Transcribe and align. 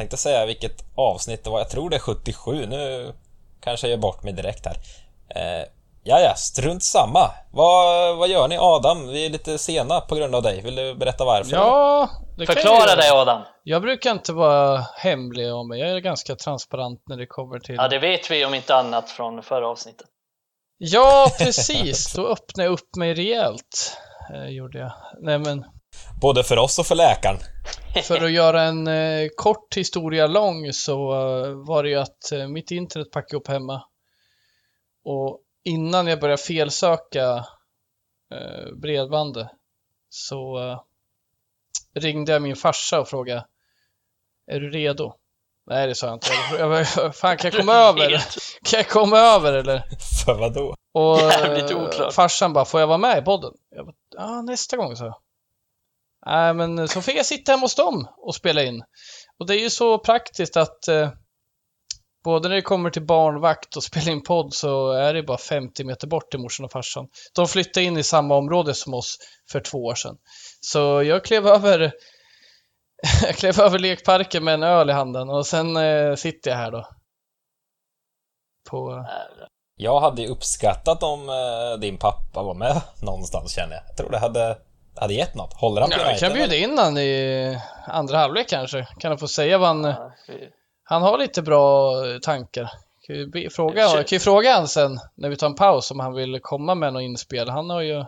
tänkte 0.00 0.16
säga 0.16 0.46
vilket 0.46 0.84
avsnitt 0.94 1.44
det 1.44 1.50
var. 1.50 1.58
Jag 1.58 1.70
tror 1.70 1.90
det 1.90 1.96
är 1.96 2.00
77. 2.00 2.66
Nu 2.66 3.12
kanske 3.60 3.86
jag 3.86 3.90
gör 3.90 4.02
bort 4.02 4.22
mig 4.22 4.32
direkt 4.32 4.66
här. 4.66 4.76
Eh, 5.28 5.66
ja, 6.02 6.20
ja, 6.20 6.34
strunt 6.36 6.82
samma. 6.82 7.30
Vad, 7.52 8.16
vad 8.16 8.28
gör 8.28 8.48
ni 8.48 8.58
Adam? 8.60 9.08
Vi 9.08 9.26
är 9.26 9.30
lite 9.30 9.58
sena 9.58 10.00
på 10.00 10.14
grund 10.14 10.34
av 10.34 10.42
dig. 10.42 10.60
Vill 10.60 10.74
du 10.74 10.94
berätta 10.94 11.24
varför? 11.24 11.52
Ja, 11.52 12.08
det 12.38 12.46
kan 12.46 12.54
Förklara 12.54 12.88
jag, 12.88 12.98
dig 12.98 13.10
Adam. 13.10 13.42
jag 13.62 13.82
brukar 13.82 14.10
inte 14.10 14.32
vara 14.32 14.86
hemlig 14.96 15.54
om 15.54 15.68
mig. 15.68 15.80
Jag 15.80 15.90
är 15.90 15.98
ganska 15.98 16.36
transparent 16.36 17.02
när 17.08 17.16
det 17.16 17.26
kommer 17.26 17.58
till... 17.58 17.74
Ja, 17.74 17.88
det 17.88 17.98
vet 17.98 18.30
vi 18.30 18.44
om 18.44 18.54
inte 18.54 18.74
annat 18.74 19.10
från 19.10 19.42
förra 19.42 19.68
avsnittet. 19.68 20.06
Ja, 20.78 21.30
precis. 21.38 22.12
Då 22.14 22.28
öppnade 22.28 22.64
jag 22.66 22.72
upp 22.72 22.96
mig 22.96 23.14
rejält. 23.14 23.96
Eh, 24.34 24.46
gjorde 24.48 24.78
jag. 24.78 24.92
Nej, 25.20 25.38
men 25.38 25.64
Både 26.20 26.44
för 26.44 26.56
oss 26.58 26.78
och 26.78 26.86
för 26.86 26.94
läkaren. 26.94 27.38
för 28.04 28.24
att 28.24 28.32
göra 28.32 28.62
en 28.62 28.86
eh, 28.86 29.28
kort 29.36 29.76
historia 29.76 30.26
lång 30.26 30.72
så 30.72 31.12
eh, 31.12 31.50
var 31.52 31.82
det 31.82 31.88
ju 31.88 31.96
att 31.96 32.32
eh, 32.32 32.48
mitt 32.48 32.70
internet 32.70 33.10
packade 33.10 33.36
upp 33.36 33.48
hemma. 33.48 33.82
Och 35.04 35.40
innan 35.64 36.06
jag 36.06 36.20
började 36.20 36.42
felsöka 36.42 37.44
eh, 38.34 38.74
bredbandet 38.76 39.48
så 40.08 40.68
eh, 40.68 40.80
ringde 42.00 42.32
jag 42.32 42.42
min 42.42 42.56
farsa 42.56 43.00
och 43.00 43.08
frågade 43.08 43.46
Är 44.46 44.60
du 44.60 44.70
redo? 44.70 45.14
Nej, 45.66 45.86
det 45.86 45.94
sa 45.94 46.06
jag 46.06 46.16
inte. 46.16 46.28
Jag 46.58 46.70
bara, 46.70 47.12
Fan, 47.12 47.36
kan 47.36 47.50
jag 47.50 47.60
komma 47.60 47.74
över? 47.88 48.10
Kan 48.62 48.76
jag 48.76 48.88
komma 48.88 49.18
över 49.18 49.52
eller? 49.52 49.82
För 50.24 50.34
vad 50.34 50.54
då? 50.54 50.74
Och 50.92 51.18
Jävligt 51.20 51.70
eh, 51.70 51.82
oklart. 51.84 52.14
farsan 52.14 52.52
bara, 52.52 52.64
får 52.64 52.80
jag 52.80 52.86
vara 52.86 52.98
med 52.98 53.18
i 53.18 53.22
podden? 53.22 53.52
Jag 53.76 53.86
bara, 53.86 53.94
ja 54.16 54.42
nästa 54.42 54.76
gång 54.76 54.96
så. 54.96 55.18
Nej 56.26 56.54
men 56.54 56.88
så 56.88 57.02
fick 57.02 57.16
jag 57.16 57.26
sitta 57.26 57.52
hemma 57.52 57.62
hos 57.62 57.74
dem 57.74 58.08
och 58.16 58.34
spela 58.34 58.62
in. 58.62 58.82
Och 59.38 59.46
det 59.46 59.54
är 59.54 59.60
ju 59.60 59.70
så 59.70 59.98
praktiskt 59.98 60.56
att 60.56 60.88
eh, 60.88 61.10
både 62.24 62.48
när 62.48 62.56
det 62.56 62.62
kommer 62.62 62.90
till 62.90 63.06
barnvakt 63.06 63.76
och 63.76 63.82
spela 63.82 64.10
in 64.10 64.22
podd 64.22 64.54
så 64.54 64.92
är 64.92 65.14
det 65.14 65.22
bara 65.22 65.38
50 65.38 65.84
meter 65.84 66.06
bort 66.06 66.30
till 66.30 66.40
morsan 66.40 66.64
och 66.64 66.72
farsan. 66.72 67.08
De 67.34 67.48
flyttade 67.48 67.86
in 67.86 67.96
i 67.96 68.02
samma 68.02 68.36
område 68.36 68.74
som 68.74 68.94
oss 68.94 69.18
för 69.52 69.60
två 69.60 69.78
år 69.78 69.94
sedan. 69.94 70.16
Så 70.60 71.02
jag 71.02 71.24
klev 71.24 71.46
över 71.46 71.92
jag 73.22 73.36
klev 73.36 73.60
över 73.60 73.78
lekparken 73.78 74.44
med 74.44 74.54
en 74.54 74.62
öl 74.62 74.90
i 74.90 74.92
handen 74.92 75.30
och 75.30 75.46
sen 75.46 75.76
eh, 75.76 76.14
sitter 76.14 76.50
jag 76.50 76.58
här 76.58 76.70
då. 76.70 76.88
På, 78.70 79.06
Jag 79.76 80.00
hade 80.00 80.22
ju 80.22 80.28
uppskattat 80.28 81.02
om 81.02 81.28
eh, 81.28 81.80
din 81.80 81.98
pappa 81.98 82.42
var 82.42 82.54
med 82.54 82.80
någonstans 83.02 83.52
känner 83.52 83.74
jag. 83.74 83.82
Jag 83.88 83.96
tror 83.96 84.10
det 84.10 84.18
hade, 84.18 84.58
hade 85.00 85.14
gett 85.14 85.34
något. 85.34 85.52
Håller 85.54 85.80
han 85.80 85.90
på 85.90 85.96
Ja, 85.96 86.10
jag 86.10 86.18
kan 86.18 86.30
United, 86.32 86.48
bjuda 86.50 86.64
in 86.64 86.78
han 86.78 86.98
i 86.98 87.58
andra 87.86 88.18
halvlek 88.18 88.48
kanske. 88.48 88.86
Kan 88.98 89.10
han 89.10 89.18
få 89.18 89.28
säga 89.28 89.58
vad 89.58 89.68
han... 89.68 89.84
Ja, 89.84 90.12
vi- 90.28 90.48
Han 90.82 91.02
har 91.02 91.18
lite 91.18 91.42
bra 91.42 91.92
tankar. 92.22 92.70
Kan 93.06 93.16
ju 93.16 93.50
fråga, 93.50 93.88
kan 93.90 94.04
ju 94.06 94.18
fråga 94.18 94.54
han 94.54 94.68
sen 94.68 94.98
när 95.14 95.28
vi 95.28 95.36
tar 95.36 95.46
en 95.46 95.54
paus 95.54 95.90
om 95.90 96.00
han 96.00 96.14
vill 96.14 96.40
komma 96.42 96.74
med 96.74 96.92
något 96.92 97.02
inspel. 97.02 97.48
Han 97.48 97.70
har 97.70 97.80
ju 97.80 98.04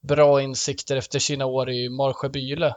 bra 0.00 0.42
insikter 0.42 0.96
efter 0.96 1.18
sina 1.18 1.46
år 1.46 1.70
i 1.70 1.88
Marsjö 1.88 2.28
Byle. 2.28 2.74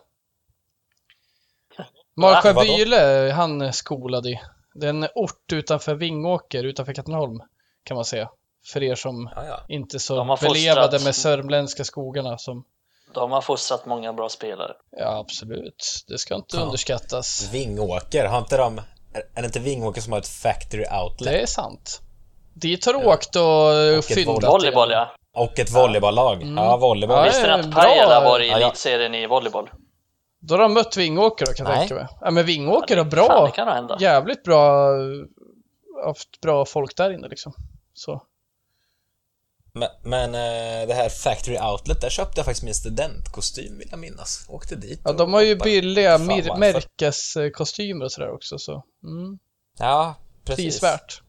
Marsjö? 2.16 2.54
Byle 2.54 2.94
är 2.98 3.32
han 3.32 3.74
skolad 3.74 4.28
i. 4.28 4.40
Det 4.74 4.86
är 4.86 4.90
en 4.90 5.08
ort 5.16 5.54
utanför 5.54 5.96
Vingåker, 5.96 6.64
utanför 6.64 6.94
Katrineholm 6.94 7.42
kan 7.84 7.96
man 7.96 8.06
säga. 8.06 8.30
För 8.66 8.84
er 8.84 8.96
som 8.96 9.30
Ja, 9.36 9.46
ja. 9.48 9.60
inte 9.68 10.00
så 10.00 10.38
belevade 10.42 11.00
med 11.04 11.16
sörmländska 11.16 11.84
skogarna 11.84 12.38
som 12.38 12.66
De 13.14 13.32
har 13.32 13.42
fostrat 13.42 13.86
många 13.86 14.14
bra 14.14 14.30
spelare. 14.30 14.72
Ja, 14.98 15.18
absolut. 15.20 16.04
Det 16.08 16.18
ska 16.18 16.36
inte 16.36 16.58
Ja. 16.58 16.64
underskattas. 16.64 17.50
Vingåker, 17.54 18.26
har 18.26 18.38
inte 18.40 18.58
de... 18.58 18.82
Är 19.36 19.42
det 19.42 19.46
inte 19.46 19.60
Vingåker 19.60 20.02
som 20.02 20.14
har 20.14 20.20
ett 20.20 20.28
factory 20.28 20.86
outlet? 21.04 21.34
Det 21.34 21.42
är 21.42 21.46
sant. 21.46 22.02
Dit 22.54 22.86
har 22.86 22.94
du 22.94 23.06
åkt 23.06 23.36
och, 23.36 23.74
ett 24.00 24.06
fyndat. 24.06 24.44
Volleyboll 24.54 24.92
ja. 24.92 25.16
Och 25.36 25.60
ett 25.60 25.72
volleyballag. 25.72 26.42
Mm. 26.42 26.58
Ja, 26.58 26.78
volleyboll. 26.78 27.18
Ja, 27.18 27.24
Visste 27.24 27.42
ni 27.44 27.48
eh, 27.50 27.56
att. 27.70 27.72
Pajala 27.76 28.24
var 28.24 28.40
i 28.40 28.48
Ja, 28.50 28.60
ja. 28.60 28.66
elitserien 28.66 29.16
i 29.16 29.28
volleyboll? 29.28 29.70
Då 30.40 30.54
har 30.54 30.60
de 30.62 30.74
mött 30.74 30.98
Vingåker 30.98 31.46
då 31.46 31.52
kan 31.54 31.66
jag 31.66 31.76
tänka 31.80 31.96
mig. 31.96 32.08
Ja, 32.22 32.32
men 32.32 32.46
Vingåker 32.46 32.98
har 32.98 33.04
Fan, 33.04 33.10
bra, 33.10 33.46
det 33.46 33.52
kan 33.52 33.68
hända. 33.68 33.98
jävligt 34.00 34.44
bra, 34.44 34.90
haft 36.06 36.42
bra 36.42 36.66
folk 36.66 36.98
där 36.98 37.12
inne 37.14 37.28
liksom. 37.28 37.54
Så. 37.94 38.24
Men, 39.76 39.90
men 40.04 40.36
eh, 40.36 40.88
det 40.88 40.94
här 40.94 41.10
factory 41.10 41.58
outlet, 41.60 42.02
där 42.02 42.10
köpte 42.10 42.40
jag 42.40 42.46
faktiskt 42.46 42.64
min 42.64 42.74
studentkostym 42.74 43.78
vill 43.78 43.88
jag 43.92 44.00
minnas. 44.00 44.46
Åkte 44.50 44.76
dit 44.76 45.02
Ja, 45.04 45.14
de 45.14 45.34
har 45.34 45.42
ju 45.42 45.56
billiga 45.56 46.18
mir- 46.18 46.58
märkeskostymer 46.58 48.06
och 48.06 48.12
sådär 48.12 48.32
också 48.34 48.58
så. 48.60 48.84
Mm. 49.04 49.40
Ja, 49.80 50.16
precis. 50.46 50.66
Prisvärt. 50.66 51.22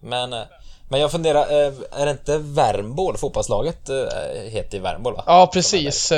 Men, 0.00 0.32
eh, 0.32 0.42
men 0.90 1.00
jag 1.00 1.10
funderar, 1.10 1.40
eh, 1.50 1.72
är 1.92 2.04
det 2.06 2.10
inte 2.12 2.38
Värmboll, 2.38 3.16
fotbollslaget 3.16 3.90
heter 4.48 4.76
ju 4.76 4.82
Värmboll 4.82 5.14
va? 5.14 5.24
Ja, 5.26 5.50
precis. 5.52 6.12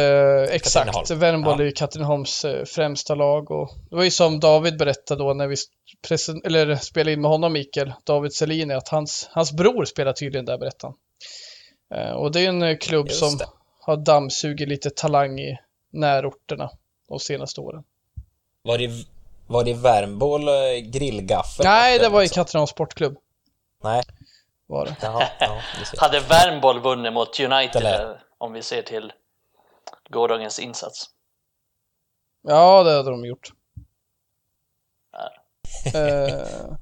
Exakt. 0.50 1.10
Värmboll 1.10 1.54
Ja. 1.58 1.62
är 1.62 1.66
ju 1.66 1.72
Katrineholms 1.72 2.44
eh, 2.44 2.64
främsta 2.64 3.14
lag 3.14 3.50
och 3.50 3.70
det 3.90 3.96
var 3.96 4.04
ju 4.04 4.10
som 4.10 4.40
David 4.40 4.78
berättade 4.78 5.22
då 5.24 5.34
när 5.34 5.46
vi 5.46 5.56
presen- 6.08 6.40
eller 6.46 6.76
spelade 6.76 7.12
in 7.12 7.20
med 7.20 7.30
honom, 7.30 7.52
Mikael, 7.52 7.92
David 8.06 8.32
Selini, 8.34 8.74
att 8.74 8.88
hans, 8.88 9.28
hans 9.32 9.52
bror 9.52 9.84
spelar 9.84 10.12
tydligen 10.12 10.44
där, 10.44 10.58
berättade 10.58 10.86
han. 10.92 10.94
Eh, 11.94 12.10
och 12.12 12.32
det 12.32 12.40
är 12.44 12.48
en 12.48 12.62
eh, 12.62 12.76
klubb 12.76 13.06
Just 13.08 13.18
som 13.20 13.36
det. 13.38 13.46
har 13.80 13.96
dammsugit 13.96 14.68
lite 14.68 14.90
talang 14.90 15.40
i 15.40 15.58
närorterna 15.90 16.70
de 17.08 17.18
senaste 17.20 17.60
åren. 17.60 17.84
Var 18.62 18.78
det, 18.78 18.90
var 19.46 19.64
det 19.64 19.74
Värmboll 19.74 20.48
eh, 20.48 20.54
grillgaffel? 20.84 21.64
Nej, 21.66 21.98
det 21.98 22.08
var 22.08 22.22
i 22.22 22.26
också? 22.26 22.34
Katrineholms 22.34 22.70
sportklubb. 22.70 23.16
Nej, 23.82 24.02
Var 24.66 24.84
det. 24.86 24.96
jaha, 25.02 25.22
ja. 25.40 25.60
Hade 25.98 26.20
Värmboll 26.20 26.80
vunnit 26.80 27.12
mot 27.12 27.40
United 27.40 27.82
Eller- 27.82 28.22
om 28.38 28.52
vi 28.52 28.62
ser 28.62 28.82
till 28.82 29.12
gårdagens 30.10 30.58
insats? 30.58 31.06
Ja, 32.42 32.82
det 32.82 32.92
hade 32.96 33.10
de 33.10 33.24
gjort. 33.24 33.52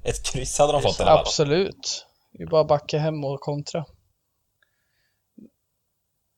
Ett 0.03 0.23
kryss 0.25 0.59
hade 0.59 0.73
de 0.73 0.81
fått 0.81 0.99
i 0.99 1.03
alla 1.03 1.11
fall. 1.11 1.19
Absolut. 1.19 2.05
Vi 2.31 2.45
bara 2.45 2.63
backa 2.63 2.97
hem 2.99 3.23
och 3.23 3.39
kontra. 3.39 3.85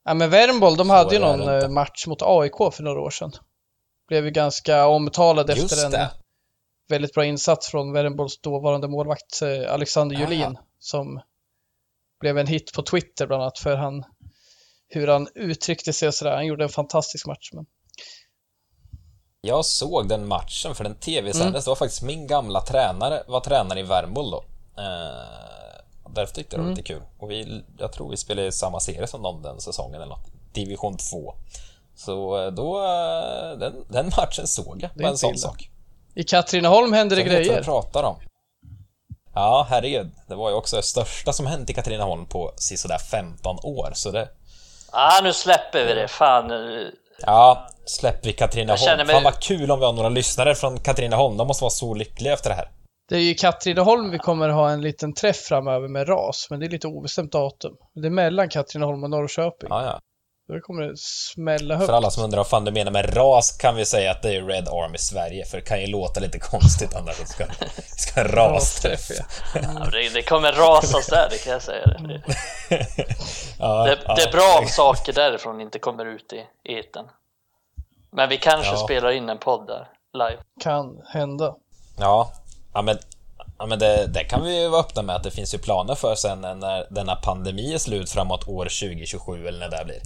Ja 0.04 0.14
men 0.14 0.30
Värmboll, 0.30 0.78
de 0.78 0.88
Så 0.88 0.94
hade 0.94 1.16
ju 1.16 1.22
någon 1.22 1.62
eh, 1.62 1.70
match 1.70 2.08
mot 2.08 2.22
AIK 2.22 2.74
för 2.74 2.84
några 2.84 3.02
år 3.02 3.10
sedan. 3.10 3.32
Blev 4.08 4.26
ju 4.26 4.32
ganska 4.32 4.88
omtalad 4.88 5.50
Just 5.50 5.64
efter 5.74 5.86
en 5.86 5.92
det. 5.92 6.12
väldigt 6.90 7.14
bra 7.14 7.26
insats 7.26 7.68
från 7.68 7.94
Värmbolls 7.94 8.42
dåvarande 8.42 8.88
målvakt 8.88 9.42
eh, 9.42 9.74
Alexander 9.74 10.16
Ah. 10.16 10.20
Julin 10.20 10.58
som 10.80 11.22
blev 12.20 12.38
en 12.38 12.48
hit 12.48 12.74
på 12.74 12.82
Twitter 12.84 13.28
bland 13.28 13.42
annat 13.44 13.60
för 13.60 13.76
han 13.76 14.04
hur 14.94 15.08
han 15.08 15.28
uttryckte 15.36 15.94
sig 15.94 16.08
och 16.08 16.14
sådär. 16.14 16.36
Han 16.36 16.46
gjorde 16.46 16.64
en 16.64 16.70
fantastisk 16.70 17.28
match. 17.28 17.50
Men... 17.54 17.66
Jag 19.42 19.66
såg 19.66 20.10
den 20.10 20.28
matchen 20.28 20.76
för 20.76 20.84
den 20.84 20.96
tv-sändes. 20.96 21.42
Mm. 21.42 21.62
Det 21.62 21.68
var 21.68 21.76
faktiskt 21.76 22.02
min 22.02 22.28
gamla 22.28 22.62
tränare, 22.62 23.24
var 23.28 23.40
tränare 23.40 23.80
i 23.80 23.84
Värmboll 23.84 24.32
då. 24.32 24.46
Eh, 24.78 25.61
därför 26.14 26.34
tyckte 26.36 26.56
jag 26.56 26.60
det 26.60 26.64
var 26.64 26.72
Mm. 26.72 26.78
lite 26.78 26.88
kul. 26.94 27.02
Och 27.20 27.32
vi, 27.32 27.64
jag 27.78 27.94
tror 27.94 28.10
vi 28.10 28.18
spelade 28.18 28.48
i 28.48 28.52
samma 28.52 28.80
serie 28.80 29.08
som 29.08 29.22
dem 29.22 29.42
den 29.42 29.62
säsongen 29.62 29.96
eller 29.96 30.06
något. 30.06 30.28
Division 30.54 30.98
2. 30.98 31.34
Så 31.96 32.46
eh, 32.46 32.52
då, 32.52 32.78
eh, 32.84 33.58
den, 33.60 33.86
den 33.90 34.12
matchen 34.18 34.48
såg 34.48 34.78
jag. 34.82 34.92
är 34.92 34.98
Det 34.98 35.04
var 35.04 35.10
en 35.10 35.18
sån 35.18 35.30
illa. 35.30 35.38
sak. 35.38 35.70
I 36.16 36.24
Katrineholm 36.24 36.94
hände 36.94 37.16
det 37.16 37.22
jag 37.22 37.30
grejer. 37.44 37.58
vi 37.60 37.64
pratar 37.66 38.04
om. 38.04 38.16
Ja, 39.34 39.68
herregud. 39.70 40.12
Det 40.28 40.36
var 40.36 40.50
ju 40.50 40.56
också 40.56 40.76
det 40.76 40.84
största 40.84 41.34
som 41.34 41.46
hänt 41.46 41.70
i 41.70 41.74
Katrineholm 41.74 42.26
på 42.26 42.52
sådär 42.78 42.98
15 42.98 43.58
år. 43.64 43.92
Så 43.94 44.12
det, 44.12 44.30
Ah, 44.94 45.22
nu 45.24 45.34
släpper 45.34 45.86
vi 45.86 45.94
det. 45.94 46.08
Fan. 46.08 46.52
ja, 47.22 47.68
släpper 47.86 48.28
vi 48.28 48.34
Katrineholm. 48.34 48.80
Jag 48.82 48.98
mig- 49.06 49.14
Fan 49.14 49.24
vad 49.24 49.40
kul 49.40 49.72
om 49.72 49.80
vi 49.80 49.86
har 49.86 49.94
några 49.94 50.10
lyssnare 50.10 50.56
från 50.56 50.80
Katrineholm. 50.80 51.38
De 51.38 51.48
måste 51.48 51.64
vara 51.64 51.72
så 51.72 51.94
lyckliga 51.94 52.34
efter 52.34 52.50
det 52.50 52.56
här. 52.56 52.72
Det 53.12 53.18
är 53.18 53.22
ju 53.22 53.30
i 53.30 53.36
Katrineholm 53.36 54.12
vi 54.12 54.18
kommer 54.18 54.50
ha 54.50 54.70
en 54.70 54.82
liten 54.82 55.14
träff 55.14 55.38
framöver 55.38 55.88
med 55.88 56.10
RAS, 56.10 56.48
men 56.50 56.60
det 56.60 56.66
är 56.66 56.70
lite 56.70 56.88
obestämt 56.88 57.32
datum. 57.32 57.74
Det 57.94 58.08
är 58.08 58.12
mellan 58.12 58.50
Katrineholm 58.50 59.04
och 59.04 59.10
Norrköping. 59.10 59.68
Ja, 59.70 59.86
ja. 59.86 60.00
Då 60.48 60.60
kommer 60.60 60.84
det 60.84 60.98
smälla 60.98 61.76
högt. 61.76 61.86
För 61.86 61.94
alla 61.94 62.12
som 62.12 62.24
undrar 62.24 62.38
vad 62.38 62.48
fan 62.48 62.66
du 62.66 62.72
menar 62.72 62.92
med 62.92 63.18
ras 63.18 63.52
kan 63.52 63.76
vi 63.76 63.86
säga 63.86 64.12
att 64.12 64.22
det 64.22 64.36
är 64.36 64.42
Red 64.42 64.68
Army 64.68 64.98
Sverige, 64.98 65.46
för 65.46 65.58
det 65.58 65.64
kan 65.64 65.82
ju 65.82 65.88
låta 65.88 66.20
lite 66.20 66.40
konstigt 66.40 66.96
annars 66.96 67.22
vi 67.22 67.26
ska, 67.26 67.46
ska 67.98 68.24
rasträff. 68.38 69.10
ja. 69.56 69.62
Det, 69.92 70.14
det 70.14 70.22
kommer 70.22 70.52
rasas 70.52 71.08
där, 71.08 71.28
det 71.32 71.38
kan 71.44 71.54
jag 71.54 71.62
säga. 71.62 71.86
Det, 71.88 72.22
Ja, 73.60 73.84
det, 73.86 73.98
ja. 74.06 74.16
det 74.16 74.22
är 74.22 74.32
bra 74.32 74.60
om 74.62 74.68
saker 74.68 75.14
därifrån 75.14 75.62
inte 75.62 75.80
kommer 75.80 76.06
ut 76.06 76.34
i 76.34 76.44
eten. 76.80 77.06
Men 78.12 78.30
vi 78.30 78.38
kanske 78.38 78.72
Ja. 78.72 78.78
spelar 78.78 79.12
in 79.12 79.30
en 79.30 79.38
podd 79.38 79.68
där, 79.68 79.88
live. 80.14 80.42
Kan 80.62 81.02
hända. 81.08 81.56
Ja, 82.00 82.32
ja 82.74 82.82
men, 82.82 82.98
ja, 83.58 83.66
men 83.66 83.80
det, 83.80 84.08
det 84.08 84.24
kan 84.24 84.44
vi 84.44 84.62
ju 84.62 84.68
vara 84.68 84.82
öppna 84.82 85.02
med 85.02 85.16
att 85.16 85.24
det 85.24 85.32
finns 85.32 85.54
ju 85.54 85.58
planer 85.58 85.96
för 85.96 86.16
sen 86.16 86.42
när 86.42 86.94
denna 86.94 87.16
pandemi 87.16 87.74
är 87.74 87.78
slut 87.78 88.10
framåt 88.12 88.48
år 88.48 88.66
2027 88.66 89.48
eller 89.48 89.60
när 89.70 89.78
det 89.78 89.86
blir. 89.86 90.02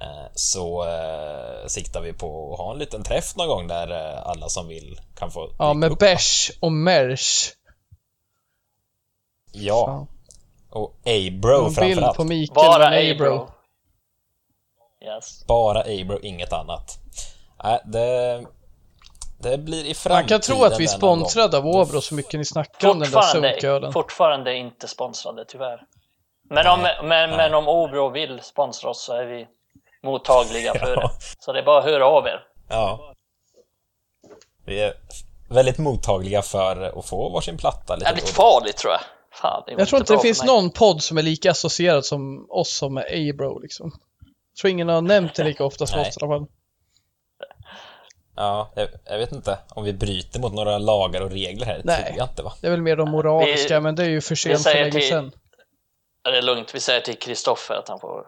eh, 0.00 0.26
så 0.34 0.84
eh, 0.88 1.66
siktar 1.66 2.00
vi 2.00 2.12
på 2.12 2.52
att 2.52 2.58
ha 2.58 2.72
en 2.72 2.78
liten 2.78 3.02
träff 3.02 3.36
någon 3.36 3.48
gång 3.48 3.66
där 3.68 3.90
eh, 4.14 4.26
alla 4.26 4.48
som 4.48 4.68
vill 4.68 5.00
kan 5.16 5.30
få 5.30 5.50
Ja, 5.58 5.74
med 5.74 5.92
upp. 5.92 5.98
bärs 5.98 6.50
och 6.60 6.72
merch. 6.72 7.52
Ja, 9.52 9.86
Fan. 9.86 10.06
och 10.70 10.94
Abro 11.04 11.56
en 11.58 11.64
bild 11.64 11.74
framförallt. 11.74 12.16
på 12.16 12.24
Mikael 12.24 12.54
Bara 12.54 12.90
med 12.90 13.10
Abro. 13.12 13.48
Yes. 15.04 15.46
Bara 15.46 15.80
Abro, 15.80 16.18
inget 16.22 16.52
annat. 16.52 16.98
Nej, 17.64 17.80
det, 17.84 18.44
det 19.38 19.58
blir 19.58 19.84
i 19.86 19.94
framtiden. 19.94 20.16
Man 20.22 20.28
kan 20.28 20.40
tro 20.40 20.64
att 20.64 20.80
vi 20.80 20.84
är 20.84 20.88
sponsrade 20.88 21.58
av 21.58 21.66
Åbro 21.66 22.00
så 22.00 22.14
mycket 22.14 22.34
ni 22.40 22.44
snackar 22.44 22.88
om 22.88 22.98
den 22.98 23.10
där 23.10 23.20
Fortfarande, 23.20 23.52
sunkölen. 23.52 23.92
fortfarande 23.92 24.54
inte 24.56 24.88
sponsrade 24.88 25.44
tyvärr. 25.48 25.80
Men 26.50 26.66
om, 26.66 26.80
Nej, 26.82 26.96
men, 27.02 27.30
nej. 27.30 27.36
men 27.36 27.54
om 27.54 27.68
Obro 27.68 28.10
vill 28.10 28.40
sponsra 28.42 28.90
oss 28.90 29.02
så 29.04 29.12
är 29.12 29.24
vi 29.26 29.46
mottagliga 30.02 30.74
för 30.74 30.86
Ja. 30.96 31.00
det. 31.02 31.10
Så 31.38 31.52
det 31.52 31.58
är 31.58 31.64
bara 31.64 31.78
att 31.78 31.84
höra 31.84 32.06
av 32.06 32.26
er. 32.26 32.40
Ja. 32.68 33.14
Vi 34.66 34.80
är 34.80 34.92
väldigt 35.48 35.78
mottagliga 35.78 36.42
för 36.42 36.98
att 36.98 37.06
få 37.06 37.28
varsin 37.28 37.56
platta 37.58 37.96
lite 37.96 38.08
Jävligt 38.08 38.28
farligt 38.28 38.76
tror 38.76 38.92
jag. 38.92 39.00
Fan, 39.32 39.62
Jag 39.66 39.88
tror 39.88 40.00
inte 40.00 40.12
det 40.12 40.18
finns 40.20 40.44
någon 40.44 40.70
podd 40.70 41.02
som 41.02 41.18
är 41.18 41.22
lika 41.22 41.50
associerad 41.50 42.04
som 42.04 42.46
oss 42.50 42.76
som 42.76 42.96
är 42.96 43.30
Abro 43.30 43.58
liksom. 43.58 43.90
Jag 44.54 44.60
tror 44.60 44.70
ingen 44.70 44.88
har 44.88 45.00
nämnt 45.02 45.34
det 45.34 45.44
lika 45.44 45.64
ofta 45.64 45.86
som 45.86 46.00
oss 46.00 46.06
i 46.06 46.24
alla 46.24 46.38
fall. 46.38 46.46
Ja, 48.40 48.70
jag, 48.74 48.88
jag 49.04 49.18
vet 49.18 49.32
inte 49.32 49.58
om 49.68 49.84
vi 49.84 49.92
bryter 49.92 50.40
mot 50.40 50.52
några 50.54 50.78
lagar 50.78 51.20
och 51.20 51.30
regler 51.30 51.66
här. 51.66 51.74
Det 51.76 51.82
Nej. 51.84 52.04
tror 52.04 52.18
jag 52.18 52.28
inte 52.28 52.42
va? 52.42 52.52
Det 52.60 52.66
är 52.66 52.70
väl 52.70 52.82
mer 52.82 52.96
de 52.96 53.10
moraliska, 53.10 53.74
Vi- 53.74 53.80
men 53.80 53.94
det 53.96 54.02
är 54.04 54.08
ju 54.08 54.20
för 54.20 54.34
sent 54.34 54.62
för 54.62 54.74
länge 54.74 55.00
sedan. 55.00 55.32
Ja, 56.22 56.30
Det 56.30 56.38
är 56.38 56.42
lugnt, 56.42 56.74
vi 56.74 56.80
säger 56.80 57.00
till 57.00 57.18
Kristoffer 57.18 57.74
att 57.74 57.88
han 57.88 58.00
får, 58.00 58.22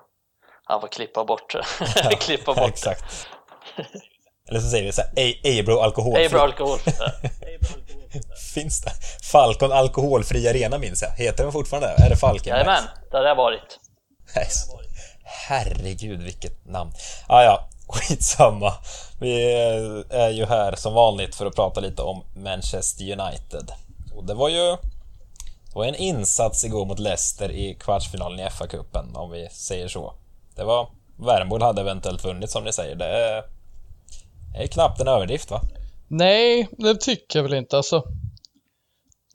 han 0.65 0.81
får 0.81 0.89
klippa 0.89 1.25
bort 1.25 1.53
det. 1.53 1.65
klippa 2.21 2.53
Ja, 2.57 2.63
bort 2.63 2.71
exakt. 2.71 3.27
Eller 4.49 4.61
så 4.61 4.69
säger 4.69 4.85
vi 4.85 4.93
så 4.93 5.03
här, 5.03 5.61
Abro 5.61 5.79
alkoholfri. 5.79 6.27
Abro 6.27 6.39
alkohol. 6.39 6.79
Ja. 6.99 7.11
Finns 8.55 8.81
det? 8.83 8.91
Falcon 9.33 9.73
alkoholfri 9.73 10.49
arena 10.49 10.79
minns 10.79 11.03
jag. 11.03 11.11
Heter 11.11 11.43
den 11.45 11.53
fortfarande? 11.53 11.89
Är 11.89 12.11
det 12.11 12.17
Falkenbergs? 12.17 12.67
Jajamän, 12.67 12.85
det 13.11 13.17
har 13.17 13.25
det 13.25 13.35
varit. 13.35 13.79
Herregud 15.49 16.23
vilket 16.23 16.67
namn. 16.67 16.93
Ah, 17.29 17.43
ja, 17.43 17.69
skitsamma. 17.93 18.73
Vi 19.21 19.53
är 20.11 20.31
ju 20.31 20.47
här 20.47 20.77
som 20.77 20.95
vanligt 20.95 21.35
för 21.35 21.47
att 21.47 21.55
prata 21.55 21.81
lite 21.81 22.03
om 22.03 22.23
Manchester 22.35 23.05
United. 23.05 23.71
Och 24.15 24.25
det 24.27 24.35
var 24.35 24.49
ju 24.49 24.77
det 25.73 25.79
var 25.79 25.85
en 25.85 25.95
insats 25.95 26.65
igår 26.65 26.87
mot 26.87 26.99
Leicester 26.99 27.51
i 27.51 27.75
kvartsfinalen 27.75 28.41
i 28.41 28.49
FA-cupen, 28.51 29.17
om 29.17 29.31
vi 29.31 29.49
säger 29.51 29.89
så. 29.89 30.15
Det 30.55 30.65
var... 30.65 30.91
Värmbo 31.17 31.59
hade 31.59 31.81
eventuellt 31.81 32.25
vunnit 32.25 32.51
som 32.51 32.65
ni 32.65 32.73
säger. 32.73 32.97
Det 32.97 33.05
är, 33.05 33.45
det 34.53 34.63
är 34.63 34.67
knappt 34.67 35.01
en 35.01 35.09
överdrift 35.09 35.51
va? 35.51 35.61
Nej, 36.09 36.69
det 36.71 36.95
tycker 36.95 37.39
jag 37.39 37.43
väl 37.45 37.55
inte. 37.55 37.77
Alltså, 37.77 38.05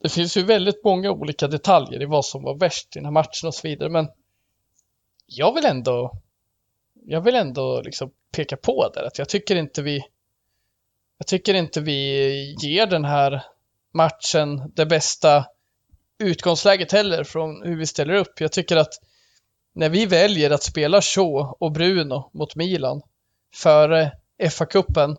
det 0.02 0.10
finns 0.10 0.38
ju 0.38 0.44
väldigt 0.44 0.84
många 0.84 1.12
olika 1.12 1.48
detaljer 1.48 2.02
i 2.02 2.06
vad 2.06 2.26
som 2.26 2.44
var 2.44 2.56
värst 2.56 2.96
i 2.96 3.00
den 3.00 3.06
här 3.06 3.12
matchen 3.12 3.48
och 3.48 3.54
så 3.54 3.68
vidare, 3.68 3.90
men 3.90 4.08
jag 5.26 5.54
vill 5.54 5.66
ändå 5.66 6.12
jag 7.08 7.22
vill 7.22 7.36
ändå 7.36 7.82
liksom 7.82 8.12
peka 8.32 8.58
på 8.58 8.90
där 8.90 9.04
att 9.04 9.18
jag 9.18 9.30
tycker 9.30 9.56
inte 9.56 9.82
vi 9.82 10.06
jag 11.18 11.28
tycker 11.28 11.54
inte 11.54 11.82
vi 11.82 12.56
ger 12.62 12.86
den 12.86 13.06
här 13.06 13.44
matchen 13.94 14.72
det 14.76 14.86
bästa 14.86 15.46
utgångsläget 16.20 16.92
heller 16.92 17.24
från 17.24 17.62
hur 17.64 17.78
vi 17.78 17.86
ställer 17.86 18.14
upp. 18.14 18.42
Jag 18.42 18.52
tycker 18.52 18.78
att 18.78 18.94
när 19.74 19.90
vi 19.90 20.06
väljer 20.06 20.52
att 20.52 20.64
spela 20.64 21.02
Shaw 21.02 21.56
och 21.60 21.72
Bruno 21.72 22.30
mot 22.34 22.56
Milan 22.56 23.02
före 23.56 24.12
FA-cupen 24.44 25.18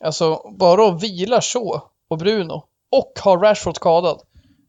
Alltså 0.00 0.50
bara 0.58 0.88
att 0.88 1.02
vila 1.02 1.40
Shaw 1.40 1.80
och 2.08 2.18
Bruno 2.18 2.64
och 2.90 3.12
ha 3.24 3.36
Rashford 3.36 3.76
skadad. 3.76 4.20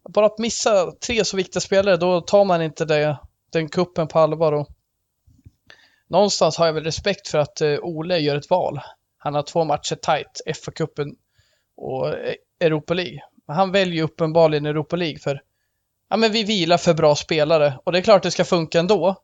Bara 0.10 0.26
att 0.26 0.40
missa 0.40 0.92
tre 0.92 1.26
så 1.26 1.38
viktiga 1.38 1.62
spelare, 1.62 1.98
då 1.98 2.22
tar 2.22 2.46
man 2.46 2.62
inte 2.62 2.86
det, 2.86 3.18
den 3.52 3.70
kuppen 3.70 4.08
på 4.08 4.20
allvar. 4.20 4.52
Och 4.52 4.68
någonstans 6.08 6.58
har 6.58 6.66
jag 6.66 6.74
väl 6.74 6.84
respekt 6.84 7.28
för 7.28 7.38
att 7.38 7.62
eh, 7.62 7.78
Ole 7.82 8.18
gör 8.18 8.36
ett 8.36 8.50
val. 8.50 8.80
Han 9.18 9.36
har 9.36 9.42
två 9.42 9.64
matcher 9.64 9.96
tight, 9.96 10.42
FA-cupen 10.46 11.16
och 11.78 12.08
eh, 12.08 12.34
Europa 12.60 12.94
League. 12.94 13.20
Men 13.48 13.56
han 13.56 13.72
väljer 13.72 14.04
uppenbarligen 14.04 14.66
Europa 14.66 14.96
League 14.96 15.20
för 15.20 15.42
ja, 16.10 16.18
men 16.18 16.32
vi 16.32 16.44
vilar 16.44 16.78
för 16.78 16.94
bra 16.94 17.16
spelare 17.16 17.80
och 17.84 17.92
det 17.92 17.98
är 17.98 18.02
klart 18.02 18.24
det 18.24 18.32
ska 18.32 18.46
funka 18.46 18.80
ändå. 18.80 19.16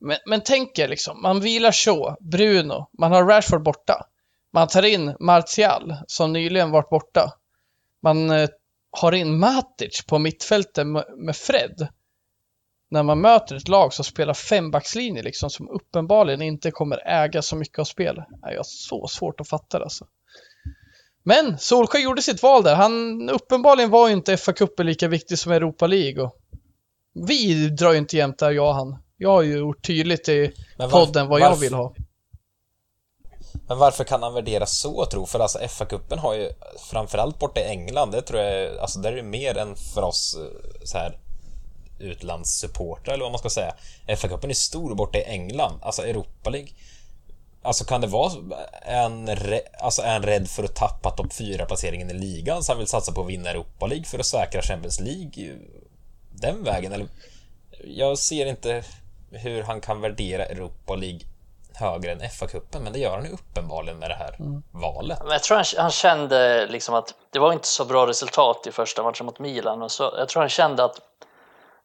Men, 0.00 0.16
men 0.26 0.40
tänk 0.44 0.78
er 0.78 0.88
liksom, 0.88 1.22
man 1.22 1.40
vilar 1.40 1.72
Shaw, 1.72 2.16
Bruno, 2.20 2.88
man 2.98 3.12
har 3.12 3.24
Rashford 3.24 3.62
borta. 3.62 4.06
Man 4.52 4.68
tar 4.68 4.82
in 4.82 5.16
Martial 5.20 5.96
som 6.06 6.32
nyligen 6.32 6.70
varit 6.70 6.90
borta. 6.90 7.32
Man 8.02 8.30
eh, 8.30 8.48
har 8.90 9.12
in 9.12 9.38
Matic 9.38 10.04
på 10.06 10.18
mittfältet 10.18 10.86
med, 10.86 11.04
med 11.16 11.36
Fred. 11.36 11.88
När 12.92 13.02
man 13.02 13.20
möter 13.20 13.56
ett 13.56 13.68
lag 13.68 13.92
som 13.94 14.04
spelar 14.04 14.34
fembackslinje 14.34 15.22
liksom 15.22 15.50
som 15.50 15.68
uppenbarligen 15.68 16.42
inte 16.42 16.70
kommer 16.70 17.08
äga 17.08 17.42
så 17.42 17.56
mycket 17.56 17.78
av 17.78 17.84
spel. 17.84 18.22
Nej, 18.42 18.54
Jag 18.54 18.66
så 18.66 19.06
svårt 19.06 19.40
att 19.40 19.48
fatta 19.48 19.78
det 19.78 19.84
alltså. 19.84 20.06
Men 21.22 21.58
Solskjaer 21.58 22.04
gjorde 22.04 22.22
sitt 22.22 22.42
val 22.42 22.62
där. 22.62 22.74
Han 22.74 23.30
uppenbarligen 23.30 23.90
var 23.90 24.08
ju 24.08 24.14
inte 24.14 24.36
FA-cupen 24.36 24.82
lika 24.84 25.08
viktig 25.08 25.38
som 25.38 25.52
Europa 25.52 25.86
League. 25.86 26.22
Och 26.22 26.36
vi 27.26 27.68
drar 27.68 27.92
ju 27.92 27.98
inte 27.98 28.16
jämt 28.16 28.38
där, 28.38 28.50
jag 28.50 28.68
och 28.68 28.74
han. 28.74 28.96
Jag 29.16 29.30
har 29.30 29.42
ju 29.42 29.58
gjort 29.58 29.86
tydligt 29.86 30.28
i 30.28 30.52
varf- 30.78 30.90
podden 30.90 31.28
vad 31.28 31.40
jag 31.40 31.52
varf- 31.52 31.60
vill 31.60 31.74
ha. 31.74 31.94
Men 33.68 33.78
varför 33.78 34.04
kan 34.04 34.22
han 34.22 34.34
värdera 34.34 34.66
så 34.66 35.06
tro? 35.06 35.26
För 35.26 35.40
alltså 35.40 35.58
FA-cupen 35.58 36.18
har 36.18 36.34
ju 36.34 36.50
framförallt 36.90 37.38
borta 37.38 37.60
i 37.60 37.64
England, 37.64 38.10
det 38.10 38.22
tror 38.22 38.40
jag, 38.40 38.78
alltså 38.78 38.98
där 38.98 39.12
är 39.12 39.16
det 39.16 39.22
mer 39.22 39.58
än 39.58 39.76
för 39.94 40.02
oss 40.02 40.36
eh, 40.40 40.84
så 40.84 40.98
här 40.98 41.18
utlandssupportrar 42.02 43.14
eller 43.14 43.24
vad 43.24 43.32
man 43.32 43.38
ska 43.38 43.50
säga. 43.50 43.74
FA-cupen 44.06 44.50
är 44.50 44.54
stor 44.54 44.94
borta 44.94 45.18
i 45.18 45.24
England, 45.24 45.78
alltså 45.82 46.06
Europa 46.06 46.50
League. 46.50 46.68
Alltså 47.62 47.84
kan 47.84 48.00
det 48.00 48.06
vara 48.06 48.32
en, 48.82 49.38
alltså 49.80 50.02
han 50.02 50.22
rädd 50.22 50.48
för 50.48 50.64
att 50.64 50.74
tappa 50.74 51.10
topp 51.10 51.32
4-placeringen 51.32 52.10
i 52.10 52.14
ligan 52.14 52.62
så 52.62 52.72
han 52.72 52.78
vill 52.78 52.86
satsa 52.86 53.12
på 53.12 53.20
att 53.20 53.26
vinna 53.26 53.50
Europa 53.50 53.86
League 53.86 54.04
för 54.04 54.18
att 54.18 54.26
säkra 54.26 54.62
Champions 54.62 55.00
League 55.00 55.58
den 56.32 56.64
vägen? 56.64 56.92
Eller, 56.92 57.06
jag 57.84 58.18
ser 58.18 58.46
inte 58.46 58.84
hur 59.30 59.62
han 59.62 59.80
kan 59.80 60.00
värdera 60.00 60.44
Europa 60.44 60.94
League 60.94 61.20
högre 61.74 62.12
än 62.12 62.20
FA-cupen, 62.20 62.80
men 62.80 62.92
det 62.92 62.98
gör 62.98 63.16
han 63.16 63.24
ju 63.24 63.30
uppenbarligen 63.30 63.98
med 63.98 64.10
det 64.10 64.14
här 64.14 64.36
valet. 64.70 65.18
Men 65.22 65.32
jag 65.32 65.42
tror 65.42 65.56
han, 65.56 65.64
han 65.78 65.90
kände 65.90 66.66
liksom 66.66 66.94
att 66.94 67.14
det 67.30 67.38
var 67.38 67.52
inte 67.52 67.68
så 67.68 67.84
bra 67.84 68.06
resultat 68.06 68.66
i 68.66 68.72
första 68.72 69.02
matchen 69.02 69.26
mot 69.26 69.38
Milan 69.38 69.82
och 69.82 69.92
så 69.92 70.14
jag 70.18 70.28
tror 70.28 70.42
han 70.42 70.48
kände 70.48 70.84
att 70.84 71.00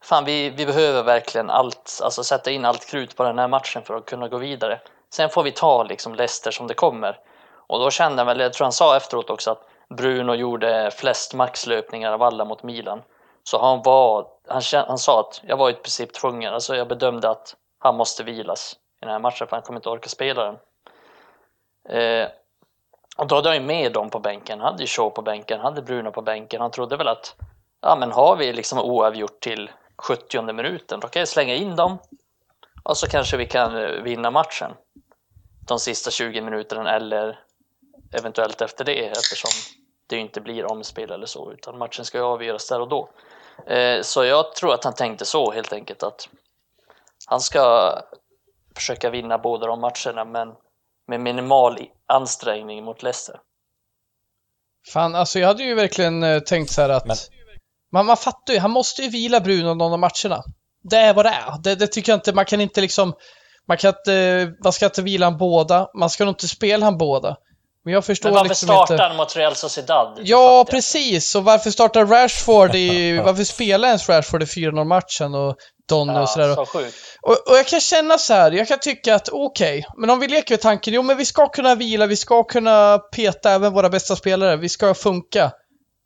fan 0.03 0.25
vi, 0.25 0.49
vi 0.49 0.65
behöver 0.65 1.03
verkligen 1.03 1.49
allt, 1.49 1.99
alltså 2.03 2.23
sätta 2.23 2.51
in 2.51 2.65
allt 2.65 2.85
krut 2.85 3.15
på 3.15 3.23
den 3.23 3.39
här 3.39 3.47
matchen 3.47 3.83
för 3.83 3.95
att 3.95 4.05
kunna 4.05 4.27
gå 4.27 4.37
vidare. 4.37 4.79
Sen 5.09 5.29
får 5.29 5.43
vi 5.43 5.51
ta 5.51 5.83
liksom 5.83 6.15
Leicester 6.15 6.51
som 6.51 6.67
det 6.67 6.73
kommer. 6.73 7.19
Och 7.67 7.79
då 7.79 7.89
kände 7.91 8.17
han 8.17 8.27
väl, 8.27 8.39
jag 8.39 8.53
tror 8.53 8.65
han 8.65 8.71
sa 8.71 8.97
efteråt 8.97 9.29
också 9.29 9.51
att 9.51 9.67
Bruno 9.89 10.33
gjorde 10.33 10.91
flest 10.91 11.33
maxlöpningar 11.33 12.11
av 12.11 12.23
alla 12.23 12.45
mot 12.45 12.63
Milan. 12.63 13.01
Så 13.43 13.61
han 13.61 13.81
var, 13.81 14.27
han, 14.47 14.61
han 14.87 14.97
sa 14.97 15.19
att 15.19 15.41
jag 15.43 15.57
var 15.57 15.69
i 15.69 15.73
princip 15.73 16.13
tvungen, 16.13 16.53
alltså 16.53 16.75
jag 16.75 16.87
bedömde 16.87 17.29
att 17.29 17.55
han 17.79 17.95
måste 17.95 18.23
vilas 18.23 18.75
i 19.01 19.05
den 19.05 19.11
här 19.11 19.19
matchen 19.19 19.47
för 19.47 19.55
han 19.55 19.61
kommer 19.61 19.79
inte 19.79 19.89
orka 19.89 20.09
spela 20.09 20.43
den. 20.43 20.57
Eh, 21.89 22.27
och 23.17 23.27
då 23.27 23.35
hade 23.35 23.49
han 23.49 23.57
ju 23.57 23.63
med 23.63 23.93
dem 23.93 24.09
på 24.09 24.19
bänken. 24.19 24.59
Han 24.59 24.71
hade 24.71 24.83
ju 24.83 24.87
Shaw 24.87 25.09
på 25.09 25.21
bänken, 25.21 25.59
han 25.59 25.73
hade 25.73 25.81
Bruno 25.81 26.11
på 26.11 26.21
bänken. 26.21 26.61
Han 26.61 26.71
trodde 26.71 26.97
väl 26.97 27.07
att 27.07 27.35
ja, 27.81 27.95
men 27.95 28.11
har 28.11 28.35
vi 28.35 28.53
liksom 28.53 28.79
oavgjort 28.79 29.39
till 29.39 29.69
70 29.97 30.53
minuten, 30.53 30.99
då 30.99 31.07
kan 31.07 31.19
jag 31.19 31.27
slänga 31.27 31.55
in 31.55 31.75
dem 31.75 31.97
och 32.83 32.97
så 32.97 33.07
kanske 33.07 33.37
vi 33.37 33.45
kan 33.45 33.77
eh, 33.77 33.89
vinna 33.89 34.31
matchen 34.31 34.71
de 35.67 35.79
sista 35.79 36.11
20 36.11 36.41
minuterna 36.41 36.95
eller 36.95 37.39
eventuellt 38.11 38.61
efter 38.61 38.85
det 38.85 39.07
eftersom 39.07 39.49
det 40.07 40.17
inte 40.17 40.41
blir 40.41 40.71
omspel 40.71 41.11
eller 41.11 41.25
så 41.25 41.51
utan 41.51 41.77
matchen 41.77 42.05
ska 42.05 42.17
ju 42.17 42.23
avgöras 42.23 42.67
där 42.69 42.81
och 42.81 42.87
då. 42.87 43.09
Eh, 43.67 44.01
Så 44.01 44.25
jag 44.25 44.55
tror 44.55 44.73
att 44.73 44.83
han 44.83 44.93
tänkte 44.93 45.25
så 45.25 45.51
helt 45.51 45.73
enkelt 45.73 46.03
att 46.03 46.29
han 47.25 47.41
ska 47.41 47.93
försöka 48.75 49.09
vinna 49.09 49.37
båda 49.37 49.67
de 49.67 49.79
matcherna 49.81 50.25
men 50.25 50.55
med 51.07 51.19
minimal 51.19 51.79
ansträngning 52.05 52.83
mot 52.83 53.03
Leicester. 53.03 53.39
Fan, 54.93 55.15
alltså 55.15 55.39
jag 55.39 55.47
hade 55.47 55.63
ju 55.63 55.73
verkligen 55.75 56.23
eh, 56.23 56.39
tänkt 56.39 56.71
så 56.71 56.81
här 56.81 56.89
att 56.89 57.05
Men- 57.05 57.15
man, 57.93 58.05
man 58.05 58.17
fattar 58.17 58.53
ju, 58.53 58.59
han 58.59 58.71
måste 58.71 59.01
ju 59.01 59.09
vila 59.09 59.39
Bruno 59.39 59.73
någon 59.73 59.93
av 59.93 59.99
matcherna. 59.99 60.43
Det 60.83 60.97
är 60.97 61.13
vad 61.13 61.25
det 61.25 61.29
är. 61.29 61.61
Det, 61.63 61.75
det 61.75 61.87
tycker 61.87 62.11
jag 62.11 62.17
inte, 62.17 62.33
man 62.33 62.45
kan 62.45 62.61
inte 62.61 62.81
liksom, 62.81 63.13
man 63.67 63.77
kan 63.77 63.89
inte, 63.89 64.47
man 64.63 64.73
ska 64.73 64.85
inte 64.85 65.01
vila 65.01 65.25
han 65.25 65.37
båda, 65.37 65.89
man 65.99 66.09
ska 66.09 66.25
nog 66.25 66.31
inte 66.31 66.47
spela 66.47 66.85
han 66.85 66.97
båda. 66.97 67.37
Men 67.87 67.93
jag 67.93 68.05
förstår 68.05 68.29
Men 68.29 68.35
varför 68.35 68.49
liksom 68.49 68.67
startar 68.67 68.93
inte... 68.93 69.03
han 69.03 69.15
mot 69.15 69.35
Real 69.35 69.55
Sociedad? 69.55 70.19
Ja, 70.23 70.65
precis. 70.69 71.35
Och 71.35 71.43
varför 71.43 71.71
startar 71.71 72.05
Rashford 72.05 72.75
i... 72.75 73.17
varför 73.25 73.43
spelar 73.43 73.87
ens 73.87 74.09
Rashford 74.09 74.43
i 74.43 74.45
4-0-matchen 74.45 75.35
och 75.35 75.55
Donny 75.89 76.19
och 76.19 76.29
sådär? 76.29 76.47
Ja, 76.47 76.55
så 76.55 76.65
sjukt. 76.65 76.95
Och, 77.21 77.31
och 77.31 77.57
jag 77.57 77.67
kan 77.67 77.79
känna 77.79 78.17
så 78.17 78.33
här, 78.33 78.51
jag 78.51 78.67
kan 78.67 78.79
tycka 78.79 79.15
att 79.15 79.29
okej, 79.29 79.85
men 79.97 80.09
om 80.09 80.19
vi 80.19 80.27
leker 80.27 80.53
med 80.53 80.61
tanken, 80.61 80.93
jo 80.93 81.01
men 81.01 81.17
vi 81.17 81.25
ska 81.25 81.49
kunna 81.49 81.75
vila, 81.75 82.05
vi 82.05 82.15
ska 82.15 82.43
kunna 82.43 82.97
peta 82.97 83.51
även 83.51 83.73
våra 83.73 83.89
bästa 83.89 84.15
spelare, 84.15 84.57
vi 84.57 84.69
ska 84.69 84.93
funka. 84.93 85.51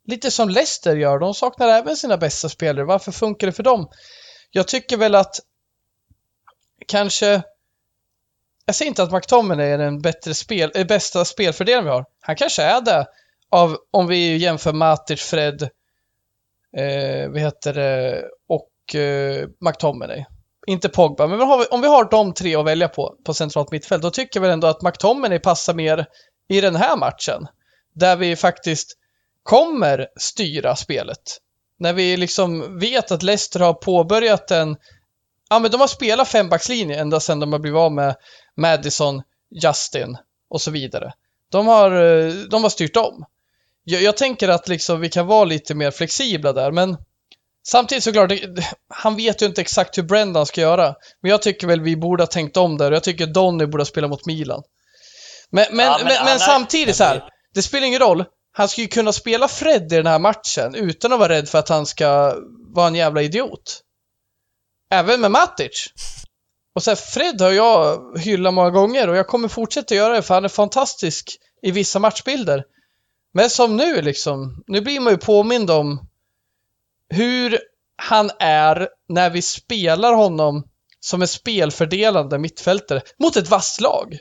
Lite 0.04 0.30
som 0.30 0.48
Leicester 0.48 0.96
gör, 0.96 1.18
de 1.18 1.34
saknar 1.34 1.68
även 1.68 1.96
sina 1.96 2.16
bästa 2.16 2.48
spelare, 2.48 2.84
varför 2.84 3.12
funkar 3.12 3.46
det 3.46 3.52
för 3.52 3.62
dem? 3.62 3.88
Jag 4.50 4.68
tycker 4.68 4.96
väl 4.96 5.14
att 5.14 5.40
kanske, 6.86 7.42
jag 8.66 8.74
säger 8.74 8.88
inte 8.88 9.02
att 9.02 9.12
McTominay 9.12 9.70
är 9.70 9.78
den 9.78 10.02
bättre 10.02 10.34
spel, 10.34 10.72
är 10.74 10.84
bästa 10.84 11.24
spelfördelaren 11.24 11.84
vi 11.84 11.90
har. 11.90 12.04
Han 12.20 12.36
kanske 12.36 12.62
är 12.62 12.80
det, 12.80 13.06
av, 13.50 13.76
om 13.90 14.06
vi 14.06 14.36
jämför 14.36 14.72
Matic, 14.72 15.22
Fred, 15.22 15.62
eh, 16.76 17.30
vad 17.30 17.40
heter 17.40 17.74
det, 17.74 18.24
och 18.48 18.94
eh, 18.94 19.48
McTominay 19.60 20.24
inte 20.66 20.88
Pogba, 20.88 21.26
men 21.26 21.38
vi, 21.38 21.44
om 21.70 21.80
vi 21.80 21.88
har 21.88 22.10
de 22.10 22.34
tre 22.34 22.56
att 22.56 22.66
välja 22.66 22.88
på, 22.88 23.16
på 23.24 23.34
centralt 23.34 23.72
mittfält, 23.72 24.02
då 24.02 24.10
tycker 24.10 24.40
jag 24.40 24.42
väl 24.42 24.50
ändå 24.50 24.66
att 24.66 24.82
McTominay 24.82 25.38
passar 25.38 25.74
mer 25.74 26.06
i 26.48 26.60
den 26.60 26.76
här 26.76 26.96
matchen. 26.96 27.46
Där 27.94 28.16
vi 28.16 28.36
faktiskt 28.36 28.96
kommer 29.42 30.06
styra 30.16 30.76
spelet. 30.76 31.38
När 31.78 31.92
vi 31.92 32.16
liksom 32.16 32.78
vet 32.78 33.10
att 33.10 33.22
Leicester 33.22 33.60
har 33.60 33.74
påbörjat 33.74 34.50
en... 34.50 34.76
Ja, 35.50 35.58
men 35.58 35.70
de 35.70 35.80
har 35.80 35.88
spelat 35.88 36.28
fembackslinje 36.28 37.00
ända 37.00 37.20
sedan 37.20 37.40
de 37.40 37.52
har 37.52 37.60
blivit 37.60 37.78
av 37.78 37.92
med 37.92 38.16
Madison, 38.56 39.22
Justin 39.62 40.16
och 40.50 40.60
så 40.60 40.70
vidare. 40.70 41.12
De 41.50 41.66
har, 41.66 41.90
eh, 41.90 42.32
de 42.32 42.62
har 42.62 42.70
styrt 42.70 42.96
om. 42.96 43.24
Jag, 43.84 44.02
jag 44.02 44.16
tänker 44.16 44.48
att 44.48 44.68
liksom 44.68 45.00
vi 45.00 45.08
kan 45.08 45.26
vara 45.26 45.44
lite 45.44 45.74
mer 45.74 45.90
flexibla 45.90 46.52
där, 46.52 46.70
men 46.72 46.96
Samtidigt 47.66 48.04
såklart, 48.04 48.32
han 48.88 49.16
vet 49.16 49.42
ju 49.42 49.46
inte 49.46 49.60
exakt 49.60 49.98
hur 49.98 50.02
Brendan 50.02 50.46
ska 50.46 50.60
göra. 50.60 50.94
Men 51.20 51.30
jag 51.30 51.42
tycker 51.42 51.66
väl 51.66 51.80
vi 51.80 51.96
borde 51.96 52.22
ha 52.22 52.26
tänkt 52.26 52.56
om 52.56 52.78
där 52.78 52.90
och 52.90 52.96
jag 52.96 53.02
tycker 53.02 53.26
Donny 53.26 53.66
borde 53.66 53.80
ha 53.80 53.86
spelat 53.86 54.10
mot 54.10 54.26
Milan. 54.26 54.62
Men, 55.50 55.66
men, 55.72 55.86
Ja, 55.86 55.96
men, 55.98 56.06
men 56.06 56.14
men, 56.14 56.16
han 56.16 56.28
är- 56.28 56.38
samtidigt 56.38 56.96
så 56.96 57.04
här, 57.04 57.28
det 57.54 57.62
spelar 57.62 57.86
ingen 57.86 58.00
roll. 58.00 58.24
Han 58.52 58.68
ska 58.68 58.80
ju 58.80 58.88
kunna 58.88 59.12
spela 59.12 59.48
Fred 59.48 59.92
i 59.92 59.96
den 59.96 60.06
här 60.06 60.18
matchen 60.18 60.74
utan 60.74 61.12
att 61.12 61.18
vara 61.18 61.32
rädd 61.32 61.48
för 61.48 61.58
att 61.58 61.68
han 61.68 61.86
ska 61.86 62.36
vara 62.74 62.86
en 62.86 62.94
jävla 62.94 63.22
idiot. 63.22 63.82
Även 64.90 65.20
med 65.20 65.30
Matic. 65.30 65.88
Och 66.74 66.82
så 66.82 66.90
här, 66.90 66.96
Fred 66.96 67.40
har 67.40 67.50
jag 67.50 68.18
hyllat 68.18 68.54
många 68.54 68.70
gånger 68.70 69.08
och 69.08 69.16
jag 69.16 69.26
kommer 69.26 69.48
fortsätta 69.48 69.94
göra 69.94 70.14
det 70.14 70.22
för 70.22 70.34
han 70.34 70.44
är 70.44 70.48
fantastisk 70.48 71.38
i 71.62 71.70
vissa 71.70 71.98
matchbilder. 71.98 72.64
Men 73.34 73.50
som 73.50 73.76
nu 73.76 74.02
liksom, 74.02 74.64
nu 74.66 74.80
blir 74.80 75.00
man 75.00 75.12
ju 75.12 75.18
påmind 75.18 75.70
om 75.70 76.08
hur 77.08 77.58
han 77.96 78.30
är 78.38 78.88
när 79.08 79.30
vi 79.30 79.42
spelar 79.42 80.12
honom 80.12 80.68
som 81.00 81.22
en 81.22 81.28
spelfördelande 81.28 82.38
mittfältare 82.38 83.02
mot 83.18 83.36
ett 83.36 83.48
vasst 83.48 83.80
lag. 83.80 84.18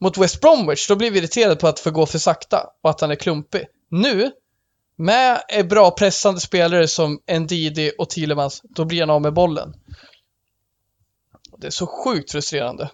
Mot 0.00 0.18
West 0.18 0.40
Bromwich, 0.40 0.88
då 0.88 0.96
blir 0.96 1.10
vi 1.10 1.18
irriterade 1.18 1.56
på 1.56 1.68
att 1.68 1.80
få 1.80 1.90
gå 1.90 2.06
för 2.06 2.18
sakta 2.18 2.66
och 2.82 2.90
att 2.90 3.00
han 3.00 3.10
är 3.10 3.14
klumpig. 3.14 3.66
Nu, 3.90 4.30
med 4.96 5.40
bra 5.68 5.90
pressande 5.90 6.40
spelare 6.40 6.88
som 6.88 7.20
Ndidi 7.30 7.92
och 7.98 8.10
Thielemans, 8.10 8.62
då 8.64 8.84
blir 8.84 9.00
han 9.00 9.10
av 9.10 9.22
med 9.22 9.34
bollen. 9.34 9.74
Det 11.58 11.66
är 11.66 11.70
så 11.70 11.86
sjukt 11.86 12.32
frustrerande. 12.32 12.90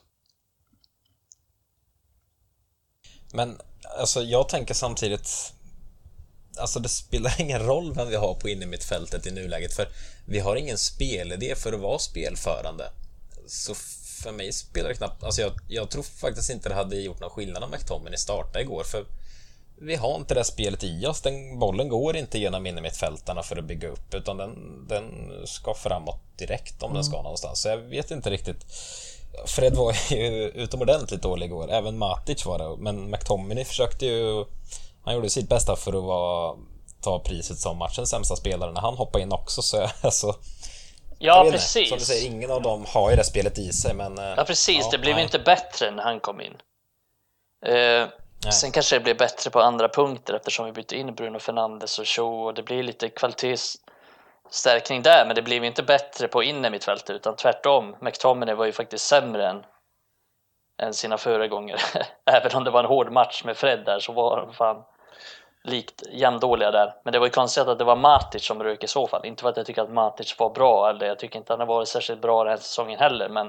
Men 3.32 3.58
alltså 3.98 4.22
jag 4.22 4.48
tänker 4.48 4.74
samtidigt 4.74 5.52
Alltså 6.58 6.80
det 6.80 6.88
spelar 6.88 7.34
ingen 7.40 7.66
roll 7.66 7.94
vem 7.94 8.08
vi 8.08 8.16
har 8.16 8.34
på 8.34 8.48
innermittfältet 8.48 9.26
i 9.26 9.30
nuläget 9.30 9.74
för 9.74 9.88
vi 10.26 10.38
har 10.38 10.56
ingen 10.56 10.78
spelidé 10.78 11.56
för 11.56 11.72
att 11.72 11.80
vara 11.80 11.98
spelförande. 11.98 12.90
Så 13.46 13.74
för 14.26 14.32
mig 14.32 14.52
spelar 14.52 14.88
det 14.88 14.94
knappt... 14.94 15.24
Alltså 15.24 15.40
jag, 15.40 15.52
jag 15.68 15.90
tror 15.90 16.02
faktiskt 16.02 16.50
inte 16.50 16.68
det 16.68 16.74
hade 16.74 16.96
gjort 16.96 17.20
någon 17.20 17.30
skillnad 17.30 17.64
om 17.64 17.70
McTominay 17.70 18.16
startade 18.16 18.60
igår 18.60 18.84
för 18.84 19.04
vi 19.78 19.96
har 19.96 20.16
inte 20.16 20.34
det 20.34 20.44
spelet 20.44 20.84
i 20.84 21.06
oss. 21.06 21.20
Den 21.20 21.58
bollen 21.58 21.88
går 21.88 22.16
inte 22.16 22.38
genom 22.38 22.66
innermittfältarna 22.66 23.42
för 23.42 23.56
att 23.56 23.64
bygga 23.64 23.88
upp 23.88 24.14
utan 24.14 24.36
den, 24.36 24.84
den 24.88 25.32
ska 25.44 25.74
framåt 25.74 26.20
direkt 26.36 26.82
om 26.82 26.94
den 26.94 27.04
ska 27.04 27.22
någonstans. 27.22 27.60
Så 27.60 27.68
jag 27.68 27.78
vet 27.78 28.10
inte 28.10 28.30
riktigt. 28.30 28.66
Fred 29.46 29.74
var 29.74 29.96
ju 30.10 30.48
utomordentligt 30.48 31.22
dålig 31.22 31.46
igår, 31.46 31.70
även 31.70 31.98
Matic 31.98 32.46
var 32.46 32.58
det, 32.58 32.76
men 32.78 33.10
McTominay 33.10 33.64
försökte 33.64 34.06
ju... 34.06 34.44
Han 35.02 35.14
gjorde 35.14 35.30
sitt 35.30 35.48
bästa 35.48 35.76
för 35.76 35.98
att 35.98 36.04
vara, 36.04 36.56
ta 37.00 37.18
priset 37.18 37.58
som 37.58 37.78
matchens 37.78 38.10
sämsta 38.10 38.36
spelare 38.36 38.72
när 38.72 38.80
han 38.80 38.94
hoppade 38.94 39.22
in 39.22 39.32
också, 39.32 39.62
så 39.62 39.88
alltså... 40.00 40.34
Ja, 41.18 41.40
inte. 41.40 41.52
precis. 41.52 41.88
Som 41.88 41.98
du 41.98 42.04
säger, 42.04 42.26
ingen 42.26 42.50
av 42.50 42.62
dem 42.62 42.84
har 42.88 43.10
ju 43.10 43.16
det 43.16 43.24
spelet 43.24 43.58
i 43.58 43.72
sig, 43.72 43.94
men... 43.94 44.18
eh, 44.18 44.34
Ja, 44.36 44.44
precis. 44.44 44.84
ja, 44.84 44.88
det 44.90 44.98
blev 44.98 45.14
nej. 45.14 45.24
inte 45.24 45.38
bättre 45.38 45.90
när 45.90 46.02
han 46.02 46.20
kom 46.20 46.40
in. 46.40 46.56
Eh, 47.66 48.08
sen 48.52 48.72
kanske 48.72 48.96
det 48.96 49.00
blir 49.00 49.14
bättre 49.14 49.50
på 49.50 49.60
andra 49.60 49.88
punkter 49.88 50.34
eftersom 50.34 50.66
vi 50.66 50.72
bytte 50.72 50.96
in 50.96 51.14
Bruno 51.14 51.38
Fernandes 51.38 51.98
och 51.98 52.06
Shaw 52.08 52.44
och 52.46 52.54
det 52.54 52.62
blir 52.62 52.82
lite 52.82 53.08
kvalitetsstärkning 53.08 55.02
där, 55.02 55.26
men 55.26 55.34
det 55.34 55.42
blev 55.42 55.64
inte 55.64 55.82
bättre 55.82 56.28
på 56.28 56.42
innermittfältet 56.42 57.10
utan 57.10 57.36
tvärtom. 57.36 57.96
McTominay 58.00 58.54
var 58.54 58.66
ju 58.66 58.72
faktiskt 58.72 59.06
sämre 59.06 59.48
än, 59.48 59.64
än 60.82 60.94
sina 60.94 61.18
föregångare. 61.18 61.80
Även 62.30 62.56
om 62.56 62.64
det 62.64 62.70
var 62.70 62.80
en 62.80 62.86
hård 62.86 63.12
match 63.12 63.44
med 63.44 63.56
Fred 63.56 63.84
där 63.84 63.98
så 63.98 64.12
var 64.12 64.40
de 64.40 64.52
fan 64.54 64.84
likt 65.66 66.02
jämndåliga 66.12 66.70
där. 66.70 66.94
Men 67.04 67.12
det 67.12 67.18
var 67.18 67.26
ju 67.26 67.30
konstigt 67.32 67.68
att 67.68 67.78
det 67.78 67.84
var 67.84 67.96
Matic 67.96 68.44
som 68.44 68.62
rök 68.62 68.84
i 68.84 68.88
så 68.88 69.06
fall. 69.06 69.26
Inte 69.26 69.42
för 69.42 69.48
att 69.48 69.56
jag 69.56 69.66
tycker 69.66 69.82
att 69.82 69.92
Matic 69.92 70.38
var 70.38 70.50
bra, 70.50 70.90
eller 70.90 71.06
jag 71.06 71.18
tycker 71.18 71.38
inte 71.38 71.52
han 71.52 71.60
har 71.60 71.66
varit 71.66 71.88
särskilt 71.88 72.22
bra 72.22 72.44
den 72.44 72.50
här 72.50 72.58
säsongen 72.58 72.98
heller, 72.98 73.28
men 73.28 73.46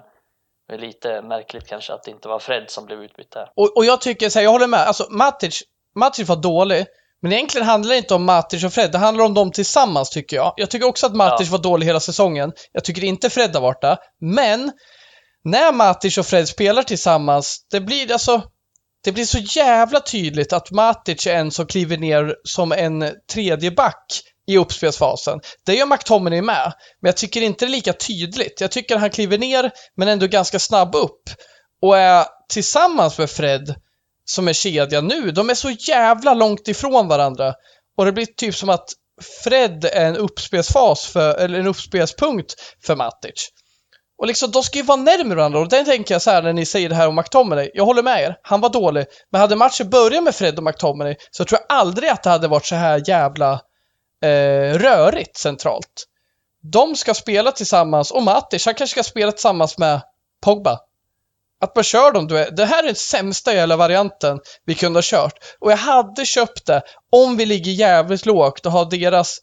det 0.67 0.73
är 0.73 0.77
lite 0.79 1.21
märkligt 1.21 1.67
kanske 1.67 1.93
att 1.93 2.03
det 2.03 2.11
inte 2.11 2.27
var 2.27 2.39
Fred 2.39 2.65
som 2.67 2.85
blev 2.85 3.03
utbytt 3.03 3.31
där. 3.31 3.49
Och, 3.55 3.77
och 3.77 3.85
jag 3.85 4.01
tycker 4.01 4.29
så 4.29 4.39
här, 4.39 4.43
jag 4.43 4.51
håller 4.51 4.67
med. 4.67 4.79
Alltså 4.79 5.07
Matic, 5.09 5.63
Matic 5.95 6.29
var 6.29 6.35
dålig. 6.35 6.85
Men 7.21 7.31
egentligen 7.33 7.67
handlar 7.67 7.91
det 7.91 7.97
inte 7.97 8.13
om 8.13 8.25
Matic 8.25 8.63
och 8.63 8.73
Fred, 8.73 8.91
det 8.91 8.97
handlar 8.97 9.25
om 9.25 9.33
dem 9.33 9.51
tillsammans 9.51 10.09
tycker 10.09 10.35
jag. 10.35 10.53
Jag 10.57 10.69
tycker 10.69 10.87
också 10.87 11.05
att 11.05 11.15
Matic 11.15 11.47
Ja. 11.47 11.51
var 11.51 11.63
dålig 11.63 11.87
hela 11.87 11.99
säsongen. 11.99 12.51
Jag 12.71 12.83
tycker 12.83 13.03
inte 13.03 13.29
Fred 13.29 13.55
har 13.55 13.61
varit 13.61 13.81
det. 13.81 13.97
Men, 14.21 14.71
när 15.43 15.71
Matic 15.73 16.17
och 16.17 16.25
Fred 16.25 16.47
spelar 16.47 16.83
tillsammans, 16.83 17.67
det 17.71 17.81
blir 17.81 18.11
alltså... 18.11 18.41
Det 19.07 19.11
blir 19.11 19.25
så 19.25 19.37
jävla 19.37 19.99
tydligt 19.99 20.53
att 20.53 20.71
Matic 20.71 21.27
är 21.27 21.35
en 21.35 21.51
som 21.51 21.65
kliver 21.65 21.97
ner 21.97 22.35
som 22.43 22.71
en 22.71 23.11
tredje 23.31 23.71
back 23.71 24.21
i 24.47 24.57
uppspelsfasen. 24.57 25.39
Det 25.65 25.73
gör 25.75 25.85
McTominay 25.85 26.41
med, 26.41 26.73
men 27.01 27.09
jag 27.09 27.17
tycker 27.17 27.41
inte 27.41 27.65
det 27.65 27.69
är 27.69 27.71
lika 27.71 27.93
tydligt. 27.93 28.61
Jag 28.61 28.71
tycker 28.71 28.97
han 28.97 29.09
kliver 29.09 29.37
ner, 29.37 29.71
men 29.95 30.07
ändå 30.07 30.27
ganska 30.27 30.59
snabb 30.59 30.95
upp. 30.95 31.21
Och 31.81 31.97
är 31.97 32.25
tillsammans 32.49 33.17
med 33.17 33.29
Fred, 33.29 33.75
som 34.25 34.47
är 34.47 34.53
kedja 34.53 35.01
nu, 35.01 35.31
de 35.31 35.49
är 35.49 35.55
så 35.55 35.69
jävla 35.69 36.33
långt 36.33 36.67
ifrån 36.67 37.07
varandra. 37.07 37.53
Och 37.97 38.05
det 38.05 38.11
blir 38.11 38.25
typ 38.25 38.55
som 38.55 38.69
att 38.69 38.89
Fred 39.43 39.85
är 39.85 40.05
en 40.05 40.17
uppspelsfas 40.17 41.05
för, 41.05 41.35
eller 41.35 41.59
en 41.59 41.67
uppspelspunkt 41.67 42.55
för 42.85 42.95
Matic. 42.95 43.49
Och 44.17 44.27
liksom, 44.27 44.51
de 44.51 44.63
ska 44.63 44.77
ju 44.77 44.83
vara 44.83 45.01
närmare 45.01 45.35
varandra 45.35 45.59
och 45.59 45.69
det 45.69 45.83
tänker 45.83 46.15
jag 46.15 46.21
så 46.21 46.31
här 46.31 46.41
när 46.41 46.53
ni 46.53 46.65
säger 46.65 46.89
det 46.89 46.95
här 46.95 47.07
om 47.07 47.15
McTominay. 47.15 47.71
Jag 47.73 47.85
håller 47.85 48.03
med 48.03 48.23
er, 48.23 48.37
han 48.41 48.61
var 48.61 48.69
dålig. 48.69 49.05
Men 49.31 49.41
hade 49.41 49.55
matchen 49.55 49.89
börjat 49.89 50.23
med 50.23 50.35
Fred 50.35 50.57
och 50.57 50.63
McTominay 50.63 51.15
så 51.31 51.45
tror 51.45 51.59
jag 51.67 51.77
aldrig 51.77 52.09
att 52.09 52.23
det 52.23 52.29
hade 52.29 52.47
varit 52.47 52.65
så 52.65 52.75
här 52.75 53.03
jävla 53.07 53.51
eh, 54.23 54.73
rörigt 54.73 55.37
centralt. 55.37 56.05
De 56.61 56.95
ska 56.95 57.13
spela 57.13 57.51
tillsammans 57.51 58.11
och 58.11 58.23
Matic, 58.23 58.65
han 58.65 58.75
kanske 58.75 58.93
ska 58.93 59.03
spela 59.03 59.31
tillsammans 59.31 59.77
med 59.77 60.01
Pogba. 60.41 60.79
Att 61.59 61.75
man 61.75 61.83
kör 61.83 62.11
dem, 62.11 62.27
du 62.27 62.37
är, 62.37 62.51
det 62.51 62.65
här 62.65 62.83
är 62.83 62.87
den 62.87 62.95
sämsta 62.95 63.53
jävla 63.53 63.75
varianten 63.75 64.39
vi 64.65 64.75
kunde 64.75 64.97
ha 64.97 65.03
kört. 65.03 65.33
Och 65.59 65.71
jag 65.71 65.77
hade 65.77 66.25
köpt 66.25 66.65
det 66.65 66.81
om 67.11 67.37
vi 67.37 67.45
ligger 67.45 67.71
jävligt 67.71 68.25
lågt 68.25 68.65
och 68.65 68.71
har 68.71 68.85
deras 68.85 69.39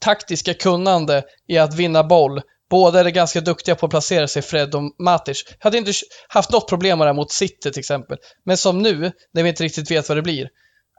taktiska 0.00 0.54
kunnande 0.54 1.24
i 1.48 1.58
att 1.58 1.74
vinna 1.74 2.04
boll. 2.04 2.42
Båda 2.70 3.00
är 3.00 3.04
ganska 3.04 3.40
duktiga 3.40 3.74
på 3.74 3.86
att 3.86 3.90
placera 3.90 4.28
sig, 4.28 4.42
Fred 4.42 4.74
och 4.74 4.82
Matic. 4.98 5.44
Jag 5.48 5.64
hade 5.64 5.78
inte 5.78 5.92
haft 6.28 6.50
något 6.50 6.68
problem 6.68 6.98
med 6.98 7.06
det 7.06 7.08
här 7.08 7.16
mot 7.16 7.32
City 7.32 7.70
till 7.70 7.80
exempel. 7.80 8.18
Men 8.44 8.56
som 8.56 8.78
nu, 8.78 9.12
när 9.32 9.42
vi 9.42 9.48
inte 9.48 9.64
riktigt 9.64 9.90
vet 9.90 10.08
vad 10.08 10.18
det 10.18 10.22
blir. 10.22 10.48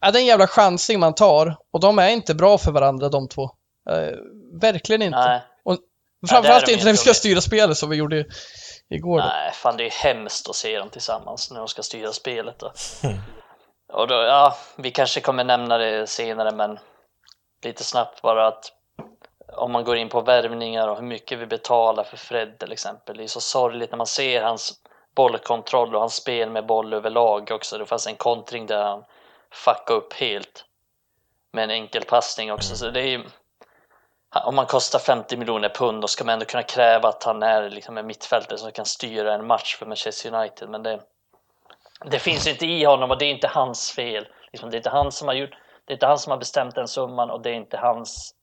Ja, 0.01 0.11
det 0.11 0.19
är 0.19 0.21
en 0.21 0.27
jävla 0.27 0.47
chansning 0.47 0.99
man 0.99 1.15
tar 1.15 1.57
och 1.73 1.79
de 1.79 1.99
är 1.99 2.09
inte 2.09 2.35
bra 2.35 2.57
för 2.57 2.71
varandra 2.71 3.09
de 3.09 3.27
två. 3.27 3.43
Eh, 3.89 4.15
verkligen 4.61 5.01
inte. 5.01 5.19
Nej, 5.19 5.41
Och 5.65 5.77
framförallt 6.29 6.65
de 6.65 6.71
inte 6.71 6.85
när 6.85 6.91
vi 6.91 6.97
ska 6.97 7.13
styra 7.13 7.41
spelet 7.41 7.77
som 7.77 7.89
vi 7.89 7.95
gjorde 7.95 8.25
igår. 8.89 9.19
Då. 9.19 9.25
nej, 9.25 9.51
fan 9.53 9.77
det 9.77 9.85
är 9.85 9.91
hemskt 9.91 10.49
att 10.49 10.55
se 10.55 10.79
dem 10.79 10.89
tillsammans 10.89 11.51
när 11.51 11.57
de 11.57 11.67
ska 11.67 11.83
styra 11.83 12.11
spelet. 12.11 12.59
Då. 12.59 12.73
Och 13.93 14.07
då, 14.07 14.15
ja, 14.15 14.57
vi 14.77 14.91
kanske 14.91 15.21
kommer 15.21 15.43
nämna 15.43 15.77
det 15.77 16.07
senare, 16.07 16.51
men 16.51 16.79
lite 17.63 17.83
snabbt 17.83 18.21
bara 18.21 18.47
att 18.47 18.71
om 19.55 19.71
man 19.71 19.83
går 19.83 19.97
in 19.97 20.09
på 20.09 20.21
värvningar 20.21 20.87
och 20.87 20.95
hur 20.95 21.03
mycket 21.03 21.39
vi 21.39 21.45
betalar 21.45 22.03
för 22.03 22.17
Fred 22.17 22.59
till 22.59 22.71
exempel. 22.71 23.17
Det 23.17 23.23
är 23.23 23.27
så 23.27 23.41
sorgligt 23.41 23.91
när 23.91 23.97
man 23.97 24.07
ser 24.07 24.43
hans 24.43 24.73
bollkontroll 25.15 25.95
och 25.95 26.01
hans 26.01 26.15
spel 26.15 26.49
med 26.49 26.65
boll 26.65 26.93
överlag 26.93 27.51
också. 27.51 27.77
Det 27.77 27.85
fanns 27.85 28.07
en 28.07 28.15
kontring 28.15 28.65
där 28.65 28.83
han 28.83 29.03
fuckade 29.51 29.99
upp 29.99 30.13
helt 30.13 30.65
med 31.51 31.63
en 31.63 31.71
enkel 31.71 32.03
passning 32.03 32.51
också. 32.51 32.75
Så 32.75 32.89
det 32.89 32.99
är 32.99 33.07
ju, 33.07 33.23
om 34.45 34.55
man 34.55 34.65
kostar 34.65 34.99
50 34.99 35.37
miljoner 35.37 35.69
pund 35.69 36.01
då 36.01 36.07
ska 36.07 36.23
man 36.23 36.33
ändå 36.33 36.45
kunna 36.45 36.63
kräva 36.63 37.09
att 37.09 37.23
han 37.23 37.43
är 37.43 37.69
liksom 37.69 37.97
en 37.97 38.07
mittfältare 38.07 38.57
som 38.57 38.71
kan 38.71 38.85
styra 38.85 39.33
en 39.33 39.47
match 39.47 39.75
för 39.75 39.85
Manchester 39.85 40.33
United. 40.33 40.69
Men 40.69 40.83
det, 40.83 40.99
det 42.05 42.19
finns 42.19 42.47
inte 42.47 42.65
i 42.65 42.83
honom 42.83 43.11
och 43.11 43.17
det 43.17 43.25
är 43.25 43.31
inte 43.31 43.47
hans 43.47 43.91
fel. 43.91 44.27
Liksom, 44.51 44.69
det 44.69 44.75
är 44.75 44.79
inte 44.79 44.89
han 44.89 45.11
som 45.11 45.27
har 45.27 45.35
gjort, 45.35 45.55
det 45.85 45.93
är 45.93 45.95
inte 45.95 46.07
han 46.07 46.19
som 46.19 46.31
har 46.31 46.37
bestämt 46.37 46.75
den 46.75 46.87
summan 46.87 47.31
och 47.31 47.41
det 47.41 47.49
är 47.49 47.53
inte 47.53 47.77
hans 47.77 48.35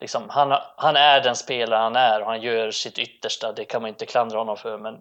Liksom, 0.00 0.28
han, 0.28 0.58
han 0.76 0.96
är 0.96 1.20
den 1.20 1.36
spelare 1.36 1.80
han 1.80 1.96
är 1.96 2.20
och 2.20 2.26
han 2.26 2.40
gör 2.40 2.70
sitt 2.70 2.98
yttersta, 2.98 3.52
det 3.52 3.64
kan 3.64 3.82
man 3.82 3.88
inte 3.88 4.06
klandra 4.06 4.38
honom 4.38 4.56
för 4.56 4.78
men 4.78 5.00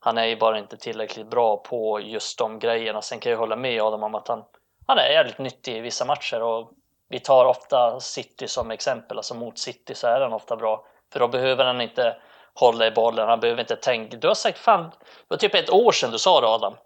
han 0.00 0.18
är 0.18 0.24
ju 0.24 0.36
bara 0.36 0.58
inte 0.58 0.76
tillräckligt 0.76 1.30
bra 1.30 1.56
på 1.56 2.00
just 2.00 2.38
de 2.38 2.58
grejerna. 2.58 3.02
Sen 3.02 3.20
kan 3.20 3.32
jag 3.32 3.38
hålla 3.38 3.56
med 3.56 3.82
Adam 3.82 4.02
om 4.02 4.14
att 4.14 4.28
han, 4.28 4.44
han 4.86 4.98
är 4.98 5.10
jävligt 5.10 5.38
nyttig 5.38 5.76
i 5.76 5.80
vissa 5.80 6.04
matcher 6.04 6.42
och 6.42 6.70
vi 7.08 7.20
tar 7.20 7.44
ofta 7.44 8.00
City 8.00 8.48
som 8.48 8.70
exempel, 8.70 9.16
alltså 9.16 9.34
mot 9.34 9.58
City 9.58 9.94
så 9.94 10.06
är 10.06 10.20
han 10.20 10.32
ofta 10.32 10.56
bra. 10.56 10.86
För 11.12 11.20
då 11.20 11.28
behöver 11.28 11.64
han 11.64 11.80
inte 11.80 12.16
hålla 12.54 12.86
i 12.86 12.90
bollen, 12.90 13.28
han 13.28 13.40
behöver 13.40 13.60
inte 13.60 13.76
tänka. 13.76 14.16
Du 14.16 14.28
har 14.28 14.34
sagt 14.34 14.58
fan, 14.58 14.90
det 14.90 15.06
var 15.28 15.36
typ 15.36 15.54
ett 15.54 15.70
år 15.70 15.92
sedan 15.92 16.10
du 16.10 16.18
sa 16.18 16.40
det 16.40 16.46
Adam. 16.46 16.76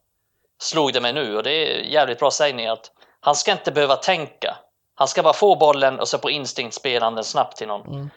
Slog 0.59 0.93
det 0.93 1.01
mig 1.01 1.13
nu 1.13 1.37
och 1.37 1.43
det 1.43 1.51
är 1.51 1.81
jävligt 1.83 2.19
bra 2.19 2.31
sägning 2.31 2.67
att 2.67 2.91
han 3.21 3.35
ska 3.35 3.53
inte 3.53 3.73
behöva 3.73 3.97
tänka. 3.97 4.57
Han 5.03 5.09
ska 5.09 5.23
bara 5.23 5.33
få 5.33 5.57
bollen 5.57 6.01
och 6.01 6.09
så 6.09 6.19
på 6.19 6.31
instinkt 6.31 6.75
spela 6.75 7.11
den 7.11 7.25
snabbt 7.25 7.57
till 7.57 7.69
någon. 7.69 7.87
Mm. 7.87 8.11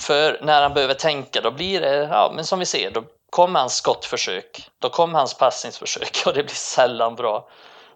För 0.00 0.40
när 0.42 0.62
han 0.62 0.74
behöver 0.74 0.94
tänka 0.94 1.40
då 1.40 1.50
blir 1.50 1.80
det, 1.80 1.96
ja 1.96 2.32
men 2.34 2.44
som 2.44 2.58
vi 2.58 2.66
ser, 2.66 2.90
då 2.90 3.04
kommer 3.30 3.60
hans 3.60 3.74
skottförsök, 3.74 4.70
då 4.78 4.90
kommer 4.90 5.18
hans 5.18 5.34
passningsförsök 5.34 6.22
och 6.26 6.34
det 6.34 6.42
blir 6.42 6.54
sällan 6.54 7.14
bra. 7.14 7.48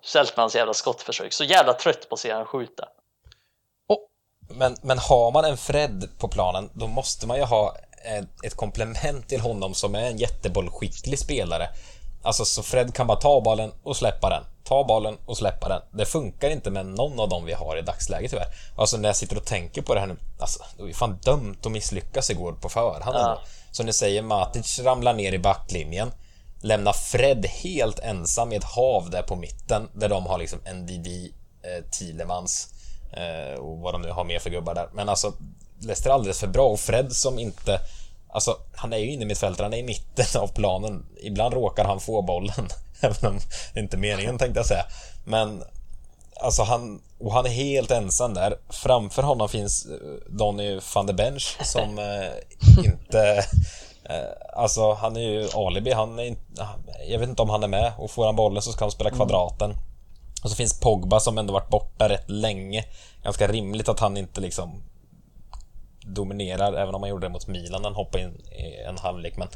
Sällan 0.04 0.32
hans 0.36 0.54
jävla 0.54 0.74
skottförsök. 0.74 1.32
Så 1.32 1.44
jävla 1.44 1.72
trött 1.72 2.08
på 2.08 2.14
att 2.14 2.20
se 2.20 2.32
honom 2.32 2.46
skjuta. 2.46 2.84
Men, 4.48 4.76
men 4.82 4.98
har 4.98 5.32
man 5.32 5.44
en 5.44 5.56
Fred 5.56 6.08
på 6.18 6.28
planen, 6.28 6.70
då 6.72 6.86
måste 6.86 7.26
man 7.26 7.36
ju 7.36 7.42
ha 7.42 7.76
ett 8.42 8.56
komplement 8.56 9.28
till 9.28 9.40
honom 9.40 9.74
som 9.74 9.94
är 9.94 10.02
en 10.02 10.16
jättebollskicklig 10.16 11.18
spelare. 11.18 11.68
Alltså 12.22 12.44
så 12.44 12.62
Fred 12.62 12.94
kan 12.94 13.06
bara 13.06 13.20
ta 13.20 13.40
bollen 13.40 13.72
och 13.82 13.96
släppa 13.96 14.30
den. 14.30 14.55
Ta 14.68 14.84
bollen 14.84 15.18
och 15.26 15.36
släppa 15.36 15.68
den. 15.68 15.82
Det 15.90 16.04
funkar 16.04 16.50
inte 16.50 16.70
med 16.70 16.86
någon 16.86 17.20
av 17.20 17.28
dem 17.28 17.44
vi 17.44 17.52
har 17.52 17.76
i 17.76 17.82
dagsläget 17.82 18.30
tyvärr. 18.30 18.46
Alltså 18.76 18.96
när 18.96 19.08
jag 19.08 19.16
sitter 19.16 19.36
och 19.36 19.44
tänker 19.44 19.82
på 19.82 19.94
det 19.94 20.00
här 20.00 20.06
nu, 20.06 20.16
alltså 20.38 20.62
det 20.76 20.82
var 20.82 20.88
ju 20.88 20.94
fan 20.94 21.18
dumt 21.24 21.56
att 21.64 21.72
misslyckas 21.72 22.30
igår 22.30 22.52
på 22.52 22.68
förhand. 22.68 23.16
Ja. 23.16 23.40
Som 23.70 23.86
ni 23.86 23.92
säger, 23.92 24.22
Matic 24.22 24.80
ramlar 24.80 25.14
ner 25.14 25.32
i 25.32 25.38
backlinjen. 25.38 26.12
Lämnar 26.60 26.92
Fred 26.92 27.46
helt 27.46 27.98
ensam 27.98 28.52
i 28.52 28.56
ett 28.56 28.64
hav 28.64 29.10
där 29.10 29.22
på 29.22 29.36
mitten, 29.36 29.88
där 29.92 30.08
de 30.08 30.26
har 30.26 30.38
liksom 30.38 30.58
NDD, 30.74 31.06
eh, 31.62 31.84
Thielemans 31.90 32.68
eh, 33.12 33.60
och 33.60 33.78
vad 33.78 33.94
de 33.94 34.02
nu 34.02 34.10
har 34.10 34.24
mer 34.24 34.38
för 34.38 34.50
gubbar 34.50 34.74
där. 34.74 34.88
Men 34.92 35.08
alltså, 35.08 35.32
Leicester 35.80 36.10
är 36.10 36.14
alldeles 36.14 36.40
för 36.40 36.46
bra 36.46 36.68
och 36.68 36.80
Fred 36.80 37.12
som 37.12 37.38
inte 37.38 37.80
Alltså, 38.36 38.56
han 38.74 38.92
är 38.92 38.96
ju 38.96 39.10
inne 39.10 39.22
i 39.22 39.26
mittfältet, 39.26 39.62
han 39.62 39.72
är 39.72 39.78
i 39.78 39.82
mitten 39.82 40.40
av 40.42 40.48
planen. 40.48 41.06
Ibland 41.22 41.54
råkar 41.54 41.84
han 41.84 42.00
få 42.00 42.22
bollen. 42.22 42.68
Även 43.00 43.30
om 43.30 43.40
det 43.74 43.80
inte 43.80 43.96
är 43.96 43.98
meningen 43.98 44.38
tänkte 44.38 44.58
jag 44.58 44.66
säga. 44.66 44.84
Men 45.24 45.62
Alltså 46.40 46.62
han, 46.62 47.00
och 47.18 47.32
han 47.32 47.46
är 47.46 47.50
helt 47.50 47.90
ensam 47.90 48.34
där. 48.34 48.58
Framför 48.68 49.22
honom 49.22 49.48
finns 49.48 49.86
eh, 49.86 50.32
Donny 50.38 50.80
van 50.94 51.06
de 51.06 51.12
Bench 51.12 51.56
som 51.62 51.98
eh, 51.98 52.84
inte... 52.84 53.44
Eh, 54.04 54.58
alltså 54.58 54.92
han 54.92 55.16
är 55.16 55.20
ju 55.20 55.48
alibi, 55.54 55.92
han 55.92 56.18
är 56.18 56.24
inte... 56.24 56.68
Jag 57.08 57.18
vet 57.18 57.28
inte 57.28 57.42
om 57.42 57.50
han 57.50 57.62
är 57.62 57.68
med 57.68 57.92
och 57.98 58.10
får 58.10 58.26
han 58.26 58.36
bollen 58.36 58.62
så 58.62 58.72
ska 58.72 58.84
han 58.84 58.90
spela 58.90 59.10
mm. 59.10 59.18
kvadraten. 59.18 59.74
Och 60.42 60.50
så 60.50 60.56
finns 60.56 60.80
Pogba 60.80 61.20
som 61.20 61.38
ändå 61.38 61.52
varit 61.52 61.70
borta 61.70 62.08
rätt 62.08 62.30
länge. 62.30 62.84
Ganska 63.22 63.46
rimligt 63.46 63.88
att 63.88 64.00
han 64.00 64.16
inte 64.16 64.40
liksom 64.40 64.82
dominerar, 66.06 66.72
även 66.72 66.94
om 66.94 67.02
han 67.02 67.10
gjorde 67.10 67.26
det 67.26 67.32
mot 67.32 67.46
Milan 67.46 67.84
han 67.84 67.94
hoppade 67.94 68.24
in 68.24 68.40
i 68.52 68.82
en 68.88 68.98
halvlek. 68.98 69.36
Men... 69.36 69.48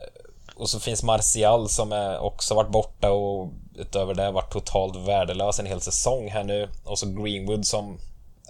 Eh, 0.00 0.24
och 0.56 0.70
så 0.70 0.80
finns 0.80 1.02
Martial 1.02 1.68
som 1.68 1.92
är 1.92 2.18
också 2.18 2.54
varit 2.54 2.70
borta 2.70 3.10
och 3.10 3.52
utöver 3.74 4.14
det 4.14 4.30
varit 4.30 4.52
totalt 4.52 4.96
värdelös 4.96 5.58
en 5.58 5.66
hel 5.66 5.80
säsong 5.80 6.30
här 6.30 6.44
nu. 6.44 6.68
Och 6.84 6.98
så 6.98 7.06
Greenwood 7.06 7.66
som 7.66 7.98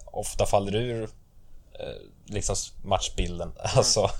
ofta 0.04 0.46
faller 0.46 0.74
ur 0.74 1.02
eh, 1.80 1.86
liksom 2.26 2.56
matchbilden. 2.84 3.48
Mm. 3.48 3.70
Alltså, 3.76 4.10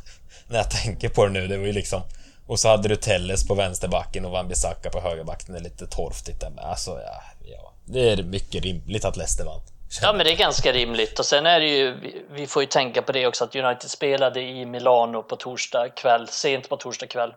när 0.48 0.56
jag 0.56 0.70
tänker 0.70 1.08
på 1.08 1.26
det 1.26 1.32
nu, 1.32 1.46
det 1.46 1.58
var 1.58 1.66
ju 1.66 1.72
liksom... 1.72 2.02
Och 2.46 2.60
så 2.60 2.68
hade 2.68 2.88
du 2.88 2.96
Telles 2.96 3.46
på 3.46 3.54
vänsterbacken 3.54 4.24
och 4.24 4.32
Wan-Bissaka 4.32 4.90
på 4.90 5.00
högerbacken. 5.00 5.52
Det 5.52 5.60
är 5.60 5.62
lite 5.62 5.86
torftigt 5.86 6.40
där 6.40 6.50
med. 6.50 6.64
Alltså, 6.64 6.90
ja, 6.90 7.22
ja, 7.44 7.72
det 7.84 8.10
är 8.10 8.22
mycket 8.22 8.64
rimligt 8.64 9.04
att 9.04 9.16
Leicester 9.16 9.44
vann. 9.44 9.60
Ja, 10.02 10.12
men 10.12 10.26
det 10.26 10.32
är 10.32 10.36
ganska 10.36 10.72
rimligt. 10.72 11.18
Och 11.18 11.26
sen 11.26 11.46
är 11.46 11.60
det 11.60 11.66
ju, 11.66 11.94
vi 12.30 12.46
får 12.46 12.62
ju 12.62 12.66
tänka 12.66 13.02
på 13.02 13.12
det 13.12 13.26
också, 13.26 13.44
att 13.44 13.56
United 13.56 13.90
spelade 13.90 14.40
i 14.40 14.66
Milano 14.66 15.22
på 15.22 15.36
torsdag 15.36 15.88
kväll, 15.88 16.28
sent 16.28 16.68
på 16.68 16.76
torsdag 16.76 17.06
kväll. 17.06 17.34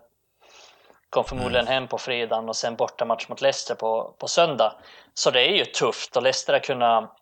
Kom 1.10 1.24
förmodligen 1.24 1.68
mm. 1.68 1.74
hem 1.74 1.88
på 1.88 1.98
fredagen 1.98 2.50
och 2.50 2.56
sen 2.56 2.76
bortamatch 2.76 3.28
mot 3.30 3.42
Leicester 3.42 3.76
på, 3.76 4.16
på 4.18 4.28
söndag. 4.28 4.74
Så 5.14 5.32
det 5.32 5.42
är 5.42 5.54
ju 5.54 5.66
tufft 5.66 6.18
och 6.18 6.24
Leicester 6.24 6.54
har 6.54 6.60
kunnat 6.60 7.14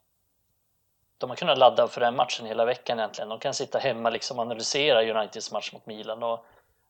de 1.17 1.29
har 1.29 1.37
kunnat 1.37 1.57
ladda 1.57 1.87
för 1.87 2.01
den 2.01 2.15
matchen 2.15 2.45
hela 2.45 2.65
veckan 2.65 2.99
egentligen. 2.99 3.29
De 3.29 3.39
kan 3.39 3.53
sitta 3.53 3.79
hemma 3.79 4.09
liksom 4.09 4.39
analysera 4.39 5.19
Uniteds 5.19 5.51
match 5.51 5.73
mot 5.73 5.85
Milan 5.85 6.23
och 6.23 6.45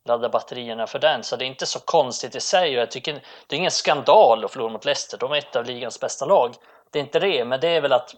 ladda 0.05 0.29
batterierna 0.29 0.88
för 0.88 0.99
den. 0.99 1.23
Så 1.23 1.36
det 1.36 1.45
är 1.45 1.47
inte 1.47 1.65
så 1.65 1.79
konstigt 1.79 2.36
i 2.36 2.39
sig 2.39 2.75
och 2.75 2.81
jag 2.81 2.91
tycker 2.91 3.13
det 3.47 3.55
är 3.55 3.58
ingen 3.58 3.71
skandal 3.71 4.45
att 4.45 4.51
förlora 4.51 4.71
mot 4.71 4.86
Leicester. 4.86 5.17
De 5.17 5.31
är 5.31 5.38
ett 5.38 5.55
av 5.55 5.65
ligans 5.65 5.99
bästa 5.99 6.25
lag. 6.25 6.55
Det 6.91 6.99
är 6.99 7.03
inte 7.03 7.19
det, 7.19 7.45
men 7.45 7.60
det 7.60 7.67
är 7.67 7.81
väl 7.81 7.93
att 7.93 8.15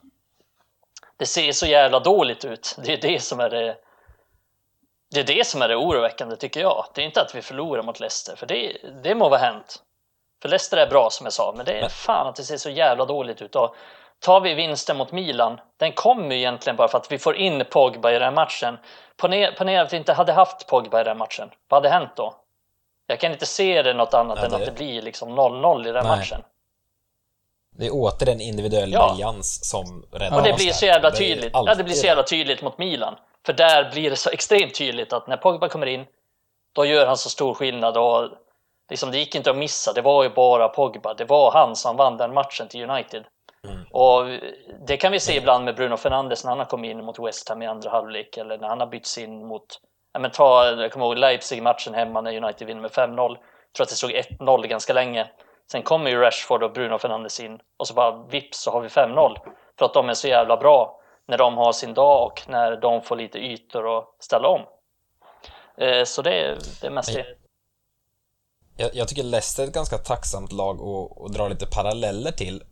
det 1.17 1.25
ser 1.25 1.51
så 1.51 1.65
jävla 1.65 1.99
dåligt 1.99 2.45
ut. 2.45 2.75
Det 2.83 2.93
är 2.93 3.01
det 3.01 3.19
som 3.19 3.39
är 3.39 3.49
det. 3.49 3.77
Det 5.11 5.19
är 5.19 5.23
det 5.23 5.47
som 5.47 5.61
är 5.61 5.67
det 5.67 5.75
oroväckande 5.75 6.35
tycker 6.35 6.59
jag. 6.59 6.85
Det 6.93 7.01
är 7.01 7.05
inte 7.05 7.21
att 7.21 7.35
vi 7.35 7.41
förlorar 7.41 7.83
mot 7.83 7.99
Leicester, 7.99 8.35
för 8.35 8.45
det, 8.45 8.77
det 9.03 9.15
må 9.15 9.29
vara 9.29 9.39
hänt. 9.39 9.83
För 10.41 10.49
Leicester 10.49 10.77
är 10.77 10.87
bra 10.87 11.09
som 11.11 11.25
jag 11.25 11.33
sa, 11.33 11.53
men 11.55 11.65
det 11.65 11.79
är 11.79 11.89
fan 11.89 12.27
att 12.27 12.35
det 12.35 12.43
ser 12.43 12.57
så 12.57 12.69
jävla 12.69 13.05
dåligt 13.05 13.41
ut. 13.41 13.55
Och 13.55 13.75
tar 14.19 14.41
vi 14.41 14.53
vinsten 14.53 14.97
mot 14.97 15.11
Milan, 15.11 15.59
den 15.77 15.91
kommer 15.91 16.35
ju 16.35 16.37
egentligen 16.37 16.75
bara 16.75 16.87
för 16.87 16.97
att 16.97 17.11
vi 17.11 17.17
får 17.17 17.35
in 17.35 17.65
Pogba 17.69 18.11
i 18.11 18.19
den 18.19 18.33
matchen. 18.33 18.77
Ponera 19.17 19.81
att 19.81 19.93
vi 19.93 19.97
inte 19.97 20.13
hade 20.13 20.33
haft 20.33 20.67
Pogba 20.67 21.01
i 21.01 21.03
den 21.03 21.17
matchen. 21.17 21.49
Vad 21.67 21.83
hade 21.83 21.95
hänt 21.95 22.15
då? 22.15 22.35
Jag 23.07 23.19
kan 23.19 23.31
inte 23.31 23.45
se 23.45 23.81
det 23.81 23.93
något 23.93 24.13
annat 24.13 24.41
det... 24.41 24.45
än 24.45 24.53
att 24.53 24.65
det 24.65 24.71
blir 24.71 25.01
liksom 25.01 25.39
0-0 25.39 25.89
i 25.89 25.91
den 25.91 26.05
Nej. 26.05 26.17
matchen. 26.17 26.43
Det 27.77 27.85
är 27.85 27.93
åter 27.93 28.29
en 28.29 28.41
individuell 28.41 28.93
ja. 28.93 29.09
briljans 29.09 29.69
som 29.69 30.05
räddar 30.11 30.37
Och 30.37 30.43
det 30.43 30.53
blir 30.53 30.71
så 30.71 30.85
jävla 30.85 31.11
tydligt. 31.11 31.53
Det 31.53 31.63
ja, 31.65 31.75
det 31.75 31.83
blir 31.83 31.95
så 31.95 32.05
jävla 32.05 32.23
tydligt 32.23 32.61
mot 32.61 32.77
Milan. 32.77 33.15
För 33.45 33.53
där 33.53 33.91
blir 33.91 34.09
det 34.09 34.15
så 34.15 34.29
extremt 34.29 34.75
tydligt 34.75 35.13
att 35.13 35.27
när 35.27 35.37
Pogba 35.37 35.69
kommer 35.69 35.85
in, 35.85 36.05
då 36.73 36.85
gör 36.85 37.07
han 37.07 37.17
så 37.17 37.29
stor 37.29 37.53
skillnad 37.53 37.97
och 37.97 38.29
liksom 38.89 39.11
det 39.11 39.17
gick 39.17 39.35
inte 39.35 39.49
att 39.49 39.57
missa. 39.57 39.93
Det 39.93 40.01
var 40.01 40.23
ju 40.23 40.29
bara 40.29 40.67
Pogba. 40.67 41.13
Det 41.13 41.25
var 41.25 41.51
han 41.51 41.75
som 41.75 41.95
vann 41.95 42.17
den 42.17 42.33
matchen 42.33 42.67
till 42.67 42.89
United. 42.89 43.23
Mm. 43.67 43.83
Och 43.91 44.25
det 44.87 44.97
kan 44.97 45.11
vi 45.11 45.19
se 45.19 45.37
ibland 45.37 45.65
med 45.65 45.75
Bruno 45.75 45.97
Fernandes 45.97 46.43
när 46.43 46.51
han 46.51 46.59
har 46.59 46.65
kommit 46.65 46.91
in 46.91 47.05
mot 47.05 47.19
West 47.19 47.49
Ham 47.49 47.61
i 47.61 47.67
andra 47.67 47.89
halvlek 47.89 48.37
eller 48.37 48.57
när 48.57 48.67
han 48.67 48.79
har 48.79 48.87
bytts 48.87 49.17
in 49.17 49.47
mot, 49.47 49.65
ja 50.13 50.19
men 50.19 50.31
ta, 50.31 50.65
jag 50.65 50.91
kommer 50.91 51.05
ihåg 51.05 51.17
Leipzig-matchen 51.17 51.93
hemma 51.93 52.21
när 52.21 52.43
United 52.43 52.67
vinner 52.67 52.81
med 52.81 52.91
5-0. 52.91 53.17
Jag 53.17 53.37
tror 53.75 53.83
att 53.83 53.89
det 53.89 53.95
stod 53.95 54.11
1-0 54.11 54.67
ganska 54.67 54.93
länge. 54.93 55.27
Sen 55.71 55.83
kommer 55.83 56.09
ju 56.09 56.17
Rashford 56.17 56.63
och 56.63 56.73
Bruno 56.73 56.97
Fernandes 56.97 57.39
in 57.39 57.59
och 57.77 57.87
så 57.87 57.93
bara 57.93 58.23
vips 58.23 58.59
så 58.59 58.71
har 58.71 58.81
vi 58.81 58.87
5-0. 58.87 59.37
För 59.79 59.85
att 59.85 59.93
de 59.93 60.09
är 60.09 60.13
så 60.13 60.27
jävla 60.27 60.57
bra 60.57 60.99
när 61.27 61.37
de 61.37 61.57
har 61.57 61.71
sin 61.71 61.93
dag 61.93 62.25
och 62.25 62.41
när 62.47 62.81
de 62.81 63.01
får 63.01 63.15
lite 63.15 63.37
ytor 63.37 63.97
att 63.97 64.15
ställa 64.19 64.47
om. 64.47 64.61
Eh, 65.77 66.03
så 66.03 66.21
det 66.21 66.33
är, 66.33 66.57
det 66.81 66.87
är 66.87 66.91
mest 66.91 67.13
det. 67.13 67.25
Jag, 68.77 68.95
jag 68.95 69.07
tycker 69.07 69.23
Leicester 69.23 69.63
är 69.63 69.67
ett 69.67 69.73
ganska 69.73 69.97
tacksamt 69.97 70.51
lag 70.51 70.81
och, 70.81 71.21
och 71.21 71.31
dra 71.31 71.47
lite 71.47 71.65
paralleller 71.65 72.31
till 72.31 72.63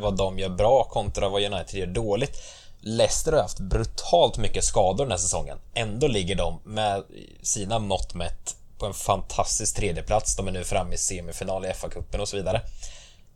vad 0.00 0.16
de 0.16 0.38
gör 0.38 0.48
bra 0.48 0.84
kontra 0.84 1.28
vad 1.28 1.42
United 1.42 1.80
gör 1.80 1.86
dåligt. 1.86 2.36
Leicester 2.82 3.32
har 3.32 3.42
haft 3.42 3.60
brutalt 3.60 4.38
mycket 4.38 4.64
skador 4.64 5.04
den 5.04 5.10
här 5.10 5.18
säsongen. 5.18 5.58
Ändå 5.74 6.06
ligger 6.06 6.36
de 6.36 6.60
med 6.64 7.04
sina 7.42 7.78
mått 7.78 8.14
mätt 8.14 8.56
på 8.80 8.86
en 8.86 8.94
fantastisk 8.94 9.76
tredjeplats. 9.76 10.36
De 10.36 10.48
är 10.48 10.52
nu 10.52 10.64
framme 10.64 10.94
i 10.94 10.98
semifinal 10.98 11.64
i 11.64 11.68
FA-cupen 11.68 12.18
och 12.18 12.28
så 12.28 12.36
vidare. 12.36 12.62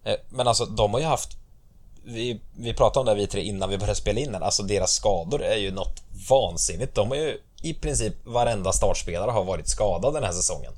Eh, 0.04 0.16
men 0.28 0.48
alltså, 0.48 0.66
de 0.66 0.92
har 0.92 1.00
ju 1.00 1.06
haft 1.06 1.36
vi, 2.04 2.40
vi 2.56 2.74
pratade 2.74 3.00
om 3.00 3.06
det 3.06 3.22
vi 3.22 3.26
tre 3.26 3.42
innan 3.42 3.70
vi 3.70 3.78
började 3.78 3.94
spela 3.94 4.20
in 4.20 4.32
den. 4.32 4.42
Alltså 4.42 4.62
deras 4.62 4.92
skador 4.94 5.42
är 5.42 5.56
ju 5.56 5.70
något 5.70 6.02
vansinnigt. 6.30 6.94
De 6.94 7.08
har 7.08 7.16
ju 7.16 7.38
i 7.62 7.74
princip 7.74 8.14
varenda 8.24 8.72
startspelare 8.72 9.30
har 9.30 9.44
varit 9.44 9.68
skadad 9.68 10.14
den 10.14 10.24
här 10.24 10.32
säsongen. 10.32 10.72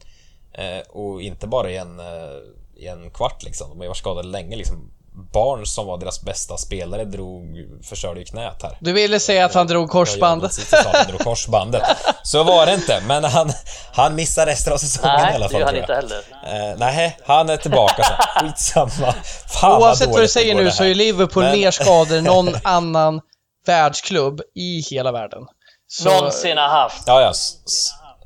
Eh, 0.53 0.79
och 0.89 1.23
inte 1.23 1.47
bara 1.47 1.71
i 1.71 1.77
en, 1.77 2.01
eh, 2.01 2.39
i 2.77 2.87
en 2.87 3.11
kvart 3.11 3.43
liksom. 3.43 3.69
De 3.69 3.77
har 3.77 3.85
ju 3.85 3.89
varit 3.89 3.99
skadade 3.99 4.29
länge 4.29 4.57
liksom. 4.57 4.91
Barn 5.33 5.67
som 5.67 5.87
var 5.87 5.99
deras 5.99 6.23
bästa 6.23 6.57
spelare 6.57 7.05
drog, 7.05 7.45
förstörde 7.89 8.21
ju 8.21 8.27
knät 8.27 8.63
här. 8.63 8.79
Du 8.81 8.93
ville 8.93 9.21
säga 9.21 9.45
att 9.45 9.55
han 9.55 9.67
drog 9.67 9.91
korsbandet? 9.91 10.53
Ja, 10.59 10.65
precis, 10.71 10.93
han 10.95 11.07
drog 11.07 11.21
korsbandet. 11.21 11.83
så 12.23 12.43
var 12.45 12.67
det 12.67 12.75
inte. 12.75 13.01
Men 13.07 13.25
han, 13.25 13.53
han 13.93 14.15
missar 14.15 14.47
resten 14.47 14.73
av 14.73 14.77
säsongen 14.79 15.17
Nej, 15.23 15.33
i 15.33 15.35
alla 15.35 15.49
det 15.49 15.53
fall. 15.53 15.61
gör 15.61 15.67
han 15.67 15.77
inte 15.77 15.93
jag. 15.93 15.97
heller. 15.97 16.71
Eh, 16.73 16.79
nej, 16.79 17.19
han 17.27 17.51
är 17.51 17.57
tillbaka. 17.57 18.03
Så. 18.05 18.13
Skitsamma. 18.41 19.15
Fan 19.61 19.83
Oavsett 19.83 20.09
vad 20.09 20.17
du 20.17 20.23
det 20.23 20.29
säger 20.29 20.55
nu 20.55 20.65
det 20.65 20.73
så 20.73 20.85
är 20.85 20.95
Liverpool 20.95 21.43
Men- 21.43 21.59
mer 21.59 21.71
skador 21.71 22.17
än 22.17 22.25
någon 22.35 22.55
annan 22.63 23.21
världsklubb 23.67 24.41
i 24.55 24.81
hela 24.91 25.13
världen. 25.13 25.43
Så, 25.89 26.09
Någonsin 26.11 26.57
har 26.57 26.69
haft. 26.69 27.03
Ja, 27.07 27.21
ja. 27.21 27.33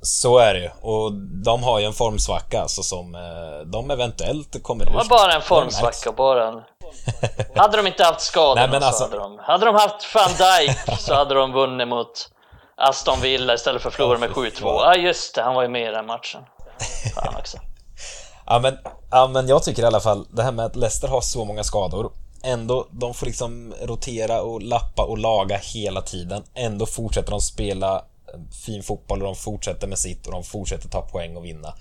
Så 0.03 0.39
är 0.39 0.55
det 0.55 0.61
ju. 0.61 0.71
Och 0.81 1.13
de 1.45 1.63
har 1.63 1.79
ju 1.79 1.85
en 1.87 1.93
formsvacka 1.93 2.63
alltså, 2.63 2.83
som 2.83 3.15
eh, 3.15 3.67
de 3.67 3.91
eventuellt 3.91 4.63
kommer 4.63 4.85
Det 4.85 4.91
var 4.93 5.05
bara 5.05 5.33
en 5.33 5.43
formsvacka, 5.43 6.13
bara 6.13 6.49
en... 6.49 6.63
Hade 7.55 7.77
de 7.77 7.87
inte 7.87 8.05
haft 8.05 8.21
skador 8.21 8.55
Nej, 8.55 8.69
men 8.69 8.81
så 8.81 8.87
alltså- 8.87 9.05
hade 9.05 9.17
de... 9.17 9.39
Hade 9.39 9.67
de 9.67 9.75
haft 9.75 10.15
van 10.15 10.31
Dijk 10.39 11.01
så 11.01 11.15
hade 11.15 11.35
de 11.35 11.53
vunnit 11.53 11.89
mot 11.89 12.29
Aston 12.77 13.21
Villa 13.21 13.55
istället 13.55 13.83
för 13.83 13.89
att 13.89 13.95
förlora 13.95 14.19
med 14.19 14.31
Ja, 14.31 14.35
fy 14.35 14.51
7-2. 14.51 14.61
fan. 14.61 14.75
Ja, 14.75 14.95
just 14.95 15.35
det, 15.35 15.43
han 15.43 15.55
var 15.55 15.63
ju 15.63 15.69
med 15.69 15.89
i 15.89 15.91
den 15.93 16.07
matchen. 16.07 16.41
Fan 17.15 17.37
också. 17.39 17.59
Ja 18.47 18.59
men, 18.59 18.79
ja 19.11 19.27
men 19.27 19.49
jag 19.49 19.63
tycker 19.63 19.83
i 19.83 19.87
alla 19.87 20.01
fall 20.01 20.27
det 20.31 20.43
här 20.43 20.53
med 20.53 20.65
att 20.65 20.77
Leicester 20.77 21.09
har 21.09 21.21
så 21.21 21.45
många 21.45 21.65
skador 21.65 22.13
Ändå, 22.43 22.87
de 22.91 23.15
får 23.15 23.27
liksom 23.27 23.75
rotera 23.83 24.43
och 24.43 24.63
lappa 24.63 25.03
och 25.03 25.19
laga 25.19 25.57
hela 25.57 26.03
tiden 26.03 26.43
Ändå 26.55 26.87
fortsätter 26.87 27.31
de 27.31 27.41
spela 27.41 28.05
fin 28.65 28.83
fotboll 28.83 29.23
och 29.23 29.27
de 29.27 29.37
fortsätter 29.37 29.87
med 29.87 29.99
sitt 29.99 30.27
och 30.27 30.33
de 30.33 30.45
fortsätter 30.45 30.89
ta 30.89 31.01
poäng 31.01 31.37
och 31.37 31.45
vinna 31.45 31.75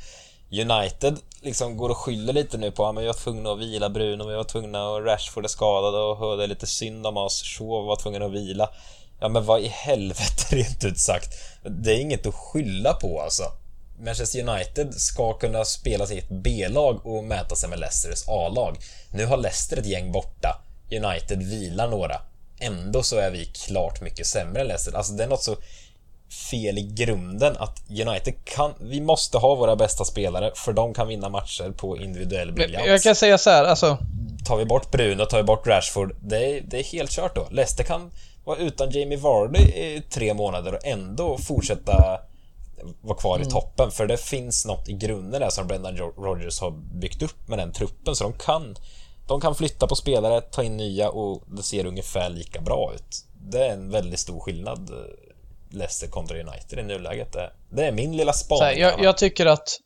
United 0.51 1.17
liksom 1.41 1.77
går 1.77 1.89
och 1.89 1.97
skyller 1.97 2.33
lite 2.33 2.57
nu 2.57 2.71
på 2.71 2.85
att 2.85 2.95
ja, 2.95 3.01
vi 3.01 3.07
var 3.07 3.13
tvungna 3.13 3.51
att 3.51 3.59
vila 3.59 3.89
Bruno, 3.89 4.27
vi 4.27 4.35
var 4.35 4.43
tvungna 4.43 4.95
att 4.95 5.05
Rashford 5.05 5.43
är 5.43 5.49
skadad 5.49 5.95
och 5.95 6.37
det 6.37 6.43
är 6.43 6.47
lite 6.47 6.67
synd 6.67 7.07
om 7.07 7.17
oss, 7.17 7.43
Shaw 7.43 7.85
var 7.85 7.95
tvungen 7.95 8.23
att 8.23 8.31
vila 8.31 8.69
Ja 9.19 9.29
men 9.29 9.45
vad 9.45 9.61
i 9.61 9.67
helvete 9.67 10.43
rent 10.55 10.83
ut 10.83 10.99
sagt 10.99 11.33
Det 11.63 11.93
är 11.93 11.99
inget 11.99 12.27
att 12.27 12.35
skylla 12.35 12.93
på 12.93 13.21
alltså 13.21 13.43
Manchester 14.01 14.49
United 14.49 14.93
ska 14.93 15.33
kunna 15.33 15.65
spela 15.65 16.07
sitt 16.07 16.29
B-lag 16.29 17.05
och 17.05 17.23
mäta 17.23 17.55
sig 17.55 17.69
med 17.69 17.79
Leicesters 17.79 18.27
A-lag. 18.27 18.77
Nu 19.11 19.25
har 19.25 19.37
Leicester 19.37 19.77
ett 19.77 19.85
gäng 19.85 20.11
borta. 20.11 20.61
United 20.91 21.43
vilar 21.43 21.87
några. 21.87 22.21
Ändå 22.59 23.03
så 23.03 23.17
är 23.17 23.31
vi 23.31 23.45
klart 23.45 24.01
mycket 24.01 24.27
sämre 24.27 24.61
än 24.61 24.67
Leicester. 24.67 24.97
Alltså 24.97 25.13
det 25.13 25.23
är 25.23 25.27
något 25.27 25.43
så 25.43 25.55
fel 26.51 26.77
i 26.77 26.81
grunden 26.81 27.57
att 27.57 27.83
United 27.89 28.33
kan... 28.43 28.73
Vi 28.79 29.01
måste 29.01 29.37
ha 29.37 29.55
våra 29.55 29.75
bästa 29.75 30.05
spelare 30.05 30.51
för 30.55 30.73
de 30.73 30.93
kan 30.93 31.07
vinna 31.07 31.29
matcher 31.29 31.71
på 31.77 31.97
individuell 31.97 32.51
briljans. 32.51 32.87
jag 32.87 33.01
kan 33.01 33.15
säga 33.15 33.37
så 33.37 33.49
här, 33.49 33.63
alltså. 33.63 33.97
Tar 34.45 34.57
vi 34.57 34.65
bort 34.65 34.91
Bruno, 34.91 35.25
tar 35.25 35.37
vi 35.37 35.43
bort 35.43 35.67
Rashford, 35.67 36.15
det 36.21 36.37
är, 36.37 36.61
det 36.61 36.79
är 36.79 36.83
helt 36.83 37.11
kört 37.11 37.35
då. 37.35 37.47
Leicester 37.51 37.83
kan 37.83 38.11
vara 38.43 38.57
utan 38.57 38.89
Jamie 38.89 39.17
Vardy 39.17 39.59
i 39.59 40.03
tre 40.09 40.33
månader 40.33 40.73
och 40.73 40.85
ändå 40.85 41.37
fortsätta 41.37 42.19
vara 43.01 43.17
kvar 43.17 43.39
i 43.39 43.45
toppen. 43.45 43.91
För 43.91 44.07
det 44.07 44.17
finns 44.17 44.65
något 44.65 44.89
i 44.89 44.93
grunden 44.93 45.41
där 45.41 45.49
som 45.49 45.67
Brendan 45.67 45.97
Rodgers 45.97 46.61
har 46.61 46.71
byggt 46.71 47.21
upp 47.21 47.47
med 47.47 47.59
den 47.59 47.71
truppen. 47.73 48.15
Så 48.15 48.23
de 48.23 48.33
kan, 48.33 48.75
de 49.27 49.41
kan 49.41 49.55
flytta 49.55 49.87
på 49.87 49.95
spelare, 49.95 50.41
ta 50.41 50.63
in 50.63 50.77
nya 50.77 51.09
och 51.09 51.43
det 51.47 51.63
ser 51.63 51.85
ungefär 51.85 52.29
lika 52.29 52.61
bra 52.61 52.91
ut. 52.95 53.25
Det 53.41 53.67
är 53.67 53.73
en 53.73 53.91
väldigt 53.91 54.19
stor 54.19 54.39
skillnad 54.39 54.89
eh, 54.89 55.28
Leicester 55.69 56.07
kontra 56.07 56.37
United 56.39 56.79
i 56.79 56.83
nuläget. 56.83 57.35
Det, 57.69 57.85
är 57.85 57.91
min 57.91 58.17
lilla 58.17 58.33
spaning. 58.33 58.63
Här, 58.63 58.75
jag, 58.75 59.03
jag 59.03 59.17
tycker 59.17 59.45
att 59.45 59.79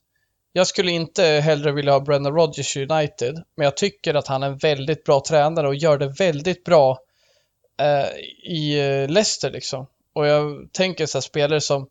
jag 0.53 0.67
skulle 0.67 0.91
inte 0.91 1.23
hellre 1.23 1.71
vilja 1.71 1.91
ha 1.91 1.99
Brendan 1.99 2.33
Rodgers 2.33 2.77
i 2.77 2.85
United, 2.85 3.43
men 3.55 3.65
jag 3.65 3.77
tycker 3.77 4.13
att 4.13 4.27
han 4.27 4.43
är 4.43 4.47
en 4.47 4.57
väldigt 4.57 5.03
bra 5.03 5.23
tränare 5.27 5.67
och 5.67 5.75
gör 5.75 5.97
det 5.97 6.07
väldigt 6.07 6.63
bra 6.63 6.99
eh, 7.79 8.17
i 8.43 8.79
eh, 8.79 9.09
Leicester 9.09 9.51
liksom. 9.51 9.87
Och 10.13 10.27
jag 10.27 10.69
tänker 10.71 11.05
så 11.05 11.17
här 11.17 11.21
spelare 11.21 11.61
som 11.61 11.83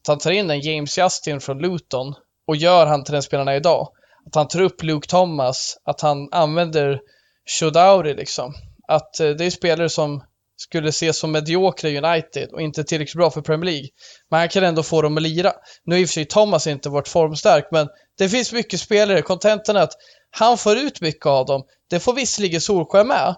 att 0.00 0.06
han 0.06 0.18
tar 0.18 0.30
in 0.30 0.50
en 0.50 0.60
James 0.60 0.98
Justin 0.98 1.40
från 1.40 1.58
Luton 1.58 2.14
och 2.46 2.56
gör 2.56 2.86
han 2.86 3.04
till 3.04 3.12
den 3.12 3.22
spelarna 3.22 3.56
idag. 3.56 3.88
Att 4.26 4.34
han 4.34 4.48
tar 4.48 4.60
upp 4.60 4.82
Luke 4.82 5.08
Thomas, 5.08 5.78
att 5.84 6.00
han 6.00 6.28
använder 6.32 7.00
Shodauri 7.46 8.14
liksom. 8.14 8.54
Att 8.88 9.20
eh, 9.20 9.30
det 9.30 9.44
är 9.44 9.50
spelare 9.50 9.88
som 9.88 10.24
skulle 10.56 10.88
ses 10.88 11.18
som 11.18 11.32
mediokra 11.32 11.90
i 11.90 11.98
United 11.98 12.48
och 12.52 12.60
inte 12.60 12.84
tillräckligt 12.84 13.16
bra 13.16 13.30
för 13.30 13.40
Premier 13.40 13.72
League. 13.72 13.88
Men 14.30 14.40
han 14.40 14.48
kan 14.48 14.64
ändå 14.64 14.82
få 14.82 15.02
dem 15.02 15.16
att 15.16 15.22
lira. 15.22 15.52
Nu 15.84 15.94
har 15.94 16.00
i 16.00 16.04
och 16.04 16.08
för 16.08 16.12
sig 16.12 16.24
Thomas 16.24 16.66
inte 16.66 16.88
varit 16.88 17.08
formstark, 17.08 17.68
men 17.70 17.88
det 18.18 18.28
finns 18.28 18.52
mycket 18.52 18.80
spelare. 18.80 19.22
Kontentan 19.22 19.76
är 19.76 19.80
att 19.80 19.94
han 20.30 20.58
får 20.58 20.76
ut 20.76 21.00
mycket 21.00 21.26
av 21.26 21.46
dem. 21.46 21.62
Det 21.90 22.00
får 22.00 22.14
visserligen 22.14 22.60
Solskjaer 22.60 23.04
med. 23.04 23.34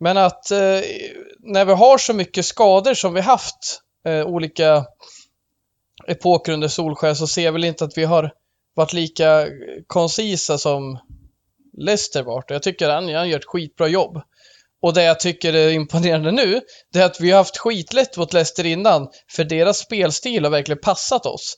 Men 0.00 0.16
att 0.16 0.50
eh, 0.50 0.80
när 1.38 1.64
vi 1.64 1.72
har 1.72 1.98
så 1.98 2.14
mycket 2.14 2.46
skador 2.46 2.94
som 2.94 3.14
vi 3.14 3.20
haft 3.20 3.80
eh, 4.06 4.26
olika 4.26 4.84
epoker 6.06 6.52
under 6.52 6.68
Solskjaer 6.68 7.14
så 7.14 7.26
ser 7.26 7.44
jag 7.44 7.52
väl 7.52 7.64
inte 7.64 7.84
att 7.84 7.98
vi 7.98 8.04
har 8.04 8.32
varit 8.74 8.92
lika 8.92 9.46
koncisa 9.86 10.58
som 10.58 10.98
Leicester 11.78 12.22
vart. 12.22 12.50
Jag 12.50 12.62
tycker 12.62 12.90
han, 12.90 13.14
han 13.14 13.28
gör 13.28 13.38
ett 13.38 13.44
skitbra 13.44 13.88
jobb. 13.88 14.22
Och 14.82 14.94
det 14.94 15.02
jag 15.02 15.20
tycker 15.20 15.52
är 15.52 15.70
imponerande 15.70 16.30
nu, 16.30 16.60
det 16.92 16.98
är 16.98 17.04
att 17.04 17.20
vi 17.20 17.30
har 17.30 17.38
haft 17.38 17.58
skitlätt 17.58 18.16
mot 18.16 18.32
Leicester 18.32 18.66
innan, 18.66 19.08
för 19.36 19.44
deras 19.44 19.78
spelstil 19.78 20.44
har 20.44 20.50
verkligen 20.50 20.80
passat 20.80 21.26
oss. 21.26 21.56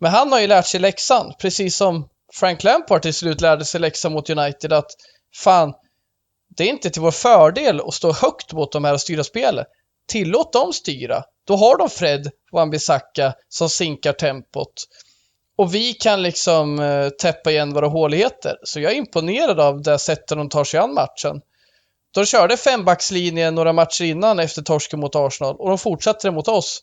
Men 0.00 0.10
han 0.10 0.32
har 0.32 0.40
ju 0.40 0.46
lärt 0.46 0.66
sig 0.66 0.80
läxan, 0.80 1.32
precis 1.38 1.76
som 1.76 2.08
Frank 2.34 2.64
Lampard 2.64 3.02
till 3.02 3.14
slut 3.14 3.40
lärde 3.40 3.64
sig 3.64 3.80
läxan 3.80 4.12
mot 4.12 4.30
United, 4.30 4.72
att 4.72 4.90
fan, 5.36 5.72
det 6.56 6.64
är 6.64 6.68
inte 6.68 6.90
till 6.90 7.02
vår 7.02 7.10
fördel 7.10 7.80
att 7.80 7.94
stå 7.94 8.12
högt 8.12 8.52
mot 8.52 8.72
de 8.72 8.84
här 8.84 8.92
och 8.92 9.00
styra 9.00 9.24
spelet. 9.24 9.66
Tillåt 10.08 10.52
dem 10.52 10.72
styra. 10.72 11.22
Då 11.46 11.56
har 11.56 11.78
de 11.78 11.90
Fred 11.90 12.30
och 12.52 12.60
Ambisaka 12.60 13.34
som 13.48 13.68
sinkar 13.68 14.12
tempot. 14.12 14.72
Och 15.56 15.74
vi 15.74 15.92
kan 15.92 16.22
liksom 16.22 16.78
eh, 16.78 17.08
täppa 17.08 17.50
igen 17.50 17.74
våra 17.74 17.86
håligheter. 17.86 18.56
Så 18.62 18.80
jag 18.80 18.92
är 18.92 18.96
imponerad 18.96 19.60
av 19.60 19.82
det 19.82 19.98
sättet 19.98 20.28
de 20.28 20.48
tar 20.48 20.64
sig 20.64 20.80
an 20.80 20.94
matchen. 20.94 21.40
De 22.14 22.26
körde 22.26 22.56
fembackslinjen 22.56 23.54
några 23.54 23.72
matcher 23.72 24.04
innan 24.04 24.38
efter 24.38 24.62
torsken 24.62 25.00
mot 25.00 25.16
Arsenal 25.16 25.56
och 25.56 25.68
de 25.68 25.78
fortsatte 25.78 26.28
det 26.28 26.32
mot 26.32 26.48
oss. 26.48 26.82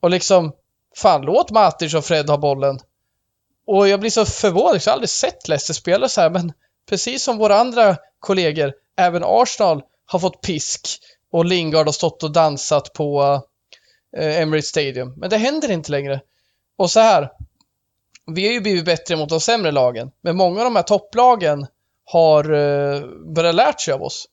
Och 0.00 0.10
liksom, 0.10 0.52
fan 0.96 1.22
låt 1.22 1.50
Matic 1.50 1.94
och 1.94 2.04
Fred 2.04 2.30
ha 2.30 2.36
bollen. 2.36 2.78
Och 3.66 3.88
jag 3.88 4.00
blir 4.00 4.10
så 4.10 4.24
förvånad, 4.24 4.74
jag 4.74 4.90
har 4.90 4.92
aldrig 4.92 5.08
sett 5.08 5.48
Leicester 5.48 5.74
spela 5.74 6.08
så 6.08 6.20
här, 6.20 6.30
men 6.30 6.52
precis 6.88 7.22
som 7.22 7.38
våra 7.38 7.58
andra 7.58 7.96
kollegor, 8.18 8.72
även 8.96 9.22
Arsenal 9.24 9.82
har 10.06 10.18
fått 10.18 10.40
pisk 10.40 10.88
och 11.32 11.44
Lingard 11.44 11.86
har 11.86 11.92
stått 11.92 12.22
och 12.22 12.32
dansat 12.32 12.92
på 12.92 13.42
eh, 14.16 14.40
Emirates 14.40 14.68
Stadium. 14.68 15.14
Men 15.16 15.30
det 15.30 15.36
händer 15.36 15.70
inte 15.70 15.90
längre. 15.90 16.20
Och 16.76 16.90
så 16.90 17.00
här, 17.00 17.30
vi 18.26 18.46
har 18.46 18.52
ju 18.52 18.60
blivit 18.60 18.84
bättre 18.84 19.16
mot 19.16 19.28
de 19.28 19.40
sämre 19.40 19.70
lagen, 19.70 20.10
men 20.20 20.36
många 20.36 20.60
av 20.60 20.64
de 20.64 20.76
här 20.76 20.82
topplagen 20.82 21.66
har 22.04 22.44
eh, 22.44 23.00
börjat 23.34 23.54
lärt 23.54 23.80
sig 23.80 23.94
av 23.94 24.02
oss. 24.02 24.26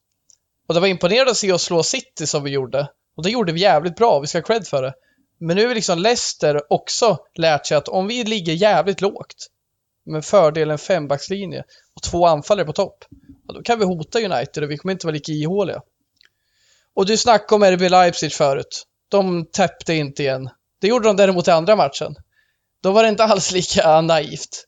Och 0.68 0.74
det 0.74 0.80
var 0.80 0.88
imponerande 0.88 1.32
att 1.32 1.38
se 1.38 1.52
oss 1.52 1.64
slå 1.64 1.84
City 1.84 2.28
som 2.28 2.44
vi 2.44 2.52
gjorde. 2.52 2.90
Och 3.16 3.24
det 3.24 3.30
gjorde 3.30 3.54
vi 3.54 3.60
jävligt 3.60 3.96
bra, 3.96 4.20
vi 4.20 4.28
ska 4.28 4.38
ha 4.38 4.44
cred 4.44 4.68
för 4.68 4.82
det. 4.82 4.94
Men 5.38 5.58
nu 5.58 5.72
är 5.72 5.76
liksom 5.76 6.00
Leicester 6.00 6.74
också 6.74 7.18
lärt 7.36 7.66
sig 7.66 7.78
att 7.78 7.88
om 7.88 8.08
vi 8.08 8.24
ligger 8.24 8.54
jävligt 8.54 9.02
lågt 9.02 9.48
med 10.06 10.26
fördelen 10.26 10.78
fembackslinje 10.78 11.64
och 11.96 12.02
två 12.02 12.28
anfallare 12.28 12.66
på 12.66 12.74
topp, 12.74 13.06
då 13.54 13.62
kan 13.62 13.80
vi 13.80 13.86
hota 13.86 14.20
United 14.20 14.64
och 14.64 14.72
vi 14.72 14.78
kommer 14.78 14.92
inte 14.92 15.08
vara 15.08 15.14
lika 15.14 15.32
ihåliga. 15.32 15.82
Och 16.94 17.06
du 17.06 17.18
snackade 17.18 17.56
om 17.56 17.76
RB 17.76 17.82
Leipzig 17.90 18.34
förut. 18.34 18.88
De 19.10 19.46
täppte 19.46 19.94
inte 19.94 20.24
igen. 20.24 20.50
Det 20.82 20.88
gjorde 20.88 21.08
de 21.08 21.16
däremot 21.16 21.48
i 21.48 21.52
andra 21.52 21.76
matchen. 21.76 22.16
Då 22.82 22.92
var 22.92 23.04
det 23.04 23.10
inte 23.10 23.24
alls 23.24 23.52
lika 23.52 24.02
naivt. 24.02 24.66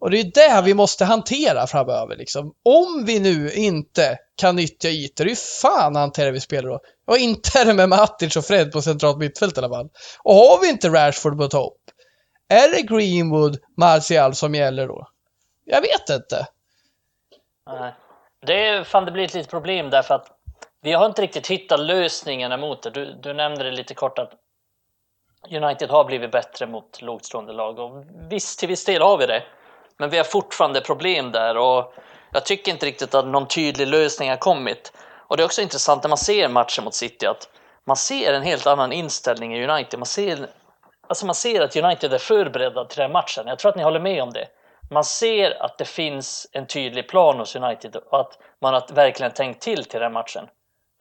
Och 0.00 0.10
det 0.10 0.20
är 0.20 0.24
det 0.34 0.62
vi 0.64 0.74
måste 0.74 1.04
hantera 1.04 1.66
framöver 1.66 2.16
liksom. 2.16 2.54
Om 2.62 3.04
vi 3.06 3.20
nu 3.20 3.52
inte 3.52 4.18
kan 4.38 4.56
nyttja 4.56 4.88
ytor, 4.88 5.24
hur 5.24 5.60
fan 5.60 5.96
hanterar 5.96 6.32
vi 6.32 6.40
spelare 6.40 6.72
då? 6.72 6.80
Och 7.06 7.18
inte 7.18 7.58
är 7.58 7.64
det 7.64 7.74
med 7.74 7.88
Matic 7.88 8.36
och 8.36 8.44
Fred 8.44 8.72
på 8.72 8.82
centralt 8.82 9.18
mittfält 9.18 9.56
i 9.56 9.60
alla 9.60 9.68
fall. 9.68 9.88
Och 10.22 10.34
har 10.34 10.60
vi 10.60 10.68
inte 10.68 10.88
Rashford 10.88 11.38
på 11.38 11.48
topp? 11.48 11.78
Är 12.48 12.68
det 12.70 12.82
Greenwood, 12.82 13.58
Martial 13.76 14.34
som 14.34 14.54
gäller 14.54 14.88
då? 14.88 15.08
Jag 15.64 15.80
vet 15.80 16.08
inte. 16.10 16.46
Nej. 17.66 17.94
Det 18.46 18.66
är 18.66 18.84
fan 18.84 19.04
det 19.04 19.12
blir 19.12 19.24
ett 19.24 19.34
litet 19.34 19.50
problem 19.50 19.90
därför 19.90 20.14
att 20.14 20.26
vi 20.82 20.92
har 20.92 21.06
inte 21.06 21.22
riktigt 21.22 21.46
hittat 21.46 21.80
lösningarna 21.80 22.56
mot 22.56 22.82
det. 22.82 22.90
Du, 22.90 23.18
du 23.22 23.32
nämnde 23.32 23.64
det 23.64 23.70
lite 23.70 23.94
kort 23.94 24.18
att 24.18 24.32
United 25.50 25.90
har 25.90 26.04
blivit 26.04 26.32
bättre 26.32 26.66
mot 26.66 27.02
lågtstående 27.02 27.52
lag 27.52 27.78
och 27.78 28.04
visst, 28.30 28.58
till 28.58 28.68
viss 28.68 28.84
del 28.84 29.02
har 29.02 29.18
vi 29.18 29.26
det. 29.26 29.42
Men 29.98 30.10
vi 30.10 30.16
har 30.16 30.24
fortfarande 30.24 30.80
problem 30.80 31.32
där 31.32 31.56
och 31.56 31.94
jag 32.32 32.46
tycker 32.46 32.72
inte 32.72 32.86
riktigt 32.86 33.14
att 33.14 33.26
någon 33.26 33.48
tydlig 33.48 33.86
lösning 33.86 34.30
har 34.30 34.36
kommit. 34.36 34.92
Och 35.28 35.36
det 35.36 35.42
är 35.42 35.44
också 35.44 35.62
intressant 35.62 36.02
när 36.02 36.08
man 36.08 36.18
ser 36.18 36.48
matchen 36.48 36.84
mot 36.84 36.94
City 36.94 37.26
att 37.26 37.48
man 37.84 37.96
ser 37.96 38.32
en 38.32 38.42
helt 38.42 38.66
annan 38.66 38.92
inställning 38.92 39.56
i 39.56 39.68
United. 39.68 39.98
Man 39.98 40.06
ser, 40.06 40.48
alltså 41.08 41.26
man 41.26 41.34
ser 41.34 41.60
att 41.60 41.76
United 41.76 42.12
är 42.12 42.18
förberedda 42.18 42.84
till 42.84 42.98
den 42.98 43.12
matchen. 43.12 43.46
Jag 43.46 43.58
tror 43.58 43.70
att 43.70 43.76
ni 43.76 43.82
håller 43.82 44.00
med 44.00 44.22
om 44.22 44.32
det. 44.32 44.48
Man 44.90 45.04
ser 45.04 45.62
att 45.62 45.78
det 45.78 45.84
finns 45.84 46.46
en 46.52 46.66
tydlig 46.66 47.08
plan 47.08 47.38
hos 47.38 47.56
United 47.56 47.96
och 47.96 48.20
att 48.20 48.38
man 48.60 48.74
har 48.74 48.94
verkligen 48.94 49.32
tänkt 49.32 49.62
till 49.62 49.84
till 49.84 50.00
den 50.00 50.12
matchen. 50.12 50.46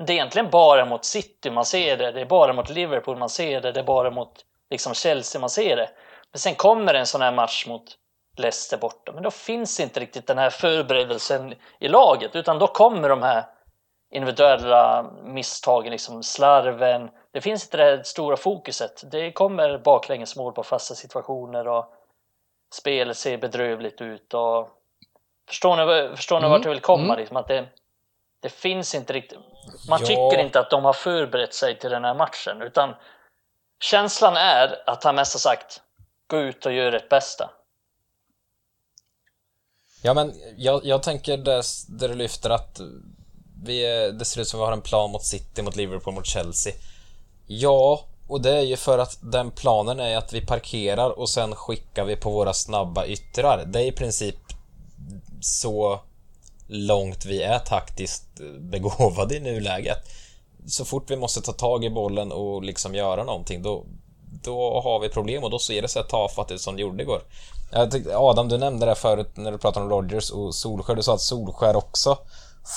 Det 0.03 0.13
är 0.13 0.15
egentligen 0.15 0.49
bara 0.49 0.85
mot 0.85 1.05
City 1.05 1.51
man 1.51 1.65
ser 1.65 1.97
det, 1.97 2.11
det 2.11 2.21
är 2.21 2.25
bara 2.25 2.53
mot 2.53 2.69
Liverpool 2.69 3.17
man 3.17 3.29
ser 3.29 3.61
det, 3.61 3.71
det 3.71 3.79
är 3.79 3.83
bara 3.83 4.11
mot 4.11 4.31
liksom 4.69 4.93
Chelsea 4.93 5.41
man 5.41 5.49
ser 5.49 5.75
det. 5.75 5.89
Men 6.31 6.39
sen 6.39 6.55
kommer 6.55 6.93
en 6.93 7.05
sån 7.05 7.21
här 7.21 7.31
match 7.31 7.67
mot 7.67 7.83
Leicester 8.39 8.77
borta, 8.77 9.11
men 9.11 9.23
då 9.23 9.31
finns 9.31 9.79
inte 9.79 9.99
riktigt 9.99 10.27
den 10.27 10.37
här 10.37 10.49
förberedelsen 10.49 11.55
i 11.79 11.87
laget, 11.87 12.35
utan 12.35 12.59
då 12.59 12.67
kommer 12.67 13.09
de 13.09 13.23
här 13.23 13.45
individuella 14.11 15.05
misstagen, 15.23 15.91
liksom 15.91 16.23
slarven. 16.23 17.09
Det 17.31 17.41
finns 17.41 17.63
inte 17.65 17.77
det 17.77 18.07
stora 18.07 18.37
fokuset. 18.37 19.03
Det 19.11 19.31
kommer 19.31 19.77
baklängesmål 19.77 20.53
på 20.53 20.63
fasta 20.63 20.95
situationer 20.95 21.67
och 21.67 21.93
spelet 22.73 23.17
ser 23.17 23.37
bedrövligt 23.37 24.01
ut. 24.01 24.33
Och... 24.33 24.69
Förstår 25.47 25.75
ni, 26.09 26.15
förstår 26.15 26.35
ni 26.39 26.45
Mm. 26.45 26.51
vart 26.51 26.65
jag 26.65 26.71
vill 26.71 26.81
komma? 26.81 27.03
Mm. 27.03 27.17
Liksom, 27.17 27.37
att 27.37 27.47
det, 27.47 27.65
det 28.39 28.49
finns 28.49 28.95
inte 28.95 29.13
riktigt... 29.13 29.39
Man 29.89 29.99
Ja. 30.01 30.05
tycker 30.07 30.39
inte 30.39 30.59
att 30.59 30.69
de 30.69 30.85
har 30.85 30.93
förberett 30.93 31.53
sig 31.53 31.79
till 31.79 31.89
den 31.89 32.05
här 32.05 32.13
matchen, 32.13 32.61
utan 32.61 32.95
känslan 33.79 34.37
är 34.37 34.83
att 34.89 35.03
han 35.03 35.15
mest 35.15 35.33
har 35.33 35.39
sagt 35.39 35.81
gå 36.27 36.37
ut 36.37 36.65
och 36.65 36.71
gör 36.71 36.91
ert 36.93 37.09
bästa. 37.09 37.49
Ja, 40.01 40.13
men 40.13 40.33
jag, 40.57 40.85
jag 40.85 41.03
tänker 41.03 41.37
där, 41.37 41.63
där 41.87 42.09
du 42.09 42.15
lyfter 42.15 42.49
att 42.49 42.81
vi 43.63 43.81
det 44.19 44.25
ser 44.25 44.41
ut 44.41 44.47
som 44.47 44.59
att 44.59 44.63
vi 44.63 44.65
har 44.65 44.73
en 44.73 44.81
plan 44.81 45.11
mot 45.11 45.25
City, 45.25 45.61
mot 45.61 45.75
Liverpool, 45.75 46.13
mot 46.13 46.25
Chelsea. 46.25 46.73
Ja, 47.47 48.05
och 48.27 48.41
det 48.41 48.57
är 48.57 48.61
ju 48.61 48.77
för 48.77 48.97
att 48.97 49.17
den 49.21 49.51
planen 49.51 49.99
är 49.99 50.17
att 50.17 50.33
vi 50.33 50.45
parkerar 50.45 51.19
och 51.19 51.29
sen 51.29 51.55
skickar 51.55 52.05
vi 52.05 52.15
på 52.15 52.31
våra 52.31 52.53
snabba 52.53 53.05
yttrar. 53.05 53.65
Det 53.65 53.81
är 53.81 53.85
i 53.85 53.91
princip 53.91 54.35
så 55.41 55.99
långt 56.67 57.25
vi 57.25 57.43
är 57.43 57.59
taktiskt 57.59 58.25
begåvade 58.59 59.35
i 59.35 59.39
nuläget. 59.39 59.97
Så 60.67 60.85
fort 60.85 61.11
vi 61.11 61.15
måste 61.15 61.41
ta 61.41 61.51
tag 61.51 61.85
i 61.85 61.89
bollen 61.89 62.31
och 62.31 62.63
liksom 62.63 62.95
göra 62.95 63.23
någonting, 63.23 63.63
då, 63.63 63.85
då 64.43 64.81
har 64.81 64.99
vi 64.99 65.09
problem 65.09 65.43
och 65.43 65.49
då 65.49 65.59
ser 65.59 65.81
det 65.81 65.87
så 65.87 65.99
här 65.99 66.07
tafatt 66.07 66.51
ut 66.51 66.61
som 66.61 66.75
det 66.75 66.81
gjorde 66.81 67.03
igår. 67.03 67.21
Jag 67.71 67.91
tyckte, 67.91 68.17
Adam, 68.17 68.47
du 68.47 68.57
nämnde 68.57 68.85
det 68.85 68.95
förut 68.95 69.31
när 69.35 69.51
du 69.51 69.57
pratade 69.57 69.85
om 69.85 69.91
Rodgers 69.91 70.31
och 70.31 70.55
Solskär. 70.55 70.95
Du 70.95 71.03
sa 71.03 71.13
att 71.13 71.21
Solskär 71.21 71.75
också 71.75 72.17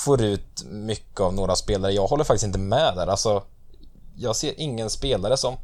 får 0.05 0.21
ut 0.21 0.63
mycket 0.65 1.19
av 1.19 1.33
några 1.33 1.55
spelare. 1.55 1.91
Jag 1.91 2.07
håller 2.07 2.23
faktiskt 2.23 2.45
inte 2.45 2.59
med 2.59 2.95
där. 2.95 3.07
Alltså, 3.07 3.43
jag 4.15 4.35
ser 4.35 4.53
ingen 4.57 4.89
spelare 4.89 5.37
som 5.37 5.57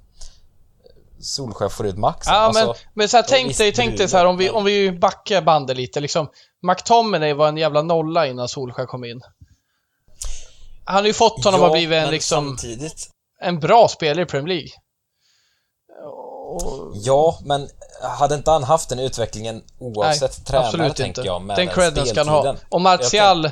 Solskär 1.20 1.70
får 1.70 1.88
ut 1.88 1.98
max. 1.98 2.28
Ja, 2.28 2.34
alltså, 2.34 2.66
men, 2.66 2.76
men 2.94 3.10
så 3.10 3.18
här, 3.18 3.26
tänk 3.28 3.58
dig, 3.58 3.74
tänk 3.74 3.98
dig 3.98 4.08
så 4.08 4.18
här 4.18 4.26
om 4.26 4.38
vi, 4.38 4.50
om 4.50 4.64
vi 4.64 4.92
backar 4.92 5.42
bandet 5.42 5.78
lite 5.78 6.00
liksom. 6.00 6.28
McTominay 6.62 7.34
var 7.34 7.48
en 7.48 7.58
jävla 7.58 7.82
nolla 7.82 8.28
innan 8.28 8.48
Solskär 8.48 8.86
kom 8.86 9.04
in. 9.04 9.22
Han 10.86 10.96
har 10.96 11.08
ju 11.08 11.14
fått 11.14 11.46
honom 11.46 11.64
att 11.64 11.72
bli 11.72 11.96
en, 11.96 12.12
liksom, 12.12 12.46
Samtidigt, 12.46 13.10
en 13.42 13.60
bra 13.60 13.88
spelare 13.88 14.22
i 14.22 14.26
Premier 14.26 14.56
League. 14.56 14.70
Och, 16.48 16.92
ja, 16.94 17.40
men 17.46 17.68
hade 18.20 18.36
inte 18.36 18.52
han 18.52 18.64
haft 18.64 18.90
den 18.90 19.00
utvecklingen 19.00 19.62
oavsett 19.80 20.46
tränare, 20.46 20.66
absolut 20.66 20.96
tänker 20.96 21.22
inte. 21.22 21.28
jag, 21.28 21.42
med 21.42 21.56
Den 21.58 21.68
credden 21.68 22.06
ska 22.06 22.20
han 22.20 22.28
ha. 22.30 22.56
Och 22.70 22.82
Martial, 22.82 23.50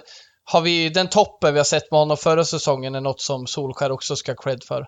har 0.52 0.62
vi, 0.62 0.90
den 0.90 1.08
toppen 1.08 1.54
vi 1.54 1.60
har 1.60 1.64
sett 1.66 1.92
med 1.92 2.00
honom 2.00 2.18
förra 2.18 2.46
säsongen 2.46 2.96
är 2.96 3.02
något 3.02 3.22
som 3.22 3.48
Solskär 3.48 3.92
också 3.92 4.16
ska 4.16 4.32
ha 4.32 4.38
cred 4.38 4.64
för. 4.64 4.86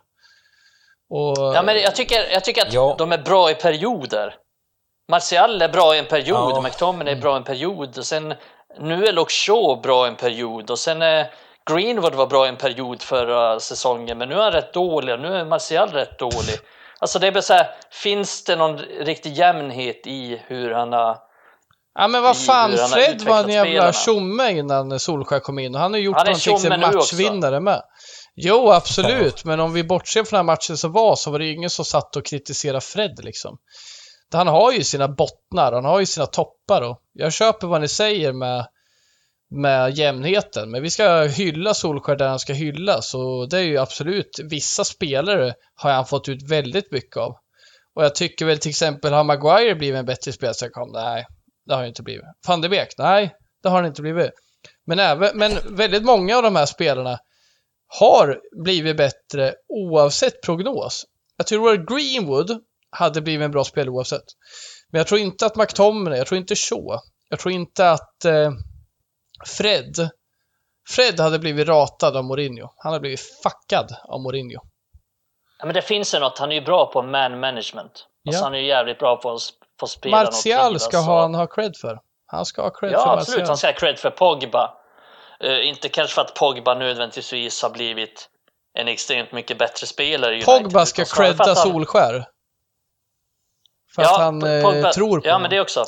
Och, 1.10 1.38
Ja, 1.56 1.62
men 1.64 1.78
jag 1.78 1.96
tycker, 1.96 2.32
jag 2.32 2.44
tycker 2.44 2.66
att 2.66 2.74
Ja. 2.74 2.96
de 2.98 3.12
är 3.12 3.18
bra 3.18 3.52
i 3.52 3.56
perioder. 3.56 4.36
Martial 5.12 5.62
är 5.62 5.70
bra 5.70 5.96
i 5.96 6.00
en 6.00 6.06
period, 6.06 6.52
Ja. 6.56 6.62
McTominay 6.62 7.14
är 7.14 7.22
bra 7.22 7.34
i 7.34 7.38
en 7.38 7.44
period 7.44 7.98
och 7.98 8.06
sen 8.06 8.34
nu 8.80 9.06
är 9.06 9.26
Shaw 9.30 9.82
bra 9.82 10.06
i 10.06 10.10
en 10.10 10.16
period 10.16 10.72
och 10.72 10.80
sen 10.80 11.02
är 11.02 11.32
Greenwood 11.72 12.16
var 12.16 12.28
bra 12.28 12.46
i 12.46 12.50
en 12.50 12.58
period 12.58 13.02
förra 13.02 13.60
säsongen 13.60 14.18
men 14.18 14.30
nu 14.30 14.36
är 14.36 14.44
han 14.44 14.52
rätt 14.52 14.74
dålig 14.74 15.20
nu 15.20 15.36
är 15.36 15.46
Martial 15.46 15.90
rätt 15.90 16.20
dålig. 16.20 16.60
Alltså 17.00 17.20
det 17.20 17.28
är 17.28 17.32
bara 17.32 17.42
så 17.42 17.54
här, 17.54 17.68
finns 17.92 18.44
det 18.44 18.56
någon 18.56 18.78
riktig 18.78 19.34
jämnhet 19.34 20.08
i 20.08 20.42
hur 20.48 20.72
han 20.72 20.94
har... 20.94 21.18
Ja 22.00 22.08
men 22.08 22.24
vad 22.24 22.38
fan, 22.38 22.78
Fred 22.78 23.22
var 23.22 23.44
en 23.44 23.50
jävla 23.50 23.94
tjomme 23.94 24.52
innan 24.52 25.00
Solskär 25.00 25.40
kom 25.40 25.60
in 25.60 25.76
och 25.76 25.82
han 25.82 25.94
har 25.94 26.00
gjort 26.00 26.18
Han 26.18 26.28
honom 26.28 26.62
till 26.62 26.80
matchvinnare 26.80 27.60
med. 27.60 27.82
Jo, 28.36 28.72
absolut, 28.72 29.46
men 29.46 29.60
om 29.60 29.74
vi 29.74 29.84
bortser 29.84 30.24
från 30.24 30.38
den 30.38 30.48
här 30.48 30.54
matchen 30.54 30.78
som 30.78 30.92
var 30.92 31.16
så 31.16 31.32
var 31.32 31.40
det 31.40 31.46
ju 31.46 31.54
ingen 31.54 31.70
som 31.70 31.86
satt 31.86 32.16
och 32.16 32.26
kritiserade 32.26 32.82
Fred 32.82 33.20
liksom. 33.24 33.58
Han 34.34 34.48
har 34.48 34.72
ju 34.72 34.84
sina 34.84 35.08
bottnar, 35.08 35.72
han 35.72 35.86
har 35.86 36.00
ju 36.00 36.06
sina 36.06 36.26
toppar 36.26 36.82
och 36.82 37.02
jag 37.14 37.34
köper 37.34 37.68
vad 37.68 37.82
ni 37.82 37.88
säger 37.88 38.34
med, 38.34 38.68
med 39.50 39.98
jämnheten, 39.98 40.72
men 40.72 40.82
vi 40.82 40.90
ska 40.90 41.22
hylla 41.24 41.74
Solskär 41.74 42.16
där 42.16 42.28
han 42.28 42.40
ska 42.40 42.54
hyllas 42.54 43.14
och 43.14 43.50
det 43.50 43.58
är 43.58 43.64
ju 43.64 43.78
absolut, 43.78 44.40
vissa 44.44 44.84
spelare 44.84 45.54
har 45.76 45.92
han 45.92 46.06
fått 46.06 46.30
ut 46.30 46.50
väldigt 46.50 46.92
mycket 46.92 47.18
av. 47.18 47.36
Och 47.94 48.04
jag 48.04 48.16
tycker 48.16 48.46
väl 48.46 48.58
till 48.58 48.70
exempel, 48.70 49.14
har 49.14 49.24
Maguire 49.24 49.76
blivit 49.76 50.00
en 50.00 50.06
bättre 50.06 50.32
spelare 50.32 50.54
sen 50.54 50.70
kom? 50.72 50.92
Nej, 50.92 51.26
det 51.66 51.74
har 51.74 51.80
han 51.80 51.88
inte 51.88 52.04
blivit. 52.04 52.26
Van 52.48 52.62
de 52.62 52.70
Beek? 52.70 52.90
Nej, 52.98 53.36
det 53.64 53.70
har 53.70 53.76
han 53.76 53.86
inte 53.86 54.02
blivit. 54.02 54.32
Men, 54.86 55.00
även, 55.00 55.38
men 55.38 55.52
väldigt 55.70 56.04
många 56.04 56.38
av 56.38 56.44
de 56.44 56.56
här 56.56 56.66
spelarna 56.66 57.20
har 57.88 58.40
blivit 58.64 58.98
bättre 58.98 59.54
oavsett 59.68 60.42
prognos. 60.42 61.06
Jag 61.38 61.48
tror 61.48 61.74
att 61.74 61.86
Greenwood 61.86 62.62
hade 62.90 63.22
blivit 63.22 63.46
en 63.46 63.52
bra 63.52 63.64
spelare 63.64 63.90
oavsett. 63.90 64.26
Men 64.92 65.00
jag 65.00 65.08
tror 65.08 65.20
inte 65.20 65.46
att 65.46 65.56
McTominay, 65.56 66.18
jag 66.18 66.28
tror 66.28 66.38
inte 66.38 66.56
Shaw, 66.56 67.00
jag 67.30 67.40
tror 67.40 67.54
inte 67.54 67.92
att 67.92 68.26
eh, 68.26 68.52
Fred, 69.46 70.10
Fred 70.90 71.20
hade 71.20 71.40
blivit 71.40 71.68
ratad 71.68 72.18
av 72.18 72.24
Mourinho. 72.26 72.70
Han 72.78 72.92
hade 72.94 73.00
blivit 73.02 73.20
fuckad 73.44 73.96
av 74.04 74.22
Mourinho. 74.22 74.62
Ja, 75.60 75.66
men 75.66 75.74
det 75.74 75.82
finns 75.82 76.16
ju 76.16 76.20
något, 76.20 76.38
han 76.40 76.52
är 76.52 76.56
ju 76.56 76.62
bra 76.62 76.86
på 76.92 77.02
man 77.02 77.40
management. 77.40 78.06
Alltså 78.28 78.40
Ja. 78.42 78.44
han 78.44 78.54
är 78.54 78.58
ju 78.60 78.68
jävligt 78.68 79.00
bra 79.00 79.16
på 79.18 79.32
att 79.32 79.40
sp- 79.40 79.54
få 79.80 79.88
spela 79.88 80.18
Martial 80.18 80.80
ska 80.80 80.98
ha, 80.98 81.22
han 81.22 81.36
ha 81.36 81.48
cred 81.48 81.78
för. 81.82 82.00
Han 82.26 82.46
ska 82.46 82.62
ha 82.62 82.70
cred 82.70 82.92
för 82.92 82.98
Ja, 83.00 83.12
absolut. 83.14 83.38
Martial. 83.40 83.48
Han 83.48 83.58
ska 83.58 83.68
ha 83.68 83.74
cred 83.74 84.00
för 84.00 84.10
Pogba. 84.10 84.74
Eh, 85.40 85.68
inte 85.68 85.90
kanske 85.90 86.16
för 86.16 86.22
att 86.22 86.36
Pogba 86.36 86.74
nödvändigtvis 86.76 87.64
har 87.64 87.70
blivit 87.70 88.30
en 88.74 88.88
extremt 88.88 89.32
mycket 89.32 89.58
bättre 89.60 89.88
spelare 89.88 90.32
i 90.32 90.36
United. 90.36 90.64
Pogba 90.64 90.86
ska 90.86 91.06
snarare 91.06 91.34
för 91.34 91.38
credda 91.38 91.52
att 91.52 91.58
han- 91.58 91.72
Solskär. 91.72 92.26
För 93.96 94.02
att 94.02 94.18
han 94.18 94.44
eh, 94.44 94.64
Pogba- 94.64 94.92
tror 94.92 95.20
på 95.22 95.28
Ja, 95.28 95.32
honom. 95.34 95.42
men 95.42 95.52
det 95.52 95.62
också. 95.62 95.86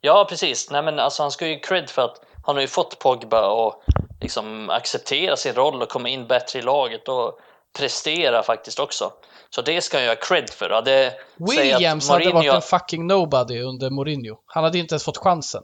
Ja, 0.00 0.26
precis. 0.28 0.70
Nej, 0.70 0.82
men 0.82 0.98
alltså 0.98 1.22
han 1.22 1.30
ska 1.30 1.46
ju 1.46 1.58
cred 1.58 1.90
för 1.90 2.02
att 2.02 2.16
han 2.46 2.54
har 2.56 2.60
ju 2.62 2.68
fått 2.68 2.98
Pogba 2.98 3.66
att 3.68 3.74
liksom 4.20 4.70
acceptera 4.70 5.36
sin 5.36 5.54
roll 5.54 5.82
och 5.82 5.88
komma 5.88 6.08
in 6.08 6.26
bättre 6.26 6.58
i 6.58 6.62
laget 6.62 7.08
och 7.08 7.38
prestera 7.78 8.42
faktiskt 8.42 8.78
också. 8.78 9.12
Så 9.50 9.62
det 9.62 9.80
ska 9.80 10.02
ju 10.02 10.08
ha 10.08 10.14
cred 10.14 10.50
för. 10.50 10.70
Ja, 10.70 10.80
det, 10.80 11.12
Williams 11.36 12.08
hade 12.08 12.30
varit 12.32 12.46
Mourinho- 12.46 12.54
en 12.54 12.62
fucking 12.62 13.06
nobody 13.06 13.60
under 13.62 13.90
Mourinho. 13.90 14.36
Han 14.46 14.64
hade 14.64 14.78
inte 14.78 14.92
ens 14.94 15.04
fått 15.04 15.16
chansen. 15.18 15.62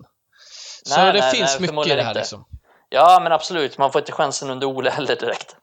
Så 0.87 0.97
Nej, 1.01 1.13
det 1.13 1.19
nej, 1.21 1.31
finns 1.35 1.61
nej, 1.61 1.71
mycket 1.73 1.87
i 1.93 1.97
det 1.97 2.03
här 2.03 2.11
inte. 2.11 2.21
liksom. 2.21 2.45
Ja, 2.89 3.21
men 3.23 3.33
absolut. 3.33 3.79
Man 3.79 3.93
får 3.93 4.01
inte 4.01 4.13
chansen 4.13 4.51
under 4.51 4.67
Ole 4.67 4.91
heller 4.91 5.17
direkt. 5.17 5.57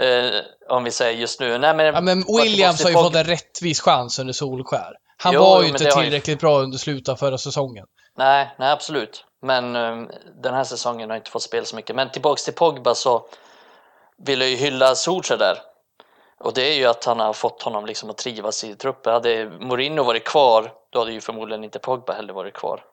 Eh, 0.00 0.40
om 0.76 0.84
vi 0.84 0.90
säger 0.90 1.18
just 1.20 1.40
nu. 1.40 1.58
Nej, 1.58 1.74
men, 1.74 1.86
Ja, 1.94 2.00
men 2.00 2.24
Williams 2.42 2.82
har 2.82 2.90
ju 2.90 2.96
fått 2.96 3.14
en 3.14 3.24
rättvis 3.24 3.80
chans 3.80 4.18
under 4.18 4.32
Solskär. 4.32 4.92
Han 5.18 5.34
Jo, 5.34 5.40
var 5.40 5.62
ju 5.62 5.68
inte 5.68 5.84
har 5.84 5.90
ju- 6.02 6.04
tillräckligt 6.04 6.40
bra 6.40 6.58
under 6.58 6.78
slutet 6.78 7.08
av 7.08 7.16
förra 7.16 7.38
säsongen. 7.38 7.86
Nej, 8.16 8.54
nej 8.58 8.70
absolut. 8.70 9.24
Men 9.42 9.76
eh, 9.76 10.08
den 10.42 10.54
här 10.54 10.64
säsongen 10.64 11.10
har 11.10 11.16
inte 11.16 11.30
fått 11.30 11.42
spela 11.42 11.64
så 11.66 11.76
mycket. 11.76 11.96
Men 11.96 12.10
tillbaks 12.10 12.44
till 12.44 12.54
Pogba 12.54 12.94
så 12.94 13.26
vill 14.16 14.40
jag 14.40 14.50
ju 14.50 14.56
hylla 14.56 14.94
Solskjaer 14.94 15.38
där. 15.38 15.58
Och 16.40 16.54
det 16.54 16.62
är 16.62 16.74
ju 16.74 16.86
att 16.86 17.04
han 17.04 17.20
har 17.20 17.32
fått 17.32 17.62
honom 17.62 17.86
liksom 17.86 18.10
att 18.10 18.18
trivas 18.18 18.64
i 18.64 18.74
truppen. 18.74 19.12
Hade 19.12 19.50
Mourinho 19.60 20.04
varit 20.04 20.24
kvar, 20.24 20.72
då 20.90 20.98
hade 20.98 21.12
ju 21.12 21.20
förmodligen 21.20 21.64
inte 21.64 21.78
Pogba 21.78 22.12
heller 22.12 22.32
varit 22.32 22.54
kvar. 22.54 22.84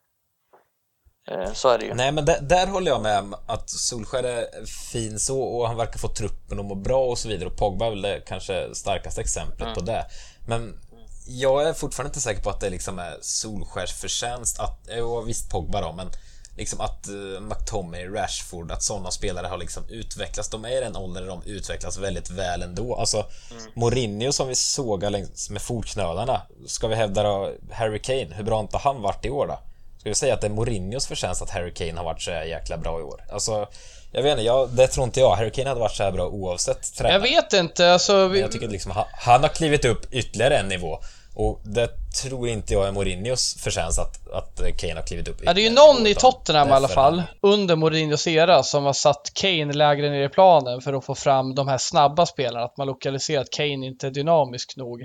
Eh, 1.27 1.53
så 1.53 1.69
är 1.69 1.77
det 1.77 1.85
ju. 1.85 1.93
Nej, 1.93 2.11
men 2.11 2.25
där, 2.25 2.41
där 2.41 2.67
håller 2.67 2.91
jag 2.91 3.01
med 3.01 3.33
att 3.47 3.69
Solskär 3.69 4.23
är 4.23 4.65
fin 4.91 5.19
så 5.19 5.41
och 5.41 5.67
han 5.67 5.77
verkar 5.77 5.99
få 5.99 6.07
truppen 6.07 6.59
att 6.59 6.65
må 6.65 6.75
bra 6.75 7.05
och 7.05 7.17
så 7.17 7.29
vidare 7.29 7.49
och 7.49 7.57
Pogba 7.57 7.85
är 7.85 7.89
väl 7.89 8.01
det 8.01 8.21
kanske 8.27 8.75
starkaste 8.75 9.21
exemplet 9.21 9.75
på 9.75 9.81
det. 9.81 10.05
Men 10.47 10.79
jag 11.25 11.63
är 11.63 11.73
fortfarande 11.73 12.09
inte 12.09 12.21
säker 12.21 12.41
på 12.41 12.49
att 12.49 12.59
det 12.59 12.69
liksom 12.69 12.99
är 12.99 13.17
Solskärs 13.21 13.93
förtjänst 13.93 14.59
att, 14.59 14.79
jo 14.97 15.21
visst 15.21 15.49
Pogba 15.49 15.81
då, 15.81 15.91
men 15.91 16.11
liksom 16.57 16.81
att 16.81 17.07
uh, 17.09 17.39
McTominay, 17.39 18.07
Rashford, 18.07 18.71
att 18.71 18.83
sådana 18.83 19.11
spelare 19.11 19.47
har 19.47 19.57
liksom 19.57 19.83
utvecklats. 19.89 20.49
De 20.49 20.65
är 20.65 20.77
i 20.77 20.79
den 20.79 20.95
åldern 20.95 21.23
där 21.23 21.29
de 21.29 21.43
utvecklas 21.45 21.97
väldigt 21.97 22.29
väl 22.29 22.61
ändå. 22.61 22.95
Alltså, 22.95 23.25
Mourinho 23.73 24.31
som 24.31 24.47
vi 24.47 24.55
sågar 24.55 25.09
längs 25.09 25.49
med 25.49 25.61
fotknölarna, 25.61 26.41
ska 26.67 26.87
vi 26.87 26.95
hävda 26.95 27.23
då 27.23 27.51
Harry 27.71 28.01
Kane, 28.01 28.35
hur 28.35 28.43
bra 28.43 28.55
har 28.55 28.63
inte 28.63 28.77
han 28.77 29.01
varit 29.01 29.25
i 29.25 29.29
år 29.29 29.47
då? 29.47 29.59
Ska 29.99 30.09
vi 30.09 30.15
säga 30.15 30.33
att 30.33 30.41
det 30.41 30.47
är 30.47 30.51
Mourinhos 30.51 31.07
förtjänst 31.07 31.41
att 31.41 31.49
Harry 31.49 31.73
Kane 31.73 31.93
har 31.93 32.03
varit 32.03 32.21
så 32.21 32.31
jäkla 32.31 32.77
bra 32.77 32.99
i 32.99 33.03
år? 33.03 33.23
Alltså, 33.31 33.67
jag 34.11 34.23
vet 34.23 34.31
inte, 34.31 34.43
jag, 34.43 34.69
det 34.69 34.87
tror 34.87 35.03
inte 35.03 35.19
jag. 35.19 35.35
Harry 35.35 35.51
Kane 35.51 35.69
hade 35.69 35.79
varit 35.79 35.95
så 35.95 36.03
här 36.03 36.11
bra 36.11 36.27
oavsett 36.27 36.95
tränare. 36.95 37.13
Jag 37.13 37.19
vet 37.19 37.53
inte, 37.53 37.93
alltså... 37.93 38.13
Men 38.13 38.31
Vi, 38.31 38.39
jag 38.39 38.51
tycker 38.51 38.67
liksom, 38.67 38.91
han, 38.91 39.05
han 39.13 39.41
har 39.41 39.49
klivit 39.49 39.85
upp 39.85 40.13
ytterligare 40.13 40.57
en 40.57 40.67
nivå. 40.67 40.99
Och 41.35 41.61
det 41.63 41.89
tror 42.21 42.47
inte 42.47 42.73
jag 42.73 42.87
är 42.87 42.91
Mourinhos 42.91 43.55
förtjänst 43.59 43.99
att, 43.99 44.29
att 44.31 44.77
Kane 44.77 44.93
har 44.93 45.07
klivit 45.07 45.27
upp 45.27 45.41
Ja, 45.43 45.53
det 45.53 45.61
är 45.61 45.69
ju 45.69 45.75
någon 45.75 46.07
i 46.07 46.15
Tottenham 46.15 46.69
i 46.69 46.71
alla 46.71 46.87
fall, 46.87 47.23
under 47.41 47.75
Mourinhos 47.75 48.27
era, 48.27 48.63
som 48.63 48.83
har 48.83 48.93
satt 48.93 49.31
Kane 49.33 49.73
lägre 49.73 50.09
ner 50.09 50.25
i 50.25 50.29
planen 50.29 50.81
för 50.81 50.93
att 50.93 51.05
få 51.05 51.15
fram 51.15 51.55
de 51.55 51.67
här 51.67 51.77
snabba 51.77 52.25
spelarna. 52.25 52.65
Att 52.65 52.77
man 52.77 52.87
lokaliserar 52.87 53.41
att 53.41 53.51
Kane 53.51 53.85
inte 53.85 54.07
är 54.07 54.11
dynamisk 54.11 54.77
nog 54.77 55.01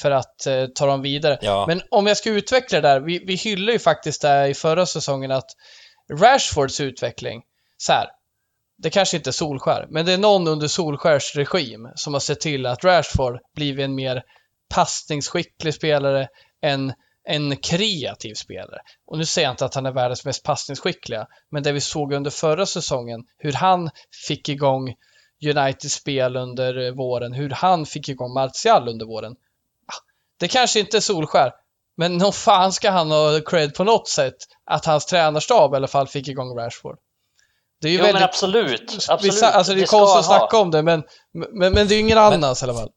för 0.00 0.10
att 0.10 0.46
eh, 0.46 0.66
ta 0.74 0.86
dem 0.86 1.02
vidare. 1.02 1.38
Ja. 1.42 1.64
Men 1.68 1.82
om 1.90 2.06
jag 2.06 2.16
ska 2.16 2.30
utveckla 2.30 2.80
det 2.80 2.88
där, 2.88 3.00
vi, 3.00 3.24
vi 3.26 3.34
hyllar 3.34 3.72
ju 3.72 3.78
faktiskt 3.78 4.22
det 4.22 4.48
i 4.48 4.54
förra 4.54 4.86
säsongen 4.86 5.30
att 5.30 5.50
Rashfords 6.20 6.80
utveckling, 6.80 7.42
så 7.76 7.92
här, 7.92 8.06
det 8.82 8.90
kanske 8.90 9.16
inte 9.16 9.30
är 9.30 9.32
Solskär, 9.32 9.86
men 9.90 10.06
det 10.06 10.12
är 10.12 10.18
någon 10.18 10.48
under 10.48 10.68
Solskärs 10.68 11.36
regim 11.36 11.88
som 11.94 12.12
har 12.12 12.20
sett 12.20 12.40
till 12.40 12.66
att 12.66 12.84
Rashford 12.84 13.38
blivit 13.54 13.84
en 13.84 13.94
mer 13.94 14.22
passningsskicklig 14.72 15.74
spelare, 15.74 16.28
en, 16.60 16.92
en 17.28 17.56
kreativ 17.56 18.34
spelare. 18.34 18.80
Och 19.06 19.18
nu 19.18 19.24
säger 19.24 19.48
jag 19.48 19.52
inte 19.52 19.64
att 19.64 19.74
han 19.74 19.86
är 19.86 19.92
världens 19.92 20.24
mest 20.24 20.42
passningsskickliga, 20.42 21.26
men 21.50 21.62
det 21.62 21.72
vi 21.72 21.80
såg 21.80 22.12
under 22.12 22.30
förra 22.30 22.66
säsongen, 22.66 23.24
hur 23.38 23.52
han 23.52 23.90
fick 24.26 24.48
igång 24.48 24.94
Uniteds 25.44 25.94
spel 25.94 26.36
under 26.36 26.90
våren, 26.90 27.32
hur 27.32 27.50
han 27.50 27.86
fick 27.86 28.08
igång 28.08 28.34
Martial 28.34 28.88
under 28.88 29.06
våren. 29.06 29.32
Ah, 29.86 30.00
det 30.40 30.48
kanske 30.48 30.80
inte 30.80 30.96
är 30.96 31.00
Solskär, 31.00 31.52
men 31.96 32.16
nog 32.16 32.34
fan 32.34 32.72
ska 32.72 32.90
han 32.90 33.10
ha 33.10 33.40
cred 33.40 33.74
på 33.74 33.84
något 33.84 34.08
sätt 34.08 34.36
att 34.64 34.86
hans 34.86 35.06
tränarstab 35.06 35.74
i 35.74 35.76
alla 35.76 35.88
fall 35.88 36.08
fick 36.08 36.28
igång 36.28 36.58
Rashford. 36.58 36.98
Det 37.80 37.88
är 37.88 37.92
ju 37.92 37.98
jo, 37.98 38.04
väldigt, 38.04 38.20
men 38.20 38.28
absolut. 38.28 39.06
absolut. 39.08 39.42
Alltså 39.42 39.74
det 39.74 39.82
är 39.82 39.86
konstigt 39.86 40.18
att 40.18 40.26
snacka 40.26 40.58
om 40.58 40.70
det, 40.70 40.82
men, 40.82 41.02
men, 41.32 41.72
men 41.72 41.88
det 41.88 41.94
är 41.94 41.96
ju 41.96 42.00
ingen 42.00 42.18
annans 42.18 42.62
i 42.62 42.64
alla 42.64 42.74
fall. 42.74 42.90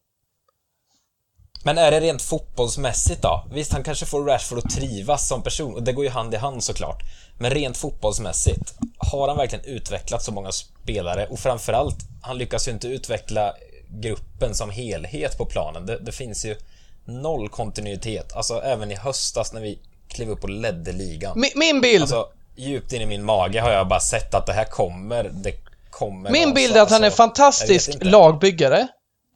Men 1.66 1.78
är 1.78 1.90
det 1.90 2.00
rent 2.00 2.22
fotbollsmässigt 2.22 3.22
då? 3.22 3.46
Visst, 3.52 3.72
han 3.72 3.82
kanske 3.82 4.06
får 4.06 4.24
Rashford 4.24 4.58
att 4.58 4.70
trivas 4.70 5.28
som 5.28 5.42
person 5.42 5.74
och 5.74 5.82
det 5.82 5.92
går 5.92 6.04
ju 6.04 6.10
hand 6.10 6.34
i 6.34 6.36
hand 6.36 6.64
såklart. 6.64 7.02
Men 7.38 7.50
rent 7.50 7.76
fotbollsmässigt, 7.76 8.74
har 8.98 9.28
han 9.28 9.36
verkligen 9.36 9.64
utvecklat 9.64 10.22
så 10.22 10.32
många 10.32 10.52
spelare? 10.52 11.26
Och 11.26 11.38
framförallt, 11.38 11.96
han 12.22 12.38
lyckas 12.38 12.68
ju 12.68 12.72
inte 12.72 12.88
utveckla 12.88 13.54
gruppen 13.88 14.54
som 14.54 14.70
helhet 14.70 15.38
på 15.38 15.44
planen. 15.44 15.86
Det, 15.86 15.98
det 15.98 16.12
finns 16.12 16.44
ju 16.44 16.56
noll 17.04 17.48
kontinuitet. 17.48 18.36
Alltså 18.36 18.62
även 18.62 18.92
i 18.92 18.94
höstas 18.94 19.52
när 19.52 19.60
vi 19.60 19.78
klev 20.08 20.30
upp 20.30 20.42
och 20.42 20.50
ledde 20.50 20.92
ligan. 20.92 21.40
Min, 21.40 21.50
min 21.54 21.80
bild! 21.80 22.02
Alltså, 22.02 22.28
djupt 22.56 22.92
in 22.92 23.02
i 23.02 23.06
min 23.06 23.24
mage 23.24 23.60
har 23.60 23.70
jag 23.70 23.88
bara 23.88 24.00
sett 24.00 24.34
att 24.34 24.46
det 24.46 24.52
här 24.52 24.64
kommer, 24.64 25.30
det 25.32 25.52
kommer 25.90 26.30
Min 26.30 26.54
bild 26.54 26.76
är 26.76 26.82
att 26.82 26.90
han 26.90 27.02
är 27.02 27.06
alltså, 27.06 27.16
fantastisk 27.16 27.90
lagbyggare. 28.00 28.88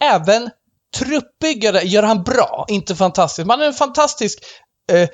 Även 0.03 0.51
truppbyggare 0.97 1.83
gör 1.83 2.03
han 2.03 2.23
bra, 2.23 2.67
inte 2.69 2.97
fantastiskt. 2.97 3.47
Man 3.47 3.61
är 3.61 3.67
en 3.67 3.73
fantastisk 3.73 4.39
eh, 4.93 5.09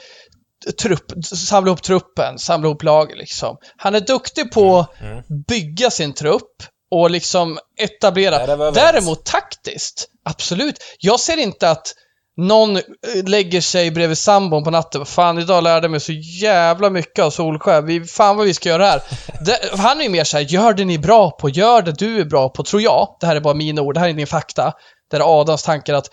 trupp, 0.82 1.24
samla 1.24 1.68
ihop 1.68 1.82
truppen, 1.82 2.38
samla 2.38 2.68
ihop 2.68 2.82
laget 2.82 3.18
liksom. 3.18 3.56
Han 3.76 3.94
är 3.94 4.00
duktig 4.00 4.52
på 4.52 4.78
att 4.78 5.00
mm, 5.00 5.12
mm. 5.12 5.24
bygga 5.48 5.90
sin 5.90 6.14
trupp 6.14 6.52
och 6.90 7.10
liksom 7.10 7.58
etablera. 7.78 8.70
Däremot 8.70 9.24
taktiskt, 9.24 10.08
absolut. 10.24 10.78
Jag 10.98 11.20
ser 11.20 11.36
inte 11.36 11.70
att 11.70 11.94
någon 12.36 12.76
eh, 12.76 12.82
lägger 13.26 13.60
sig 13.60 13.90
bredvid 13.90 14.18
sambon 14.18 14.64
på 14.64 14.70
natten. 14.70 15.06
Fan, 15.06 15.38
idag 15.38 15.64
lärde 15.64 15.84
jag 15.84 15.90
mig 15.90 16.00
så 16.00 16.12
jävla 16.42 16.90
mycket 16.90 17.24
av 17.24 17.30
Solskär. 17.30 17.82
Vi, 17.82 18.04
fan 18.04 18.36
vad 18.36 18.46
vi 18.46 18.54
ska 18.54 18.68
göra 18.68 18.86
här. 18.86 19.02
Det, 19.44 19.78
han 19.78 19.98
är 19.98 20.02
ju 20.02 20.10
mer 20.10 20.24
såhär, 20.24 20.44
gör 20.44 20.72
det 20.72 20.84
ni 20.84 20.94
är 20.94 20.98
bra 20.98 21.30
på, 21.30 21.48
gör 21.48 21.82
det 21.82 21.92
du 21.92 22.20
är 22.20 22.24
bra 22.24 22.48
på, 22.48 22.62
tror 22.62 22.82
jag. 22.82 23.16
Det 23.20 23.26
här 23.26 23.36
är 23.36 23.40
bara 23.40 23.54
mina 23.54 23.82
ord, 23.82 23.94
det 23.94 24.00
här 24.00 24.08
är 24.08 24.12
din 24.12 24.26
fakta. 24.26 24.72
Där 25.10 25.20
är 25.20 25.40
Adams 25.40 25.62
tankar 25.62 25.94
att 25.94 26.08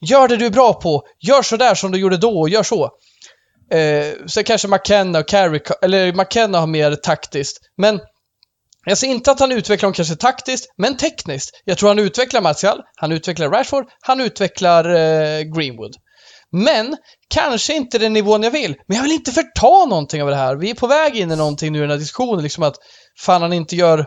gör 0.00 0.28
det 0.28 0.36
du 0.36 0.46
är 0.46 0.50
bra 0.50 0.72
på, 0.72 1.02
gör 1.20 1.42
så 1.42 1.56
där 1.56 1.74
som 1.74 1.92
du 1.92 1.98
gjorde 1.98 2.16
då 2.16 2.40
och 2.40 2.48
gör 2.48 2.62
så. 2.62 2.90
Eh, 3.72 4.26
sen 4.26 4.44
kanske 4.44 4.68
McKenna 4.68 5.18
och 5.18 5.28
Carrick, 5.28 5.62
eller 5.82 6.12
McKenna 6.12 6.60
har 6.60 6.66
mer 6.66 6.94
taktiskt. 6.94 7.58
Men 7.76 8.00
jag 8.86 8.98
ser 8.98 9.06
inte 9.06 9.30
att 9.30 9.40
han 9.40 9.52
utvecklar 9.52 9.86
dem 9.86 9.94
kanske 9.94 10.16
taktiskt, 10.16 10.66
men 10.76 10.96
tekniskt. 10.96 11.50
Jag 11.64 11.78
tror 11.78 11.88
han 11.88 11.98
utvecklar 11.98 12.40
Martial, 12.40 12.82
han 12.96 13.12
utvecklar 13.12 13.50
Rashford, 13.50 13.84
han 14.00 14.20
utvecklar 14.20 14.84
eh, 14.94 15.42
Greenwood. 15.42 15.94
Men 16.50 16.96
kanske 17.28 17.74
inte 17.74 17.98
den 17.98 18.12
nivån 18.12 18.42
jag 18.42 18.50
vill. 18.50 18.76
Men 18.86 18.96
jag 18.96 19.02
vill 19.02 19.12
inte 19.12 19.32
förta 19.32 19.84
någonting 19.88 20.22
av 20.22 20.30
det 20.30 20.36
här. 20.36 20.56
Vi 20.56 20.70
är 20.70 20.74
på 20.74 20.86
väg 20.86 21.16
in 21.16 21.30
i 21.30 21.36
någonting 21.36 21.72
nu 21.72 21.78
i 21.78 21.80
den 21.80 21.90
här 21.90 21.98
diskussionen, 21.98 22.42
liksom 22.42 22.62
att 22.62 22.76
fan 23.20 23.42
han 23.42 23.52
inte 23.52 23.76
gör 23.76 24.06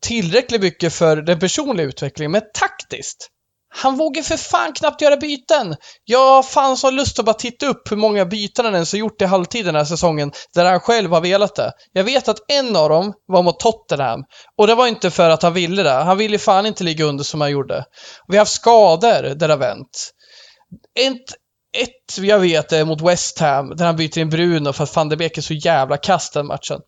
tillräckligt 0.00 0.60
mycket 0.60 0.92
för 0.92 1.16
den 1.16 1.38
personliga 1.38 1.86
utvecklingen, 1.86 2.32
men 2.32 2.42
taktiskt. 2.54 3.28
Han 3.70 3.96
vågar 3.96 4.22
för 4.22 4.36
fan 4.36 4.72
knappt 4.72 5.02
göra 5.02 5.16
byten. 5.16 5.76
Jag 6.04 6.34
har 6.34 6.42
fan 6.42 6.76
så 6.76 6.90
lust 6.90 7.18
att 7.18 7.24
bara 7.24 7.34
titta 7.34 7.66
upp 7.66 7.90
hur 7.90 7.96
många 7.96 8.24
byten 8.24 8.64
han 8.64 8.74
ens 8.74 8.92
har 8.92 8.98
gjort 8.98 9.22
i 9.22 9.24
halvtid 9.24 9.64
den 9.64 9.74
här 9.74 9.84
säsongen, 9.84 10.32
där 10.54 10.64
han 10.64 10.80
själv 10.80 11.12
har 11.12 11.20
velat 11.20 11.54
det. 11.54 11.72
Jag 11.92 12.04
vet 12.04 12.28
att 12.28 12.50
en 12.50 12.76
av 12.76 12.88
dem 12.88 13.12
var 13.26 13.42
mot 13.42 13.60
Tottenham. 13.60 14.24
Och 14.56 14.66
det 14.66 14.74
var 14.74 14.86
inte 14.86 15.10
för 15.10 15.30
att 15.30 15.42
han 15.42 15.54
ville 15.54 15.82
det. 15.82 15.90
Han 15.90 16.18
ville 16.18 16.38
fan 16.38 16.66
inte 16.66 16.84
ligga 16.84 17.04
under 17.04 17.24
som 17.24 17.40
han 17.40 17.50
gjorde. 17.50 17.84
Vi 18.28 18.36
har 18.36 18.40
haft 18.40 18.52
skador 18.52 19.22
där 19.22 19.48
det 19.48 19.54
har 19.54 19.58
vänt. 19.58 20.10
Ett, 21.00 21.34
ett 21.76 22.18
jag 22.18 22.38
vet 22.38 22.72
är 22.72 22.84
mot 22.84 23.00
West 23.00 23.38
Ham, 23.38 23.76
där 23.76 23.86
han 23.86 23.96
byter 23.96 24.18
in 24.18 24.30
Bruno 24.30 24.72
för 24.72 24.84
att 24.84 24.96
van 24.96 25.08
de 25.08 25.16
Beek 25.16 25.38
är 25.38 25.42
så 25.42 25.54
jävla 25.54 25.96
kast 25.96 26.34
den 26.34 26.46
matchen. 26.46 26.80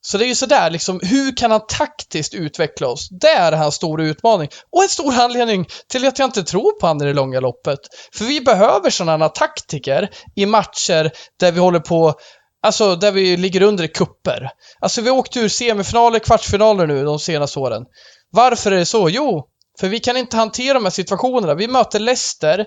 Så 0.00 0.18
det 0.18 0.24
är 0.24 0.28
ju 0.28 0.34
sådär 0.34 0.70
liksom, 0.70 1.00
hur 1.02 1.36
kan 1.36 1.50
han 1.50 1.66
taktiskt 1.68 2.34
utveckla 2.34 2.88
oss? 2.88 3.08
Det 3.20 3.28
är 3.28 3.52
hans 3.52 3.74
stora 3.74 4.04
utmaning. 4.04 4.48
Och 4.72 4.82
en 4.82 4.88
stor 4.88 5.14
anledning 5.14 5.66
till 5.88 6.06
att 6.06 6.18
jag 6.18 6.26
inte 6.26 6.42
tror 6.42 6.80
på 6.80 6.86
honom 6.86 7.02
i 7.02 7.06
det 7.06 7.14
långa 7.14 7.40
loppet. 7.40 7.80
För 8.14 8.24
vi 8.24 8.40
behöver 8.40 8.90
sådana 8.90 9.28
taktiker 9.28 10.10
i 10.36 10.46
matcher 10.46 11.10
där 11.40 11.52
vi 11.52 11.60
håller 11.60 11.80
på 11.80 12.14
Alltså 12.64 12.96
där 12.96 13.12
vi 13.12 13.36
ligger 13.36 13.62
under 13.62 13.84
i 13.84 13.88
kupper. 13.88 14.50
Alltså 14.80 15.00
vi 15.00 15.08
har 15.08 15.16
åkt 15.16 15.36
ur 15.36 15.48
semifinaler, 15.48 16.18
kvartsfinaler 16.18 16.86
nu 16.86 17.04
de 17.04 17.18
senaste 17.18 17.58
åren. 17.58 17.82
Varför 18.30 18.72
är 18.72 18.76
det 18.76 18.86
så? 18.86 19.08
Jo, 19.08 19.48
för 19.80 19.88
vi 19.88 20.00
kan 20.00 20.16
inte 20.16 20.36
hantera 20.36 20.74
de 20.74 20.84
här 20.84 20.90
situationerna. 20.90 21.54
Vi 21.54 21.68
möter 21.68 21.98
Leicester 21.98 22.66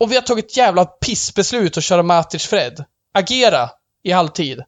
och 0.00 0.12
vi 0.12 0.14
har 0.14 0.22
tagit 0.22 0.56
jävla 0.56 0.84
pissbeslut 0.84 1.76
att 1.76 1.84
köra 1.84 2.02
Matic 2.02 2.46
Fred. 2.46 2.84
Agera 3.14 3.70
i 4.04 4.10
halvtid 4.10 4.62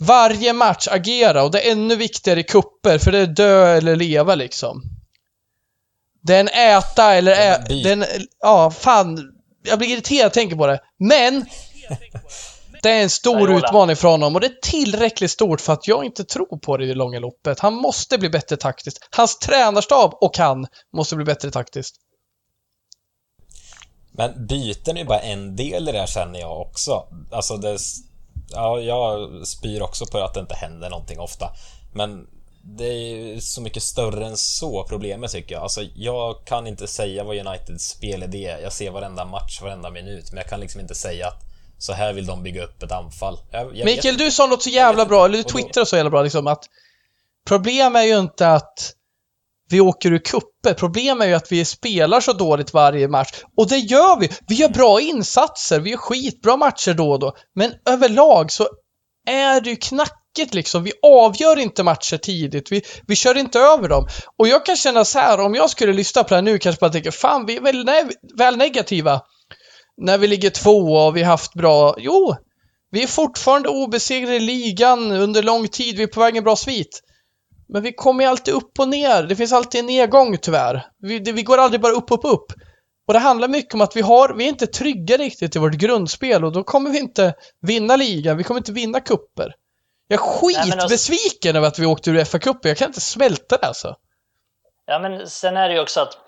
varje 0.00 0.52
match 0.52 0.88
agera 0.90 1.42
och 1.42 1.50
det 1.50 1.68
är 1.68 1.72
ännu 1.72 1.96
viktigare 1.96 2.40
i 2.40 2.42
kupper 2.42 2.98
för 2.98 3.12
det 3.12 3.18
är 3.18 3.26
dö 3.26 3.76
eller 3.76 3.96
leva 3.96 4.34
liksom. 4.34 4.82
Det 6.22 6.34
är 6.36 6.40
en 6.40 6.48
äta 6.78 7.14
eller 7.14 7.32
ä... 7.32 7.64
Det 7.68 7.88
är 7.88 7.92
en, 7.92 8.04
ja, 8.40 8.70
fan. 8.70 9.30
Jag 9.62 9.78
blir 9.78 9.88
irriterad 9.88 10.18
när 10.18 10.24
jag 10.24 10.32
tänker 10.32 10.56
på 10.56 10.66
det. 10.66 10.80
Men 10.98 11.46
det 12.82 12.90
är 12.90 13.02
en 13.02 13.10
stor 13.10 13.58
utmaning 13.58 13.96
för 13.96 14.08
honom 14.08 14.34
och 14.34 14.40
det 14.40 14.46
är 14.46 14.58
tillräckligt 14.62 15.30
stort 15.30 15.60
för 15.60 15.72
att 15.72 15.88
jag 15.88 16.04
inte 16.04 16.24
tror 16.24 16.58
på 16.58 16.76
det 16.76 16.84
i 16.84 16.88
det 16.88 16.94
långa 16.94 17.18
loppet. 17.18 17.60
Han 17.60 17.74
måste 17.74 18.18
bli 18.18 18.28
bättre 18.28 18.56
taktiskt. 18.56 19.08
Hans 19.10 19.38
tränarstab 19.38 20.14
och 20.20 20.38
han 20.38 20.66
måste 20.96 21.16
bli 21.16 21.24
bättre 21.24 21.50
taktiskt. 21.50 21.96
Men 24.12 24.46
byten 24.46 24.96
är 24.96 25.00
ju 25.00 25.06
bara 25.06 25.20
en 25.20 25.56
del 25.56 25.88
i 25.88 25.92
det 25.92 25.98
här 25.98 26.06
känner 26.06 26.40
jag 26.40 26.60
också. 26.60 27.06
Alltså 27.32 27.56
det 27.56 27.78
ja, 28.50 28.80
jag 28.80 29.30
spyr 29.46 29.82
också 29.82 30.06
på 30.06 30.18
att 30.18 30.34
det 30.34 30.40
inte 30.40 30.54
händer 30.54 30.90
någonting 30.90 31.20
ofta. 31.20 31.50
Men 31.92 32.26
det 32.62 32.84
är 32.84 33.40
så 33.40 33.60
mycket 33.60 33.82
större 33.82 34.26
än 34.26 34.36
så 34.36 34.84
problemet 34.88 35.30
tycker 35.30 35.54
jag. 35.54 35.62
Alltså, 35.62 35.82
jag 35.94 36.44
kan 36.44 36.66
inte 36.66 36.86
säga 36.86 37.24
vad 37.24 37.46
Uniteds 37.46 37.88
spelidé 37.88 38.46
är. 38.46 38.58
Jag 38.58 38.72
ser 38.72 38.90
varenda 38.90 39.24
match, 39.24 39.62
varenda 39.62 39.90
minut, 39.90 40.32
men 40.32 40.36
jag 40.36 40.46
kan 40.46 40.60
liksom 40.60 40.80
inte 40.80 40.94
säga 40.94 41.28
att 41.28 41.40
så 41.78 41.92
här 41.92 42.12
vill 42.12 42.26
de 42.26 42.42
bygga 42.42 42.64
upp 42.64 42.82
ett 42.82 42.92
anfall. 42.92 43.38
Jag, 43.50 43.76
jag 43.76 43.84
Mikael, 43.84 44.16
du 44.16 44.30
sa 44.30 44.46
något 44.46 44.62
så 44.62 44.70
jävla 44.70 45.06
bra, 45.06 45.24
eller 45.24 45.38
du 45.38 45.44
twittrade 45.44 45.86
så 45.86 45.96
jävla 45.96 46.10
bra 46.10 46.22
liksom 46.22 46.46
att 46.46 46.68
Problemet 47.44 48.02
är 48.02 48.06
ju 48.06 48.18
inte 48.18 48.48
att 48.48 48.92
vi 49.74 49.80
åker 49.80 50.12
ur 50.12 50.18
kupper. 50.18 50.74
Problemet 50.74 51.24
är 51.24 51.28
ju 51.28 51.34
att 51.34 51.52
vi 51.52 51.64
spelar 51.64 52.20
så 52.20 52.32
dåligt 52.32 52.74
varje 52.74 53.08
match. 53.08 53.32
Och 53.56 53.68
det 53.68 53.78
gör 53.78 54.20
vi. 54.20 54.30
Vi 54.48 54.54
gör 54.54 54.68
bra 54.68 55.00
insatser, 55.00 55.80
vi 55.80 55.90
gör 55.90 55.96
skitbra 55.96 56.56
matcher 56.56 56.94
då 56.94 57.10
och 57.10 57.18
då. 57.18 57.36
Men 57.54 57.72
överlag 57.88 58.52
så 58.52 58.68
är 59.26 59.60
det 59.60 59.70
ju 59.70 59.76
knackigt 59.76 60.54
liksom. 60.54 60.82
Vi 60.82 60.92
avgör 61.02 61.58
inte 61.58 61.82
matcher 61.82 62.16
tidigt. 62.16 62.72
Vi, 62.72 62.82
vi 63.06 63.16
kör 63.16 63.38
inte 63.38 63.58
över 63.58 63.88
dem. 63.88 64.06
Och 64.38 64.48
jag 64.48 64.66
kan 64.66 64.76
känna 64.76 65.04
så 65.04 65.18
här, 65.18 65.40
om 65.40 65.54
jag 65.54 65.70
skulle 65.70 65.92
lyssna 65.92 66.22
på 66.22 66.28
det 66.28 66.34
här 66.34 66.42
nu 66.42 66.58
kanske 66.58 66.80
bara 66.80 66.92
tänker, 66.92 67.10
fan 67.10 67.46
vi 67.46 67.56
är 67.56 67.60
väl, 67.60 67.84
ne 67.84 68.04
väl 68.38 68.56
negativa. 68.56 69.20
När 69.96 70.18
vi 70.18 70.26
ligger 70.26 70.50
två 70.50 70.78
och 70.78 71.16
vi 71.16 71.22
har 71.22 71.30
haft 71.30 71.54
bra, 71.54 71.94
jo, 71.98 72.36
vi 72.90 73.02
är 73.02 73.06
fortfarande 73.06 73.68
obesegrade 73.68 74.36
i 74.36 74.40
ligan 74.40 75.12
under 75.12 75.42
lång 75.42 75.68
tid. 75.68 75.96
Vi 75.96 76.02
är 76.02 76.06
på 76.06 76.20
väg 76.20 76.36
en 76.36 76.44
bra 76.44 76.56
svit. 76.56 77.00
Men 77.68 77.82
vi 77.82 77.92
kommer 77.92 78.24
ju 78.24 78.30
alltid 78.30 78.54
upp 78.54 78.78
och 78.78 78.88
ner. 78.88 79.22
Det 79.22 79.36
finns 79.36 79.52
alltid 79.52 79.80
en 79.80 79.86
nedgång 79.86 80.38
tyvärr. 80.38 80.86
Vi, 80.98 81.18
det, 81.18 81.32
vi 81.32 81.42
går 81.42 81.58
aldrig 81.58 81.80
bara 81.80 81.92
upp, 81.92 82.10
upp, 82.10 82.24
upp. 82.24 82.52
Och 83.06 83.14
det 83.14 83.18
handlar 83.18 83.48
mycket 83.48 83.74
om 83.74 83.80
att 83.80 83.96
vi 83.96 84.00
har, 84.00 84.34
vi 84.34 84.44
är 84.44 84.48
inte 84.48 84.66
trygga 84.66 85.16
riktigt 85.16 85.56
i 85.56 85.58
vårt 85.58 85.74
grundspel 85.74 86.44
och 86.44 86.52
då 86.52 86.64
kommer 86.64 86.90
vi 86.90 86.98
inte 86.98 87.34
vinna 87.60 87.96
ligan, 87.96 88.36
vi 88.36 88.44
kommer 88.44 88.60
inte 88.60 88.72
vinna 88.72 89.00
kupper. 89.00 89.54
Jag 90.08 90.20
är 90.20 90.22
skitbesviken 90.22 91.50
alltså... 91.50 91.58
över 91.58 91.68
att 91.68 91.78
vi 91.78 91.86
åkte 91.86 92.10
ur 92.10 92.24
FA-cupen, 92.24 92.68
jag 92.68 92.76
kan 92.76 92.86
inte 92.86 93.00
smälta 93.00 93.56
det 93.56 93.66
alltså. 93.66 93.96
Ja 94.86 94.98
men 94.98 95.28
sen 95.28 95.56
är 95.56 95.68
det 95.68 95.74
ju 95.74 95.80
också 95.80 96.00
att 96.00 96.18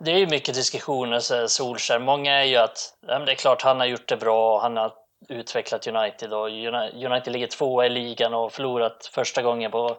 det 0.00 0.10
är 0.10 0.18
ju 0.18 0.26
mycket 0.26 0.54
diskussioner, 0.54 1.18
så 1.18 1.48
Solskär. 1.48 1.98
Många 1.98 2.32
är 2.32 2.44
ju 2.44 2.56
att 2.56 2.94
ja, 3.06 3.18
det 3.18 3.32
är 3.32 3.36
klart 3.36 3.62
han 3.62 3.80
har 3.80 3.86
gjort 3.86 4.08
det 4.08 4.16
bra, 4.16 4.60
han 4.60 4.76
har 4.76 4.92
utvecklat 5.28 5.86
United 5.86 6.32
och 6.32 6.48
United 6.94 7.32
ligger 7.32 7.46
tvåa 7.46 7.86
i 7.86 7.90
ligan 7.90 8.34
och 8.34 8.52
förlorat 8.52 9.10
första 9.12 9.42
gången 9.42 9.70
på 9.70 9.96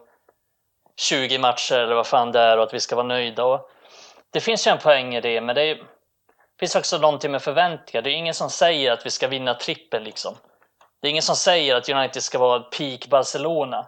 20 1.00 1.38
matcher 1.38 1.78
eller 1.78 1.94
vad 1.94 2.06
fan 2.06 2.32
det 2.32 2.40
är 2.40 2.56
och 2.56 2.62
att 2.62 2.74
vi 2.74 2.80
ska 2.80 2.96
vara 2.96 3.06
nöjda. 3.06 3.44
Och 3.44 3.70
det 4.30 4.40
finns 4.40 4.66
ju 4.66 4.70
en 4.70 4.78
poäng 4.78 5.14
i 5.14 5.20
det, 5.20 5.40
men 5.40 5.54
det 5.54 5.62
är, 5.62 5.82
finns 6.60 6.76
också 6.76 6.98
någonting 6.98 7.30
med 7.30 7.42
förväntningar. 7.42 8.02
Det 8.02 8.10
är 8.10 8.14
ingen 8.14 8.34
som 8.34 8.50
säger 8.50 8.92
att 8.92 9.06
vi 9.06 9.10
ska 9.10 9.28
vinna 9.28 9.54
trippel 9.54 10.02
liksom. 10.02 10.34
Det 11.02 11.08
är 11.08 11.10
ingen 11.10 11.22
som 11.22 11.36
säger 11.36 11.76
att 11.76 11.88
United 11.88 12.22
ska 12.22 12.38
vara 12.38 12.60
peak 12.60 13.06
Barcelona. 13.06 13.86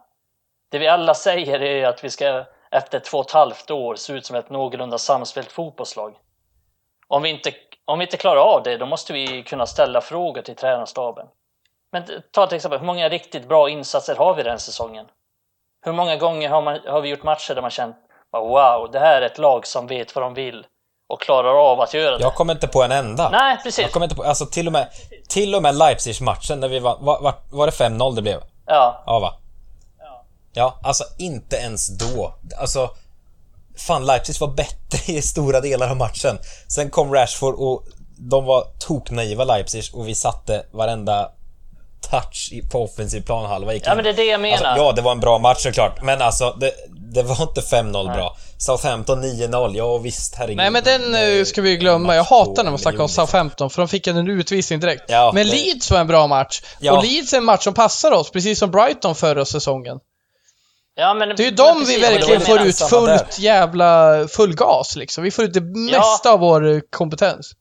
Det 0.71 0.79
vi 0.79 0.89
alla 0.89 1.15
säger 1.15 1.63
är 1.63 1.87
att 1.87 2.05
vi 2.05 2.11
ska 2.11 2.45
efter 2.71 3.01
två 3.01 3.19
och 3.19 3.27
ett 3.27 3.33
halvt 3.33 3.71
år 3.71 3.95
se 3.95 4.13
ut 4.13 4.27
som 4.27 4.37
ett 4.37 4.51
någorlunda 4.51 4.99
samspelt 4.99 5.53
fotbollslag. 5.53 6.15
Om 7.09 7.23
vi 7.23 7.29
inte, 7.29 7.53
om 7.85 7.99
vi 7.99 8.05
inte 8.05 8.17
klarar 8.17 8.41
av 8.41 8.63
det, 8.63 8.77
då 8.77 8.87
måste 8.87 9.13
vi 9.13 9.43
kunna 9.43 9.67
ställa 9.67 10.01
frågor 10.01 10.43
till 10.43 10.57
tränarstaben. 10.57 11.27
Men 11.93 12.05
ta 12.31 12.47
till 12.47 12.57
exempel, 12.57 12.79
hur 12.79 12.87
många 12.87 13.09
riktigt 13.09 13.49
bra 13.49 13.71
insatser 13.71 14.17
har 14.17 14.35
vi 14.35 14.43
den 14.43 14.59
säsongen? 14.59 15.07
Hur 15.87 15.93
många 15.93 16.17
gånger 16.17 16.49
har, 16.49 16.63
man, 16.63 16.79
har 16.87 17.01
vi 17.01 17.09
gjort 17.09 17.23
matcher 17.23 17.55
där 17.55 17.63
man 17.63 17.71
känt 17.71 17.97
wow, 18.33 18.91
det 18.93 18.99
här 18.99 19.23
är 19.23 19.27
ett 19.27 19.39
lag 19.39 19.67
som 19.67 19.87
vet 19.87 20.15
vad 20.15 20.25
de 20.25 20.35
vill 20.35 20.67
och 21.09 21.21
klarar 21.21 21.73
av 21.73 21.81
att 21.81 21.95
göra 21.95 22.19
det. 22.19 22.23
Jag 22.23 22.35
kommer 22.35 22.53
inte 22.53 22.69
på 22.69 22.83
en 22.83 22.93
enda. 22.93 23.31
Nej, 23.31 23.57
precis. 23.63 23.83
Jag 23.83 23.93
kommer 23.93 24.07
inte 24.07 24.17
på, 24.17 24.23
alltså 24.23 24.47
till 24.47 24.67
och 24.67 24.73
med, 24.73 24.89
till 25.29 25.55
och 25.55 25.63
med 25.63 25.75
Leipzig-matchen 25.75 26.61
när 26.61 26.69
vi 26.69 26.79
var, 26.79 26.99
var, 27.01 27.21
var, 27.21 27.35
var 27.51 27.67
det 27.67 27.73
5-0 27.73 28.15
det 28.15 28.23
blev? 28.23 28.41
Ja. 28.67 29.03
Ja, 29.07 29.19
va? 29.19 29.35
Ja, 30.53 30.81
alltså 30.83 31.05
inte 31.19 31.57
ens 31.57 31.99
då. 31.99 32.35
Alltså, 32.61 32.91
fan 33.87 34.07
Leipzig 34.07 34.41
var 34.41 34.49
bättre 34.49 35.13
i 35.13 35.23
stora 35.23 35.61
delar 35.61 35.91
av 35.91 35.97
matchen. 35.97 36.39
Sen 36.69 36.91
kom 36.91 37.15
Rashford 37.15 37.55
och 37.55 37.83
de 38.19 38.45
var 38.45 38.65
toknaiva 38.79 39.45
Leipzig 39.45 39.85
och 39.95 40.09
vi 40.09 40.15
satte 40.15 40.67
varenda 40.73 41.31
touch 42.11 42.53
på 42.73 42.85
offensiv 42.85 43.21
planhalva 43.21 43.75
Ja 43.75 43.95
men 43.95 44.05
det 44.05 44.11
är 44.11 44.15
det 44.15 44.25
jag 44.25 44.41
menar. 44.41 44.65
Alltså, 44.65 44.85
ja, 44.85 44.93
det 44.93 45.03
var 45.03 45.13
en 45.13 45.21
bra 45.21 45.39
match 45.39 45.63
såklart, 45.63 46.03
men 46.03 46.23
alltså 46.23 46.57
det, 46.61 46.73
det 47.13 47.23
var 47.23 47.43
inte 47.43 47.61
5-0 47.61 48.15
bra. 48.15 48.37
Southampton 48.59 49.25
9-0, 49.25 49.77
ja 49.77 49.99
visst 49.99 50.35
herregud. 50.35 50.57
Nej 50.57 50.71
men 50.71 50.85
den 50.85 51.15
eh, 51.15 51.45
ska 51.45 51.63
vi 51.63 51.77
glömma. 51.77 52.15
Jag 52.17 52.25
hatar 52.25 52.65
när 52.65 52.71
man 52.71 52.79
snackar 52.79 53.01
om 53.01 53.09
Southampton 53.09 53.71
för 53.71 53.83
de 53.83 53.89
fick 53.89 54.07
en 54.07 54.31
utvisning 54.31 54.81
direkt. 54.81 55.05
Ja, 55.09 55.33
men 55.35 55.47
det... 55.47 55.53
Leeds 55.53 55.91
var 55.91 55.99
en 55.99 56.07
bra 56.07 56.27
match. 56.27 56.63
Ja. 56.81 56.97
Och 56.97 57.05
Leeds 57.05 57.33
är 57.33 57.39
en 57.39 57.45
match 57.45 57.65
som 57.65 57.75
passar 57.75 58.13
oss, 58.13 58.31
precis 58.31 58.59
som 58.59 58.71
Brighton 58.71 59.15
förra 59.15 59.45
säsongen. 59.45 59.99
Ja, 60.99 61.15
men, 61.15 61.29
det 61.29 61.43
är 61.43 61.45
ju 61.45 61.51
de 61.51 61.85
vi 61.85 62.01
verkligen 62.01 62.41
får 62.41 62.63
ut 62.63 62.79
fullt 62.79 63.39
jävla 63.39 64.21
full 64.29 64.55
gas 64.55 64.97
liksom. 64.97 65.25
Vi 65.25 65.31
får 65.31 65.45
ut 65.45 65.55
det 65.55 65.61
mesta 65.61 66.21
ja. 66.25 66.33
av 66.33 66.41
vår 66.41 66.83
kompetens. 66.91 67.53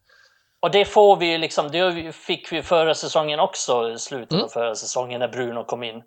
Och 0.65 0.71
det 0.71 0.85
får 0.85 1.15
vi 1.15 1.31
ju 1.31 1.37
liksom, 1.37 1.71
det 1.71 2.15
fick 2.15 2.51
vi 2.51 2.61
förra 2.61 2.95
säsongen 2.95 3.39
också, 3.39 3.97
slutet 3.97 4.31
mm. 4.31 4.43
av 4.43 4.49
förra 4.49 4.75
säsongen 4.75 5.19
när 5.19 5.27
Bruno 5.27 5.65
kom 5.65 5.83
in. 5.83 6.03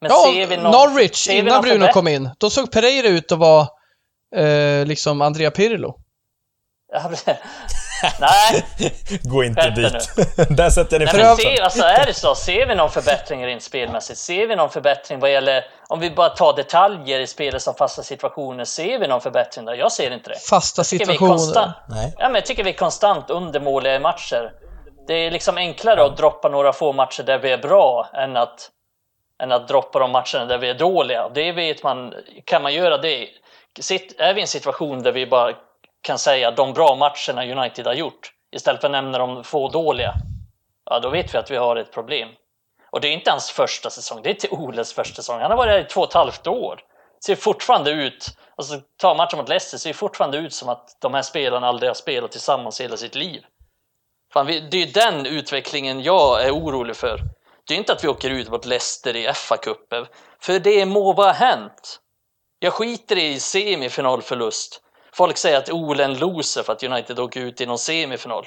Men 0.00 0.10
ja, 0.10 0.32
ser 0.32 0.46
vi 0.46 0.56
någon, 0.56 0.72
Norwich 0.72 1.28
innan 1.28 1.62
Bruno 1.62 1.86
kom 1.86 2.08
in, 2.08 2.30
då 2.38 2.50
såg 2.50 2.72
Pereira 2.72 3.08
ut 3.08 3.32
att 3.32 3.38
vara 3.38 3.66
eh, 4.36 4.86
liksom 4.86 5.22
Andrea 5.22 5.50
Pirlo. 5.50 5.94
Nej. 8.20 8.64
Gå 9.22 9.44
inte 9.44 9.70
dit. 9.70 9.92
Där 10.56 10.70
sätter 10.70 10.98
ner 10.98 11.06
Nej, 11.14 11.36
se, 11.36 11.62
alltså, 11.62 11.82
är 11.82 12.06
det 12.06 12.14
så? 12.14 12.34
Ser 12.34 12.66
vi 12.66 12.74
någon 12.74 12.90
förbättring 12.90 13.46
rent 13.46 13.62
spelmässigt? 13.62 14.18
Ser 14.18 14.46
vi 14.46 14.56
någon 14.56 14.70
förbättring 14.70 15.20
vad 15.20 15.32
gäller, 15.32 15.64
om 15.88 16.00
vi 16.00 16.10
bara 16.10 16.28
tar 16.28 16.56
detaljer 16.56 17.20
i 17.20 17.26
spelet 17.26 17.62
som 17.62 17.74
fasta 17.74 18.02
situationer, 18.02 18.64
ser 18.64 18.98
vi 18.98 19.08
någon 19.08 19.20
förbättring 19.20 19.64
där? 19.64 19.74
Jag 19.74 19.92
ser 19.92 20.10
inte 20.10 20.30
det. 20.30 20.38
Fasta 20.38 20.84
situationer? 20.84 21.72
Nej. 21.88 22.14
Ja, 22.18 22.24
men 22.28 22.34
jag 22.34 22.46
tycker 22.46 22.64
vi 22.64 22.70
är 22.70 22.74
konstant 22.74 23.30
undermåliga 23.30 23.94
i 23.94 23.98
matcher. 23.98 24.52
Det 25.06 25.14
är 25.14 25.30
liksom 25.30 25.56
enklare 25.56 26.00
ja. 26.00 26.06
att 26.06 26.16
droppa 26.16 26.48
några 26.48 26.72
få 26.72 26.92
matcher 26.92 27.22
där 27.22 27.38
vi 27.38 27.52
är 27.52 27.58
bra 27.58 28.08
än 28.14 28.36
att, 28.36 28.70
än 29.42 29.52
att 29.52 29.68
droppa 29.68 29.98
de 29.98 30.10
matcherna 30.10 30.44
där 30.44 30.58
vi 30.58 30.70
är 30.70 30.74
dåliga. 30.74 31.28
Det 31.34 31.52
vet 31.52 31.82
man, 31.82 32.14
kan 32.44 32.62
man 32.62 32.74
göra 32.74 32.98
det? 32.98 33.28
Är 34.18 34.34
vi 34.34 34.40
i 34.40 34.42
en 34.42 34.48
situation 34.48 35.02
där 35.02 35.12
vi 35.12 35.26
bara 35.26 35.52
kan 36.02 36.18
säga 36.18 36.50
de 36.50 36.72
bra 36.72 36.94
matcherna 36.96 37.62
United 37.62 37.86
har 37.86 37.94
gjort 37.94 38.32
istället 38.52 38.80
för 38.80 38.88
att 38.88 38.92
nämna 38.92 39.18
de 39.18 39.44
få 39.44 39.68
dåliga, 39.68 40.14
ja 40.90 41.00
då 41.00 41.10
vet 41.10 41.34
vi 41.34 41.38
att 41.38 41.50
vi 41.50 41.56
har 41.56 41.76
ett 41.76 41.92
problem. 41.92 42.28
Och 42.90 43.00
det 43.00 43.08
är 43.08 43.12
inte 43.12 43.30
hans 43.30 43.50
första 43.50 43.90
säsong, 43.90 44.22
det 44.22 44.28
är 44.28 44.34
inte 44.34 44.48
Oles 44.48 44.92
första 44.92 45.16
säsong. 45.16 45.40
Han 45.40 45.50
har 45.50 45.58
varit 45.58 45.70
här 45.70 45.80
i 45.80 45.84
två 45.84 46.00
och 46.00 46.08
ett 46.08 46.14
halvt 46.14 46.46
år. 46.46 46.80
Ser 47.24 47.36
fortfarande 47.36 47.90
ut, 47.90 48.38
alltså 48.56 48.80
ta 48.96 49.14
matchen 49.14 49.38
mot 49.38 49.48
Leicester, 49.48 49.78
ser 49.78 49.92
fortfarande 49.92 50.38
ut 50.38 50.54
som 50.54 50.68
att 50.68 50.96
de 51.00 51.14
här 51.14 51.22
spelarna 51.22 51.66
aldrig 51.66 51.90
har 51.90 51.94
spelat 51.94 52.32
tillsammans 52.32 52.80
hela 52.80 52.96
sitt 52.96 53.14
liv. 53.14 53.44
Fan, 54.32 54.46
det 54.46 54.82
är 54.82 54.86
den 54.86 55.26
utvecklingen 55.26 56.02
jag 56.02 56.44
är 56.44 56.50
orolig 56.50 56.96
för. 56.96 57.20
Det 57.68 57.74
är 57.74 57.78
inte 57.78 57.92
att 57.92 58.04
vi 58.04 58.08
åker 58.08 58.30
ut 58.30 58.50
mot 58.50 58.64
Leicester 58.64 59.16
i 59.16 59.28
FA-cupen, 59.28 60.06
för 60.40 60.58
det 60.58 60.86
må 60.86 61.12
vara 61.12 61.32
hänt. 61.32 62.00
Jag 62.58 62.72
skiter 62.72 63.18
i 63.18 63.40
semifinalförlust. 63.40 64.81
Folk 65.14 65.36
säger 65.36 65.58
att 65.58 65.70
Ole 65.70 66.02
är 66.02 66.08
en 66.08 66.18
loser 66.18 66.62
för 66.62 66.72
att 66.72 66.82
United 66.82 67.18
åker 67.18 67.40
ut 67.40 67.60
i 67.60 67.66
någon 67.66 67.78
semifinal. 67.78 68.46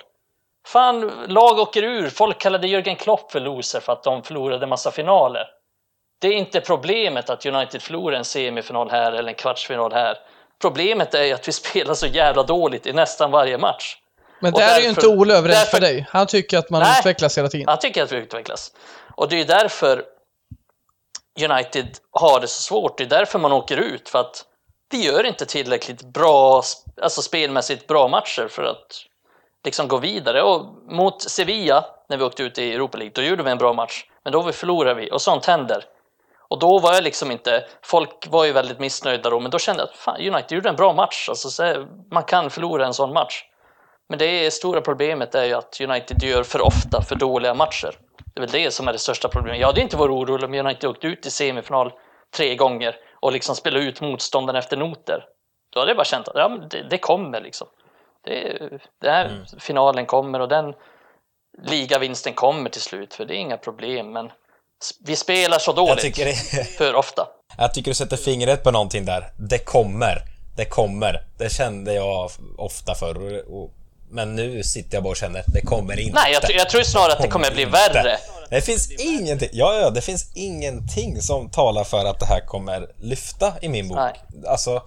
Fan, 0.68 1.12
lag 1.28 1.60
åker 1.60 1.84
ur. 1.84 2.10
Folk 2.10 2.40
kallade 2.40 2.68
Jörgen 2.68 2.96
Klopp 2.96 3.32
för 3.32 3.40
loser 3.40 3.80
för 3.80 3.94
att 3.94 4.04
de 4.04 4.24
förlorade 4.24 4.68
massa 4.68 4.92
finaler. 4.92 5.48
Det 6.22 6.28
är 6.28 6.32
inte 6.32 6.62
problemet 6.62 7.30
att 7.30 7.46
United 7.46 7.82
förlorar 7.82 8.18
en 8.18 8.26
semifinal 8.26 8.90
här 8.90 9.12
eller 9.12 9.30
en 9.30 9.36
kvartsfinal 9.36 9.94
här. 9.94 10.18
Problemet 10.62 11.14
är 11.14 11.34
att 11.34 11.48
vi 11.48 11.52
spelar 11.52 11.94
så 11.94 12.08
jävla 12.08 12.44
dåligt 12.44 12.88
i 12.88 12.94
nästan 12.94 13.32
varje 13.32 13.58
match. 13.58 13.98
Men 14.40 14.54
där 14.54 14.60
därför, 14.60 14.80
är 14.80 14.84
ju 14.84 14.90
inte 14.90 15.08
Ole 15.08 15.34
överens 15.34 15.72
för 15.72 15.80
dig. 15.80 16.08
Han 16.10 16.28
tycker 16.28 16.58
att 16.58 16.70
man 16.70 16.82
nej, 16.82 17.00
utvecklas 17.00 17.38
hela 17.38 17.48
tiden. 17.48 17.68
Han 17.68 17.80
tycker 17.80 18.04
att 18.04 18.12
vi 18.12 18.18
utvecklas. 18.18 18.72
Och 19.16 19.30
det 19.30 19.42
är 19.42 19.46
därför 19.46 20.04
United 21.42 21.98
har 22.12 22.40
det 22.40 22.48
så 22.48 22.62
svårt. 22.62 22.98
Det 22.98 23.04
är 23.04 23.08
därför 23.08 23.40
man 23.40 23.52
åker 23.52 23.78
ut. 23.78 24.10
För 24.10 24.20
att 24.20 24.46
vi 24.90 25.06
gör 25.06 25.26
inte 25.26 25.46
tillräckligt 25.46 26.02
bra, 26.02 26.62
alltså 27.02 27.22
spelmässigt 27.22 27.88
bra 27.88 28.08
matcher 28.08 28.48
för 28.48 28.64
att 28.64 29.06
liksom 29.64 29.88
gå 29.88 29.98
vidare. 29.98 30.42
Och 30.42 30.66
mot 30.88 31.22
Sevilla, 31.22 31.86
när 32.10 32.18
vi 32.18 32.24
åkte 32.24 32.44
ut 32.44 32.58
i 32.58 32.74
Europa 32.74 32.98
League, 32.98 33.12
då 33.16 33.22
gjorde 33.22 33.44
vi 33.44 33.52
en 33.52 33.58
bra 33.58 33.74
match. 33.74 34.06
Men 34.24 34.34
då 34.34 34.52
förlorade 34.52 35.02
vi 35.02 35.12
och 35.12 35.22
sånt 35.22 35.46
händer. 35.46 35.86
Och 36.48 36.60
då 36.60 36.80
var 36.80 36.94
jag 36.94 37.04
liksom 37.04 37.32
inte, 37.32 37.66
folk 37.82 38.28
var 38.30 38.46
ju 38.46 38.52
väldigt 38.52 38.80
missnöjda 38.80 39.30
då, 39.30 39.40
men 39.40 39.52
då 39.52 39.60
kände 39.60 39.82
jag 39.82 39.90
att 39.90 39.96
fan, 39.96 40.22
United 40.22 40.52
gjorde 40.56 40.70
en 40.70 40.76
bra 40.76 40.94
match. 40.94 41.30
Alltså, 41.30 41.50
så 41.50 41.88
man 42.12 42.24
kan 42.24 42.50
förlora 42.50 42.86
en 42.86 42.94
sån 42.94 43.14
match. 43.14 43.44
Men 44.10 44.20
det 44.20 44.54
stora 44.54 44.82
problemet 44.82 45.36
är 45.36 45.44
ju 45.44 45.54
att 45.54 45.82
United 45.82 46.24
gör 46.24 46.44
för 46.44 46.62
ofta 46.62 47.02
för 47.02 47.16
dåliga 47.16 47.54
matcher. 47.54 47.98
Det 48.34 48.40
är 48.40 48.42
väl 48.42 48.52
det 48.52 48.72
som 48.72 48.88
är 48.88 48.94
det 48.94 49.00
största 49.00 49.28
problemet. 49.28 49.60
Jag 49.60 49.68
hade 49.68 49.82
inte 49.82 49.98
varit 49.98 50.12
orolig 50.12 50.50
om 50.50 50.54
United 50.54 50.90
åkte 50.90 51.08
ut 51.08 51.26
i 51.26 51.32
semifinal 51.32 51.92
tre 52.36 52.56
gånger 52.56 52.96
och 53.20 53.32
liksom 53.32 53.56
spela 53.56 53.80
ut 53.80 54.02
motståndaren 54.02 54.60
efter 54.60 54.78
noter. 54.78 55.26
Då 55.74 55.80
hade 55.80 55.90
jag 55.90 55.98
bara 55.98 56.06
känt 56.06 56.28
att 56.28 56.36
ja, 56.36 56.48
det, 56.70 56.90
det 56.90 56.98
kommer 56.98 57.42
liksom. 57.42 57.68
Det, 58.24 58.70
det 59.02 59.10
här 59.10 59.26
mm. 59.26 59.46
finalen 59.60 60.06
kommer 60.06 60.40
och 60.40 60.48
den 60.50 60.74
ligavinsten 61.64 62.34
kommer 62.34 62.70
till 62.70 62.82
slut, 62.82 63.14
för 63.14 63.26
det 63.26 63.36
är 63.36 63.38
inga 63.38 63.58
problem. 63.58 64.12
Men 64.12 64.32
vi 65.06 65.16
spelar 65.16 65.60
så 65.60 65.74
dåligt 65.74 66.16
det... 66.16 66.68
för 66.78 66.96
ofta. 66.96 67.28
Jag 67.58 67.74
tycker 67.74 67.92
du 67.92 67.96
sätter 67.96 68.18
fingret 68.18 68.64
på 68.64 68.72
någonting 68.72 69.06
där. 69.06 69.32
Det 69.38 69.60
kommer. 69.60 70.18
Det 70.56 70.66
kommer. 70.66 71.24
Det 71.38 71.50
kände 71.50 71.94
jag 71.94 72.30
ofta 72.58 72.96
förr. 72.96 73.44
Och, 73.50 73.72
men 74.10 74.36
nu 74.36 74.64
sitter 74.64 74.96
jag 74.96 75.04
bara 75.04 75.10
och 75.10 75.18
känner, 75.18 75.44
det 75.48 75.62
kommer 75.62 76.00
inte. 76.00 76.22
Nej, 76.22 76.34
jag, 76.34 76.56
jag 76.56 76.70
tror 76.70 76.82
snarare 76.82 77.14
att 77.14 77.22
det 77.22 77.28
kommer 77.28 77.52
bli 77.52 77.66
värre. 77.66 78.18
Det 78.50 78.62
finns 78.62 78.92
ingenting, 78.92 79.50
ja, 79.52 79.80
ja, 79.82 79.90
det 79.90 80.02
finns 80.02 80.32
ingenting 80.36 81.22
som 81.22 81.50
talar 81.50 81.84
för 81.84 82.06
att 82.06 82.20
det 82.20 82.26
här 82.26 82.40
kommer 82.40 82.88
lyfta 82.98 83.54
i 83.62 83.70
min 83.70 83.88
bok. 83.88 83.98
Nej. 83.98 84.14
Alltså, 84.48 84.84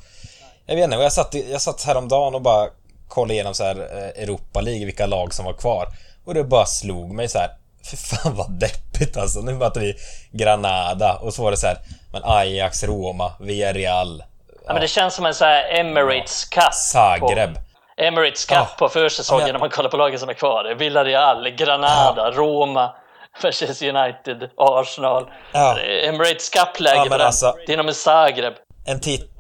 jag 0.67 0.77
vet 0.77 0.85
inte, 0.85 0.97
jag 0.97 1.13
satt, 1.13 1.35
jag 1.51 1.63
satt 1.63 1.83
häromdagen 1.83 2.35
och 2.35 2.43
bara 2.43 2.69
kollade 3.09 3.35
igenom 3.35 3.55
så 3.55 3.65
här 3.65 3.77
eh, 3.77 4.23
Europa 4.23 4.61
League, 4.61 4.85
vilka 4.85 5.07
lag 5.07 5.35
som 5.35 5.45
var 5.45 5.53
kvar. 5.53 5.89
Och 6.25 6.35
det 6.35 6.45
bara 6.45 6.67
slog 6.67 7.15
mig 7.15 7.29
så 7.29 7.39
här, 7.39 7.51
för 7.83 7.97
fan 7.97 8.35
vad 8.35 8.51
deppigt 8.51 9.17
alltså. 9.17 9.41
Nu 9.41 9.55
möter 9.55 9.81
vi 9.81 9.97
Granada 10.33 11.15
och 11.15 11.35
så 11.35 11.43
var 11.43 11.51
det 11.51 11.57
så 11.57 11.67
här, 11.67 11.79
men 12.13 12.23
Ajax, 12.25 12.85
Roma, 12.85 13.33
Villarreal. 13.41 14.23
Ja, 14.67 14.73
men 14.73 14.83
det 14.83 14.89
känns 14.89 15.15
som 15.15 15.27
en 15.27 15.35
så 15.35 15.45
här 15.45 15.79
Emirates 15.79 16.45
Cup. 16.45 16.75
Zagreb. 16.75 17.55
På, 17.55 17.61
Emirates 17.99 18.45
Cup 18.45 18.57
ja. 18.57 18.69
på 18.79 18.89
försäsongen 18.89 19.47
ja, 19.47 19.53
när 19.53 19.61
man 19.61 19.71
kollar 19.71 19.91
på 19.91 19.97
lagen 19.97 20.19
som 20.19 20.29
är 20.29 20.35
kvar. 20.35 20.75
Villarreal, 20.79 21.51
Granada, 21.51 22.23
ja. 22.25 22.31
Roma. 22.31 22.95
Manchester 23.43 23.89
United, 23.97 24.51
Arsenal. 24.57 25.31
Ja. 25.53 25.79
Emirates 25.81 26.51
Cup-läge 26.51 27.07
ja. 27.11 27.25
Alltså, 27.25 27.55
Dinamo 27.67 27.93
Zagreb. 27.93 28.55
En 28.87 29.01
tit 29.01 29.31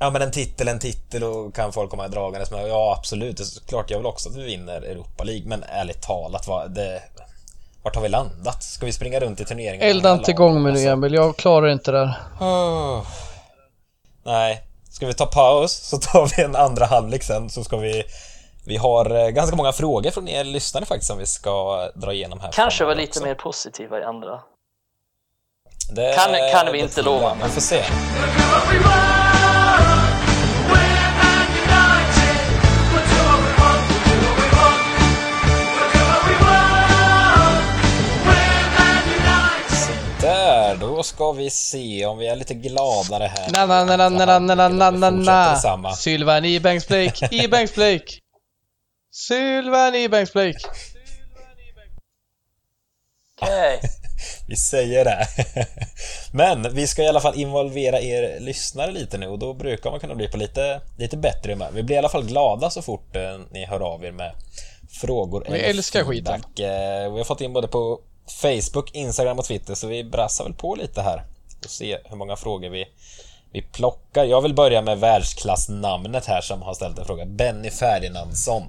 Ja 0.00 0.10
men 0.10 0.22
en 0.22 0.30
titel, 0.30 0.68
en 0.68 0.78
titel 0.78 1.24
och 1.24 1.54
kan 1.54 1.72
folk 1.72 1.90
komma 1.90 2.08
dragandes 2.08 2.50
med. 2.50 2.68
Ja 2.68 2.94
absolut, 2.98 3.36
det 3.36 3.42
är 3.42 3.68
klart 3.68 3.90
jag 3.90 3.98
vill 3.98 4.06
också 4.06 4.28
att 4.28 4.36
vi 4.36 4.44
vinner 4.44 4.82
Europa 4.82 5.24
League 5.24 5.46
men 5.46 5.62
ärligt 5.62 6.02
talat, 6.02 6.48
vad, 6.48 6.70
det, 6.70 7.02
vart 7.82 7.94
har 7.94 8.02
vi 8.02 8.08
landat? 8.08 8.62
Ska 8.62 8.86
vi 8.86 8.92
springa 8.92 9.20
runt 9.20 9.40
i 9.40 9.44
turneringen? 9.44 9.88
Elda 9.88 10.12
inte 10.12 10.30
igång 10.30 10.62
med 10.62 10.72
nu 10.72 10.78
alltså. 10.78 10.88
Emil, 10.88 11.14
jag 11.14 11.36
klarar 11.36 11.68
inte 11.68 11.92
det 11.92 12.06
här. 12.06 12.14
Oh. 12.40 13.06
Nej, 14.24 14.67
Ska 14.98 15.06
vi 15.06 15.14
ta 15.14 15.26
paus 15.26 15.72
så 15.72 15.98
tar 15.98 16.36
vi 16.36 16.42
en 16.42 16.56
andra 16.56 16.86
halvlek 16.86 17.22
sen 17.22 17.50
så 17.50 17.64
ska 17.64 17.76
vi 17.76 18.04
vi 18.66 18.76
har 18.76 19.10
eh, 19.24 19.28
ganska 19.28 19.56
många 19.56 19.72
frågor 19.72 20.10
från 20.10 20.28
er 20.28 20.44
lyssnare 20.44 20.84
faktiskt 20.84 21.08
som 21.08 21.18
vi 21.18 21.26
ska 21.26 21.86
dra 21.94 22.12
igenom 22.12 22.40
här. 22.40 22.52
Kanske 22.52 22.84
var 22.84 22.90
framöver 22.90 23.00
lite 23.06 23.18
också. 23.18 23.24
mer 23.24 23.34
positiva 23.34 23.98
i 24.00 24.02
andra. 24.02 24.40
Det, 25.90 26.14
Kan- 26.16 26.50
kan 26.52 26.72
vi 26.72 26.78
det 26.78 26.84
inte 26.84 27.02
lova. 27.02 27.36
Vi 27.44 27.48
får 27.50 27.60
se. 27.60 27.84
Där, 40.68 40.76
då 40.76 41.02
ska 41.02 41.32
vi 41.32 41.50
se 41.50 42.06
om 42.06 42.18
vi 42.18 42.26
är 42.26 42.36
lite 42.36 42.54
gladare 42.54 43.24
här. 43.36 43.50
Na 43.52 43.66
na 43.66 43.96
na 43.96 44.08
na 44.08 44.38
na 44.38 44.54
na 44.54 44.90
na 44.90 45.10
na 45.10 45.10
na. 45.76 45.92
Sylvan 45.92 46.44
Ebanks 46.44 46.88
Blake, 46.88 47.28
Ebanks 47.44 47.74
Blake. 47.74 48.04
Sylvan 49.10 49.94
Ebanks 49.94 50.32
Blake. 50.32 50.58
Okej. 53.40 53.80
Vi 54.48 54.56
säger 54.56 55.04
det. 55.04 55.26
Men 56.32 56.74
vi 56.74 56.86
ska 56.86 57.02
i 57.02 57.08
alla 57.08 57.20
fall 57.20 57.34
involvera 57.40 58.00
er 58.00 58.40
lyssnare 58.40 58.92
lite 58.92 59.18
nu 59.18 59.26
och 59.26 59.38
då 59.38 59.54
brukar 59.54 59.90
man 59.90 60.00
kunna 60.00 60.14
bli 60.14 60.28
på 60.28 60.36
lite, 60.36 60.80
lite 60.98 61.16
bättre 61.16 61.56
med. 61.56 61.72
Vi 61.72 61.82
blir 61.82 61.96
i 61.96 61.98
alla 61.98 62.08
fall 62.08 62.24
glada 62.24 62.70
så 62.70 62.82
fort 62.82 63.16
eh, 63.16 63.38
ni 63.50 63.64
hör 63.66 63.80
av 63.80 64.04
er 64.04 64.12
med 64.12 64.32
frågor 65.00 65.46
Vi 65.50 65.60
älskar 65.60 66.04
skiten. 66.04 66.42
feedback. 66.42 66.58
Eh, 66.60 67.12
Vi 67.12 67.18
har 67.18 67.24
fått 67.24 67.40
in 67.40 67.52
både 67.52 67.68
på 67.68 68.00
Facebook, 68.28 68.90
Instagram 68.94 69.38
och 69.38 69.44
Twitter 69.44 69.74
så 69.74 69.86
vi 69.86 70.04
brassar 70.04 70.44
väl 70.44 70.54
på 70.54 70.74
lite 70.74 71.02
här 71.02 71.24
och 71.64 71.70
se 71.70 71.98
hur 72.04 72.16
många 72.16 72.36
frågor 72.36 72.70
vi, 72.70 72.84
vi 73.52 73.62
plockar. 73.62 74.24
Jag 74.24 74.42
vill 74.42 74.54
börja 74.54 74.82
med 74.82 74.98
världsklassnamnet 75.00 76.26
här 76.26 76.40
som 76.40 76.62
har 76.62 76.74
ställt 76.74 76.98
en 76.98 77.04
fråga. 77.04 77.24
Benny 77.24 77.70
Ferdinandsson. 77.70 78.62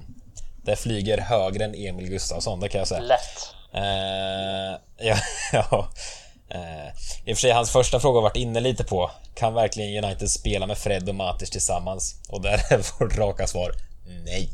Det 0.64 0.76
flyger 0.76 1.18
högre 1.18 1.66
än 1.66 1.76
Emil 1.76 2.10
Gustafsson, 2.10 2.60
det 2.60 2.70
kan 2.70 2.80
jag 2.80 2.88
säga. 2.88 3.02
Lätt. 3.02 3.56
Eh, 3.74 4.80
ja, 5.08 5.18
ja. 5.54 5.88
Eh, 6.50 6.88
I 7.26 7.34
och 7.34 7.38
för 7.38 7.42
sig, 7.42 7.52
hans 7.52 7.72
första 7.72 8.00
fråga 8.00 8.18
har 8.18 8.24
varit 8.24 8.38
inne 8.38 8.60
lite 8.60 8.84
på. 8.84 9.12
Kan 9.36 9.54
verkligen 9.54 10.04
United 10.04 10.32
spela 10.32 10.68
med 10.68 10.78
Fred 10.78 11.10
och 11.10 11.16
Matic 11.16 11.50
tillsammans? 11.50 12.16
Och 12.30 12.42
där 12.42 12.74
är 12.74 13.00
vårt 13.00 13.18
raka 13.18 13.48
svar 13.48 13.72
nej. 14.26 14.50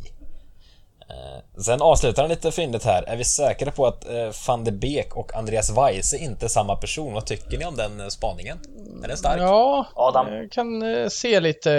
Eh, 1.10 1.62
sen 1.62 1.82
avslutar 1.82 2.22
han 2.22 2.30
lite 2.30 2.51
fyndigt 2.51 2.84
här. 2.84 3.03
Är 3.03 3.16
vi 3.16 3.24
säkra 3.24 3.72
på 3.72 3.88
att 3.88 4.06
eh, 4.06 4.32
van 4.47 4.64
de 4.64 4.72
Beek 4.72 5.16
och 5.16 5.36
Andreas 5.36 5.78
Weise 5.78 6.18
inte 6.18 6.45
är 6.45 6.49
samma 6.49 6.76
person? 6.76 7.14
Vad 7.14 7.26
tycker 7.26 7.58
ni 7.58 7.66
om 7.66 7.76
den 7.76 7.99
eh, 7.99 8.08
spaningen? 8.08 8.60
Är 9.03 9.08
den 9.08 9.18
stark? 9.18 9.41
Ja, 9.41 9.88
Adam. 9.95 10.34
jag 10.34 10.51
kan 10.51 10.84
se 11.10 11.39
lite, 11.39 11.70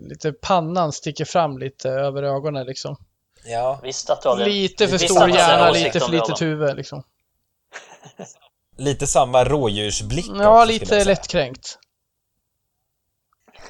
lite 0.00 0.32
pannan 0.32 0.92
sticker 0.92 1.24
fram 1.24 1.58
lite 1.58 1.90
över 1.90 2.22
ögonen 2.22 2.66
liksom. 2.66 2.96
Ja, 3.44 3.80
Visste 3.82 4.12
att 4.12 4.22
du 4.22 4.28
hade 4.28 4.44
Lite 4.44 4.88
för 4.88 4.98
stor 4.98 5.28
hjärna, 5.28 5.70
lite 5.70 6.00
för 6.00 6.12
litet 6.12 6.42
huvud 6.42 6.76
liksom. 6.76 7.02
lite 8.76 9.06
samma 9.06 9.44
rådjursblick 9.44 10.30
också, 10.30 10.42
Ja, 10.42 10.60
jag 10.60 10.68
lite 10.68 11.04
lättkränkt. 11.04 11.78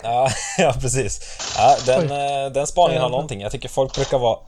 Ja, 0.02 0.28
ja 0.58 0.74
precis. 0.80 1.20
Ja, 1.56 1.76
den, 1.86 2.08
den 2.52 2.66
spaningen 2.66 3.02
har 3.02 3.10
någonting. 3.10 3.40
Jag 3.40 3.52
tycker 3.52 3.68
folk 3.68 3.94
brukar 3.94 4.18
vara 4.18 4.38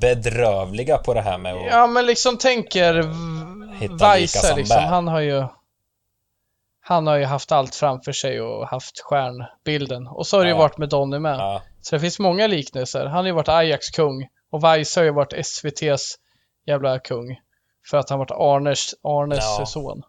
bedrövliga 0.00 0.98
på 0.98 1.14
det 1.14 1.20
här 1.20 1.38
med 1.38 1.54
att... 1.54 1.66
Ja, 1.70 1.86
men 1.86 2.06
liksom 2.06 2.38
tänker 2.38 2.94
Weise 3.98 4.38
som 4.38 4.56
liksom. 4.58 4.82
Han 4.82 5.08
har 5.08 5.20
ju 5.20 5.44
han 6.84 7.06
har 7.06 7.16
ju 7.16 7.24
haft 7.24 7.52
allt 7.52 7.74
framför 7.74 8.12
sig 8.12 8.40
och 8.40 8.68
haft 8.68 9.00
stjärnbilden. 9.00 10.06
Och 10.06 10.26
så 10.26 10.36
har 10.36 10.44
det 10.44 10.50
ju 10.50 10.56
varit 10.56 10.78
med 10.78 10.88
Donny 10.88 11.18
med. 11.18 11.34
Ja, 11.34 11.62
Så 11.80 11.94
det 11.96 12.00
finns 12.00 12.18
många 12.18 12.46
liknelser. 12.46 13.06
Han 13.06 13.16
har 13.16 13.24
ju 13.26 13.32
varit 13.32 13.48
Ajax 13.48 13.90
kung 13.90 14.28
och 14.52 14.64
Weise 14.64 15.00
har 15.00 15.04
ju 15.04 15.12
varit 15.12 15.32
SVTs 15.32 16.14
jävla 16.66 16.98
kung. 16.98 17.36
För 17.90 17.96
att 17.98 18.10
han 18.10 18.18
varit 18.18 18.30
Arnes, 18.30 18.94
Arnes 19.02 19.38
Ja. 19.58 19.66
son. 19.66 20.02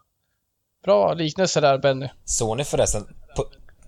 Bra 0.84 1.12
liknelse 1.14 1.60
där 1.60 1.78
Benny. 1.78 2.08
såg 2.24 2.56
ni 2.56 2.64
förresten, 2.64 3.02
på, 3.36 3.44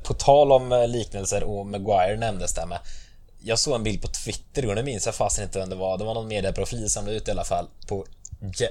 på 0.07 0.14
tal 0.14 0.53
om 0.53 0.72
eh, 0.72 0.89
liknelser 0.89 1.45
och 1.45 1.66
Maguire 1.66 2.16
nämndes 2.16 2.55
där 2.55 2.66
med. 2.66 2.78
Jag 3.39 3.59
såg 3.59 3.74
en 3.74 3.82
bild 3.82 4.03
på 4.03 4.09
Twitter 4.09 4.68
och 4.68 4.74
nu 4.74 4.82
minns 4.82 5.07
jag 5.07 5.14
fast 5.14 5.39
inte 5.39 5.59
vem 5.59 5.70
det 5.70 5.76
var. 5.76 5.99
Det 5.99 6.05
var 6.05 6.14
någon 6.14 6.28
medieprofil 6.28 6.91
som 6.91 7.07
la 7.07 7.12
ut 7.12 7.28
i 7.28 7.30
alla 7.30 7.45
fall 7.45 7.66
på... 7.89 8.05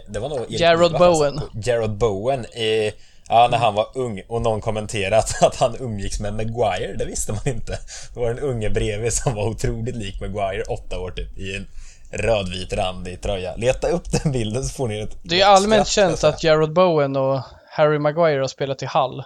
Det 0.08 0.20
var 0.20 0.30
nog 0.30 0.54
Ivar, 0.54 0.68
alltså, 0.68 0.98
Bowen. 0.98 1.40
på 1.40 1.60
Jarrod 1.66 1.98
Bowen 1.98 2.46
i... 2.46 2.94
Ja, 3.28 3.48
när 3.52 3.58
han 3.58 3.74
var 3.74 3.88
ung 3.94 4.22
och 4.28 4.42
någon 4.42 4.62
kommenterat 4.62 5.44
att 5.44 5.56
han 5.56 5.76
umgicks 5.80 6.20
med 6.20 6.34
Maguire, 6.34 6.94
det 6.98 7.06
visste 7.06 7.32
man 7.32 7.48
inte. 7.48 7.80
Det 8.14 8.20
var 8.20 8.30
en 8.30 8.40
unge 8.40 8.70
bredvid 8.70 9.14
som 9.14 9.36
var 9.36 9.48
otroligt 9.48 9.96
lik 9.96 10.22
Maguire, 10.22 10.64
åtta 10.64 11.00
år 11.00 11.12
typ, 11.12 11.38
i 11.38 11.56
en 11.56 11.68
rödvit 12.12 12.74
randig 12.74 13.22
tröja. 13.22 13.56
Leta 13.56 13.88
upp 13.88 14.12
den 14.12 14.32
bilden 14.32 14.64
så 14.64 14.74
får 14.74 14.88
ni 14.88 15.00
ett 15.00 15.18
Det 15.24 15.42
är 15.42 15.46
allmänt 15.46 15.88
känt 15.88 16.24
att 16.24 16.44
Jarrod 16.44 16.74
Bowen 16.74 17.16
och 17.16 17.42
Harry 17.70 18.00
Maguire 18.00 18.40
har 18.40 18.48
spelat 18.48 18.84
i 18.84 18.86
Hull. 18.86 19.24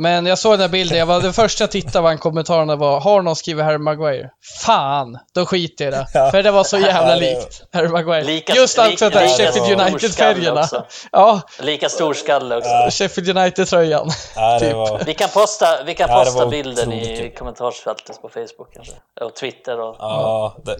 Men 0.00 0.26
jag 0.26 0.38
såg 0.38 0.52
den 0.52 0.60
här 0.60 0.68
bilden, 0.68 0.98
jag 0.98 1.06
var, 1.06 1.20
den 1.20 1.32
första 1.32 1.62
jag 1.64 1.70
tittade 1.70 2.00
var 2.00 2.10
en 2.10 2.18
kommentarerna 2.18 2.76
var 2.76 3.00
Har 3.00 3.22
någon 3.22 3.36
skrivit 3.36 3.64
Harry 3.64 3.78
Maguire? 3.78 4.30
Fan, 4.64 5.18
då 5.34 5.46
skiter 5.46 5.84
jag 5.84 5.94
i 5.94 5.96
det. 5.96 6.06
Ja. 6.14 6.30
För 6.30 6.42
det 6.42 6.50
var 6.50 6.64
så 6.64 6.78
jävla 6.78 7.08
Ja, 7.14 7.14
det- 7.14 7.20
likt 7.20 7.62
Harry 7.72 7.88
Maguire. 7.88 8.24
Lika- 8.24 8.54
Just 8.54 8.78
också 8.78 9.10
det 9.10 9.20
lika 9.20 9.20
är 9.20 9.28
Sheffield 9.28 9.80
United-färgerna. 9.80 10.60
också. 10.60 10.84
Ja, 11.12 11.40
Lika 11.60 11.88
stor 11.88 12.14
skalle 12.14 12.56
också. 12.56 12.70
Sheffield 12.90 13.38
United-tröjan. 13.38 14.10
Ja, 14.36 14.52
det 14.58 14.60
typ. 14.66 14.74
var... 14.74 15.02
Vi 15.06 15.14
kan 15.14 15.28
posta, 15.28 15.66
vi 15.86 15.94
kan 15.94 16.10
Ja, 16.10 16.18
det 16.18 16.24
posta 16.24 16.46
bilden 16.46 16.92
i 16.92 17.34
kommentarsfältet 17.38 18.22
på 18.22 18.28
Facebook 18.28 18.74
kanske. 18.74 18.92
Och 19.20 19.34
Twitter 19.34 19.80
och... 19.80 19.96
Ja, 19.98 20.56
det, 20.64 20.76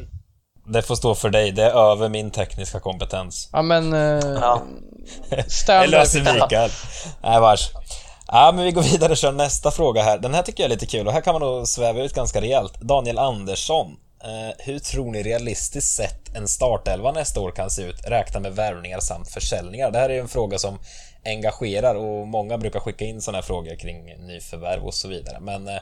det 0.73 0.83
får 0.83 0.95
stå 0.95 1.15
för 1.15 1.29
dig. 1.29 1.53
Det 1.53 1.63
är 1.65 1.91
över 1.93 2.09
min 2.09 2.31
tekniska 2.31 2.81
kompetens. 2.81 3.49
Ja 3.53 3.63
men... 3.63 3.93
Eh, 3.93 4.25
Ja. 4.41 4.63
Det 5.31 5.51
Standard. 5.53 5.91
löser 5.91 6.21
Mikael. 6.35 6.71
Nej, 7.23 7.41
vars. 7.41 7.71
Ja, 8.33 8.53
men 8.55 8.65
vi 8.65 8.73
går 8.73 8.83
vidare 8.83 9.13
och 9.13 9.17
kör 9.19 9.33
nästa 9.33 9.71
fråga 9.71 10.03
här. 10.03 10.19
Den 10.19 10.35
här 10.35 10.43
tycker 10.43 10.63
jag 10.63 10.67
är 10.71 10.75
lite 10.75 10.87
kul 10.87 11.07
och 11.07 11.13
här 11.13 11.21
kan 11.21 11.35
man 11.35 11.43
nog 11.43 11.69
sväva 11.69 12.03
ut 12.03 12.15
ganska 12.15 12.41
rejält. 12.41 12.81
Daniel 12.81 13.19
Andersson. 13.19 13.97
Eh, 14.25 14.55
hur 14.59 14.79
tror 14.79 15.13
ni 15.13 15.23
realistiskt 15.23 15.95
sett 15.97 16.37
en 16.37 16.49
startelva 16.49 17.13
nästa 17.13 17.41
år 17.41 17.51
kan 17.51 17.71
se 17.71 17.83
ut? 17.83 18.07
Räkna 18.07 18.41
med 18.41 18.57
värvningar 18.57 19.01
samt 19.01 19.29
försäljningar. 19.29 19.91
Det 19.91 19.99
här 19.99 20.09
är 20.11 20.15
ju 20.15 20.21
en 20.21 20.29
fråga 20.29 20.59
som 20.59 20.79
engagerar 21.25 21.95
och 21.95 22.27
många 22.27 22.59
brukar 22.59 22.81
skicka 22.81 23.05
in 23.05 23.23
sådana 23.23 23.39
här 23.39 23.43
frågor 23.43 23.77
kring 23.77 24.27
nyförvärv 24.27 24.85
och 24.87 24.95
så 24.95 25.09
vidare. 25.09 25.41
Men, 25.41 25.69
eh, 25.69 25.81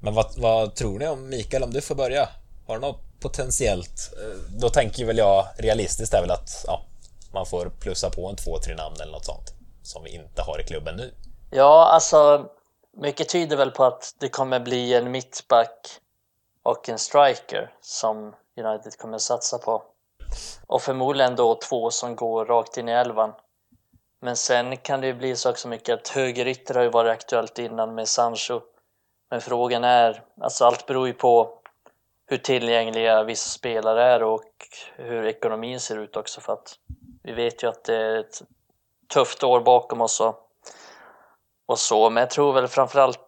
men 0.00 0.14
vad, 0.14 0.26
vad 0.36 0.74
tror 0.74 0.98
ni 0.98 1.06
om 1.06 1.28
Mikael, 1.28 1.62
om 1.62 1.72
du 1.72 1.80
får 1.80 1.94
börja? 1.94 2.28
Har 2.66 2.74
du 2.74 2.80
något 2.80 3.20
potentiellt? 3.20 4.12
Eh, 4.12 4.58
Då 4.60 4.68
tänker 4.68 5.04
väl 5.04 5.18
jag 5.18 5.46
realistiskt 5.58 6.14
är 6.14 6.20
väl 6.20 6.30
att 6.30 6.64
ja, 6.66 6.84
man 7.32 7.46
får 7.46 7.70
plussa 7.80 8.10
på 8.10 8.28
en 8.28 8.36
två, 8.36 8.58
tre 8.58 8.74
namn 8.74 8.96
eller 9.00 9.12
något 9.12 9.24
sånt 9.24 9.52
som 9.82 10.04
vi 10.04 10.10
inte 10.14 10.42
har 10.42 10.60
i 10.60 10.64
klubben 10.64 10.96
nu. 10.96 11.14
Ja, 11.56 11.88
alltså 11.92 12.48
mycket 12.96 13.28
tyder 13.28 13.56
väl 13.56 13.70
på 13.70 13.84
att 13.84 14.14
det 14.18 14.28
kommer 14.28 14.60
bli 14.60 14.94
en 14.94 15.10
mittback 15.10 16.00
och 16.62 16.88
en 16.88 16.98
striker 16.98 17.74
som 17.80 18.34
United 18.56 18.98
kommer 18.98 19.18
satsa 19.18 19.58
på. 19.58 19.82
Och 20.66 20.82
förmodligen 20.82 21.36
då 21.36 21.54
två 21.54 21.90
som 21.90 22.16
går 22.16 22.44
rakt 22.44 22.76
in 22.76 22.88
i 22.88 22.92
elvan. 22.92 23.32
Men 24.20 24.36
sen 24.36 24.76
kan 24.76 25.00
det 25.00 25.06
ju 25.06 25.14
bli 25.14 25.36
så 25.36 25.50
också 25.50 25.68
mycket 25.68 25.94
att 25.94 26.08
högerytter 26.08 26.74
har 26.74 26.82
ju 26.82 26.90
varit 26.90 27.12
aktuellt 27.12 27.58
innan 27.58 27.94
med 27.94 28.08
Sancho. 28.08 28.60
Men 29.30 29.40
frågan 29.40 29.84
är, 29.84 30.22
alltså 30.40 30.64
allt 30.64 30.86
beror 30.86 31.06
ju 31.06 31.14
på 31.14 31.58
hur 32.26 32.38
tillgängliga 32.38 33.22
vissa 33.22 33.48
spelare 33.48 34.04
är 34.04 34.22
och 34.22 34.52
hur 34.96 35.26
ekonomin 35.26 35.80
ser 35.80 35.98
ut 35.98 36.16
också 36.16 36.40
för 36.40 36.52
att 36.52 36.78
vi 37.22 37.32
vet 37.32 37.62
ju 37.62 37.68
att 37.68 37.84
det 37.84 37.96
är 37.96 38.18
ett 38.18 38.42
tufft 39.14 39.44
år 39.44 39.60
bakom 39.60 40.00
oss 40.00 40.20
och 40.20 40.43
och 41.66 41.78
så, 41.78 42.10
men 42.10 42.20
jag 42.20 42.30
tror 42.30 42.52
väl 42.52 42.68
framförallt 42.68 43.20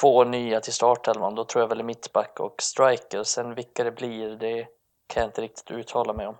två 0.00 0.24
nya 0.24 0.60
till 0.60 0.72
startelvan. 0.72 1.34
Då 1.34 1.44
tror 1.44 1.62
jag 1.62 1.68
väl 1.68 1.82
mittback 1.82 2.40
och 2.40 2.62
striker. 2.62 3.24
Sen 3.24 3.54
vilka 3.54 3.84
det 3.84 3.92
blir, 3.92 4.28
det 4.30 4.66
kan 5.06 5.20
jag 5.20 5.28
inte 5.28 5.40
riktigt 5.40 5.70
uttala 5.70 6.12
mig 6.12 6.26
om. 6.26 6.36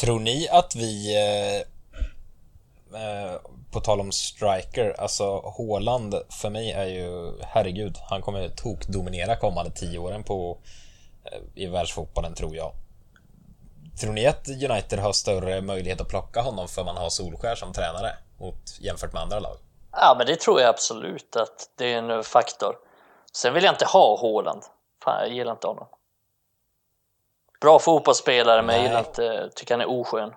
Tror 0.00 0.20
ni 0.20 0.48
att 0.48 0.76
vi, 0.76 1.16
eh, 1.16 1.56
eh, 3.00 3.40
på 3.72 3.80
tal 3.80 4.00
om 4.00 4.12
striker, 4.12 5.00
alltså 5.00 5.52
Haaland 5.58 6.14
för 6.42 6.50
mig 6.50 6.72
är 6.72 6.86
ju, 6.86 7.32
herregud, 7.42 7.96
han 8.10 8.22
kommer 8.22 8.48
tokdominera 8.48 9.36
kommande 9.36 9.70
tio 9.70 9.98
åren 9.98 10.24
på, 10.24 10.58
eh, 11.24 11.62
i 11.62 11.66
världsfotbollen 11.66 12.34
tror 12.34 12.56
jag. 12.56 12.72
Tror 14.00 14.12
ni 14.12 14.26
att 14.26 14.48
United 14.48 14.98
har 14.98 15.12
större 15.12 15.60
möjlighet 15.60 16.00
att 16.00 16.08
plocka 16.08 16.40
honom 16.40 16.68
för 16.68 16.84
man 16.84 16.96
har 16.96 17.10
Solskär 17.10 17.54
som 17.54 17.72
tränare 17.72 18.16
mot, 18.38 18.78
jämfört 18.80 19.12
med 19.12 19.22
andra 19.22 19.40
lag? 19.40 19.56
Ja, 19.92 20.14
men 20.18 20.26
det 20.26 20.40
tror 20.40 20.60
jag 20.60 20.68
absolut 20.68 21.36
att 21.36 21.70
det 21.76 21.92
är 21.92 21.98
en 21.98 22.24
faktor. 22.24 22.76
Sen 23.32 23.54
vill 23.54 23.64
jag 23.64 23.74
inte 23.74 23.84
ha 23.84 24.20
Haaland. 24.20 24.62
Fan, 25.04 25.20
jag 25.20 25.36
gillar 25.36 25.52
inte 25.52 25.66
honom. 25.66 25.86
Bra 27.60 27.78
fotbollsspelare, 27.78 28.62
men 28.62 28.74
jag 28.74 28.84
gillar 28.84 28.98
inte, 28.98 29.50
tycker 29.54 29.74
han 29.74 29.80
är 29.80 30.00
oskön. 30.00 30.32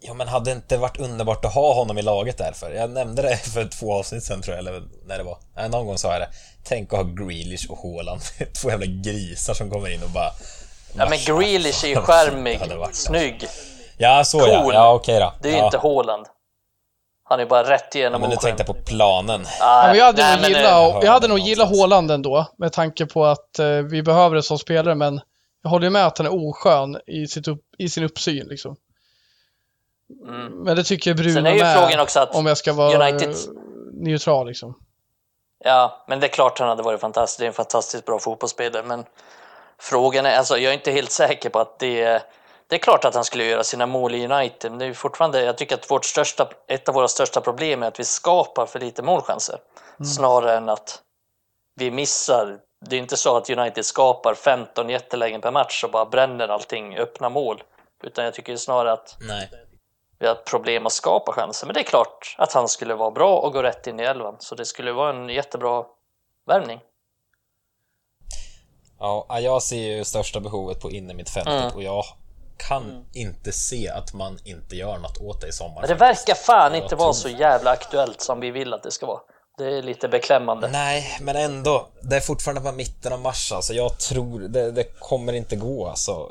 Ja, 0.00 0.14
men 0.14 0.28
hade 0.28 0.50
det 0.50 0.54
inte 0.56 0.76
varit 0.76 1.00
underbart 1.00 1.44
att 1.44 1.54
ha 1.54 1.74
honom 1.74 1.98
i 1.98 2.02
laget 2.02 2.38
därför? 2.38 2.70
Jag 2.70 2.90
nämnde 2.90 3.22
det 3.22 3.36
för 3.36 3.64
två 3.64 3.94
avsnitt 3.94 4.24
sen 4.24 4.42
tror 4.42 4.56
jag, 4.56 4.66
eller 4.66 4.82
när 5.04 5.18
det 5.18 5.24
var. 5.24 5.38
Nej, 5.56 5.68
någon 5.68 5.86
gång 5.86 5.98
sa 5.98 6.12
jag 6.12 6.20
det. 6.20 6.28
Tänk 6.64 6.92
att 6.92 6.98
ha 6.98 7.04
Grealish 7.04 7.70
och 7.70 7.78
Haaland. 7.78 8.20
Två 8.62 8.70
jävla 8.70 8.86
grisar 8.86 9.54
som 9.54 9.70
kommer 9.70 9.88
in 9.88 10.02
och 10.02 10.10
bara... 10.10 10.32
Ja, 10.94 11.08
men 11.08 11.18
Grealish 11.18 11.84
är 11.84 11.88
ju 11.88 11.96
charmig, 11.96 12.60
snygg. 12.92 13.48
Ja, 14.00 14.24
så 14.24 14.38
cool. 14.38 14.48
ja. 14.48 14.72
Ja, 14.72 14.94
okej 14.94 15.20
då. 15.20 15.32
Det 15.40 15.48
är 15.48 15.52
ju 15.52 15.58
ja. 15.58 15.64
inte 15.64 15.78
Haaland. 15.78 16.26
Han 17.24 17.40
är 17.40 17.46
bara 17.46 17.70
rätt 17.70 17.94
igenom 17.94 18.22
ja, 18.22 18.28
Men 18.28 18.36
du 18.36 18.42
tänkte 18.42 18.64
på 18.64 18.74
planen. 18.74 19.44
Ah, 19.60 19.82
ja, 19.82 19.88
men 19.88 19.98
jag 19.98 20.04
hade 20.04 20.22
nej, 20.22 20.36
nog 20.36 20.50
gilla, 20.50 21.00
jag 21.02 21.12
hade 21.12 21.28
nog 21.28 21.38
gilla 21.38 21.64
Haaland 21.64 22.10
ändå, 22.10 22.46
med 22.56 22.72
tanke 22.72 23.06
på 23.06 23.24
att 23.24 23.58
eh, 23.58 23.66
vi 23.66 24.02
behöver 24.02 24.36
det 24.36 24.42
som 24.42 24.58
spelare, 24.58 24.94
men 24.94 25.20
jag 25.62 25.70
håller 25.70 25.90
med 25.90 26.06
att 26.06 26.18
han 26.18 26.26
är 26.26 26.48
oskön 26.48 27.00
i, 27.06 27.26
sitt 27.26 27.48
upp, 27.48 27.60
i 27.78 27.88
sin 27.88 28.04
uppsyn 28.04 28.46
liksom. 28.48 28.76
Mm. 30.28 30.46
Men 30.46 30.76
det 30.76 30.84
tycker 30.84 31.10
jag 31.10 31.16
Bruno 31.16 31.32
Sen 31.32 31.46
är 31.46 31.52
ju 31.52 31.58
med, 31.58 31.78
frågan 31.78 32.00
också 32.00 32.20
att 32.20 32.34
om 32.34 32.46
jag 32.46 32.56
ska 32.56 32.72
vara 32.72 33.08
United... 33.08 33.34
neutral 33.92 34.46
liksom. 34.46 34.74
Ja, 35.64 36.04
men 36.08 36.20
det 36.20 36.26
är 36.26 36.28
klart 36.28 36.58
han 36.58 36.68
hade 36.68 36.82
varit 36.82 37.00
fantastisk. 37.00 37.38
Det 37.38 37.44
är 37.44 37.48
en 37.48 37.52
fantastiskt 37.52 38.04
bra 38.04 38.18
fotbollsspelare, 38.18 38.82
men 38.82 39.04
frågan 39.78 40.26
är, 40.26 40.36
alltså 40.36 40.58
jag 40.58 40.70
är 40.70 40.74
inte 40.74 40.92
helt 40.92 41.12
säker 41.12 41.50
på 41.50 41.58
att 41.58 41.78
det 41.78 42.02
är 42.02 42.22
det 42.70 42.76
är 42.76 42.78
klart 42.78 43.04
att 43.04 43.14
han 43.14 43.24
skulle 43.24 43.44
göra 43.44 43.64
sina 43.64 43.86
mål 43.86 44.14
i 44.14 44.24
United, 44.24 44.70
men 44.70 44.78
det 44.78 44.86
är 44.86 44.92
fortfarande, 44.92 45.42
jag 45.42 45.58
tycker 45.58 45.74
att 45.74 45.90
vårt 45.90 46.04
största, 46.04 46.48
ett 46.66 46.88
av 46.88 46.94
våra 46.94 47.08
största 47.08 47.40
problem 47.40 47.82
är 47.82 47.86
att 47.86 48.00
vi 48.00 48.04
skapar 48.04 48.66
för 48.66 48.80
lite 48.80 49.02
målchanser. 49.02 49.58
Mm. 49.98 50.06
Snarare 50.06 50.56
än 50.56 50.68
att 50.68 51.02
vi 51.74 51.90
missar. 51.90 52.58
Det 52.86 52.96
är 52.96 53.00
inte 53.00 53.16
så 53.16 53.36
att 53.36 53.50
United 53.50 53.84
skapar 53.84 54.34
15 54.34 54.88
jättelägen 54.88 55.40
per 55.40 55.50
match 55.50 55.84
och 55.84 55.90
bara 55.90 56.06
bränner 56.06 56.48
allting, 56.48 56.96
öppna 56.96 57.28
mål. 57.28 57.62
Utan 58.02 58.24
jag 58.24 58.34
tycker 58.34 58.56
snarare 58.56 58.92
att 58.92 59.16
Nej. 59.20 59.50
vi 60.18 60.26
har 60.26 60.34
problem 60.34 60.86
att 60.86 60.92
skapa 60.92 61.32
chanser. 61.32 61.66
Men 61.66 61.74
det 61.74 61.80
är 61.80 61.84
klart 61.84 62.34
att 62.38 62.52
han 62.52 62.68
skulle 62.68 62.94
vara 62.94 63.10
bra 63.10 63.38
och 63.38 63.52
gå 63.52 63.62
rätt 63.62 63.86
in 63.86 64.00
i 64.00 64.02
elvan. 64.02 64.36
Så 64.38 64.54
det 64.54 64.64
skulle 64.64 64.92
vara 64.92 65.10
en 65.10 65.28
jättebra 65.28 65.84
värvning. 66.46 66.80
Ja, 68.98 69.40
jag 69.40 69.62
ser 69.62 69.96
ju 69.96 70.04
största 70.04 70.40
behovet 70.40 70.80
på 70.80 70.90
innermittfältet 70.90 71.62
mm. 71.62 71.74
och 71.74 71.82
jag 71.82 72.04
kan 72.68 72.90
mm. 72.90 73.04
inte 73.12 73.52
se 73.52 73.88
att 73.88 74.12
man 74.14 74.38
inte 74.44 74.76
gör 74.76 74.98
något 74.98 75.18
åt 75.18 75.40
det 75.40 75.48
i 75.48 75.52
sommar. 75.52 75.82
Det 75.82 75.88
faktiskt. 75.88 76.28
verkar 76.28 76.34
fan 76.34 76.74
inte 76.74 76.96
vara 76.96 77.12
så 77.12 77.28
jävla 77.28 77.70
aktuellt 77.70 78.20
som 78.20 78.40
vi 78.40 78.50
vill 78.50 78.74
att 78.74 78.82
det 78.82 78.90
ska 78.90 79.06
vara. 79.06 79.20
Det 79.58 79.78
är 79.78 79.82
lite 79.82 80.08
beklämmande. 80.08 80.68
Nej, 80.68 81.18
men 81.20 81.36
ändå. 81.36 81.88
Det 82.02 82.16
är 82.16 82.20
fortfarande 82.20 82.60
bara 82.60 82.72
mitten 82.72 83.12
av 83.12 83.20
mars 83.20 83.52
alltså. 83.52 83.74
Jag 83.74 83.98
tror 83.98 84.40
det, 84.40 84.70
det 84.70 84.84
kommer 84.84 85.32
inte 85.32 85.56
gå 85.56 85.88
alltså. 85.88 86.28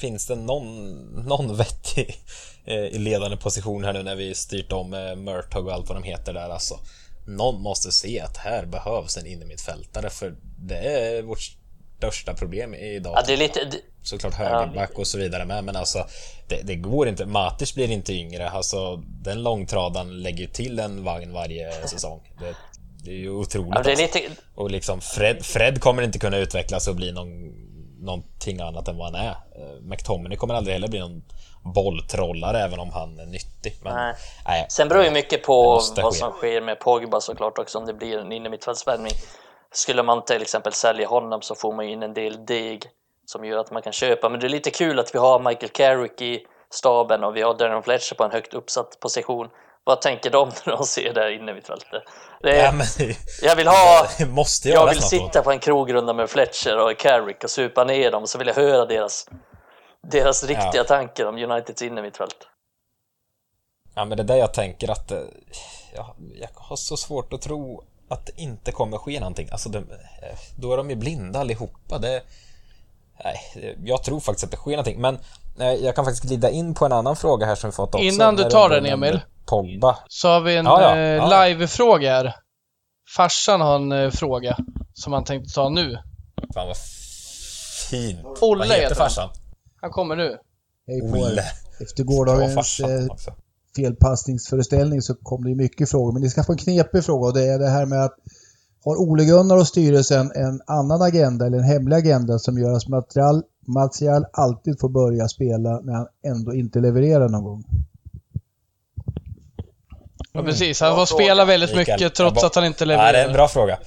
Finns 0.00 0.26
det 0.26 0.34
någon, 0.34 0.94
någon 1.26 1.56
vettig 1.56 2.16
eh, 2.64 2.74
i 2.74 2.98
ledande 2.98 3.36
position 3.36 3.84
här 3.84 3.92
nu 3.92 4.02
när 4.02 4.14
vi 4.14 4.34
styrt 4.34 4.72
om 4.72 4.94
eh, 4.94 5.16
Murtog 5.16 5.66
och 5.66 5.72
allt 5.72 5.88
vad 5.88 5.96
de 5.96 6.02
heter 6.02 6.32
där 6.32 6.50
alltså. 6.50 6.78
Någon 7.26 7.62
måste 7.62 7.92
se 7.92 8.20
att 8.20 8.36
här 8.36 8.66
behövs 8.66 9.16
en 9.16 9.26
innermittfältare 9.26 10.10
för 10.10 10.34
det 10.58 10.78
är 10.78 11.22
vårt 11.22 11.56
största 11.96 12.34
problem 12.34 12.74
idag. 12.74 13.12
Ja, 13.16 13.22
det 13.26 13.32
är 13.32 13.36
lite... 13.36 13.60
Såklart 14.02 14.34
högerback 14.34 14.98
och 14.98 15.06
så 15.06 15.18
vidare 15.18 15.44
med, 15.44 15.64
men 15.64 15.76
alltså 15.76 16.06
det, 16.48 16.60
det, 16.62 16.74
går 16.74 17.08
inte. 17.08 17.26
Matis 17.26 17.74
blir 17.74 17.90
inte 17.90 18.12
yngre. 18.12 18.50
Alltså 18.50 18.96
den 19.06 19.42
långtradan 19.42 20.22
lägger 20.22 20.46
till 20.46 20.78
en 20.78 21.04
vagn 21.04 21.32
varje 21.32 21.88
säsong. 21.88 22.20
Det, 22.40 22.54
det 23.04 23.10
är 23.10 23.14
ju 23.14 23.30
otroligt. 23.30 23.72
Ja, 23.74 23.82
det 23.82 23.92
är 23.92 24.02
alltså. 24.02 24.18
lite... 24.18 24.34
Och 24.54 24.70
liksom 24.70 25.00
Fred, 25.00 25.44
Fred 25.44 25.80
kommer 25.80 26.02
inte 26.02 26.18
kunna 26.18 26.36
utvecklas 26.36 26.88
och 26.88 26.96
bli 26.96 27.12
någon, 27.12 27.28
någonting 28.04 28.60
annat 28.60 28.88
än 28.88 28.96
vad 28.96 29.14
han 29.14 29.26
är. 29.26 29.30
Eh, 29.30 29.80
McTominay 29.82 30.36
kommer 30.36 30.54
aldrig 30.54 30.74
heller 30.74 30.88
bli 30.88 31.00
någon 31.00 31.22
bolltrollare 31.74 32.60
även 32.60 32.80
om 32.80 32.90
han 32.90 33.18
är 33.18 33.26
nyttig. 33.26 33.76
Men, 33.82 33.94
nej. 33.94 34.14
Nej, 34.46 34.66
Sen 34.68 34.88
beror 34.88 35.04
ju 35.04 35.10
mycket 35.10 35.42
på 35.42 35.82
vad 35.96 36.14
som 36.14 36.30
sker 36.32 36.60
med 36.60 36.80
Pogba 36.80 37.20
såklart 37.20 37.58
också 37.58 37.78
om 37.78 37.86
det 37.86 37.94
blir 37.94 38.18
en 38.18 38.32
innermittfältsvärvning. 38.32 39.12
Skulle 39.76 40.02
man 40.02 40.24
till 40.24 40.42
exempel 40.42 40.72
sälja 40.72 41.08
honom 41.08 41.42
så 41.42 41.54
får 41.54 41.72
man 41.72 41.84
in 41.84 42.02
en 42.02 42.14
del 42.14 42.46
deg 42.46 42.90
som 43.26 43.44
gör 43.44 43.58
att 43.58 43.70
man 43.70 43.82
kan 43.82 43.92
köpa. 43.92 44.28
Men 44.28 44.40
det 44.40 44.46
är 44.46 44.48
lite 44.48 44.70
kul 44.70 44.98
att 44.98 45.14
vi 45.14 45.18
har 45.18 45.38
Michael 45.38 45.72
Carrick 45.72 46.20
i 46.20 46.46
staben 46.70 47.24
och 47.24 47.36
vi 47.36 47.42
har 47.42 47.54
Darren 47.54 47.82
Fletcher 47.82 48.14
på 48.14 48.24
en 48.24 48.30
högt 48.30 48.54
uppsatt 48.54 49.00
position. 49.00 49.48
Vad 49.84 50.00
tänker 50.00 50.30
de 50.30 50.50
när 50.66 50.76
de 50.76 50.84
ser 50.84 51.14
det 51.14 51.20
här 51.20 51.30
inne 51.30 51.52
vid 51.52 51.66
fältet? 51.66 52.02
Ja, 52.40 52.72
men, 52.72 52.86
jag 53.42 53.56
vill 53.56 53.66
ha... 53.66 54.06
måste 54.28 54.68
jag 54.68 54.88
vill 54.88 55.02
sitta 55.02 55.42
på 55.42 55.50
en 55.50 55.58
krogrunda 55.58 56.12
med 56.12 56.30
Fletcher 56.30 56.78
och 56.78 56.98
Carrick 56.98 57.44
och 57.44 57.50
supa 57.50 57.84
ner 57.84 58.10
dem 58.10 58.26
så 58.26 58.38
vill 58.38 58.46
jag 58.46 58.54
höra 58.54 58.86
deras, 58.86 59.26
deras 60.12 60.44
riktiga 60.44 60.70
ja. 60.74 60.84
tankar 60.84 61.26
om 61.26 61.38
Uniteds 61.38 61.82
innermittfält. 61.82 62.48
Ja, 63.94 64.04
men 64.04 64.16
det 64.16 64.22
är 64.22 64.24
där 64.24 64.36
jag 64.36 64.54
tänker 64.54 64.90
att 64.90 65.10
eh, 65.10 65.18
ja, 65.94 66.16
jag 66.34 66.48
har 66.54 66.76
så 66.76 66.96
svårt 66.96 67.32
att 67.32 67.42
tro 67.42 67.84
att 68.08 68.26
det 68.26 68.32
inte 68.36 68.72
kommer 68.72 68.98
ske 68.98 69.20
någonting. 69.20 69.48
Alltså, 69.52 69.68
det, 69.68 69.78
eh, 69.78 70.38
då 70.56 70.72
är 70.72 70.76
de 70.76 70.90
ju 70.90 70.96
blinda 70.96 71.40
allihopa. 71.40 71.98
Det, 71.98 72.22
nej, 73.24 73.76
jag 73.84 74.02
tror 74.02 74.20
faktiskt 74.20 74.44
att 74.44 74.50
det 74.50 74.56
sker 74.56 74.70
någonting. 74.70 75.00
Men 75.00 75.18
nej, 75.56 75.84
jag 75.84 75.94
kan 75.94 76.04
faktiskt 76.04 76.24
glida 76.24 76.50
in 76.50 76.74
på 76.74 76.86
en 76.86 76.92
annan 76.92 77.16
fråga 77.16 77.46
här 77.46 77.54
som 77.54 77.70
vi 77.70 77.74
fått 77.74 77.94
också. 77.94 78.04
Innan 78.04 78.36
du 78.36 78.44
tar 78.44 78.68
den 78.68 78.86
Emil. 78.86 79.20
Pogba. 79.46 79.98
Så 80.08 80.28
har 80.28 80.40
vi 80.40 80.56
en 80.56 80.66
ja, 80.66 80.82
ja, 80.82 80.96
eh, 80.96 81.02
ja. 81.02 81.46
live-fråga 81.46 82.10
här. 82.10 82.34
Farsan 83.16 83.60
har 83.60 83.76
en 83.76 83.92
eh, 83.92 84.10
fråga 84.10 84.56
som 84.94 85.12
han 85.12 85.24
tänkte 85.24 85.54
ta 85.54 85.68
nu. 85.68 85.98
Fan 86.54 86.66
vad 86.66 86.76
fint. 87.90 88.38
Olle 88.40 88.68
vad 88.68 88.76
heter 88.76 88.94
farsan? 88.94 89.30
Han 89.80 89.90
kommer 89.90 90.16
nu. 90.16 90.38
Hej 90.86 91.00
på 91.00 91.18
er. 91.18 91.40
Efter 91.80 92.04
gårdagens 92.04 92.80
felpassningsföreställning 93.76 95.02
så 95.02 95.14
kom 95.14 95.44
det 95.44 95.50
ju 95.50 95.56
mycket 95.56 95.90
frågor. 95.90 96.12
Men 96.12 96.22
ni 96.22 96.30
ska 96.30 96.44
få 96.44 96.52
en 96.52 96.58
knepig 96.58 97.04
fråga 97.04 97.26
och 97.26 97.34
det 97.34 97.46
är 97.48 97.58
det 97.58 97.68
här 97.68 97.86
med 97.86 98.04
att 98.04 98.14
har 98.84 98.96
Ole 98.96 99.24
Gunnar 99.24 99.56
och 99.56 99.66
styrelsen 99.66 100.32
en 100.34 100.60
annan 100.66 101.02
agenda 101.02 101.46
eller 101.46 101.58
en 101.58 101.64
hemlig 101.64 101.96
agenda 101.96 102.38
som 102.38 102.58
gör 102.58 102.72
att 102.72 102.88
Material, 102.88 103.42
Martial 103.66 104.26
alltid 104.32 104.80
får 104.80 104.88
börja 104.88 105.28
spela 105.28 105.80
när 105.80 105.92
han 105.92 106.06
ändå 106.26 106.54
inte 106.54 106.80
levererar 106.80 107.28
någon 107.28 107.44
gång? 107.44 107.64
Ja 110.32 110.42
precis, 110.42 110.80
han 110.80 110.96
får 110.96 111.06
spela 111.06 111.44
väldigt 111.44 111.76
mycket 111.76 112.14
trots 112.14 112.44
att 112.44 112.54
han 112.54 112.64
inte 112.64 112.84
levererar. 112.84 113.06
Ja, 113.06 113.12
det 113.12 113.18
är 113.18 113.26
en 113.26 113.32
bra 113.32 113.48
fråga. 113.48 113.78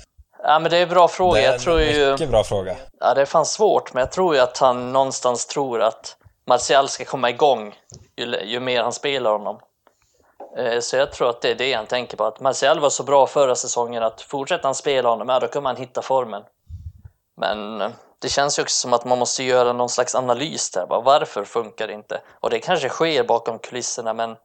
Ja 0.43 0.59
men 0.59 0.71
det 0.71 0.77
är 0.77 0.83
en 0.83 0.89
bra 0.89 1.07
fråga. 1.07 1.41
Det 1.41 1.47
är 1.47 1.51
jag 1.51 1.61
tror 1.61 1.81
en 1.81 2.11
mycket 2.11 2.29
bra 2.29 2.43
fråga. 2.43 2.75
Ja 2.99 3.13
det 3.13 3.21
är 3.21 3.25
fan 3.25 3.45
svårt 3.45 3.93
men 3.93 4.01
jag 4.01 4.11
tror 4.11 4.35
ju 4.35 4.41
att 4.41 4.57
han 4.57 4.93
någonstans 4.93 5.45
tror 5.45 5.81
att 5.81 6.15
Martial 6.47 6.89
ska 6.89 7.05
komma 7.05 7.29
igång 7.29 7.73
ju, 8.17 8.45
ju 8.45 8.59
mer 8.59 8.83
han 8.83 8.93
spelar 8.93 9.31
honom. 9.31 9.59
Eh, 10.57 10.79
så 10.79 10.95
jag 10.95 11.11
tror 11.11 11.29
att 11.29 11.41
det 11.41 11.51
är 11.51 11.55
det 11.55 11.73
han 11.73 11.85
tänker 11.85 12.17
på, 12.17 12.23
att 12.23 12.39
Martial 12.39 12.79
var 12.79 12.89
så 12.89 13.03
bra 13.03 13.27
förra 13.27 13.55
säsongen 13.55 14.03
att 14.03 14.21
fortsätter 14.21 14.63
han 14.63 14.75
spela 14.75 15.09
honom, 15.09 15.29
ja 15.29 15.39
då 15.39 15.47
kommer 15.47 15.69
han 15.69 15.77
hitta 15.77 16.01
formen. 16.01 16.43
Men 17.37 17.81
eh, 17.81 17.89
det 18.19 18.29
känns 18.29 18.59
ju 18.59 18.63
också 18.63 18.75
som 18.75 18.93
att 18.93 19.05
man 19.05 19.19
måste 19.19 19.43
göra 19.43 19.73
någon 19.73 19.89
slags 19.89 20.15
analys 20.15 20.71
där, 20.71 20.85
bara, 20.85 21.01
varför 21.01 21.43
funkar 21.43 21.87
det 21.87 21.93
inte? 21.93 22.21
Och 22.39 22.49
det 22.49 22.59
kanske 22.59 22.89
sker 22.89 23.23
bakom 23.23 23.59
kulisserna, 23.59 24.13
men 24.13 24.35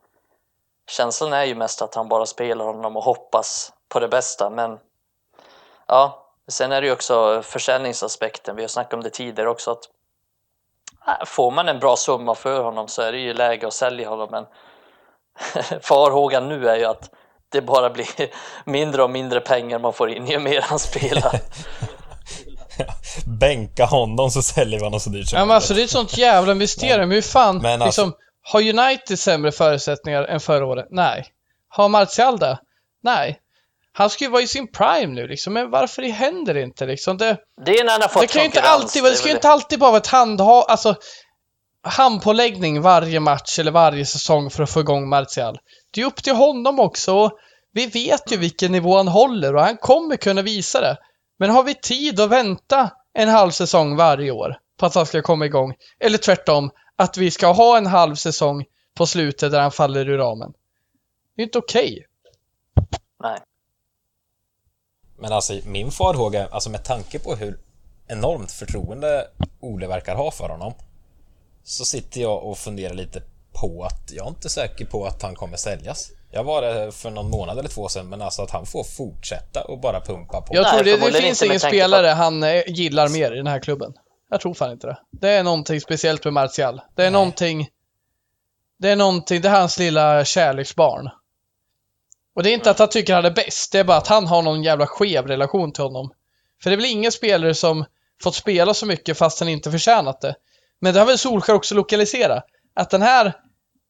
känslan 0.90 1.32
är 1.32 1.44
ju 1.44 1.54
mest 1.54 1.82
att 1.82 1.94
han 1.94 2.08
bara 2.08 2.26
spelar 2.26 2.64
honom 2.64 2.96
och 2.96 3.04
hoppas 3.04 3.72
på 3.88 4.00
det 4.00 4.08
bästa. 4.08 4.50
Men 4.50 4.78
ja, 5.86 6.28
sen 6.48 6.72
är 6.72 6.80
det 6.80 6.86
ju 6.86 6.92
också 6.92 7.42
försäljningsaspekten, 7.42 8.56
vi 8.56 8.62
har 8.62 8.68
snackat 8.68 8.94
om 8.94 9.02
det 9.02 9.10
tidigare 9.10 9.50
också, 9.50 9.70
att 9.70 9.88
eh, 11.06 11.24
får 11.26 11.50
man 11.50 11.68
en 11.68 11.78
bra 11.78 11.96
summa 11.96 12.34
för 12.34 12.62
honom 12.62 12.88
så 12.88 13.02
är 13.02 13.12
det 13.12 13.18
ju 13.18 13.34
läge 13.34 13.66
att 13.66 13.74
sälja 13.74 14.08
honom, 14.08 14.28
men 14.30 14.46
farhågan 15.82 16.48
nu 16.48 16.68
är 16.68 16.76
ju 16.76 16.84
att 16.84 17.10
det 17.48 17.62
bara 17.62 17.90
blir 17.90 18.06
mindre 18.70 19.02
och 19.02 19.10
mindre 19.10 19.40
pengar 19.40 19.78
man 19.78 19.92
får 19.92 20.10
in 20.10 20.26
ju 20.26 20.38
mer 20.38 20.60
han 20.60 20.78
spelar. 20.78 21.40
Bänka 23.40 23.84
honom 23.84 24.30
så 24.30 24.42
säljer 24.42 24.78
vi 24.78 24.84
honom 24.84 25.00
så 25.00 25.10
dyrt 25.10 25.28
som 25.28 25.38
Ja 25.38 25.44
men 25.44 25.54
alltså 25.54 25.74
det 25.74 25.80
är 25.80 25.84
ett 25.84 25.90
sånt 25.90 26.18
jävla 26.18 26.54
mysterium. 26.54 27.10
Hur 27.10 27.22
fan, 27.22 27.58
men 27.58 27.82
alltså... 27.82 28.04
liksom, 28.06 28.18
har 28.42 28.60
United 28.60 29.18
sämre 29.18 29.52
förutsättningar 29.52 30.24
än 30.24 30.40
förra 30.40 30.66
året? 30.66 30.86
Nej. 30.90 31.26
Har 31.68 31.88
Martial 31.88 32.38
det? 32.38 32.58
Nej. 33.02 33.38
Han 33.94 34.10
ska 34.10 34.24
ju 34.24 34.30
vara 34.30 34.42
i 34.42 34.46
sin 34.46 34.72
prime 34.72 35.14
nu 35.14 35.26
liksom, 35.26 35.52
men 35.52 35.70
varför 35.70 36.02
händer 36.02 36.54
det 36.54 36.62
inte 36.62 36.86
liksom? 36.86 37.16
Det, 37.16 37.36
det 37.64 37.78
är 37.78 37.84
när 37.84 37.92
han 37.92 38.02
har 38.02 38.08
fått 38.08 38.22
Det 38.22 38.28
kan 38.28 38.42
ju 38.42 38.46
inte 38.46 38.62
alltid, 38.62 39.04
det 39.04 39.14
ska 39.14 39.28
ju 39.28 39.34
inte 39.34 39.48
alltid 39.48 39.78
bara 39.78 39.90
vara 39.90 40.00
ett 40.00 40.06
handha, 40.06 40.62
alltså 40.62 40.94
handpåläggning 41.82 42.80
varje 42.80 43.20
match 43.20 43.58
eller 43.58 43.70
varje 43.70 44.06
säsong 44.06 44.50
för 44.50 44.62
att 44.62 44.70
få 44.70 44.80
igång 44.80 45.08
Martial. 45.08 45.58
Det 45.90 46.00
är 46.00 46.06
upp 46.06 46.22
till 46.22 46.34
honom 46.34 46.80
också. 46.80 47.30
Vi 47.72 47.86
vet 47.86 48.32
ju 48.32 48.36
vilken 48.36 48.72
nivå 48.72 48.96
han 48.96 49.08
håller 49.08 49.54
och 49.56 49.62
han 49.62 49.76
kommer 49.76 50.16
kunna 50.16 50.42
visa 50.42 50.80
det. 50.80 50.98
Men 51.38 51.50
har 51.50 51.62
vi 51.62 51.74
tid 51.74 52.20
att 52.20 52.30
vänta 52.30 52.90
en 53.12 53.28
halv 53.28 53.50
säsong 53.50 53.96
varje 53.96 54.30
år 54.30 54.58
på 54.76 54.86
att 54.86 54.94
han 54.94 55.06
ska 55.06 55.22
komma 55.22 55.46
igång? 55.46 55.74
Eller 56.00 56.18
tvärtom, 56.18 56.70
att 56.96 57.16
vi 57.16 57.30
ska 57.30 57.52
ha 57.52 57.78
en 57.78 57.86
halv 57.86 58.14
säsong 58.14 58.64
på 58.94 59.06
slutet 59.06 59.52
där 59.52 59.60
han 59.60 59.72
faller 59.72 60.08
ur 60.08 60.18
ramen. 60.18 60.52
Det 61.36 61.42
är 61.42 61.44
inte 61.44 61.58
okej. 61.58 62.06
Okay. 62.76 62.98
Nej. 63.22 63.38
Men 65.18 65.32
alltså 65.32 65.52
min 65.66 65.90
farhåga, 65.90 66.46
alltså 66.46 66.70
med 66.70 66.84
tanke 66.84 67.18
på 67.18 67.34
hur 67.34 67.58
enormt 68.06 68.52
förtroende 68.52 69.26
Ole 69.60 69.86
verkar 69.86 70.14
ha 70.14 70.30
för 70.30 70.48
honom 70.48 70.74
så 71.64 71.84
sitter 71.84 72.20
jag 72.20 72.44
och 72.44 72.58
funderar 72.58 72.94
lite 72.94 73.22
på 73.52 73.84
att, 73.84 74.12
jag 74.12 74.26
är 74.26 74.30
inte 74.30 74.48
säker 74.48 74.84
på 74.84 75.04
att 75.06 75.22
han 75.22 75.34
kommer 75.34 75.56
säljas. 75.56 76.10
Jag 76.30 76.44
var 76.44 76.62
det 76.62 76.92
för 76.92 77.10
någon 77.10 77.30
månad 77.30 77.58
eller 77.58 77.68
två 77.68 77.88
sedan, 77.88 78.08
men 78.08 78.22
alltså 78.22 78.42
att 78.42 78.50
han 78.50 78.66
får 78.66 78.84
fortsätta 78.84 79.64
och 79.64 79.80
bara 79.80 80.00
pumpa 80.00 80.40
på. 80.40 80.54
Jag 80.54 80.68
tror 80.68 80.84
det, 80.84 80.96
det 81.10 81.22
finns 81.22 81.42
ingen 81.42 81.60
på 81.60 81.66
spelare 81.66 82.12
att- 82.12 82.18
han 82.18 82.42
eh, 82.42 82.62
gillar 82.66 83.08
mer 83.08 83.32
i 83.32 83.36
den 83.36 83.46
här 83.46 83.60
klubben. 83.60 83.92
Jag 84.30 84.40
tror 84.40 84.54
fan 84.54 84.72
inte 84.72 84.86
det. 84.86 84.98
Det 85.10 85.28
är 85.28 85.42
någonting 85.42 85.80
speciellt 85.80 86.24
med 86.24 86.32
Martial. 86.32 86.80
Det 86.94 87.02
är 87.02 87.06
Nej. 87.06 87.12
någonting... 87.12 87.68
Det 88.78 88.88
är 88.90 88.96
någonting, 88.96 89.40
det 89.40 89.48
är 89.48 89.52
hans 89.52 89.78
lilla 89.78 90.24
kärleksbarn. 90.24 91.10
Och 92.34 92.42
det 92.42 92.50
är 92.50 92.54
inte 92.54 92.70
att 92.70 92.78
han 92.78 92.88
tycker 92.88 93.14
han 93.14 93.24
är 93.24 93.30
bäst, 93.30 93.72
det 93.72 93.78
är 93.78 93.84
bara 93.84 93.96
att 93.96 94.06
han 94.06 94.26
har 94.26 94.42
någon 94.42 94.62
jävla 94.62 94.86
skev 94.86 95.26
relation 95.26 95.72
till 95.72 95.82
honom. 95.82 96.12
För 96.62 96.70
det 96.70 96.74
är 96.74 96.76
väl 96.76 96.86
ingen 96.86 97.12
spelare 97.12 97.54
som 97.54 97.84
fått 98.22 98.34
spela 98.34 98.74
så 98.74 98.86
mycket 98.86 99.18
fast 99.18 99.40
han 99.40 99.48
inte 99.48 99.70
förtjänat 99.70 100.20
det. 100.20 100.34
Men 100.82 100.94
det 100.94 101.00
har 101.00 101.06
väl 101.06 101.18
Solskjaer 101.18 101.56
också 101.56 101.74
lokaliserat. 101.74 102.44
Att 102.74 102.90
den 102.90 103.02
här 103.02 103.32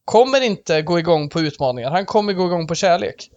kommer 0.05 0.41
inte 0.41 0.81
gå 0.81 0.99
igång 0.99 1.29
på 1.29 1.39
utmaningar, 1.39 1.91
han 1.91 2.05
kommer 2.05 2.33
gå 2.33 2.45
igång 2.45 2.67
på 2.67 2.75
kärlek. 2.75 3.29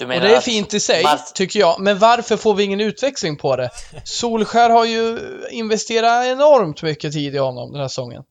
Och 0.00 0.08
det 0.08 0.36
är 0.36 0.40
fint 0.40 0.74
i 0.74 0.80
sig, 0.80 1.02
Mart- 1.02 1.34
tycker 1.34 1.60
jag. 1.60 1.80
Men 1.80 1.98
varför 1.98 2.36
får 2.36 2.54
vi 2.54 2.64
ingen 2.64 2.80
utväxling 2.80 3.36
på 3.36 3.56
det? 3.56 3.70
Solskär 4.04 4.70
har 4.70 4.84
ju 4.84 5.18
investerat 5.50 6.26
enormt 6.26 6.82
mycket 6.82 7.12
tid 7.12 7.34
i 7.34 7.38
honom 7.38 7.72
den 7.72 7.80
här 7.80 7.88
säsongen. 7.88 8.22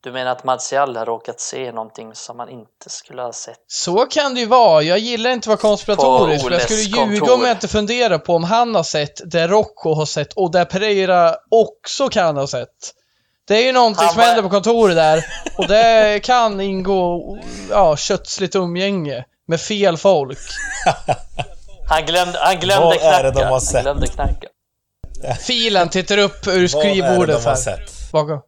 Du 0.00 0.12
menar 0.12 0.30
att 0.32 0.44
Martial 0.44 0.96
har 0.96 1.06
råkat 1.06 1.40
se 1.40 1.72
någonting 1.72 2.14
som 2.14 2.36
man 2.36 2.48
inte 2.48 2.90
skulle 2.90 3.22
ha 3.22 3.32
sett? 3.32 3.58
Så 3.66 3.96
kan 4.06 4.34
det 4.34 4.40
ju 4.40 4.46
vara. 4.46 4.82
Jag 4.82 4.98
gillar 4.98 5.30
inte 5.30 5.44
att 5.44 5.46
vara 5.46 5.70
konspiratorisk, 5.70 6.44
men 6.44 6.52
jag 6.52 6.62
skulle 6.62 6.80
ljuga 6.80 7.18
kontor. 7.18 7.34
om 7.34 7.40
jag 7.42 7.50
inte 7.50 7.68
funderar 7.68 8.18
på 8.18 8.34
om 8.34 8.44
han 8.44 8.74
har 8.74 8.82
sett 8.82 9.30
det 9.30 9.48
Rocco 9.48 9.94
har 9.94 10.06
sett 10.06 10.32
och 10.32 10.50
det 10.50 10.64
Pereira 10.64 11.34
också 11.50 12.08
kan 12.08 12.36
ha 12.36 12.46
sett. 12.46 12.94
Det 13.48 13.54
är 13.56 13.62
ju 13.66 13.72
någonting 13.72 14.04
Han 14.04 14.14
som 14.14 14.22
händer 14.22 14.42
på 14.42 14.48
kontoret 14.48 14.96
där 14.96 15.24
och 15.56 15.68
det 15.68 16.20
kan 16.24 16.60
ingå 16.60 17.38
ja, 17.70 17.96
kötsligt 17.96 18.54
umgänge 18.54 19.24
med 19.46 19.60
fel 19.60 19.96
folk. 19.96 20.38
Han 21.88 22.06
glömde, 22.06 22.38
han 22.38 22.60
glömde 22.60 22.84
Vad 22.86 22.98
knacka. 23.00 23.18
är 23.18 23.22
det 23.22 23.30
de 23.30 23.40
har 23.40 23.50
Han 23.50 23.60
sett? 23.60 23.82
glömde 23.82 24.06
knacka. 24.06 24.48
Filen 25.40 25.88
tittar 25.88 26.18
upp 26.18 26.46
ur 26.46 26.50
Vad 26.50 26.56
är 26.56 26.60
det 26.60 26.68
skrivbordet 26.68 27.42
de 27.42 27.48
har 27.48 27.56
sett? 27.56 28.12
Bakom. 28.12 28.40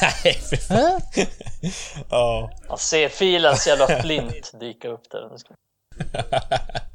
Nej, 0.00 0.38
fy 0.50 0.56
fan. 0.56 1.00
Ja. 2.10 2.50
Han 2.68 2.78
ser 2.78 3.08
filens 3.08 3.66
jävla 3.66 3.86
flint 4.02 4.60
dyka 4.60 4.88
upp 4.88 5.02
där. 5.10 5.28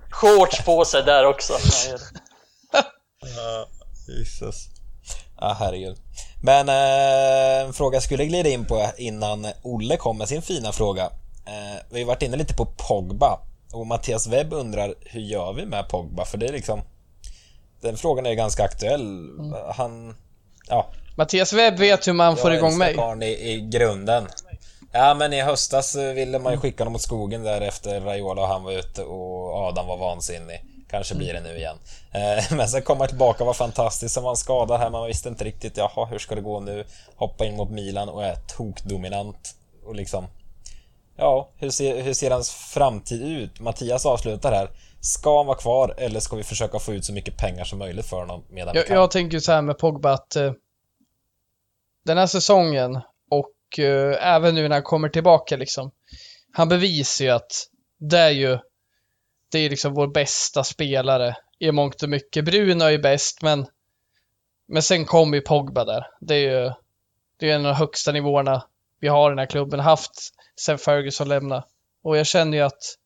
Shorts 0.10 0.66
på 0.66 0.86
sig 0.86 1.04
där 1.04 1.26
också. 1.26 1.54
Han 2.74 3.66
Jesus. 4.18 4.72
Ja, 5.44 5.56
herregud. 5.60 5.98
Men 6.41 6.70
eh, 6.70 7.68
en 7.68 7.74
fråga 7.74 7.96
jag 7.96 8.04
skulle 8.04 8.26
glida 8.26 8.50
in 8.50 8.66
på 8.66 8.88
innan 8.98 9.48
Olle 9.62 9.98
kom 9.98 10.18
med 10.18 10.28
sin 10.28 10.41
fina 10.41 10.72
fråga. 10.72 11.04
Eh, 11.46 11.82
vi 11.89 12.00
har 12.00 12.08
varit 12.08 12.22
inne 12.22 12.38
lite 12.38 12.54
på 12.54 12.66
Pogba 12.66 13.39
och 13.74 13.88
Mattias 13.88 14.28
Webb 14.28 14.54
undrar 14.54 14.96
hur 15.02 15.22
gör 15.22 15.54
vi 15.54 15.66
med 15.66 15.88
Pogba? 15.89 16.26
För 16.26 16.38
det 16.38 16.48
är 16.48 16.52
liksom 16.52 16.82
den 17.82 17.98
frågan 17.98 18.26
är 18.26 18.34
ganska 18.34 18.64
aktuell. 18.64 19.30
Han, 19.76 20.16
ja, 20.68 20.88
Mattias 21.16 21.54
Webb 21.54 21.80
vet 21.80 22.08
hur 22.08 22.14
man 22.14 22.38
får 22.38 22.52
jag 22.52 22.58
igång 22.58 22.78
mig. 22.78 22.96
karln 22.96 23.24
i, 23.24 23.52
i 23.52 23.70
grunden. 23.72 24.28
Ja 24.91 25.14
men 25.14 25.34
i 25.34 25.41
höstas 25.41 25.96
ville 25.96 26.39
man 26.39 26.54
ju 26.54 26.60
skicka 26.60 26.84
honom 26.84 26.96
åt 26.96 27.02
skogen 27.02 27.44
där 27.44 27.62
efter 27.62 28.02
Raiola 28.02 28.41
och 28.41 28.48
han 28.48 28.64
var 28.64 28.72
ute 28.72 29.04
och 29.04 29.56
Adam 29.56 29.88
var 29.88 29.98
vansinnig. 29.98 30.66
Kanske 30.94 31.16
blir 31.16 31.34
det 31.34 31.41
nu 31.41 31.58
igen. 31.58 31.78
Eh, 32.12 32.44
Men 32.58 32.68
sen 32.68 32.82
kom 32.82 33.00
han 33.00 33.08
tillbaka 33.08 33.44
och 33.44 33.48
var 33.48 33.54
fantastisk. 33.54 34.14
Sen 34.14 34.24
var 34.24 34.30
han 34.30 34.38
skadad 34.38 34.80
här, 34.80 34.89
man 34.89 35.08
visste 35.08 35.30
inte 35.30 35.44
riktigt, 35.44 35.78
jaha 35.78 36.06
hur 36.06 36.20
ska 36.20 36.36
det 36.36 36.41
gå 36.41 36.60
nu? 36.60 36.86
Hoppa 37.16 37.46
in 37.46 37.56
mot 37.56 37.70
Milan 37.70 38.10
och 38.10 38.24
är 38.24 38.36
tokdominant. 38.36 39.56
Och 39.86 39.96
liksom... 39.96 40.28
Ja, 41.16 41.50
hur 41.58 41.70
ser, 41.70 42.02
hur 42.02 42.14
ser 42.14 42.32
hans 42.32 42.52
framtid 42.52 43.22
ut? 43.22 43.60
Mattias 43.60 44.06
avslutar 44.06 44.52
här. 44.52 44.70
Ska 45.02 45.38
han 45.38 45.46
vara 45.46 45.58
kvar 45.58 45.96
eller 45.98 46.20
ska 46.20 46.36
vi 46.36 46.44
försöka 46.44 46.80
få 46.80 46.94
ut 46.94 47.06
så 47.06 47.14
mycket 47.14 47.38
pengar 47.38 47.64
som 47.64 47.80
möjligt 47.80 48.06
för 48.06 48.18
honom 48.20 48.44
medan 48.50 48.74
vi 48.74 48.80
Jag, 48.80 48.88
kan? 48.88 48.96
jag 48.96 49.12
tänker 49.12 49.39
så 49.39 49.52
här 49.52 49.62
med 49.62 49.78
Pogba 49.78 50.14
att 50.14 50.36
eh, 50.36 50.54
den 52.06 52.18
här 52.18 52.28
säsongen 52.28 53.02
och 53.32 53.80
eh, 53.80 54.34
även 54.36 54.56
nu 54.56 54.68
när 54.68 54.76
han 54.76 54.84
kommer 54.84 55.10
tillbaka 55.10 55.58
liksom. 55.58 55.91
Han 56.52 56.70
bevisar 56.70 57.26
ju 57.26 57.32
att 57.32 57.52
det 58.00 58.20
är 58.20 58.30
ju 58.30 58.60
det 59.54 59.60
är 59.60 59.70
liksom 59.70 59.93
vår 59.93 60.08
bästa 60.08 60.64
spelare 60.64 61.36
i 61.60 61.72
mångt 61.72 62.04
och 62.04 62.10
mycket. 62.10 62.45
Bruno 62.45 62.84
är 62.84 62.89
ju 62.89 62.97
bäst 62.97 63.41
men 63.41 63.66
men 64.68 64.84
sen 64.84 65.06
kom 65.06 65.34
ju 65.34 65.41
Pogba 65.41 65.86
där. 65.86 66.08
Det 66.22 66.36
är 66.36 66.64
ju 66.64 66.72
det 67.38 67.49
är 67.49 67.56
en 67.56 67.66
av 67.66 67.72
de 67.72 67.78
högsta 67.78 68.12
nivåerna 68.12 68.68
vi 68.99 69.08
har 69.08 69.30
i 69.30 69.32
den 69.32 69.39
här 69.39 69.45
klubben 69.45 69.80
haft 69.80 70.12
sen 70.60 70.78
Ferguson 70.78 71.30
lämnade. 71.30 71.66
Och 72.04 72.18
jag 72.18 72.28
känner 72.28 72.58
ju 72.58 72.64
att 72.64 72.97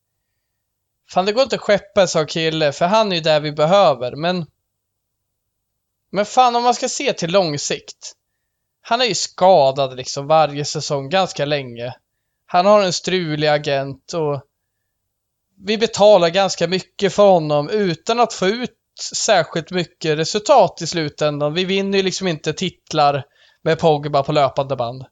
fan 1.10 1.26
det 1.26 1.32
går 1.32 1.44
inte 1.44 1.56
att 1.56 1.62
skeppa 1.62 2.02
en 2.02 2.08
sån 2.08 2.28
kille 2.28 2.72
för 2.72 2.86
han 2.86 3.12
är 3.12 3.16
ju 3.16 3.22
där 3.22 3.40
vi 3.40 3.52
behöver 3.52 4.16
men 4.16 4.46
men 6.10 6.26
fan 6.26 6.56
om 6.56 6.64
man 6.64 6.74
ska 6.74 6.90
se 6.90 7.14
till 7.14 7.32
lång 7.32 7.60
sikt. 7.60 8.14
Han 8.82 9.02
är 9.02 9.06
ju 9.06 9.16
skadad 9.16 9.98
liksom 9.98 10.28
varje 10.28 10.66
säsong 10.66 11.10
ganska 11.10 11.46
länge. 11.46 11.94
Han 12.46 12.66
har 12.66 12.82
en 12.82 12.94
strulig 12.94 13.48
agent 13.48 14.14
och 14.14 14.47
vi 15.66 15.78
betalar 15.78 16.30
ganska 16.30 16.68
mycket 16.68 17.14
för 17.14 17.30
honom 17.30 17.70
utan 17.70 18.20
att 18.20 18.34
få 18.34 18.48
ut 18.48 18.72
särskilt 19.16 19.72
mycket 19.72 20.18
resultat 20.18 20.82
i 20.82 20.88
slutändan. 20.88 21.54
Vi 21.54 21.66
vinner 21.66 21.98
ju 21.98 22.04
liksom 22.04 22.28
inte 22.28 22.54
titlar 22.54 23.24
med 23.62 23.80
Pogba 23.80 24.24
på 24.24 24.32
löpande 24.32 24.76
band. 24.76 25.06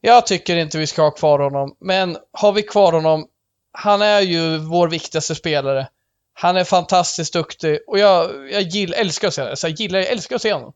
Jag 0.00 0.26
tycker 0.26 0.56
inte 0.56 0.78
vi 0.78 0.86
ska 0.86 1.02
ha 1.02 1.10
kvar 1.10 1.38
honom, 1.38 1.76
men 1.80 2.16
har 2.32 2.52
vi 2.52 2.62
kvar 2.62 2.92
honom, 2.92 3.26
han 3.72 4.02
är 4.02 4.20
ju 4.20 4.58
vår 4.58 4.88
viktigaste 4.88 5.34
spelare. 5.34 5.88
Han 6.34 6.56
är 6.56 6.64
fantastiskt 6.64 7.32
duktig 7.32 7.78
och 7.86 7.98
jag, 7.98 8.30
jag 8.52 8.62
gillar, 8.62 8.98
älskar 8.98 9.28
att 9.28 9.34
se. 9.34 9.56
Så 9.56 9.66
jag 9.66 9.80
gillar, 9.80 9.98
jag 9.98 10.08
älskar 10.08 10.36
att 10.36 10.42
se 10.42 10.52
honom. 10.52 10.72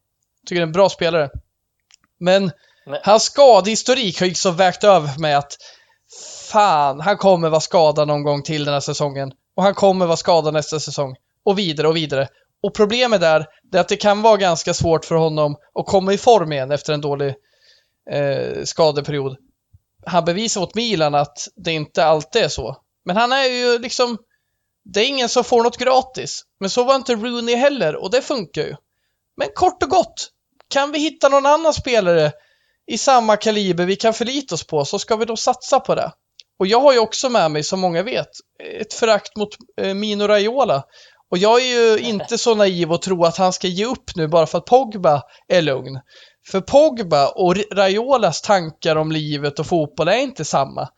Tycker 0.47 0.61
det 0.61 0.63
är 0.63 0.67
en 0.67 0.73
bra 0.73 0.89
spelare. 0.89 1.31
Men, 2.21 2.53
Men- 2.87 3.01
hans 3.03 3.23
skadehistorik 3.23 4.21
har 4.21 4.27
ju 4.27 4.35
så 4.35 4.51
vägt 4.51 4.85
över 4.85 5.09
för 5.09 5.21
mig 5.21 5.35
att 5.35 5.57
fan, 6.51 7.01
han 7.01 7.17
kommer 7.17 7.49
vara 7.49 7.61
skadad 7.61 8.09
någon 8.09 8.23
gång 8.23 8.43
till 8.43 8.65
den 8.65 8.75
här 8.75 8.81
säsongen. 8.81 9.33
Och 9.55 9.63
han 9.63 9.75
kommer 9.75 10.07
vara 10.07 10.17
skadad 10.17 10.55
nästa 10.55 10.81
säsong. 10.81 11.17
Och 11.45 11.59
vidare 11.59 11.89
och 11.89 11.97
vidare. 11.97 12.29
Och 12.63 12.75
problemet 12.75 13.21
där, 13.21 13.47
det 13.63 13.79
är 13.79 13.81
att 13.81 13.89
det 13.89 13.97
kan 13.97 14.23
vara 14.23 14.37
ganska 14.37 14.75
svårt 14.75 15.05
för 15.05 15.15
honom 15.15 15.57
att 15.75 15.87
komma 15.87 16.13
i 16.13 16.19
form 16.19 16.53
igen 16.53 16.71
efter 16.71 16.93
en 16.93 17.01
dålig 17.01 17.35
eh, 18.11 18.65
skadeperiod. 18.65 19.37
Han 20.07 20.25
bevisar 20.25 20.61
åt 20.61 20.75
Milan 20.75 21.15
att 21.15 21.49
det 21.57 21.73
inte 21.73 22.05
alltid 22.05 22.43
är 22.43 22.49
så. 22.49 22.77
Men 23.05 23.17
han 23.17 23.33
är 23.33 23.45
ju 23.45 23.79
liksom 23.79 24.19
det 24.85 25.01
är 25.01 25.09
ingen 25.09 25.29
som 25.29 25.45
får 25.45 25.63
något 25.63 25.77
gratis. 25.77 26.45
Men 26.61 26.71
så 26.71 26.85
var 26.85 26.95
inte 26.95 27.15
Rooney 27.15 27.55
heller 27.55 27.97
och 27.97 28.11
det 28.11 28.23
funkar 28.23 28.63
ju. 28.63 28.77
Men 29.37 29.49
kort 29.55 29.83
och 29.83 29.89
gott, 29.89 30.31
kan 30.69 30.93
vi 30.93 30.99
hitta 30.99 31.29
någon 31.29 31.47
annan 31.47 31.75
spelare 31.75 32.33
i 32.87 32.99
samma 32.99 33.37
kaliber 33.37 33.87
vi 33.87 33.97
kan 33.97 34.15
förlita 34.15 34.55
oss 34.55 34.67
på 34.67 34.85
så 34.85 34.99
ska 34.99 35.17
vi 35.17 35.25
då 35.25 35.37
satsa 35.37 35.81
på 35.81 35.95
det. 35.95 36.13
Och 36.59 36.67
jag 36.67 36.81
har 36.81 36.93
ju 36.93 36.99
också 36.99 37.29
med 37.29 37.51
mig, 37.51 37.63
som 37.63 37.81
många 37.81 38.03
vet, 38.03 38.29
ett 38.81 38.95
förakt 38.95 39.37
mot 39.37 39.49
eh, 39.81 39.95
Mino 39.95 40.27
Raiola. 40.27 40.85
Och 41.31 41.39
jag 41.39 41.63
är 41.63 41.67
ju 41.67 41.99
inte 42.09 42.39
så 42.39 42.55
naiv 42.55 42.93
och 42.93 43.03
tro 43.03 43.25
att 43.25 43.37
han 43.37 43.53
ska 43.53 43.69
ge 43.69 43.85
upp 43.85 44.17
nu 44.17 44.29
bara 44.29 44.47
för 44.47 44.59
att 44.59 44.65
Pogba 44.65 45.23
är 45.49 45.63
lugn. 45.63 46.01
För 46.51 46.61
Pogba 46.61 47.29
och 47.29 47.57
Raiolas 47.73 48.43
tankar 48.43 48.97
om 48.97 49.13
livet 49.13 49.59
och 49.59 49.67
fotboll 49.67 50.09
är 50.09 50.19
inte 50.19 50.45
samma. 50.45 50.89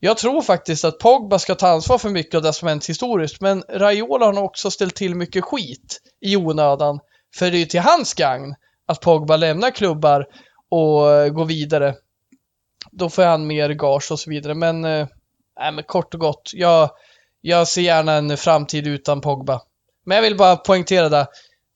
Jag 0.00 0.16
tror 0.16 0.42
faktiskt 0.42 0.84
att 0.84 0.98
Pogba 0.98 1.38
ska 1.38 1.54
ta 1.54 1.68
ansvar 1.68 1.98
för 1.98 2.08
mycket 2.08 2.34
av 2.34 2.42
det 2.42 2.52
som 2.52 2.68
hänt 2.68 2.88
historiskt, 2.88 3.40
men 3.40 3.62
Raiola 3.68 4.26
har 4.26 4.42
också 4.42 4.70
ställt 4.70 4.96
till 4.96 5.14
mycket 5.14 5.44
skit 5.44 6.00
i 6.26 6.36
onödan. 6.36 7.00
För 7.36 7.50
det 7.50 7.56
är 7.56 7.58
ju 7.58 7.66
till 7.66 7.80
hans 7.80 8.14
gagn 8.14 8.54
att 8.88 9.00
Pogba 9.00 9.36
lämnar 9.36 9.70
klubbar 9.70 10.26
och 10.68 11.10
eh, 11.12 11.28
går 11.28 11.44
vidare. 11.44 11.94
Då 12.90 13.10
får 13.10 13.22
han 13.22 13.46
mer 13.46 13.70
gage 13.70 14.12
och 14.12 14.18
så 14.18 14.30
vidare, 14.30 14.54
men, 14.54 14.84
eh, 14.84 15.06
nej, 15.58 15.72
men 15.72 15.84
kort 15.84 16.14
och 16.14 16.20
gott, 16.20 16.50
jag, 16.54 16.90
jag 17.40 17.68
ser 17.68 17.82
gärna 17.82 18.12
en 18.12 18.36
framtid 18.36 18.86
utan 18.86 19.20
Pogba. 19.20 19.62
Men 20.04 20.14
jag 20.14 20.22
vill 20.22 20.36
bara 20.36 20.56
poängtera 20.56 21.08
det. 21.08 21.26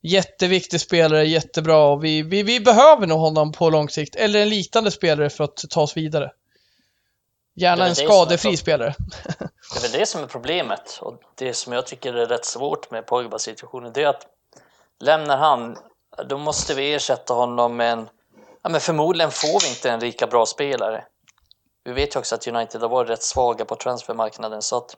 Jätteviktig 0.02 0.80
spelare, 0.80 1.24
jättebra 1.24 1.84
och 1.84 2.04
vi, 2.04 2.22
vi, 2.22 2.42
vi 2.42 2.60
behöver 2.60 3.06
nog 3.06 3.18
honom 3.18 3.52
på 3.52 3.70
lång 3.70 3.88
sikt. 3.88 4.16
Eller 4.16 4.42
en 4.42 4.48
liknande 4.48 4.90
spelare 4.90 5.30
för 5.30 5.44
att 5.44 5.56
ta 5.70 5.82
oss 5.82 5.96
vidare. 5.96 6.32
Gärna 7.54 7.86
en 7.86 7.94
skadefri 7.94 8.56
spelare. 8.56 8.94
Det 9.72 9.78
är 9.78 9.82
väl 9.82 10.00
det 10.00 10.06
som 10.06 10.22
är 10.22 10.26
problemet 10.26 10.98
och 11.00 11.22
det 11.34 11.54
som 11.54 11.72
jag 11.72 11.86
tycker 11.86 12.14
är 12.14 12.26
rätt 12.26 12.44
svårt 12.44 12.90
med 12.90 13.06
Pogbas 13.06 13.42
situationen 13.42 13.92
det 13.92 14.02
är 14.02 14.08
att 14.08 14.26
lämnar 15.00 15.36
han 15.36 15.76
då 16.28 16.38
måste 16.38 16.74
vi 16.74 16.94
ersätta 16.94 17.34
honom 17.34 17.76
med 17.76 17.92
en 17.92 18.08
ja, 18.62 18.70
men 18.70 18.80
förmodligen 18.80 19.30
får 19.30 19.60
vi 19.62 19.68
inte 19.68 19.90
en 19.90 20.00
lika 20.00 20.26
bra 20.26 20.46
spelare. 20.46 21.04
Vi 21.84 21.92
vet 21.92 22.14
ju 22.14 22.18
också 22.18 22.34
att 22.34 22.46
United 22.46 22.80
har 22.80 22.88
varit 22.88 23.10
rätt 23.10 23.22
svaga 23.22 23.64
på 23.64 23.76
transfermarknaden 23.76 24.62
så 24.62 24.76
att 24.76 24.96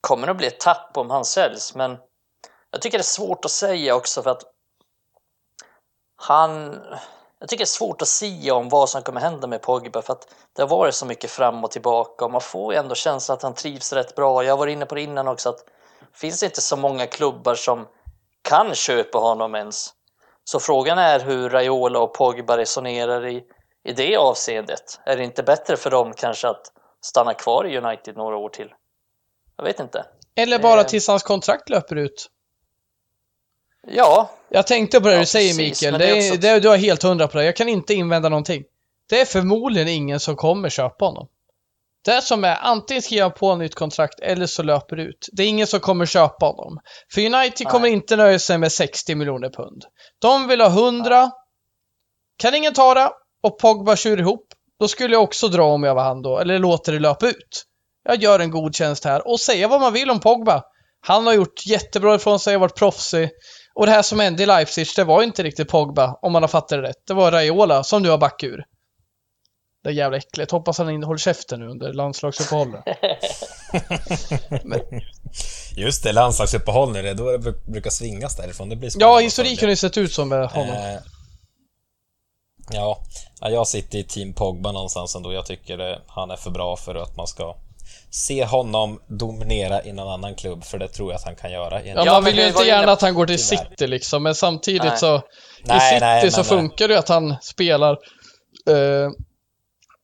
kommer 0.00 0.26
det 0.26 0.30
att 0.30 0.36
bli 0.36 0.46
ett 0.46 0.60
tapp 0.60 0.96
om 0.96 1.10
han 1.10 1.24
säljs 1.24 1.74
men 1.74 1.98
jag 2.70 2.82
tycker 2.82 2.98
det 2.98 3.02
är 3.02 3.04
svårt 3.04 3.44
att 3.44 3.50
säga 3.50 3.94
också 3.94 4.22
för 4.22 4.30
att 4.30 4.42
han 6.16 6.80
jag 7.38 7.48
tycker 7.48 7.64
det 7.64 7.64
är 7.64 7.66
svårt 7.66 8.02
att 8.02 8.08
säga 8.08 8.54
om 8.54 8.68
vad 8.68 8.88
som 8.88 9.02
kommer 9.02 9.20
hända 9.20 9.46
med 9.46 9.62
Pogba 9.62 10.02
för 10.02 10.12
att 10.12 10.34
det 10.52 10.62
har 10.62 10.68
varit 10.68 10.94
så 10.94 11.06
mycket 11.06 11.30
fram 11.30 11.64
och 11.64 11.70
tillbaka 11.70 12.24
och 12.24 12.30
man 12.30 12.40
får 12.40 12.72
ju 12.72 12.78
ändå 12.78 12.94
känslan 12.94 13.36
att 13.36 13.42
han 13.42 13.54
trivs 13.54 13.92
rätt 13.92 14.14
bra. 14.14 14.44
Jag 14.44 14.56
var 14.56 14.66
inne 14.66 14.86
på 14.86 14.94
det 14.94 15.02
innan 15.02 15.28
också 15.28 15.48
att 15.48 15.58
det 16.00 16.18
finns 16.18 16.42
inte 16.42 16.60
så 16.60 16.76
många 16.76 17.06
klubbar 17.06 17.54
som 17.54 17.88
kan 18.42 18.74
köpa 18.74 19.18
honom 19.18 19.54
ens. 19.54 19.94
Så 20.44 20.60
frågan 20.60 20.98
är 20.98 21.20
hur 21.20 21.50
Raiola 21.50 21.98
och 21.98 22.14
Pogba 22.14 22.56
resonerar 22.58 23.26
i, 23.26 23.42
i 23.84 23.92
det 23.92 24.16
avseendet. 24.16 25.00
Är 25.06 25.16
det 25.16 25.24
inte 25.24 25.42
bättre 25.42 25.76
för 25.76 25.90
dem 25.90 26.12
kanske 26.16 26.48
att 26.48 26.62
stanna 27.00 27.34
kvar 27.34 27.64
i 27.66 27.78
United 27.78 28.16
några 28.16 28.36
år 28.36 28.48
till? 28.48 28.68
Jag 29.56 29.64
vet 29.64 29.80
inte. 29.80 30.06
Eller 30.34 30.58
bara 30.58 30.80
Eh. 30.80 30.86
tills 30.86 31.08
hans 31.08 31.22
kontrakt 31.22 31.68
löper 31.70 31.96
ut. 31.96 32.30
Ja, 33.86 34.30
Jag 34.48 34.66
tänkte 34.66 35.00
på 35.00 35.06
det 35.08 35.14
Ja, 35.14 35.20
du 35.20 35.26
säger 35.26 35.48
precis, 35.54 35.82
Mikael. 35.82 35.98
Det 36.00 36.06
det 36.06 36.10
är 36.12 36.16
är, 36.16 36.30
också- 36.30 36.40
det, 36.40 36.60
du 36.60 36.68
har 36.68 36.76
helt 36.76 37.02
hundra 37.02 37.28
på 37.28 37.38
det. 37.38 37.44
Jag 37.44 37.56
kan 37.56 37.68
inte 37.68 37.94
invända 37.94 38.28
någonting. 38.28 38.64
Det 39.08 39.20
är 39.20 39.24
förmodligen 39.24 39.88
ingen 39.88 40.20
som 40.20 40.36
kommer 40.36 40.68
köpa 40.68 41.04
honom. 41.04 41.28
Det 42.04 42.22
som 42.22 42.44
är 42.44 42.56
antingen 42.60 43.02
skriva 43.02 43.30
på 43.30 43.52
ett 43.52 43.58
nytt 43.58 43.74
kontrakt 43.74 44.20
eller 44.20 44.46
så 44.46 44.62
löper 44.62 44.96
det 44.96 45.02
ut. 45.02 45.28
Det 45.32 45.42
är 45.42 45.46
ingen 45.46 45.66
som 45.66 45.80
kommer 45.80 46.06
köpa 46.06 46.46
honom. 46.46 46.78
För 47.14 47.20
United 47.20 47.66
kommer 47.66 47.88
Nej. 47.88 47.92
inte 47.92 48.16
nöja 48.16 48.38
sig 48.38 48.58
med 48.58 48.72
60 48.72 49.14
miljoner 49.14 49.50
pund. 49.50 49.84
De 50.20 50.48
vill 50.48 50.60
ha 50.60 50.68
100. 50.68 51.30
Kan 52.38 52.54
ingen 52.54 52.74
ta 52.74 52.94
det 52.94 53.10
och 53.42 53.58
Pogba 53.58 53.96
kör 53.96 54.20
ihop, 54.20 54.46
då 54.80 54.88
skulle 54.88 55.14
jag 55.14 55.22
också 55.22 55.48
dra 55.48 55.64
om 55.64 55.82
jag 55.82 55.94
var 55.94 56.02
han 56.02 56.22
då, 56.22 56.38
eller 56.38 56.58
låter 56.58 56.92
det 56.92 56.98
löpa 56.98 57.28
ut. 57.28 57.64
Jag 58.04 58.22
gör 58.22 58.40
en 58.40 58.50
god 58.50 58.74
tjänst 58.74 59.04
här 59.04 59.28
och 59.28 59.40
säga 59.40 59.68
vad 59.68 59.80
man 59.80 59.92
vill 59.92 60.10
om 60.10 60.20
Pogba. 60.20 60.62
Han 61.00 61.26
har 61.26 61.34
gjort 61.34 61.66
jättebra 61.66 62.14
ifrån 62.14 62.40
sig, 62.40 62.56
varit 62.56 62.76
proffsig. 62.76 63.30
Och 63.74 63.86
det 63.86 63.92
här 63.92 64.02
som 64.02 64.20
hände 64.20 64.42
i 64.42 64.46
Leipzig, 64.46 64.86
det 64.96 65.04
var 65.04 65.22
inte 65.22 65.42
riktigt 65.42 65.68
Pogba, 65.68 66.18
om 66.22 66.32
man 66.32 66.42
har 66.42 66.48
fattat 66.48 66.68
det 66.68 66.82
rätt. 66.82 67.06
Det 67.06 67.14
var 67.14 67.30
Raiola 67.30 67.84
som 67.84 68.02
nu 68.02 68.08
har 68.08 68.18
backat 68.18 68.48
ur. 68.48 68.64
Det 69.82 69.88
är 69.88 69.92
jävla 69.92 70.16
äckligt. 70.16 70.50
Hoppas 70.50 70.78
han 70.78 70.90
inte 70.90 71.06
håller 71.06 71.18
käften 71.18 71.60
nu 71.60 71.68
under 71.68 71.92
landslagsuppehållet. 71.92 72.84
Just 75.76 76.04
det, 76.04 76.12
landslagsuppehåll 76.12 76.92
nu, 76.92 77.02
det 77.02 77.10
är 77.10 77.14
då 77.14 77.30
det 77.30 77.38
bru- 77.38 77.70
brukar 77.70 77.90
svingas 77.90 78.36
därifrån. 78.36 78.68
Det 78.68 78.76
blir 78.76 78.90
Ja, 78.98 79.18
historiken 79.18 79.66
har 79.66 79.70
ju 79.70 79.76
sett 79.76 79.98
ut 79.98 80.12
som 80.12 80.28
med 80.28 80.48
honom. 80.48 80.74
Eh, 80.76 80.98
ja, 82.70 82.98
ja, 83.40 83.50
jag 83.50 83.66
sitter 83.66 83.98
i 83.98 84.04
team 84.04 84.32
Pogba 84.32 84.72
någonstans 84.72 85.14
ändå. 85.14 85.32
Jag 85.32 85.46
tycker 85.46 85.98
han 86.06 86.30
är 86.30 86.36
för 86.36 86.50
bra 86.50 86.76
för 86.76 86.94
att 86.94 87.16
man 87.16 87.26
ska 87.26 87.56
se 88.10 88.44
honom 88.44 89.00
dominera 89.06 89.82
i 89.82 89.90
en 89.90 89.98
annan 89.98 90.34
klubb, 90.34 90.64
för 90.64 90.78
det 90.78 90.88
tror 90.88 91.12
jag 91.12 91.18
att 91.18 91.24
han 91.24 91.36
kan 91.36 91.52
göra. 91.52 91.82
Ja, 91.84 91.94
man 91.94 92.04
men 92.04 92.24
vill 92.24 92.38
ju 92.38 92.48
inte 92.48 92.62
gärna 92.64 92.92
att 92.92 93.02
han 93.02 93.14
går 93.14 93.26
till. 93.26 93.44
City 93.44 93.86
liksom, 93.86 94.22
men 94.22 94.34
samtidigt 94.34 94.82
Nej. 94.82 94.98
så... 94.98 95.16
I 95.16 95.20
Nej, 95.64 95.90
City 95.90 96.00
nej, 96.00 96.30
så 96.30 96.44
funkar 96.44 96.88
det 96.88 96.94
ju 96.94 96.98
att 96.98 97.08
han 97.08 97.36
spelar 97.42 97.92
eh, 98.70 99.10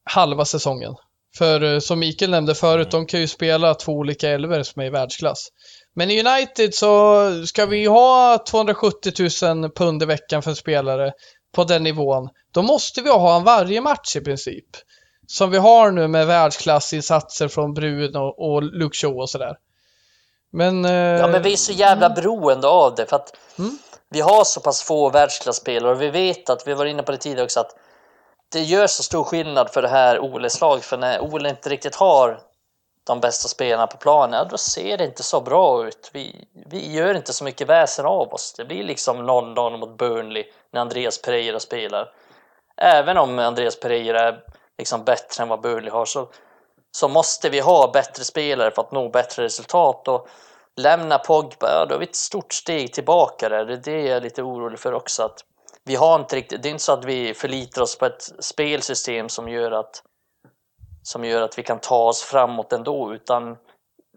halva 0.08 0.44
säsongen. 0.44 0.94
För 1.38 1.74
eh, 1.74 1.78
som 1.78 1.98
Mikael 1.98 2.30
nämnde 2.30 2.54
förut, 2.54 2.90
de 2.90 3.06
kan 3.06 3.20
ju 3.20 3.28
spela 3.28 3.74
två 3.74 3.92
olika 3.92 4.30
elver 4.30 4.62
som 4.62 4.82
är 4.82 4.86
i 4.86 4.90
världsklass. 4.90 5.48
Men 5.94 6.10
i 6.10 6.24
United 6.24 6.74
så 6.74 7.24
ska 7.46 7.66
vi 7.66 7.76
ju 7.76 7.88
ha 7.88 8.44
270 8.50 9.12
000 9.42 9.70
pund 9.70 10.02
i 10.02 10.06
veckan 10.06 10.42
för 10.42 10.50
en 10.50 10.56
spelare 10.56 11.12
på 11.54 11.64
den 11.64 11.82
nivån. 11.82 12.28
Då 12.52 12.62
måste 12.62 13.00
vi 13.02 13.10
ha 13.10 13.32
han 13.32 13.44
varje 13.44 13.80
match 13.80 14.16
i 14.16 14.20
princip. 14.20 14.66
Som 15.26 15.50
vi 15.50 15.58
har 15.58 15.90
nu 15.90 16.08
med 16.08 16.26
världsklassinsatser 16.26 17.48
från 17.48 17.74
Bruno 17.74 18.18
och 18.18 18.62
Luke 18.62 18.96
Shaw 18.96 19.16
och 19.22 19.30
sådär. 19.30 19.56
Men... 20.52 20.84
Eh, 20.84 20.92
Ja, 20.92 21.26
men 21.26 21.42
vi 21.42 21.52
är 21.52 21.56
så 21.56 21.72
jävla 21.72 22.10
beroende 22.10 22.68
av 22.68 22.94
det 22.94 23.06
för 23.06 23.16
att 23.16 23.36
Mm. 23.58 23.78
vi 24.10 24.20
har 24.20 24.44
så 24.44 24.60
pass 24.60 24.82
få 24.82 25.10
världsklasspelare 25.10 25.92
och 25.92 26.02
vi 26.02 26.10
vet 26.10 26.50
att, 26.50 26.62
vi 26.66 26.74
var 26.74 26.86
inne 26.86 27.02
på 27.02 27.12
det 27.12 27.18
tidigare 27.18 27.44
också, 27.44 27.60
att 27.60 27.70
det 28.52 28.60
gör 28.60 28.86
så 28.86 29.02
stor 29.02 29.24
skillnad 29.24 29.70
för 29.70 29.82
det 29.82 29.88
här 29.88 30.18
Oles 30.20 30.60
lag. 30.60 30.84
För 30.84 30.96
när 30.96 31.20
Ole 31.20 31.48
inte 31.48 31.68
riktigt 31.68 31.96
har 31.96 32.40
de 33.04 33.20
bästa 33.20 33.48
spelarna 33.48 33.86
på 33.86 33.96
planen, 33.96 34.38
ja, 34.38 34.44
då 34.44 34.58
ser 34.58 34.98
det 34.98 35.04
inte 35.04 35.22
så 35.22 35.40
bra 35.40 35.86
ut. 35.86 36.10
Vi, 36.12 36.48
vi 36.66 36.92
gör 36.92 37.14
inte 37.14 37.32
så 37.32 37.44
mycket 37.44 37.68
väsen 37.68 38.06
av 38.06 38.34
oss. 38.34 38.54
Det 38.56 38.64
blir 38.64 38.84
liksom 38.84 39.30
0-0 39.30 39.76
mot 39.76 39.98
Burnley 39.98 40.44
när 40.70 40.80
Andreas 40.80 41.22
Pereira 41.22 41.60
spelar. 41.60 42.12
Även 42.76 43.18
om 43.18 43.38
Andreas 43.38 43.80
Pereira 43.80 44.20
är 44.20 44.40
liksom 44.78 45.04
bättre 45.04 45.42
än 45.42 45.48
vad 45.48 45.60
Burnley 45.60 45.90
har 45.90 46.04
så, 46.04 46.28
så 46.90 47.08
måste 47.08 47.48
vi 47.48 47.60
ha 47.60 47.90
bättre 47.92 48.24
spelare 48.24 48.70
för 48.70 48.82
att 48.82 48.92
nå 48.92 49.08
bättre 49.08 49.44
resultat. 49.44 50.08
Och 50.08 50.28
lämna 50.76 51.18
Pogba, 51.18 51.70
ja, 51.70 51.86
då 51.88 51.94
är 51.94 51.98
vi 51.98 52.04
ett 52.06 52.16
stort 52.16 52.52
steg 52.52 52.92
tillbaka 52.92 53.48
där. 53.48 53.64
Det 53.64 53.72
är 53.72 53.76
det 53.76 54.02
jag 54.02 54.16
är 54.16 54.20
lite 54.20 54.42
orolig 54.42 54.78
för 54.78 54.92
också. 54.92 55.22
Att 55.22 55.44
vi 55.88 55.96
har 55.96 56.20
inte 56.20 56.36
riktigt, 56.36 56.62
det 56.62 56.68
är 56.68 56.70
inte 56.70 56.84
så 56.84 56.92
att 56.92 57.04
vi 57.04 57.34
förlitar 57.34 57.82
oss 57.82 57.98
på 57.98 58.06
ett 58.06 58.22
spelsystem 58.38 59.28
som 59.28 59.48
gör 59.48 59.72
att 59.72 60.02
som 61.02 61.24
gör 61.24 61.42
att 61.42 61.58
vi 61.58 61.62
kan 61.62 61.80
ta 61.80 62.08
oss 62.08 62.22
framåt 62.22 62.72
ändå, 62.72 63.14
utan 63.14 63.56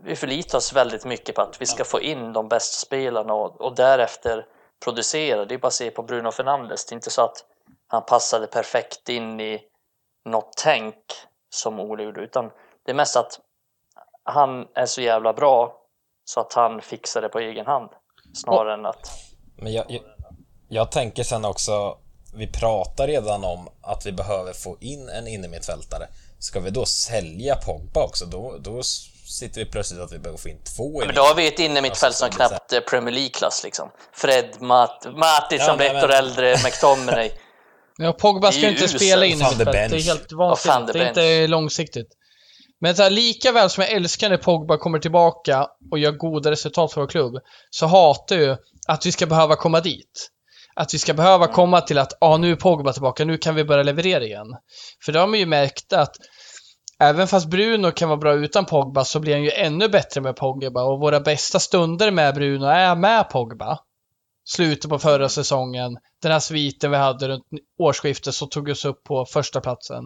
vi 0.04 0.16
förlitar 0.16 0.58
oss 0.58 0.74
väldigt 0.74 1.06
mycket 1.06 1.36
på 1.36 1.42
att 1.42 1.62
vi 1.62 1.66
ska 1.66 1.84
få 1.84 2.02
in 2.02 2.34
de 2.34 2.48
bästa 2.48 2.86
spelarna 2.86 3.34
och, 3.34 3.62
och 3.62 3.76
därefter 3.76 4.46
producera. 4.84 5.46
Det 5.46 5.56
är 5.56 5.60
bara 5.60 5.68
att 5.68 5.74
se 5.74 5.92
på 5.92 6.04
Bruno 6.04 6.32
Fernandes. 6.32 6.86
Det 6.86 6.94
är 6.94 6.96
inte 6.96 7.10
så 7.10 7.22
att 7.22 7.46
han 7.88 8.06
passade 8.06 8.48
perfekt 8.48 9.10
in 9.10 9.40
i 9.40 9.64
något 10.26 10.54
tänk 10.58 10.96
som 11.50 11.80
Ole 11.80 12.04
gjorde, 12.04 12.22
utan 12.22 12.52
det 12.86 12.92
är 12.92 12.96
mest 12.96 13.16
att 13.16 13.40
han 14.24 14.68
är 14.74 14.86
så 14.86 15.02
jävla 15.02 15.34
bra 15.34 15.82
så 16.26 16.40
att 16.40 16.54
han 16.54 16.82
fixar 16.82 17.22
det 17.22 17.30
på 17.30 17.40
egen 17.40 17.66
hand 17.66 17.90
snarare 18.34 18.74
än 18.74 18.86
att 18.86 19.10
Men 19.58 19.74
jag, 19.74 19.86
jag, 19.90 20.02
jag 20.74 20.92
tänker 20.92 21.24
sen 21.24 21.46
också, 21.46 21.98
vi 22.34 22.48
pratar 22.48 23.08
redan 23.08 23.44
om 23.44 23.70
att 23.82 24.06
vi 24.06 24.12
behöver 24.12 24.54
få 24.54 24.78
in 24.82 25.10
en 25.10 25.28
innermittfältare. 25.28 26.08
Ska 26.40 26.60
vi 26.60 26.70
då 26.70 26.86
sälja 26.86 27.56
Pogba 27.56 28.04
också? 28.04 28.26
Då, 28.26 28.58
då 28.60 28.84
sitter 29.28 29.66
vi 29.66 29.72
plötsligt 29.72 30.02
att 30.02 30.12
vi 30.12 30.20
behöver 30.20 30.40
få 30.40 30.50
in 30.50 30.64
två 30.78 31.00
Men 31.06 31.16
då 31.16 31.22
har 31.22 31.36
vi 31.36 31.48
ett 31.48 31.60
innermittfält 31.60 32.16
som 32.16 32.26
Alltså, 32.26 32.38
knappt 32.38 32.74
är 32.74 32.82
Premier 32.82 33.16
League-klass 33.16 33.64
liksom. 33.64 33.92
Fred, 34.14 34.46
Mat 34.60 35.06
Matic 35.16 35.60
Ja, 35.60 35.66
som 35.66 35.78
blir 35.78 35.96
ett 35.96 36.04
år 36.04 36.12
äldre, 36.12 36.56
McTominay. 36.64 37.32
Ja, 37.98 38.14
Pogba 38.14 38.52
ska 38.52 38.70
inte 38.70 38.88
spela 38.88 39.26
in. 39.26 39.40
Det 39.40 39.46
är 39.46 40.04
helt 40.04 40.26
Ja, 40.30 40.38
Van 40.38 40.48
vansinnigt. 40.50 40.94
de 40.94 41.00
Det 41.00 41.06
är 41.06 41.08
inte 41.08 41.48
långsiktigt. 41.48 42.08
Men 42.82 42.96
så 42.96 43.04
här, 43.04 43.10
lika 43.10 43.52
väl 43.52 43.70
som 43.70 43.84
jag 43.84 43.92
älskar 43.92 44.30
när 44.30 44.38
Pogba 44.38 44.78
kommer 44.78 45.00
tillbaka 45.00 45.68
och 45.92 46.00
gör 46.00 46.12
goda 46.12 46.52
resultat 46.52 46.94
för 46.94 47.02
vår 47.02 47.08
klubb, 47.08 47.34
så 47.70 47.86
hatar 47.86 48.36
jag 48.36 48.58
att 48.88 49.06
vi 49.06 49.12
ska 49.12 49.26
behöva 49.26 49.56
komma 49.56 49.80
dit. 49.80 50.30
Att 50.76 50.94
vi 50.94 51.00
ska 51.00 51.14
behöva 51.14 51.48
komma 51.48 51.82
till 51.82 51.98
att, 51.98 52.14
ah, 52.22 52.38
nu 52.38 52.52
är 52.52 52.56
Pogba 52.56 52.94
tillbaka, 52.94 53.26
nu 53.26 53.38
kan 53.38 53.56
vi 53.56 53.64
börja 53.64 53.84
leverera 53.84 54.24
igen. 54.24 54.48
För 55.06 55.12
då 55.12 55.20
har 55.20 55.28
man 55.28 55.40
ju 55.40 55.46
märkt 55.46 55.94
att 55.94 56.16
även 57.00 57.28
fast 57.28 57.48
Bruno 57.48 57.92
kan 57.92 58.10
vara 58.10 58.20
bra 58.20 58.34
utan 58.34 58.66
Pogba 58.66 59.06
så 59.06 59.20
blir 59.20 59.34
han 59.34 59.44
ju 59.44 59.52
ännu 59.52 59.90
bättre 59.90 60.22
med 60.22 60.36
Pogba 60.36 60.84
och 60.84 61.00
våra 61.00 61.20
bästa 61.20 61.60
stunder 61.60 62.12
med 62.12 62.36
Bruno 62.36 62.66
är 62.66 62.96
med 62.96 63.30
Pogba. 63.30 63.80
Slutet 64.46 64.90
på 64.90 65.00
förra 65.00 65.30
säsongen, 65.30 65.98
den 66.22 66.32
här 66.32 66.40
sviten 66.40 66.92
vi 66.92 66.98
hade 66.98 67.28
runt 67.28 67.44
årsskiftet 67.80 68.36
som 68.36 68.50
tog 68.50 68.70
oss 68.70 68.86
upp 68.86 69.04
på 69.04 69.26
första 69.26 69.62
platsen. 69.62 70.04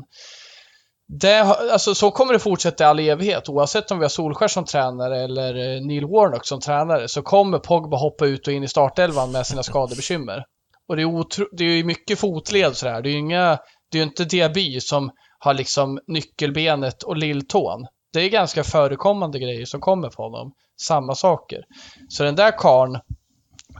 Det, 1.08 1.40
alltså, 1.72 1.96
så 1.96 2.12
kommer 2.12 2.34
det 2.34 2.40
fortsätta 2.40 2.84
i 2.84 2.88
all 2.88 3.00
evighet. 3.00 3.50
Oavsett 3.50 3.92
om 3.92 4.00
vi 4.00 4.04
har 4.04 4.10
Solskär 4.10 4.48
som 4.48 4.66
tränare 4.66 5.24
eller 5.24 5.56
eh, 5.56 5.82
Neil 5.82 6.06
Warnock 6.06 6.46
som 6.46 6.60
tränare 6.60 7.08
så 7.08 7.22
kommer 7.22 7.60
Pogba 7.60 7.98
hoppa 7.98 8.26
ut 8.26 8.48
och 8.48 8.54
in 8.54 8.64
i 8.64 8.68
startelvan 8.68 9.32
med 9.32 9.48
sina 9.48 9.64
skadebekymmer. 9.64 10.44
Och 10.88 10.96
det 10.96 11.02
är, 11.02 11.06
otro, 11.06 11.46
det 11.52 11.64
är 11.64 11.70
ju 11.70 11.84
mycket 11.84 12.20
fotled 12.20 12.68
och 12.68 12.78
sådär. 12.78 13.02
Det 13.02 13.10
är 13.10 13.12
ju 13.12 13.20
inga, 13.20 13.58
det 13.92 14.00
är 14.00 14.04
inte 14.04 14.26
Diaby 14.26 14.80
som 14.80 15.12
har 15.40 15.54
liksom 15.54 16.00
nyckelbenet 16.08 17.04
och 17.04 17.18
lilltån. 17.18 17.88
Det 18.14 18.20
är 18.20 18.30
ganska 18.30 18.64
förekommande 18.64 19.40
grejer 19.40 19.66
som 19.66 19.82
kommer 19.82 20.10
på 20.10 20.24
honom. 20.24 20.54
Samma 20.82 21.16
saker. 21.16 21.62
Så 22.10 22.24
den 22.24 22.36
där 22.36 22.58
karn 22.58 23.00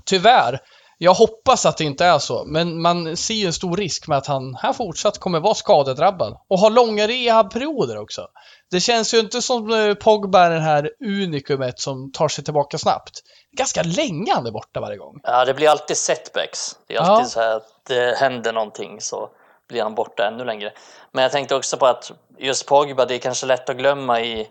tyvärr, 0.06 0.60
jag 0.98 1.14
hoppas 1.14 1.66
att 1.66 1.78
det 1.78 1.84
inte 1.84 2.06
är 2.06 2.20
så, 2.20 2.46
men 2.46 2.82
man 2.82 3.18
ser 3.18 3.34
ju 3.34 3.46
en 3.46 3.54
stor 3.54 3.78
risk 3.78 4.08
med 4.08 4.18
att 4.18 4.28
han 4.28 4.56
här 4.56 4.74
fortsatt 4.74 5.20
kommer 5.20 5.40
vara 5.40 5.54
skadedrabbad 5.54 6.38
och 6.48 6.60
ha 6.60 6.70
långa 6.70 7.08
rehabperioder 7.08 7.98
också. 7.98 8.28
Det 8.72 8.80
känns 8.80 9.14
ju 9.14 9.20
inte 9.20 9.42
som 9.42 9.72
eh, 9.72 9.94
Pogba 9.94 10.46
är 10.46 10.50
den 10.50 10.62
här 10.62 10.92
unikumet 11.06 11.80
som 11.80 12.12
tar 12.12 12.28
sig 12.28 12.44
tillbaka 12.44 12.78
snabbt. 12.78 13.20
Ganska 13.52 13.84
länge 13.84 14.34
han 14.34 14.46
är 14.48 14.52
borta 14.52 14.80
varje 14.80 14.98
gång. 14.98 15.20
Ja, 15.24 15.46
det 15.46 15.54
blir 15.54 15.70
alltid 15.70 15.98
setbacks. 15.98 16.76
Det 16.88 16.96
är 16.96 17.00
alltid 17.00 17.26
Ja. 17.26 17.30
så 17.30 17.40
här 17.40 17.56
att 17.56 17.68
det 17.88 18.18
händer 18.18 18.54
någonting 18.54 19.02
så 19.02 19.30
blir 19.70 19.84
han 19.84 19.96
borta 19.96 20.28
ännu 20.28 20.46
längre. 20.46 20.74
Men 21.12 21.22
jag 21.22 21.32
tänkte 21.32 21.56
också 21.56 21.78
på 21.78 21.86
att 21.86 22.12
just 22.38 22.66
Pogba, 22.66 23.06
det 23.06 23.16
är 23.16 23.20
kanske 23.20 23.46
lätt 23.46 23.70
att 23.70 23.78
glömma 23.78 24.22
i 24.22 24.48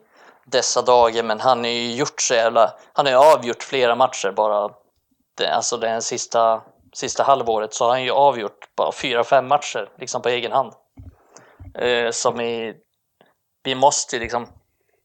dessa 0.47 0.83
dagar, 0.83 1.23
men 1.23 1.41
han 1.41 1.59
har 1.59 1.71
ju 1.71 1.95
gjort 1.95 2.21
så 2.21 2.35
jävla... 2.35 2.75
Han 2.93 3.07
har 3.07 3.12
ju 3.12 3.19
avgjort 3.19 3.62
flera 3.62 3.95
matcher 3.95 4.33
bara. 4.37 4.71
Det, 5.37 5.49
alltså 5.55 5.77
det 5.77 6.03
sista, 6.03 6.62
sista 6.93 7.23
halvåret 7.23 7.75
så 7.75 7.85
har 7.85 7.91
han 7.91 8.03
ju 8.03 8.11
avgjort 8.11 8.69
bara 8.77 8.93
fyra, 8.93 9.25
fem 9.25 9.49
matcher 9.49 9.89
liksom 9.99 10.23
på 10.23 10.29
egen 10.29 10.53
hand. 10.53 10.73
Eh, 11.75 12.11
som 12.11 12.41
i... 12.41 12.75
Vi 13.65 13.75
måste 13.75 14.19
liksom... 14.19 14.47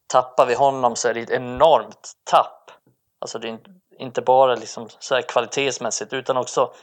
Tappar 0.08 0.46
vi 0.46 0.54
honom 0.54 0.96
så 0.96 1.08
är 1.08 1.14
det 1.14 1.20
ett 1.22 1.30
enormt 1.30 2.12
tapp. 2.24 2.72
Alltså 3.20 3.40
det 3.40 3.48
är 3.48 3.60
inte- 4.00 4.22
bara 4.22 4.56
liksom 4.56 4.88
så 5.00 5.16
här 5.16 5.22
kvalitetsmässigt 5.22 6.14
utan 6.14 6.38
också 6.38 6.74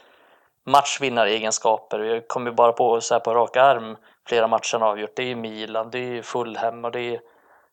matchvinnaregenskaper. 0.65 1.99
Vi 1.99 2.21
kommer 2.27 2.51
bara 2.51 2.71
på 2.71 3.01
så 3.01 3.13
här 3.13 3.19
på 3.19 3.33
rak 3.33 3.57
arm 3.57 3.97
flera 4.27 4.47
matcher 4.47 4.77
han 4.79 4.89
avgjort. 4.89 5.15
Det 5.15 5.23
är 5.23 5.27
ju 5.27 5.35
Milan, 5.35 5.91
det 5.91 5.97
är 5.97 6.11
ju 6.11 6.23
Fulham 6.23 6.85
och 6.85 6.91
det 6.91 6.99
är 6.99 7.21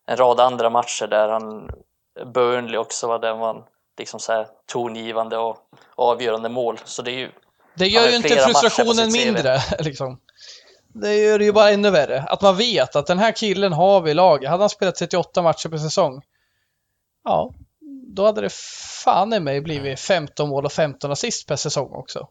en 0.07 0.17
rad 0.17 0.41
andra 0.41 0.71
matcher 0.71 1.07
där 1.07 1.29
han 1.29 1.71
Burnley 2.27 2.77
också 2.77 3.07
var 3.07 3.19
den 3.19 3.39
var 3.39 3.65
liksom 3.99 4.21
så 4.21 4.33
här 4.33 4.47
tongivande 4.67 5.39
och 5.39 5.59
avgörande 5.95 6.49
mål. 6.49 6.81
Så 6.85 7.03
det 7.03 7.11
är 7.11 7.19
ju 7.19 7.31
Det 7.75 7.87
gör 7.87 8.09
ju 8.09 8.17
inte 8.17 8.29
frustrationen 8.29 9.13
mindre, 9.13 9.59
liksom. 9.79 10.21
Det 10.95 11.16
gör 11.16 11.38
det 11.38 11.45
ju 11.45 11.53
bara 11.53 11.70
ännu 11.70 11.90
värre. 11.90 12.22
Att 12.28 12.42
man 12.42 12.57
vet 12.57 12.97
att 12.97 13.07
den 13.07 13.18
här 13.18 13.32
killen 13.32 13.72
har 13.72 14.01
vi 14.01 14.11
i 14.11 14.14
laget. 14.14 14.51
Hade 14.51 14.62
han 14.62 14.70
spelat 14.70 14.95
38 14.95 15.42
matcher 15.42 15.68
per 15.68 15.76
säsong, 15.78 16.22
ja, 17.24 17.51
då 18.09 18.24
hade 18.26 18.40
det 18.40 18.53
fan 19.05 19.32
i 19.32 19.40
mig 19.40 19.61
blivit 19.61 20.01
15 20.01 20.49
mål 20.49 20.64
och 20.64 20.72
15 20.72 21.11
assist 21.12 21.47
per 21.49 21.57
säsong 21.57 21.90
också. 21.95 22.28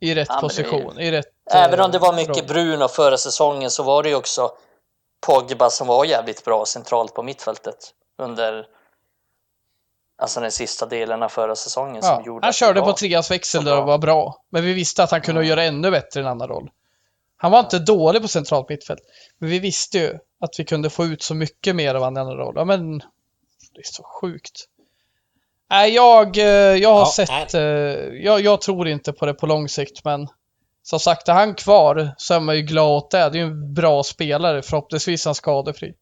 I 0.00 0.14
rätt 0.14 0.28
Ja, 0.28 0.34
det 0.34 0.38
är- 0.38 0.40
position, 0.40 1.00
i 1.00 1.10
rätt... 1.10 1.26
Även 1.50 1.80
om 1.80 1.86
eh, 1.86 1.92
det 1.92 1.98
var 1.98 2.12
mycket 2.12 2.36
roll. 2.36 2.46
Bruno 2.46 2.88
förra 2.88 3.16
säsongen 3.18 3.70
så 3.70 3.82
var 3.82 4.02
det 4.02 4.08
ju 4.08 4.14
också 4.14 4.50
Pogba 5.26 5.70
som 5.70 5.86
var 5.86 6.04
jävligt 6.04 6.44
bra 6.44 6.64
centralt 6.66 7.14
på 7.14 7.22
mittfältet 7.22 7.76
under 8.18 8.66
alltså 10.18 10.40
den 10.40 10.50
sista 10.52 10.86
delen 10.86 11.22
av 11.22 11.28
förra 11.28 11.56
säsongen 11.56 12.02
som 12.02 12.10
Ja, 12.14 12.22
gjorde 12.26 12.46
han 12.46 12.52
körde 12.52 12.80
var 12.80 12.86
på 12.86 12.92
treans 12.96 13.30
växel 13.30 13.64
där 13.64 13.76
det 13.76 13.82
var 13.82 13.98
bra. 13.98 14.44
Men 14.50 14.64
vi 14.64 14.72
visste 14.72 15.02
att 15.02 15.10
han 15.10 15.20
kunde 15.20 15.40
Mm. 15.40 15.48
göra 15.50 15.64
ännu 15.64 15.90
bättre 15.90 16.20
i 16.20 16.22
en 16.22 16.28
annan 16.28 16.48
roll. 16.48 16.70
Han 17.36 17.50
var 17.52 17.60
inte 17.60 17.78
dålig 17.78 18.22
på 18.22 18.28
centralt 18.28 18.68
mittfält. 18.68 19.00
Men 19.38 19.50
vi 19.50 19.58
visste 19.58 19.98
ju 19.98 20.12
att 20.40 20.54
vi 20.58 20.64
kunde 20.64 20.90
få 20.90 21.04
ut 21.04 21.22
så 21.22 21.34
mycket 21.34 21.76
mer 21.76 21.94
av 21.94 22.02
en 22.02 22.16
annan 22.16 22.36
roll. 22.36 22.54
Ja, 22.56 22.64
men 22.64 22.98
det 22.98 23.80
är 23.80 23.84
så 23.92 24.02
sjukt. 24.20 24.64
Nej, 25.70 25.94
jag, 25.94 26.38
eh, 26.38 26.44
jag 26.44 26.92
har 26.94 27.00
Ja, 27.00 27.12
sett... 27.16 27.54
eh, 27.54 27.60
Jag, 28.24 28.40
jag 28.40 28.60
tror 28.60 28.88
inte 28.88 29.12
på 29.12 29.26
det 29.26 29.34
på 29.34 29.46
lång 29.46 29.68
sikt, 29.68 30.04
men 30.04 30.28
som 30.82 31.00
sagt, 31.00 31.28
är 31.28 31.32
han 31.32 31.54
kvar 31.54 32.14
så 32.18 32.34
är 32.34 32.40
man 32.40 32.56
ju 32.56 32.62
glad 32.62 32.90
åt 32.96 33.10
det. 33.10 33.18
Det 33.18 33.24
är 33.38 33.42
ju 33.42 33.42
en 33.42 33.74
bra 33.74 34.02
spelare. 34.02 34.62
Förhoppningsvis 34.62 35.26
är 35.26 35.28
han 35.30 35.34
skadefri. 35.34 35.94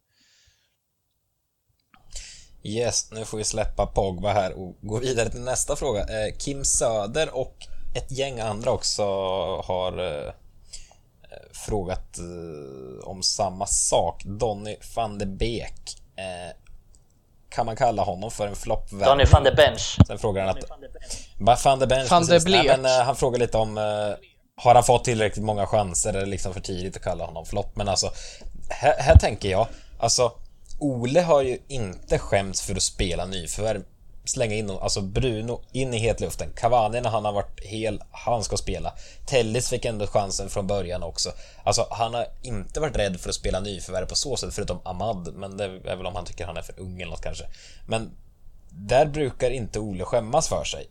Yes, 2.63 3.11
nu 3.13 3.25
får 3.25 3.39
vi 3.39 3.45
släppa 3.45 3.87
Pogba 3.87 4.33
här 4.33 4.59
och 4.59 4.77
gå 4.81 4.99
vidare 4.99 5.31
till 5.31 5.41
nästa 5.41 5.77
fråga. 5.77 6.01
Eh, 6.01 6.37
Kim 6.39 6.65
Söder 6.65 7.37
och 7.37 7.57
ett 7.97 8.11
gäng 8.13 8.41
andra 8.41 8.71
också 8.71 9.03
har 9.65 9.99
frågat 11.55 12.19
eh, 12.19 13.09
om 13.09 13.23
samma 13.23 13.67
sak. 13.67 14.23
Donny 14.25 14.77
van 14.97 15.19
de 15.19 15.27
Beek. 15.27 15.97
Eh, 16.17 16.57
kan 17.49 17.67
man 17.67 17.77
kalla 17.77 18.03
honom 18.03 18.31
för 18.31 18.47
en 18.47 18.57
floppvärvning? 18.57 19.09
Donny 19.09 19.25
van 19.25 19.45
de 19.45 19.51
Bench. 19.51 19.99
Sen 20.07 20.19
frågar 20.19 20.47
han 20.47 20.59
att... 20.59 20.65
Va, 21.39 21.59
Van 21.65 21.79
de 21.79 21.87
Bench, 21.87 22.11
Van 22.11 22.27
de. 22.27 22.39
Nej, 22.39 22.67
men, 22.67 22.85
eh, 22.85 23.05
han 23.05 23.17
frågar 23.17 23.39
lite 23.39 23.59
om... 23.59 23.79
eh, 23.79 23.83
har 24.57 24.75
han 24.75 24.85
fått 24.85 25.05
tillräckligt 25.05 25.45
många 25.45 25.67
chanser 25.67 26.15
eller 26.15 26.27
liksom 26.27 26.53
för 26.53 26.61
tidigt 26.61 26.97
att 26.97 27.03
kalla 27.03 27.25
honom 27.25 27.47
flopp? 27.47 27.77
Men 27.77 27.89
alltså, 27.89 28.11
här, 28.71 28.95
här 28.99 29.19
tänker 29.19 29.51
jag, 29.51 29.67
alltså 29.99 30.33
Ole 30.79 31.21
har 31.21 31.43
ju 31.43 31.59
inte 31.69 32.19
skämts 32.19 32.63
för 32.63 32.75
att 32.75 32.83
spela 32.83 33.27
nyförvärv. 33.27 33.83
Slänga 34.25 34.55
in 34.55 34.71
alltså 34.71 35.01
Bruno 35.01 35.61
in 35.73 35.95
i 35.95 35.99
hetluften. 35.99 36.51
Cavani 36.57 37.01
när 37.01 37.11
han 37.11 37.25
har 37.25 37.33
varit 37.33 37.61
hel, 37.61 38.03
han 38.11 38.45
ska 38.45 38.57
spela. 38.57 38.95
Tellis 39.27 39.69
fick 39.69 39.85
ändå 39.85 40.07
chansen 40.07 40.49
från 40.49 40.67
början 40.67 41.03
också. 41.03 41.33
Alltså 41.65 41.87
han 41.91 42.15
har 42.15 42.27
inte 42.43 42.81
varit 42.81 42.97
rädd 42.97 43.21
för 43.21 43.29
att 43.29 43.35
spela 43.35 43.61
nyförvärv 43.61 44.07
på 44.07 44.15
så 44.15 44.37
sätt, 44.37 44.55
förutom 44.55 44.81
Ahmad. 44.85 45.35
Men 45.35 45.57
det 45.57 45.65
är 45.65 45.97
väl 45.97 46.07
om 46.07 46.15
han 46.15 46.25
tycker 46.25 46.47
han 46.47 46.57
är 46.57 46.63
för 46.63 46.81
ung 46.81 47.01
eller 47.01 47.11
något 47.11 47.23
kanske. 47.23 47.45
Men 47.87 48.11
där 48.71 49.07
brukar 49.07 49.51
inte 49.51 49.79
Ole 49.79 50.05
skämmas 50.05 50.49
för 50.49 50.65
sig. 50.65 50.87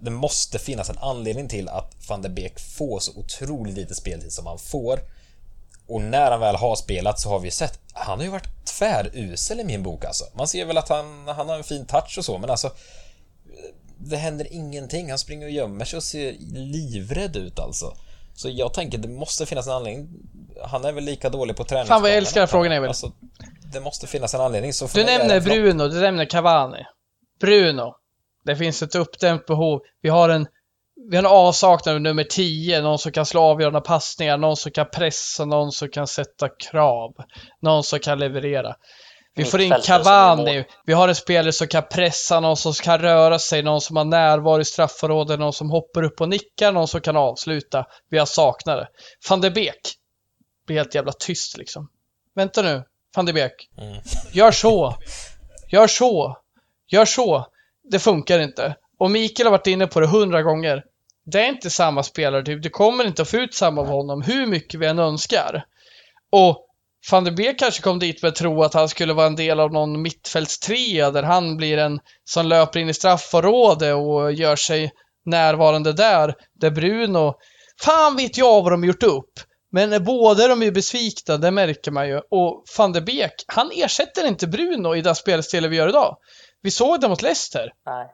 Det 0.00 0.10
måste 0.10 0.58
finnas 0.58 0.90
en 0.90 0.98
anledning 0.98 1.48
till 1.48 1.68
att 1.68 1.94
van 2.08 2.22
der 2.22 2.30
Beek 2.30 2.60
får 2.60 3.00
så 3.00 3.12
otroligt 3.18 3.74
lite 3.74 3.94
speltid 3.94 4.32
som 4.32 4.46
han 4.46 4.58
får. 4.58 5.00
Och 5.88 6.00
när 6.00 6.30
han 6.30 6.40
väl 6.40 6.56
har 6.56 6.76
spelat 6.76 7.20
så 7.20 7.28
har 7.28 7.38
vi 7.38 7.50
sett, 7.50 7.80
han 7.92 8.18
har 8.18 8.24
ju 8.24 8.30
varit 8.30 8.66
tvärusel 8.78 9.60
i 9.60 9.64
min 9.64 9.82
bok 9.82 10.04
alltså. 10.04 10.24
Man 10.34 10.48
ser 10.48 10.64
väl 10.64 10.78
att 10.78 10.88
han, 10.88 11.28
han 11.28 11.48
har 11.48 11.56
en 11.56 11.64
fin 11.64 11.86
touch 11.86 12.18
och 12.18 12.24
så, 12.24 12.38
men 12.38 12.50
alltså 12.50 12.70
det 13.98 14.16
händer 14.16 14.52
ingenting. 14.52 15.10
Han 15.10 15.18
springer 15.18 15.46
och 15.46 15.52
gömmer 15.52 15.84
sig 15.84 15.96
och 15.96 16.02
ser 16.02 16.32
livrädd 16.52 17.36
ut 17.36 17.58
alltså. 17.58 17.96
Så 18.34 18.48
jag 18.50 18.72
tänker, 18.72 18.98
det 18.98 19.08
måste 19.08 19.46
finnas 19.46 19.66
en 19.66 19.72
anledning. 19.72 20.08
Han 20.64 20.84
är 20.84 20.92
väl 20.92 21.04
lika 21.04 21.28
dålig 21.28 21.56
på 21.56 21.64
träningsplanen. 21.64 21.96
Fan 21.96 22.02
vad 22.02 22.10
jag 22.10 22.16
älskar 22.16 22.40
den 22.40 22.48
frågan, 22.48 22.72
Emil. 22.72 22.88
Alltså, 22.88 23.12
det 23.72 23.80
måste 23.80 24.06
finnas 24.06 24.34
en 24.34 24.40
anledning. 24.40 24.72
Så 24.72 24.86
Du 24.94 25.04
nämner. 25.04 25.40
Bruno, 25.40 25.88
du 25.88 26.00
nämner 26.00 26.24
Cavani. 26.24 26.86
Bruno. 27.40 27.94
Det 28.44 28.56
finns 28.56 28.82
ett 28.82 28.94
uppdämt 28.94 29.46
behov. 29.46 29.80
Vi 30.02 30.08
har 30.08 30.28
en, 30.28 30.46
vi 31.10 31.16
har 31.16 31.24
en 31.24 31.30
avsaknad 31.30 31.94
av 31.94 32.00
nummer 32.00 32.24
10, 32.24 32.82
någon 32.82 32.98
som 32.98 33.12
kan 33.12 33.26
slå 33.26 33.40
avgörande 33.40 33.80
passningar, 33.80 34.38
någon 34.38 34.56
som 34.56 34.72
kan 34.72 34.86
pressa, 34.90 35.44
någon 35.44 35.72
som 35.72 35.88
kan 35.88 36.06
sätta 36.06 36.48
krav, 36.48 37.14
någon 37.60 37.84
som 37.84 37.98
kan 37.98 38.18
leverera. 38.18 38.74
Vi 39.34 39.44
får 39.44 39.60
in 39.60 39.74
Cavani, 39.84 40.64
vi 40.86 40.92
har 40.92 41.08
en 41.08 41.14
spelare 41.14 41.52
som 41.52 41.66
kan 41.66 41.82
pressa, 41.90 42.40
någon 42.40 42.56
som 42.56 42.72
kan 42.72 42.98
röra 42.98 43.38
sig, 43.38 43.62
någon 43.62 43.80
som 43.80 43.96
har 43.96 44.04
närvaro 44.04 44.60
i 44.60 44.64
straffområdet, 44.64 45.40
någon 45.40 45.52
som 45.52 45.70
hoppar 45.70 46.02
upp 46.02 46.20
och 46.20 46.28
nickar, 46.28 46.72
någon 46.72 46.88
som 46.88 47.00
kan 47.00 47.16
avsluta. 47.16 47.86
Vi 48.10 48.18
har 48.18 48.26
saknare. 48.26 48.88
Van 49.30 49.40
de 49.40 49.50
Beek 49.50 49.94
blir 50.66 50.76
helt 50.76 50.94
jävla 50.94 51.12
tyst 51.12 51.58
liksom. 51.58 51.88
Vänta 52.34 52.62
nu, 52.62 52.82
van 53.16 53.26
de 53.26 53.32
Beek. 53.32 53.68
Mm. 53.78 54.00
Gör 54.32 54.50
så. 54.50 54.94
Gör 55.68 55.86
så. 55.86 56.36
Gör 56.88 57.04
så. 57.04 57.46
Det 57.90 57.98
funkar 57.98 58.38
inte. 58.38 58.76
Och 58.98 59.10
Mikael 59.10 59.46
har 59.46 59.50
varit 59.50 59.66
inne 59.66 59.86
på 59.86 60.00
det 60.00 60.06
hundra 60.06 60.42
gånger. 60.42 60.84
Det 61.32 61.40
är 61.40 61.48
inte 61.48 61.70
samma 61.70 62.02
spelartyp. 62.02 62.62
Du 62.62 62.70
kommer 62.70 63.06
inte 63.06 63.22
att 63.22 63.30
få 63.30 63.36
ut 63.36 63.54
samma 63.54 63.80
av 63.80 63.86
honom 63.86 64.22
hur 64.22 64.46
mycket 64.46 64.80
vi 64.80 64.86
än 64.86 64.98
önskar. 64.98 65.64
Och 66.32 66.64
van 67.10 67.24
der 67.24 67.32
Beek 67.32 67.58
kanske 67.58 67.82
kom 67.82 67.98
dit 67.98 68.22
med 68.22 68.28
att 68.28 68.36
tro 68.36 68.62
att 68.62 68.74
han 68.74 68.88
skulle 68.88 69.12
vara 69.12 69.26
en 69.26 69.36
del 69.36 69.60
av 69.60 69.72
någon 69.72 70.02
mittfältstrea 70.02 71.10
där 71.10 71.22
han 71.22 71.56
blir 71.56 71.78
en 71.78 72.00
som 72.24 72.46
löper 72.46 72.80
in 72.80 72.88
i 72.88 72.94
straffområdet 72.94 73.94
och 73.94 74.32
gör 74.32 74.56
sig 74.56 74.90
närvarande 75.24 75.92
där. 75.92 76.34
Där 76.60 76.70
Bruno, 76.70 77.34
fan 77.80 78.16
vet 78.16 78.38
jag 78.38 78.62
vad 78.62 78.72
de 78.72 78.84
gjort 78.84 79.02
upp. 79.02 79.32
Men 79.72 80.04
båda 80.04 80.48
de 80.48 80.62
är 80.62 80.70
besvikna, 80.70 81.36
det 81.36 81.50
märker 81.50 81.90
man 81.90 82.08
ju. 82.08 82.20
Och 82.30 82.64
van 82.78 82.92
der 82.92 83.00
Beek, 83.00 83.44
han 83.46 83.70
ersätter 83.74 84.26
inte 84.26 84.46
Bruno 84.46 84.96
i 84.96 85.00
det 85.00 85.14
spelstilen 85.14 85.70
vi 85.70 85.76
gör 85.76 85.88
idag. 85.88 86.16
Vi 86.62 86.70
såg 86.70 87.00
det 87.00 87.08
mot 87.08 87.22
Leicester. 87.22 87.72
Nej. 87.86 88.06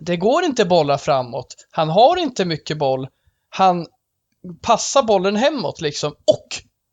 Det 0.00 0.16
går 0.16 0.44
inte 0.44 0.64
bollar 0.64 0.98
framåt. 0.98 1.54
Han 1.70 1.88
har 1.88 2.16
inte 2.16 2.44
mycket 2.44 2.78
boll. 2.78 3.08
Han 3.48 3.86
passar 4.62 5.02
bollen 5.02 5.36
hemåt 5.36 5.80
liksom. 5.80 6.12
Och 6.12 6.46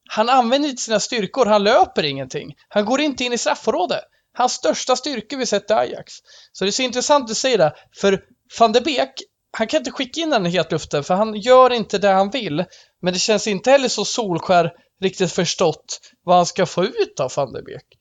han 0.09 0.29
använder 0.29 0.69
inte 0.69 0.81
sina 0.81 0.99
styrkor. 0.99 1.45
Han 1.45 1.63
löper 1.63 2.03
ingenting. 2.03 2.55
Han 2.69 2.85
går 2.85 3.01
inte 3.01 3.23
in 3.23 3.33
i 3.33 3.37
straffområdet. 3.37 4.03
Hans 4.33 4.53
största 4.53 4.95
styrka 4.95 5.37
vi 5.37 5.45
sett 5.45 5.71
i 5.71 5.73
Ajax. 5.73 6.13
Så 6.51 6.63
det 6.63 6.69
är 6.69 6.71
så 6.71 6.81
intressant 6.81 7.31
att 7.31 7.37
säga 7.37 7.57
det. 7.57 7.75
För 7.99 8.23
van 8.59 8.71
de 8.71 8.81
Beek, 8.81 9.13
han 9.57 9.67
kan 9.67 9.77
inte 9.77 9.91
skicka 9.91 10.21
in 10.21 10.29
den 10.29 10.45
i 10.45 10.49
hetluften 10.49 11.03
för 11.03 11.13
han 11.13 11.35
gör 11.35 11.73
inte 11.73 11.97
det 11.97 12.09
han 12.09 12.29
vill. 12.29 12.65
Men 13.01 13.13
det 13.13 13.19
känns 13.19 13.47
inte 13.47 13.71
heller 13.71 13.87
så 13.87 14.05
Solskär 14.05 14.71
riktigt 15.01 15.31
förstått 15.31 15.99
vad 16.23 16.35
han 16.35 16.45
ska 16.45 16.65
få 16.65 16.85
ut 16.85 17.19
av 17.19 17.31
van 17.35 17.53
de 17.53 17.61
Beek. 17.61 17.96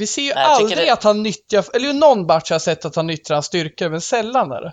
Vi 0.00 0.06
ser 0.06 0.22
ju 0.22 0.34
Nej, 0.34 0.44
aldrig 0.44 0.78
det- 0.78 0.90
att 0.92 1.04
han 1.04 1.22
nyttjar, 1.22 1.64
eller 1.74 1.86
ju 1.86 1.92
någon 1.92 2.26
match 2.26 2.50
har 2.50 2.54
jag 2.54 2.62
sett 2.62 2.84
att 2.84 2.96
han 2.96 3.06
nyttjar 3.06 3.34
hans 3.34 3.46
styrkor, 3.46 3.88
men 3.88 4.00
sällan 4.00 4.52
är 4.52 4.60
det. 4.60 4.72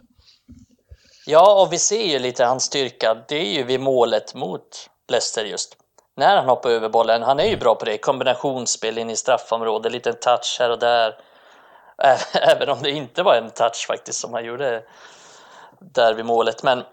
Ja, 1.26 1.62
och 1.62 1.74
vi 1.74 1.80
ser 1.80 2.02
ju 2.04 2.20
lite 2.20 2.46
hans 2.46 2.64
styrka. 2.64 3.24
Det 3.28 3.36
är 3.36 3.54
ju 3.54 3.64
vid 3.64 3.80
målet 3.80 4.36
mot 4.36 4.90
Leicester 5.12 5.46
just. 5.46 5.78
När 6.18 6.36
han 6.38 6.46
hoppar 6.50 6.70
över 6.70 6.90
bollen. 6.90 7.24
Han 7.24 7.40
är 7.40 7.46
ju 7.46 7.58
bra 7.58 7.76
på 7.76 7.86
det. 7.86 7.98
Kombinationsspel 7.98 8.98
in 8.98 9.10
i 9.10 9.16
straffområdet, 9.16 9.92
lite 9.92 10.14
touch 10.14 10.58
här 10.60 10.70
och 10.70 10.80
där. 10.80 11.16
Även 12.34 12.70
om 12.70 12.80
det 12.84 12.92
inte 12.92 13.24
var 13.24 13.36
en 13.36 13.50
touch 13.50 13.86
faktiskt 13.88 14.20
som 14.20 14.34
han 14.34 14.46
gjorde 14.46 14.84
där 15.80 16.14
vid 16.14 16.26
målet. 16.26 16.64
Men 16.64 16.84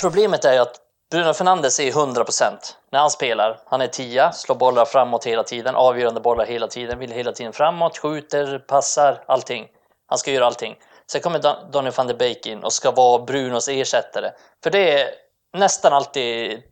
problemet 0.00 0.44
är 0.44 0.52
ju 0.52 0.58
att 0.58 0.80
Bruno 1.14 1.32
Fernandes 1.32 1.80
är 1.80 1.90
100% 1.92 2.74
när 2.90 3.00
han 3.00 3.10
spelar. 3.10 3.60
Han 3.66 3.80
är 3.80 3.86
tia, 3.86 4.32
slår 4.32 4.56
bollar 4.56 4.84
framåt 4.84 5.26
hela 5.26 5.42
tiden, 5.42 5.74
avgörande 5.74 6.20
bollar 6.20 6.46
hela 6.46 6.66
tiden, 6.66 6.98
vill 6.98 7.10
hela 7.10 7.32
tiden 7.32 7.52
framåt, 7.52 7.98
skjuter, 7.98 8.58
passar, 8.58 9.24
allting. 9.26 9.68
Han 10.06 10.18
ska 10.18 10.30
göra 10.30 10.46
allting. 10.46 10.76
Sen 11.12 11.20
kommer 11.20 11.70
Donny 11.72 11.90
van 11.90 12.06
de 12.06 12.14
Beek 12.14 12.46
in 12.46 12.64
och 12.64 12.72
ska 12.72 12.90
vara 12.90 13.24
Brunos 13.24 13.68
ersättare. 13.68 14.30
För 14.62 14.70
det 14.70 15.00
är 15.00 15.10
nästan 15.56 15.92
alltid, 15.92 16.62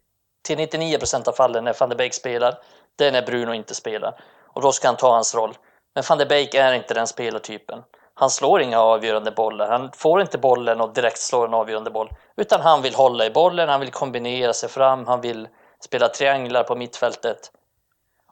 till 0.46 0.58
99% 0.58 1.28
av 1.28 1.32
fallen 1.32 1.64
när 1.64 1.76
van 1.80 1.88
de 1.88 1.94
Beek 1.94 2.14
spelar, 2.14 2.58
det 2.98 3.06
är 3.06 3.12
när 3.12 3.22
Bruno 3.22 3.54
inte 3.54 3.74
spelar. 3.74 4.20
Och 4.54 4.62
då 4.62 4.72
ska 4.72 4.88
han 4.88 4.96
ta 4.96 5.14
hans 5.14 5.34
roll. 5.34 5.56
Men 5.94 6.04
van 6.08 6.18
de 6.18 6.24
Beek 6.24 6.54
är 6.54 6.72
inte 6.72 6.94
den 6.94 7.06
spelartypen. 7.06 7.82
Han 8.14 8.30
slår 8.30 8.60
inga 8.60 8.80
avgörande 8.80 9.30
bollar. 9.30 9.68
Han 9.68 9.92
får 9.92 10.20
inte 10.20 10.38
bollen 10.38 10.80
och 10.80 10.94
direkt 10.94 11.18
slår 11.18 11.46
en 11.46 11.54
avgörande 11.54 11.90
boll. 11.90 12.10
Utan 12.36 12.60
han 12.60 12.82
vill 12.82 12.94
hålla 12.94 13.26
i 13.26 13.30
bollen, 13.30 13.68
han 13.68 13.80
vill 13.80 13.90
kombinera 13.90 14.52
sig 14.52 14.68
fram, 14.68 15.06
han 15.06 15.20
vill 15.20 15.48
spela 15.80 16.08
trianglar 16.08 16.62
på 16.62 16.76
mittfältet. 16.76 17.50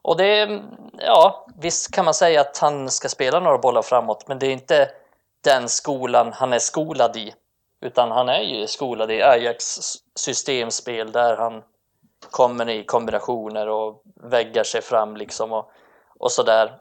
Och 0.03 0.17
det 0.17 0.63
ja, 0.99 1.47
visst 1.61 1.95
kan 1.95 2.05
man 2.05 2.15
säga 2.15 2.41
att 2.41 2.59
han 2.59 2.91
ska 2.91 3.09
spela 3.09 3.41
några 3.41 3.59
bollar 3.59 3.83
framåt, 3.83 4.29
men 4.29 4.39
det 4.39 4.47
är 4.47 4.53
inte 4.53 4.91
den 5.45 5.69
skolan 5.69 6.33
han 6.33 6.53
är 6.53 6.59
skolad 6.59 7.17
i. 7.17 7.35
Utan 7.81 8.11
han 8.11 8.29
är 8.29 8.41
ju 8.41 8.67
skolad 8.67 9.11
i 9.11 9.23
Ajax 9.23 9.65
systemspel 10.15 11.13
där 11.13 11.37
han 11.37 11.63
kommer 12.31 12.69
i 12.69 12.85
kombinationer 12.85 13.69
och 13.69 14.03
väggar 14.23 14.65
sig 14.65 14.83
fram 14.83 15.17
liksom 15.17 15.53
och, 15.53 15.71
och 16.19 16.33
sådär. 16.33 16.77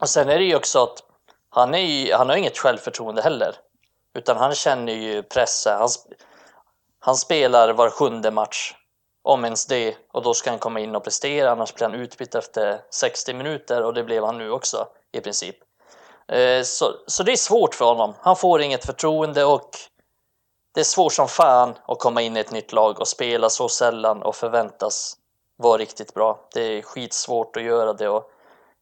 Och 0.00 0.08
sen 0.08 0.28
är 0.28 0.38
det 0.38 0.44
ju 0.44 0.56
också 0.56 0.82
att 0.82 1.02
han, 1.54 1.74
är 1.74 1.78
ju, 1.78 2.12
han 2.12 2.28
har 2.28 2.36
inget 2.36 2.58
självförtroende 2.58 3.22
heller. 3.22 3.56
Utan 4.14 4.36
han 4.36 4.54
känner 4.54 4.92
ju 4.92 5.22
pressen. 5.22 5.78
Han, 5.78 5.88
han 7.00 7.16
spelar 7.16 7.72
var 7.72 7.90
sjunde 7.90 8.30
match, 8.30 8.74
om 9.22 9.44
ens 9.44 9.66
det, 9.66 9.96
och 10.12 10.22
då 10.22 10.34
ska 10.34 10.50
han 10.50 10.58
komma 10.58 10.80
in 10.80 10.96
och 10.96 11.04
prestera, 11.04 11.50
annars 11.50 11.74
blir 11.74 11.88
han 11.88 12.00
utbytt 12.00 12.34
efter 12.34 12.80
60 12.90 13.34
minuter 13.34 13.82
och 13.82 13.94
det 13.94 14.04
blev 14.04 14.24
han 14.24 14.38
nu 14.38 14.50
också 14.50 14.88
i 15.12 15.20
princip. 15.20 15.56
Eh, 16.28 16.62
så, 16.62 16.94
så 17.06 17.22
det 17.22 17.32
är 17.32 17.36
svårt 17.36 17.74
för 17.74 17.84
honom. 17.84 18.14
Han 18.20 18.36
får 18.36 18.62
inget 18.62 18.86
förtroende 18.86 19.44
och 19.44 19.70
det 20.74 20.80
är 20.80 20.84
svårt 20.84 21.12
som 21.12 21.28
fan 21.28 21.74
att 21.86 21.98
komma 21.98 22.22
in 22.22 22.36
i 22.36 22.40
ett 22.40 22.52
nytt 22.52 22.72
lag 22.72 23.00
och 23.00 23.08
spela 23.08 23.50
så 23.50 23.68
sällan 23.68 24.22
och 24.22 24.36
förväntas 24.36 25.16
vara 25.56 25.78
riktigt 25.78 26.14
bra. 26.14 26.48
Det 26.54 26.60
är 26.60 26.82
skitsvårt 26.82 27.56
att 27.56 27.62
göra 27.62 27.92
det 27.92 28.08
och 28.08 28.31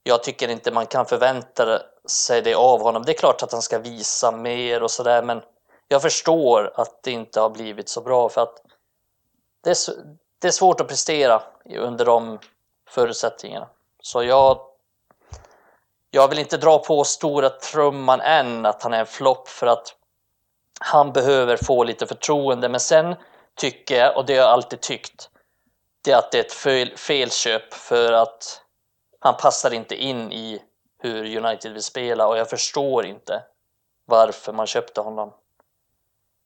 jag 0.02 0.22
tycker 0.22 0.48
inte 0.48 0.70
man 0.70 0.86
kan 0.86 1.06
förvänta 1.06 1.82
sig 2.06 2.42
det 2.42 2.54
av 2.54 2.82
honom. 2.82 3.02
Det 3.02 3.12
är 3.12 3.18
klart 3.18 3.42
att 3.42 3.52
han 3.52 3.62
ska 3.62 3.78
visa 3.78 4.32
mer 4.32 4.82
och 4.82 4.90
sådär, 4.90 5.22
men 5.22 5.42
jag 5.88 6.02
förstår 6.02 6.72
att 6.74 7.02
det 7.02 7.10
inte 7.10 7.40
har 7.40 7.50
blivit 7.50 7.88
så 7.88 8.00
bra 8.00 8.28
för 8.28 8.40
att 8.40 8.62
det 9.64 9.70
är, 9.70 9.76
det 10.38 10.48
är 10.48 10.52
svårt 10.52 10.80
att 10.80 10.88
prestera 10.88 11.42
under 11.78 12.04
de 12.04 12.38
förutsättningarna. 12.88 13.68
Så 14.02 14.22
jag, 14.22 14.60
jag 16.10 16.28
vill 16.28 16.38
inte 16.38 16.56
dra 16.56 16.78
på 16.78 17.04
stora 17.04 17.50
trumman 17.50 18.20
än 18.20 18.66
att 18.66 18.82
han 18.82 18.94
är 18.94 19.00
en 19.00 19.06
flopp 19.06 19.48
för 19.48 19.66
att 19.66 19.94
han 20.80 21.12
behöver 21.12 21.56
få 21.56 21.84
lite 21.84 22.06
förtroende. 22.06 22.68
Men 22.68 22.80
sen 22.80 23.14
tycker 23.54 23.98
jag, 23.98 24.16
och 24.16 24.26
det 24.26 24.32
har 24.32 24.40
jag 24.40 24.50
alltid 24.50 24.80
tyckt, 24.80 25.30
det 26.02 26.12
är 26.12 26.16
att 26.16 26.32
det 26.32 26.38
är 26.38 26.44
ett 26.44 26.52
fel, 26.52 26.96
felköp 26.96 27.74
för 27.74 28.12
att 28.12 28.62
han 29.20 29.36
passar 29.36 29.70
inte 29.70 29.94
in 29.94 30.32
i 30.32 30.62
hur 30.98 31.36
United 31.36 31.72
vill 31.72 31.82
spela 31.82 32.28
och 32.28 32.38
jag 32.38 32.50
förstår 32.50 33.06
inte 33.06 33.42
varför 34.04 34.52
man 34.52 34.66
köpte 34.66 35.00
honom. 35.00 35.32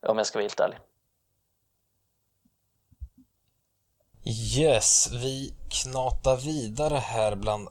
Om 0.07 0.19
jag 0.19 0.27
ska 0.27 0.39
vara 0.39 0.45
helt 0.45 0.61
ärlig. 0.61 0.79
Yes, 4.57 5.09
vi 5.13 5.55
knatar 5.69 6.37
vidare 6.37 6.99
här 6.99 7.35
bland 7.35 7.69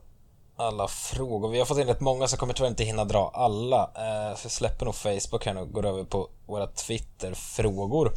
alla 0.56 0.88
frågor. 0.88 1.50
Vi 1.50 1.60
har 1.60 1.66
fått 1.66 1.78
in 1.78 1.88
rätt 1.88 2.00
många 2.00 2.28
så 2.28 2.34
jag 2.34 2.40
kommer 2.40 2.54
tyvärr 2.54 2.70
inte 2.70 2.84
hinna 2.84 3.06
dra 3.06 3.32
alla. 3.34 3.82
Eh, 3.82 4.36
så 4.38 4.46
jag 4.46 4.52
släpper 4.52 4.86
nog 4.86 4.96
Facebook 4.96 5.46
här 5.46 5.54
nu 5.54 5.62
och 5.62 5.72
går 5.72 5.86
över 5.86 6.04
på 6.04 6.30
våra 6.46 6.68
Twitter-frågor. 6.68 8.14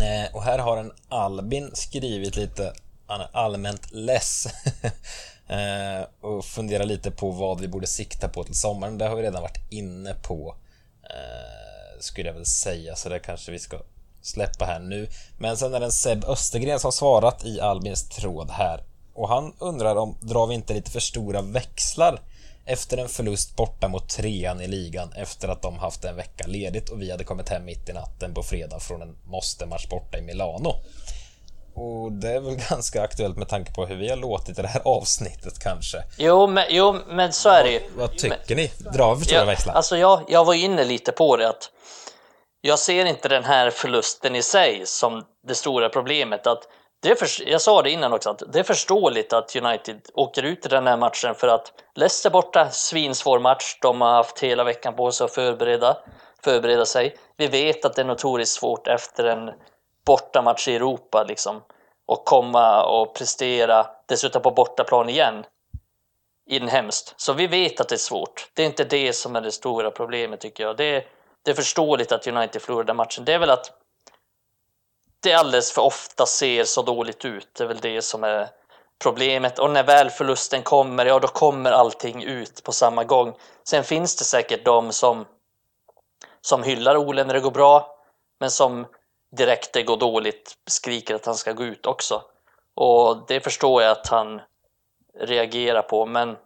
Eh, 0.00 0.34
och 0.34 0.42
här 0.42 0.58
har 0.58 0.76
en 0.76 0.92
Albin 1.08 1.70
skrivit 1.74 2.36
lite, 2.36 2.72
han 3.06 3.20
är 3.20 3.28
allmänt 3.32 3.92
less. 3.92 4.46
eh, 5.50 6.06
och 6.20 6.44
fundera 6.44 6.84
lite 6.84 7.10
på 7.10 7.30
vad 7.30 7.60
vi 7.60 7.68
borde 7.68 7.86
sikta 7.86 8.28
på 8.28 8.44
till 8.44 8.58
sommaren. 8.58 8.98
Det 8.98 9.08
har 9.08 9.16
vi 9.16 9.22
redan 9.22 9.42
varit 9.42 9.72
inne 9.72 10.14
på. 10.14 10.54
Eh, 11.02 12.00
skulle 12.00 12.28
jag 12.28 12.34
väl 12.34 12.46
säga, 12.46 12.96
så 12.96 13.08
det 13.08 13.18
kanske 13.18 13.52
vi 13.52 13.58
ska 13.58 13.80
släppa 14.22 14.64
här 14.64 14.80
nu. 14.80 15.08
Men 15.38 15.56
sen 15.56 15.74
är 15.74 15.80
det 15.80 15.86
en 15.86 15.92
Seb 15.92 16.24
Östergren 16.24 16.80
som 16.80 16.92
svarat 16.92 17.44
i 17.44 17.60
Albins 17.60 18.08
tråd 18.08 18.50
här. 18.50 18.82
Och 19.14 19.28
han 19.28 19.52
undrar 19.58 19.96
om 19.96 20.16
drar 20.20 20.46
vi 20.46 20.54
inte 20.54 20.74
lite 20.74 20.90
för 20.90 21.00
stora 21.00 21.42
växlar 21.42 22.20
efter 22.64 22.98
en 22.98 23.08
förlust 23.08 23.56
borta 23.56 23.88
mot 23.88 24.08
trean 24.08 24.60
i 24.60 24.66
ligan 24.66 25.12
efter 25.12 25.48
att 25.48 25.62
de 25.62 25.78
haft 25.78 26.04
en 26.04 26.16
vecka 26.16 26.46
ledigt 26.46 26.88
och 26.88 27.02
vi 27.02 27.10
hade 27.10 27.24
kommit 27.24 27.48
hem 27.48 27.64
mitt 27.64 27.88
i 27.88 27.92
natten 27.92 28.34
på 28.34 28.42
fredag 28.42 28.80
från 28.80 29.02
en 29.02 29.16
måste-match 29.24 29.88
borta 29.88 30.18
i 30.18 30.22
Milano. 30.22 30.74
Och 31.74 32.12
det 32.12 32.28
är 32.28 32.40
väl 32.40 32.56
ganska 32.70 33.02
aktuellt 33.02 33.36
med 33.36 33.48
tanke 33.48 33.72
på 33.72 33.86
hur 33.86 33.96
vi 33.96 34.08
har 34.08 34.16
låtit 34.16 34.58
i 34.58 34.62
det 34.62 34.68
här 34.68 34.82
avsnittet 34.84 35.58
kanske. 35.62 36.02
Jo, 36.18 36.46
men, 36.46 36.64
jo, 36.68 36.96
men 37.08 37.32
så 37.32 37.48
är 37.48 37.64
det 37.64 37.70
ju. 37.70 37.80
Vad 37.96 38.18
tycker 38.18 38.56
ni? 38.56 38.70
Drar 38.78 39.14
vi 39.14 39.20
för 39.20 39.26
stora 39.26 39.44
växlar? 39.44 39.74
Alltså 39.74 39.96
jag, 39.96 40.24
jag 40.28 40.44
var 40.44 40.54
inne 40.54 40.84
lite 40.84 41.12
på 41.12 41.36
det 41.36 41.48
att 41.48 41.70
jag 42.60 42.78
ser 42.78 43.04
inte 43.04 43.28
den 43.28 43.44
här 43.44 43.70
förlusten 43.70 44.36
i 44.36 44.42
sig 44.42 44.82
som 44.84 45.24
det 45.46 45.54
stora 45.54 45.88
problemet. 45.88 46.46
Att 46.46 46.68
det 47.02 47.10
är 47.10 47.14
för, 47.14 47.48
jag 47.48 47.60
sa 47.60 47.82
det 47.82 47.90
innan 47.90 48.12
också, 48.12 48.30
att 48.30 48.42
det 48.52 48.58
är 48.58 48.62
förståeligt 48.62 49.32
att 49.32 49.56
United 49.56 50.00
åker 50.14 50.42
ut 50.42 50.66
i 50.66 50.68
den 50.68 50.86
här 50.86 50.96
matchen 50.96 51.34
för 51.34 51.48
att 51.48 51.72
Leicester 51.94 52.30
borta, 52.30 52.70
svinsvår 52.70 53.38
match. 53.38 53.78
De 53.80 54.00
har 54.00 54.12
haft 54.12 54.38
hela 54.38 54.64
veckan 54.64 54.94
på 54.96 55.12
sig 55.12 55.24
att 55.24 55.34
förbereda, 55.34 55.96
förbereda 56.44 56.86
sig. 56.86 57.16
Vi 57.36 57.46
vet 57.46 57.84
att 57.84 57.94
det 57.96 58.02
är 58.02 58.06
notoriskt 58.06 58.60
svårt 58.60 58.86
efter 58.86 59.24
en 59.24 59.50
bortamatch 60.10 60.68
i 60.68 60.76
Europa 60.76 61.24
liksom 61.28 61.62
och 62.06 62.24
komma 62.24 62.82
och 62.82 63.14
prestera, 63.14 63.86
dessutom 64.06 64.42
på 64.42 64.50
bortaplan 64.50 65.08
igen. 65.08 65.44
Inhemskt. 66.46 67.14
Så 67.16 67.32
vi 67.32 67.46
vet 67.46 67.80
att 67.80 67.88
det 67.88 67.94
är 67.94 68.08
svårt. 68.10 68.50
Det 68.54 68.62
är 68.62 68.66
inte 68.66 68.84
det 68.84 69.12
som 69.12 69.36
är 69.36 69.40
det 69.40 69.52
stora 69.52 69.90
problemet 69.90 70.40
tycker 70.40 70.64
jag. 70.64 70.76
Det 70.76 70.84
är, 70.84 71.06
det 71.42 71.50
är 71.50 71.54
förståeligt 71.54 72.12
att 72.12 72.26
United 72.26 72.62
förlorade 72.62 72.94
matchen. 72.94 73.24
Det 73.24 73.32
är 73.32 73.38
väl 73.38 73.50
att 73.50 73.72
det 75.22 75.32
alldeles 75.32 75.72
för 75.72 75.82
ofta 75.82 76.26
ser 76.26 76.64
så 76.64 76.82
dåligt 76.82 77.24
ut. 77.24 77.48
Det 77.54 77.64
är 77.64 77.68
väl 77.68 77.80
det 77.80 78.02
som 78.02 78.24
är 78.24 78.48
problemet. 79.02 79.58
Och 79.58 79.70
när 79.70 79.82
väl 79.82 80.10
förlusten 80.10 80.62
kommer, 80.62 81.06
ja 81.06 81.18
då 81.18 81.28
kommer 81.28 81.72
allting 81.72 82.22
ut 82.22 82.64
på 82.64 82.72
samma 82.72 83.04
gång. 83.04 83.34
Sen 83.64 83.84
finns 83.84 84.16
det 84.16 84.24
säkert 84.24 84.64
de 84.64 84.92
som, 84.92 85.26
som 86.40 86.62
hyllar 86.62 86.96
Ole 86.96 87.24
när 87.24 87.34
det 87.34 87.40
går 87.40 87.50
bra, 87.50 87.96
men 88.40 88.50
som 88.50 88.86
direkt 89.36 89.72
det 89.72 89.82
går 89.82 89.96
dåligt 89.96 90.56
skriker 90.66 91.14
att 91.14 91.26
han 91.26 91.34
ska 91.34 91.52
gå 91.52 91.64
ut 91.64 91.86
också. 91.86 92.22
Och 92.74 93.26
det 93.28 93.40
förstår 93.40 93.82
jag 93.82 93.92
att 93.92 94.08
han 94.08 94.40
reagerar 95.18 95.82
på, 95.82 96.06
men 96.06 96.36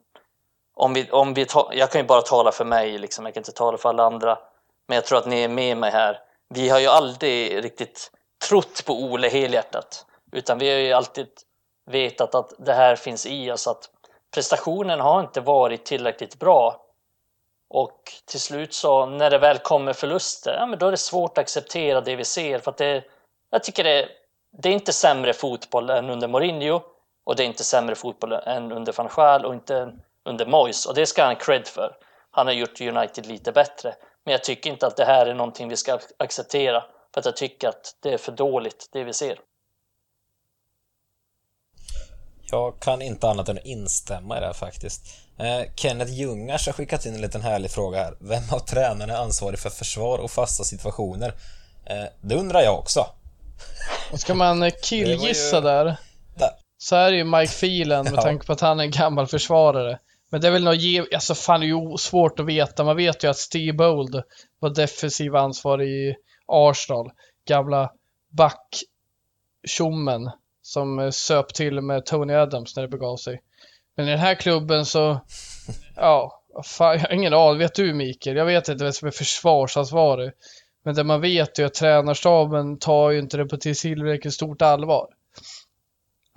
om 0.74 0.94
vi, 0.94 1.10
om 1.10 1.34
vi 1.34 1.46
ta, 1.46 1.70
jag 1.74 1.90
kan 1.90 2.00
ju 2.00 2.06
bara 2.06 2.22
tala 2.22 2.52
för 2.52 2.64
mig, 2.64 2.98
liksom. 2.98 3.24
jag 3.24 3.34
kan 3.34 3.40
inte 3.40 3.52
tala 3.52 3.78
för 3.78 3.88
alla 3.88 4.04
andra. 4.04 4.38
Men 4.86 4.94
jag 4.94 5.04
tror 5.04 5.18
att 5.18 5.26
ni 5.26 5.42
är 5.42 5.48
med 5.48 5.76
mig 5.76 5.90
här. 5.90 6.20
Vi 6.48 6.68
har 6.68 6.78
ju 6.78 6.86
aldrig 6.86 7.64
riktigt 7.64 8.10
trott 8.48 8.84
på 8.86 8.92
Ole 8.92 9.28
helhjärtat, 9.28 10.06
utan 10.32 10.58
vi 10.58 10.70
har 10.70 10.78
ju 10.78 10.92
alltid 10.92 11.28
vetat 11.90 12.34
att 12.34 12.52
det 12.58 12.72
här 12.72 12.96
finns 12.96 13.26
i 13.26 13.50
oss, 13.50 13.66
att 13.66 13.90
prestationen 14.34 15.00
har 15.00 15.20
inte 15.20 15.40
varit 15.40 15.84
tillräckligt 15.84 16.38
bra. 16.38 16.83
Och 17.74 18.12
till 18.24 18.40
slut 18.40 18.74
så 18.74 19.06
när 19.06 19.30
det 19.30 19.38
väl 19.38 19.58
kommer 19.58 19.92
förluster, 19.92 20.54
ja, 20.54 20.66
men 20.66 20.78
då 20.78 20.86
är 20.86 20.90
det 20.90 20.96
svårt 20.96 21.30
att 21.30 21.42
acceptera 21.42 22.00
det 22.00 22.16
vi 22.16 22.24
ser. 22.24 22.58
För 22.58 22.70
att 22.70 22.76
det, 22.76 23.04
jag 23.50 23.64
tycker 23.64 23.84
det, 23.84 24.08
det 24.62 24.68
är 24.68 24.72
inte 24.72 24.92
sämre 24.92 25.32
fotboll 25.32 25.90
än 25.90 26.10
under 26.10 26.28
Mourinho 26.28 26.80
och 27.24 27.36
det 27.36 27.42
är 27.42 27.46
inte 27.46 27.64
sämre 27.64 27.94
fotboll 27.94 28.32
än 28.32 28.72
under 28.72 28.92
van 28.92 29.08
Gaal 29.16 29.44
och 29.44 29.54
inte 29.54 29.92
under 30.24 30.46
Moyes 30.46 30.86
och 30.86 30.94
det 30.94 31.06
ska 31.06 31.24
han 31.24 31.36
cred 31.36 31.66
för. 31.66 31.96
Han 32.30 32.46
har 32.46 32.54
gjort 32.54 32.80
United 32.80 33.26
lite 33.26 33.52
bättre. 33.52 33.94
Men 34.24 34.32
jag 34.32 34.44
tycker 34.44 34.70
inte 34.70 34.86
att 34.86 34.96
det 34.96 35.04
här 35.04 35.26
är 35.26 35.34
någonting 35.34 35.68
vi 35.68 35.76
ska 35.76 35.98
acceptera 36.16 36.84
för 37.14 37.20
att 37.20 37.24
jag 37.24 37.36
tycker 37.36 37.68
att 37.68 37.96
det 38.00 38.12
är 38.12 38.18
för 38.18 38.32
dåligt 38.32 38.88
det 38.92 39.04
vi 39.04 39.12
ser. 39.12 39.38
Jag 42.50 42.80
kan 42.80 43.02
inte 43.02 43.28
annat 43.28 43.48
än 43.48 43.58
instämma 43.64 44.36
i 44.36 44.40
det 44.40 44.46
här 44.46 44.52
faktiskt. 44.52 45.02
Eh, 45.38 45.60
Kenneth 45.76 46.12
Ljungars 46.12 46.66
har 46.66 46.72
skickat 46.72 47.06
in 47.06 47.14
en 47.14 47.20
liten 47.20 47.42
härlig 47.42 47.70
fråga 47.70 47.98
här. 47.98 48.14
Vem 48.20 48.42
av 48.50 48.58
tränarna 48.58 49.12
är 49.12 49.18
ansvarig 49.18 49.58
för 49.58 49.70
försvar 49.70 50.18
och 50.18 50.30
fasta 50.30 50.64
situationer? 50.64 51.34
Eh, 51.86 52.04
det 52.20 52.34
undrar 52.34 52.60
jag 52.60 52.78
också. 52.78 53.06
Ska 54.14 54.34
man 54.34 54.70
killgissa 54.82 55.56
ju... 55.56 55.62
där, 55.62 55.84
där, 56.38 56.50
så 56.78 56.96
är 56.96 57.10
det 57.10 57.16
ju 57.16 57.24
Mike 57.24 57.52
Phelan 57.52 58.04
med 58.04 58.14
Ja. 58.14 58.22
tanke 58.22 58.46
på 58.46 58.52
att 58.52 58.60
han 58.60 58.80
är 58.80 58.84
en 58.84 58.90
gammal 58.90 59.26
försvarare. 59.26 59.98
Men 60.30 60.40
det 60.40 60.46
är 60.46 60.50
väl 60.52 60.64
något 60.64 60.80
ge... 60.80 61.04
Alltså 61.14 61.34
fan 61.34 61.60
det 61.60 61.66
är 61.66 61.68
ju 61.68 61.96
svårt 61.96 62.40
att 62.40 62.46
veta. 62.46 62.84
Man 62.84 62.96
vet 62.96 63.24
ju 63.24 63.30
att 63.30 63.36
Steve 63.36 63.72
Bold 63.72 64.22
var 64.58 64.70
defensiv 64.70 65.36
ansvarig 65.36 65.88
i 65.88 66.14
Arsenal. 66.46 67.10
Gamla 67.48 67.90
backtjommen 68.30 70.30
som 70.64 70.98
eh, 70.98 71.10
söp 71.10 71.54
till 71.54 71.80
med 71.80 72.06
Tony 72.06 72.34
Adams 72.34 72.76
när 72.76 72.82
det 72.82 72.88
begav 72.88 73.16
sig. 73.16 73.42
Men 73.96 74.08
i 74.08 74.10
den 74.10 74.18
här 74.18 74.34
klubben 74.34 74.86
så, 74.86 75.20
ja, 75.96 76.42
fan, 76.64 76.92
jag 76.92 77.00
har 77.00 77.12
ingen 77.12 77.34
aning. 77.34 77.58
Vet 77.58 77.74
du 77.74 77.94
Mikael? 77.94 78.36
Jag 78.36 78.44
vet 78.44 78.68
inte 78.68 78.84
vem 78.84 78.92
som 78.92 79.08
är 79.08 79.12
försvarsansvarig. 79.12 80.32
Men 80.84 80.94
det 80.94 81.04
man 81.04 81.20
vet 81.20 81.58
är 81.58 81.64
att 81.64 81.74
tränarstaben 81.74 82.78
tar 82.78 83.10
ju 83.10 83.18
inte 83.18 83.36
det 83.36 83.44
på 83.44 83.56
tillräckligt 83.56 84.34
stort 84.34 84.62
allvar. 84.62 85.06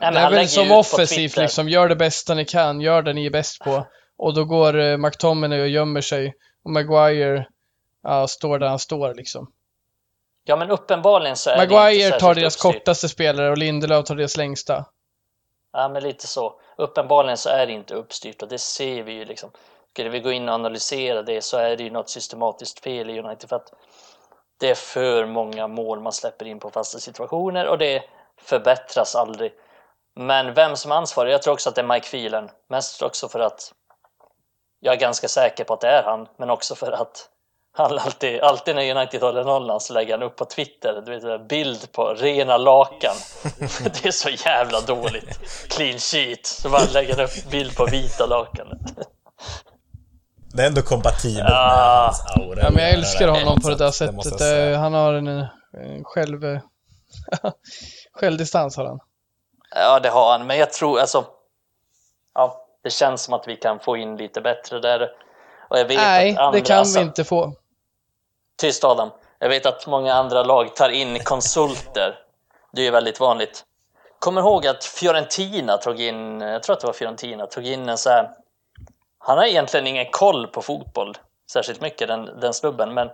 Nej, 0.02 0.12
det 0.12 0.20
är 0.20 0.32
väl 0.32 0.48
som 0.48 0.72
offensivt 0.72 1.38
liksom, 1.38 1.70
gör 1.70 1.90
det 1.90 1.96
bästa 1.96 2.34
ni 2.34 2.46
kan, 2.46 2.82
gör 2.82 3.02
det 3.02 3.14
ni 3.14 3.26
är 3.26 3.30
bäst 3.30 3.60
på. 3.60 3.88
Och 4.18 4.34
då 4.34 4.46
går 4.46 4.80
eh, 4.80 4.98
McTominay 4.98 5.62
och 5.62 5.68
gömmer 5.68 6.02
sig 6.02 6.34
och 6.64 6.72
Maguire 6.72 7.48
ja, 8.04 8.28
står 8.28 8.60
där 8.60 8.68
han 8.68 8.80
står 8.80 9.16
liksom. 9.16 9.52
Ja, 10.50 10.56
men 10.56 10.72
uppenbarligen 10.72 11.36
så 11.38 11.50
är 11.50 11.58
det 11.58 11.64
inte 11.64 11.76
Maguire 11.76 12.10
tar 12.10 12.20
särskilt 12.20 12.36
deras 12.36 12.56
uppstyrt. 12.56 12.74
kortaste 12.74 13.10
spelare 13.10 13.50
och 13.50 13.58
Lindelöf 13.58 14.06
tar 14.06 14.16
deras 14.16 14.38
längsta. 14.38 14.86
Ja, 15.74 15.90
men 15.90 16.04
lite 16.04 16.28
så. 16.28 16.60
Uppenbarligen 16.78 17.38
så 17.38 17.50
är 17.50 17.68
det 17.68 17.74
inte 17.74 17.94
uppstyrt 17.94 18.42
och 18.42 18.48
det 18.48 18.58
ser 18.58 19.04
vi 19.04 19.12
ju 19.12 19.26
liksom. 19.26 19.52
Skulle 19.90 20.10
vi 20.10 20.20
gå 20.20 20.32
in 20.32 20.50
och 20.50 20.56
analysera 20.56 21.22
det 21.22 21.42
så 21.42 21.58
är 21.58 21.78
det 21.78 21.84
ju 21.84 21.90
något 21.90 22.10
systematiskt 22.10 22.80
fel 22.80 23.10
i 23.10 23.20
United 23.20 23.50
för 23.50 23.56
att 23.56 23.74
det 24.60 24.70
är 24.70 24.76
för 24.76 25.26
många 25.26 25.68
mål 25.68 26.00
man 26.00 26.14
släpper 26.14 26.46
in 26.46 26.60
på 26.60 26.70
fasta 26.70 27.00
situationer 27.00 27.68
och 27.68 27.78
det 27.78 28.04
förbättras 28.42 29.16
aldrig. 29.16 29.54
Men 30.16 30.54
vem 30.54 30.76
som 30.76 30.92
är 30.92 30.96
ansvarig? 30.96 31.34
Jag 31.34 31.42
tror 31.42 31.54
också 31.54 31.70
att 31.70 31.76
det 31.76 31.82
är 31.82 31.88
Mike 31.88 32.08
Phelan. 32.08 32.50
Mest 32.70 33.02
också 33.02 33.30
för 33.30 33.40
att 33.40 33.74
jag 34.80 34.94
är 34.94 35.00
ganska 35.00 35.28
säker 35.28 35.64
på 35.64 35.74
att 35.74 35.82
det 35.82 35.88
är 35.90 36.04
han, 36.04 36.28
men 36.38 36.50
också 36.50 36.76
för 36.76 36.92
att 36.92 37.30
han 37.78 38.00
alltid, 38.00 38.42
alltid 38.42 38.76
när 38.76 38.96
United 38.98 39.22
håller 39.22 39.44
nollan 39.44 39.80
så 39.80 39.94
lägger 39.94 40.14
han 40.18 40.24
upp 40.24 40.36
på 40.36 40.46
Twitter 40.46 41.02
du 41.06 41.12
vet, 41.12 41.24
en 41.24 41.48
bild 41.48 41.92
på 41.92 42.14
rena 42.14 42.58
lakan. 42.58 43.16
det 43.84 44.06
är 44.06 44.12
så 44.12 44.30
jävla 44.30 44.82
dåligt. 44.82 45.40
Clean 45.70 46.00
sheet. 46.00 46.46
Så 46.46 46.70
man 46.70 46.82
lägger 46.94 47.22
upp 47.22 47.50
bild 47.52 47.76
på 47.76 47.86
vita 47.86 48.26
lakan. 48.26 48.68
Det 50.54 50.64
är 50.64 50.68
ändå 50.68 50.82
kompatibelt 50.82 51.50
Ja. 51.50 51.68
med 51.78 52.06
hans 52.06 52.22
aura. 52.36 52.62
Ja, 52.64 52.70
men 52.72 52.84
jag 52.84 52.94
älskar 52.94 53.28
honom 53.28 53.62
på 53.62 53.70
det 53.70 53.76
där 53.76 53.86
Det 53.86 53.92
sättet. 53.94 54.40
säga. 54.40 54.72
Eh, 54.74 54.80
Han 54.80 54.94
har 54.94 55.14
en, 55.14 55.28
en 55.28 55.48
själv... 56.04 56.42
självdistans 58.14 58.78
har 58.78 58.86
han. 58.86 59.00
Ja, 59.76 60.00
det 60.00 60.10
har 60.10 60.32
han, 60.32 60.48
men 60.48 60.58
jag 60.58 60.74
tror 60.74 61.00
alltså. 61.00 61.26
Ja, 62.34 62.68
det 62.84 62.90
känns 62.90 63.24
som 63.24 63.34
att 63.34 63.48
vi 63.48 63.56
kan 63.56 63.80
få 63.80 63.98
in 63.98 64.18
lite 64.18 64.42
bättre 64.42 64.80
där. 64.80 65.02
Och 65.70 65.80
jag 65.80 65.86
vet 65.86 65.98
Nej, 65.98 66.32
att 66.32 66.38
andra, 66.40 66.60
det 66.60 66.66
kan 66.66 66.80
alltså, 66.80 67.00
vi 67.00 67.06
inte 67.06 67.24
få. 67.24 67.54
Tyst 68.58 68.84
Adam. 68.84 69.10
Jag 69.40 69.50
vet 69.50 69.66
att 69.66 69.88
många 69.88 70.14
andra 70.14 70.44
lag 70.44 70.76
tar 70.76 70.90
in 70.90 71.20
konsulter. 71.20 72.20
Det 72.72 72.82
är 72.82 72.86
ju 72.86 72.92
väldigt 72.92 73.20
vanligt. 73.20 73.64
Kommer 74.20 74.42
ihåg 74.42 74.68
att 74.68 74.86
Fiorentina 74.86 75.78
tog 75.78 76.02
in, 76.02 76.42
jag 76.42 76.64
tror 76.64 76.74
att 76.74 76.80
det 76.80 76.88
var 76.88 76.94
Fiorentina, 76.94 77.46
tog 77.46 77.66
in 77.66 77.90
en 77.90 77.98
så 77.98 78.10
här. 78.10 78.30
Han 79.20 79.38
har 79.38 79.46
egentligen 79.46 79.88
ingen 79.88 80.12
koll 80.12 80.48
på 80.48 80.62
fotboll 80.62 81.18
särskilt 81.52 81.82
mycket, 81.82 82.08
den, 82.08 82.26
den 82.40 82.54
snubben, 82.54 82.94
men 82.94 83.10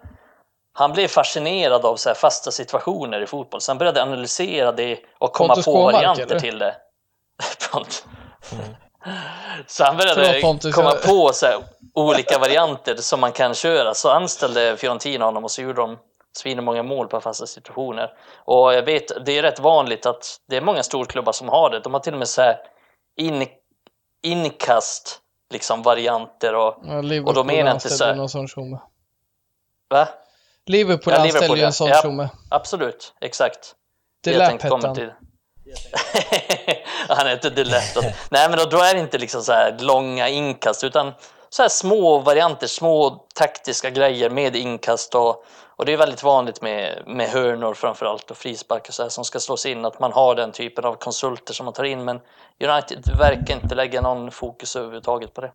han 0.74 0.94
blev 0.94 1.08
fascinerad 1.08 1.86
av 1.86 1.96
så 1.96 2.10
här 2.10 2.16
fasta 2.16 2.52
situationer 2.52 3.22
i 3.22 3.28
fotboll. 3.28 3.62
Så 3.62 3.72
han 3.72 3.78
började 3.78 4.04
analysera 4.04 4.72
det 4.72 5.00
och 5.18 5.34
komma 5.34 5.48
Pontus 5.48 5.66
på 5.66 5.72
Kåmark, 5.72 5.94
varianter 5.94 6.26
eller? 6.26 6.40
till 6.40 6.60
det. 6.60 6.76
Pont. 7.72 8.06
Så 9.68 9.84
han 9.84 9.98
började 9.98 10.42
Pontus, 10.42 10.76
komma 10.76 10.90
jag- 10.90 11.04
på 11.04 11.30
så 11.34 11.46
här, 11.46 11.56
olika 11.94 12.40
varianter 12.40 12.96
som 12.96 13.20
man 13.20 13.32
kan 13.32 13.54
köra. 13.54 13.94
Så 13.94 14.10
anställde 14.10 14.78
Fiorentina 14.78 15.26
honom 15.26 15.44
och 15.44 15.52
så 15.52 15.62
gjorde 15.62 15.82
de 15.82 15.98
svinmånga 16.38 16.84
mål 16.84 17.08
på 17.08 17.22
fasta 17.22 17.46
situationer. 17.46 18.10
Och 18.46 18.74
jag 18.74 18.84
vet, 18.84 19.26
det 19.26 19.38
är 19.38 19.42
rätt 19.42 19.60
vanligt 19.60 20.06
att 20.06 20.38
det 20.50 20.58
är 20.58 20.62
många 20.62 20.84
storklubbar 20.84 21.32
som 21.32 21.50
har 21.50 21.70
det. 21.70 21.80
De 21.80 21.94
har 21.94 22.02
till 22.02 22.14
och 22.14 22.20
med 22.20 22.28
så 22.28 22.42
här 22.42 22.58
in, 23.18 23.48
inkast 24.24 25.20
liksom 25.54 25.82
varianter 25.84 26.56
och... 26.56 26.78
Ja, 26.86 27.02
Liverpool 27.02 27.28
Och 27.28 27.34
då 27.34 27.44
menar 27.44 27.68
jag 27.70 27.76
inte 27.76 27.90
så 27.90 28.04
här- 28.06 28.16
någon 28.16 28.30
sån 28.30 28.48
tjomme. 28.48 28.80
Va? 29.90 30.08
Liverpool 30.66 31.14
Ja, 31.14 31.20
anställde 31.22 31.56
ju 31.56 31.62
ja. 31.62 31.68
en 31.68 31.74
sån 31.74 31.88
Ja. 31.88 32.02
tjomme. 32.02 32.30
Absolut, 32.50 33.14
exakt. 33.22 33.76
Det 34.24 34.32
jag 34.32 34.38
lät 34.38 34.50
tänkte 34.50 34.68
komma 34.70 34.96
han. 36.14 36.22
till. 37.08 37.16
han 37.16 37.28
heter 37.28 37.50
Delett. 37.50 37.96
Nej, 38.30 38.50
men 38.50 38.58
då, 38.58 38.66
då 38.66 38.78
är 38.78 38.94
det 38.94 39.00
inte 39.00 39.18
liksom 39.18 39.42
så 39.42 39.52
här 39.52 39.78
långa 39.80 40.30
inkast 40.30 40.84
utan 40.84 41.14
så 41.50 41.62
här 41.62 41.70
små 41.70 42.20
varianter, 42.20 42.68
små 42.68 43.26
taktiska 43.36 43.90
grejer 43.90 44.30
med 44.30 44.56
inkast 44.56 45.16
och, 45.16 45.44
och 45.76 45.86
det 45.86 45.94
är 45.94 45.98
väldigt 45.98 46.24
vanligt 46.24 46.62
med, 46.62 47.04
med 47.08 47.30
hörnor 47.30 47.74
framför 47.74 48.06
allt 48.06 48.32
och 48.32 48.38
frispark 48.38 48.88
och 48.88 48.94
så 48.94 49.04
här 49.04 49.10
som 49.10 49.26
ska 49.26 49.40
slås 49.40 49.66
in 49.66 49.86
att 49.86 50.00
man 50.00 50.12
har 50.12 50.36
den 50.36 50.52
typen 50.52 50.86
av 50.86 50.96
konsulter 50.96 51.54
som 51.54 51.66
man 51.66 51.74
tar 51.74 51.84
in 51.84 52.06
men 52.06 52.20
United 52.64 53.18
verkar 53.18 53.54
inte 53.54 53.76
lägga 53.76 54.02
någon 54.02 54.32
fokus 54.32 54.76
överhuvudtaget 54.76 55.34
på 55.34 55.42
det. 55.42 55.52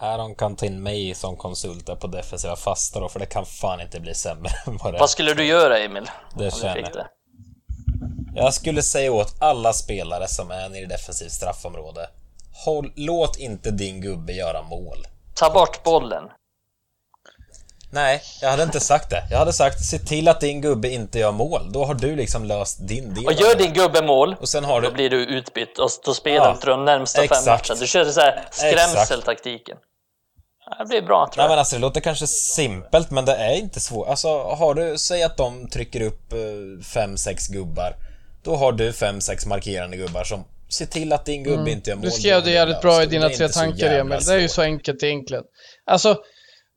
Ja, 0.00 0.16
de 0.16 0.34
kan 0.34 0.56
ta 0.56 0.66
in 0.66 0.82
mig 0.82 1.14
som 1.14 1.36
konsult 1.36 1.86
där 1.86 1.96
på 1.96 2.06
defensiva 2.06 2.56
fasta 2.56 3.00
då, 3.00 3.08
för 3.08 3.20
det 3.20 3.26
kan 3.26 3.46
fan 3.46 3.80
inte 3.80 4.00
bli 4.00 4.14
sämre 4.14 4.50
än 4.66 4.76
vad 4.76 4.92
det 4.92 4.96
är. 4.96 5.00
Vad 5.00 5.10
skulle 5.10 5.34
du 5.34 5.44
göra 5.44 5.78
Emil? 5.78 6.10
Det 6.34 6.54
känner 6.54 6.74
fick 6.74 6.86
jag. 8.44 8.54
skulle 8.54 8.82
säga 8.82 9.12
åt 9.12 9.34
alla 9.38 9.72
spelare 9.72 10.28
som 10.28 10.50
är 10.50 10.68
nere 10.68 10.82
i 10.82 10.86
defensivt 10.86 11.32
straffområde. 11.32 12.08
Håll, 12.64 12.92
låt 12.96 13.36
inte 13.38 13.70
din 13.70 14.00
gubbe 14.00 14.32
göra 14.32 14.62
mål. 14.62 15.06
Ta 15.34 15.50
bort 15.50 15.82
bollen. 15.82 16.24
Nej, 17.90 18.22
jag 18.40 18.50
hade 18.50 18.62
inte 18.62 18.80
sagt 18.80 19.10
det. 19.10 19.22
Jag 19.30 19.38
hade 19.38 19.52
sagt 19.52 19.84
se 19.84 19.98
till 19.98 20.28
att 20.28 20.40
din 20.40 20.60
gubbe 20.60 20.88
inte 20.88 21.18
gör 21.18 21.32
mål. 21.32 21.72
Då 21.72 21.84
har 21.84 21.94
du 21.94 22.16
liksom 22.16 22.44
löst 22.44 22.88
din 22.88 23.14
del. 23.14 23.26
Och 23.26 23.32
gör 23.32 23.54
din 23.54 23.72
gubbe 23.72 24.02
mål 24.02 24.36
Och 24.40 24.48
sen 24.48 24.64
har 24.64 24.80
Då 24.80 24.88
du... 24.88 24.94
blir 24.94 25.10
du 25.10 25.24
utbytt 25.24 25.78
och 25.78 25.90
då 26.04 26.14
spelar 26.14 26.46
Ja, 26.46 26.52
inte 26.54 26.66
de 26.66 26.84
närmsta 26.84 27.18
fem 27.18 27.24
exakt. 27.24 27.46
matcherna. 27.68 27.80
Du 27.80 27.86
körde 27.86 28.12
så 28.12 28.20
här 28.20 28.44
skrämseltaktiken. 28.50 29.76
Det 30.78 30.84
blir 30.88 31.02
bra 31.02 31.26
tror 31.26 31.36
Nej 31.36 31.44
jag. 31.44 31.50
men 31.50 31.58
alltså 31.58 31.76
det 31.76 31.80
låter 31.80 32.00
kanske 32.00 32.26
simpelt 32.26 33.10
men 33.10 33.24
det 33.24 33.36
är 33.36 33.54
inte 33.54 33.80
svårt. 33.80 34.08
Alltså 34.08 34.42
har 34.42 34.74
du, 34.74 34.98
säg 34.98 35.22
att 35.22 35.36
de 35.36 35.68
trycker 35.70 36.00
upp 36.00 36.32
5-6 36.32 37.52
gubbar. 37.52 37.96
Då 38.46 38.56
har 38.56 38.72
du 38.72 38.90
5-6 38.90 39.48
markerande 39.48 39.96
gubbar 39.96 40.24
som 40.24 40.44
ser 40.68 40.86
till 40.86 41.12
att 41.12 41.24
din 41.24 41.44
gubbe 41.44 41.70
inte 41.70 41.90
gör 41.90 41.96
mål. 41.96 42.04
Du 42.04 42.10
skrev 42.10 42.44
det 42.44 42.50
jävligt 42.50 42.80
bra 42.80 43.02
i 43.02 43.06
dina 43.06 43.28
tre 43.28 43.48
tankar 43.48 43.94
Emil. 43.94 44.18
Det 44.26 44.34
är 44.34 44.38
ju 44.38 44.48
så 44.48 44.62
enkelt 44.62 45.02
egentligen. 45.02 45.44
Alltså, 45.86 46.18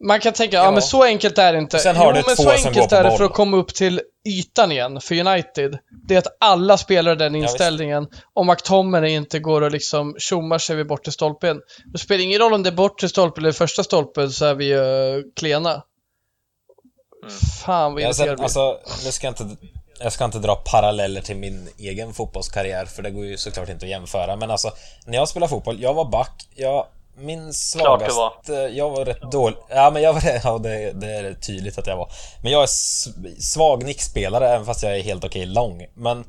man 0.07 0.19
kan 0.19 0.33
tänka, 0.33 0.57
ja, 0.57 0.63
Ja. 0.63 0.71
men 0.71 0.81
så 0.81 1.03
enkelt 1.03 1.37
är 1.37 1.53
det 1.53 1.59
inte. 1.59 1.79
Sen 1.79 1.95
har 1.95 2.05
jo, 2.05 2.11
du 2.11 2.23
men 2.27 2.35
två 2.35 2.43
så 2.43 2.67
enkelt 2.67 2.91
är 2.91 3.03
det 3.03 3.17
för 3.17 3.23
att 3.23 3.33
komma 3.33 3.57
upp 3.57 3.73
till 3.73 4.01
ytan 4.29 4.71
igen 4.71 5.01
för 5.01 5.27
United. 5.27 5.77
Det 6.07 6.13
är 6.13 6.19
att 6.19 6.37
alla 6.39 6.77
spelar 6.77 7.15
den 7.15 7.35
inställningen. 7.35 8.07
Om 8.33 8.47
McTominay 8.47 9.11
inte 9.11 9.39
går 9.39 9.61
och 9.61 9.71
liksom 9.71 10.15
tjommar 10.19 10.57
sig 10.57 10.75
vid 10.75 10.87
bortre 10.87 11.11
stolpen. 11.11 11.61
Det 11.93 11.97
spelar 11.99 12.23
ingen 12.23 12.39
roll 12.39 12.53
om 12.53 12.63
det 12.63 12.69
är 12.69 12.73
bortre 12.73 13.09
stolpen 13.09 13.43
eller 13.43 13.53
första 13.53 13.83
stolpen 13.83 14.31
så 14.31 14.45
är 14.45 14.55
vi 14.55 14.73
uh, 14.75 15.23
klena. 15.35 15.83
Fan 17.65 17.93
vad 17.93 18.01
Ja, 18.01 18.07
irriterad 18.07 18.15
sen, 18.15 18.27
jag 18.27 18.35
blir. 18.35 18.43
alltså, 18.43 18.79
nu 19.05 19.11
ska 19.11 19.27
jag 19.27 19.31
inte... 19.31 19.57
Jag 19.99 20.13
ska 20.13 20.25
inte 20.25 20.39
dra 20.39 20.55
paralleller 20.55 21.21
till 21.21 21.37
min 21.37 21.69
egen 21.77 22.13
fotbollskarriär 22.13 22.85
för 22.85 23.03
det 23.03 23.11
går 23.11 23.25
ju 23.25 23.37
såklart 23.37 23.69
inte 23.69 23.85
att 23.85 23.89
jämföra. 23.89 24.35
Men 24.35 24.51
alltså 24.51 24.71
När 25.05 25.17
jag 25.17 25.29
spelade 25.29 25.49
fotboll, 25.49 25.81
jag 25.81 25.93
var 25.93 26.05
back, 26.05 26.47
jag... 26.55 26.85
Min 27.15 27.53
Klart 27.77 27.99
du 27.99 28.11
svagaste... 28.11 28.53
Jag 28.53 28.89
var 28.89 29.05
rätt 29.05 29.31
dålig... 29.31 29.57
Ja 29.69 29.91
men 29.91 30.01
jag 30.01 30.13
var 30.13 30.21
Ja 30.43 30.57
det, 30.57 30.91
det 30.91 31.11
är 31.11 31.33
tydligt 31.33 31.77
att 31.77 31.87
jag 31.87 31.97
var. 31.97 32.11
Men 32.43 32.51
jag 32.51 32.63
är 32.63 32.67
svag 33.41 33.83
nickspelare 33.85 34.49
även 34.49 34.65
fast 34.65 34.83
jag 34.83 34.97
är 34.97 35.03
helt 35.03 35.23
okej 35.23 35.45
lång. 35.45 35.85
Men 35.93 36.23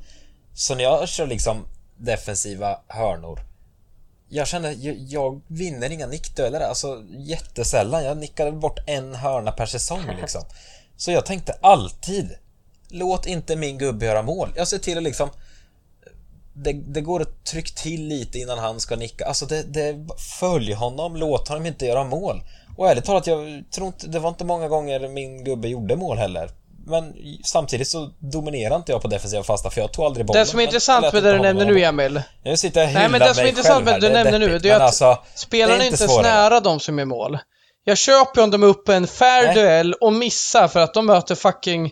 Så 0.54 0.74
när 0.74 0.84
jag 0.84 1.08
kör 1.08 1.26
liksom 1.26 1.66
defensiva 1.96 2.78
hörnor 2.88 3.40
jag 4.32 4.46
känner, 4.46 4.76
jag, 4.78 4.96
jag 4.98 5.40
vinner 5.46 5.90
inga 5.90 6.06
nickdueller, 6.06 6.60
alltså 6.60 7.02
jättesällan. 7.08 8.04
Jag 8.04 8.16
nickade 8.16 8.52
bort 8.52 8.78
en 8.86 9.14
hörna 9.14 9.52
per 9.52 9.66
säsong 9.66 10.02
liksom. 10.20 10.42
Så 10.96 11.10
jag 11.10 11.26
tänkte 11.26 11.58
alltid, 11.60 12.36
låt 12.90 13.26
inte 13.26 13.56
min 13.56 13.78
gubbe 13.78 14.06
göra 14.06 14.22
mål. 14.22 14.52
Jag 14.56 14.68
ser 14.68 14.78
till 14.78 14.98
att 14.98 15.04
liksom, 15.04 15.30
det, 16.54 16.72
det 16.72 17.00
går 17.00 17.22
att 17.22 17.44
trycka 17.44 17.72
till 17.82 18.08
lite 18.08 18.38
innan 18.38 18.58
han 18.58 18.80
ska 18.80 18.96
nicka. 18.96 19.24
Alltså 19.24 19.46
det, 19.46 19.62
det, 19.62 20.06
följ 20.40 20.72
honom, 20.72 21.16
låt 21.16 21.48
honom 21.48 21.66
inte 21.66 21.86
göra 21.86 22.04
mål. 22.04 22.42
Och 22.76 22.90
ärligt 22.90 23.04
talat, 23.04 23.26
jag 23.26 23.64
tror 23.74 23.86
inte, 23.86 24.06
det 24.06 24.18
var 24.18 24.28
inte 24.28 24.44
många 24.44 24.68
gånger 24.68 25.08
min 25.08 25.44
gubbe 25.44 25.68
gjorde 25.68 25.96
mål 25.96 26.18
heller. 26.18 26.50
Men 26.86 27.14
samtidigt 27.44 27.88
så 27.88 28.10
dominerade 28.18 28.76
inte 28.76 28.92
jag 28.92 29.02
på 29.02 29.08
defensiva 29.08 29.42
fasta 29.42 29.70
för 29.70 29.80
jag 29.80 29.92
tog 29.92 30.04
aldrig 30.04 30.26
bollen. 30.26 30.42
Det 30.42 30.46
som 30.46 30.60
är 30.60 30.64
intressant 30.64 31.12
med 31.12 31.22
det 31.22 31.32
du 31.32 31.38
nämner 31.38 31.64
nu. 31.64 31.82
Emil. 31.82 32.22
Nu 32.44 32.56
sitter 32.56 32.80
jag 32.80 32.88
och 32.88 32.94
Nej 32.94 33.08
men 33.08 33.20
det 33.20 33.34
som 33.34 33.44
är 33.44 33.48
intressant 33.48 33.84
med 33.84 34.00
det 34.00 34.08
du 34.08 34.14
nämner 34.14 34.38
nu, 34.38 34.58
det 34.58 34.70
är 34.70 34.76
att 34.76 34.82
alltså, 34.82 35.18
spelarna 35.34 35.82
är 35.82 35.86
inte 35.86 35.98
svårare. 35.98 36.22
nära 36.22 36.60
de 36.60 36.80
som 36.80 36.98
är 36.98 37.04
mål. 37.04 37.38
Jag 37.84 37.98
köper 37.98 38.42
om 38.42 38.50
de 38.50 38.62
är 38.62 38.66
uppe 38.66 38.94
en 38.94 39.06
fair 39.06 39.46
Nej. 39.46 39.54
duell 39.54 39.94
och 39.94 40.12
missar 40.12 40.68
för 40.68 40.80
att 40.80 40.94
de 40.94 41.06
möter 41.06 41.34
fucking 41.34 41.90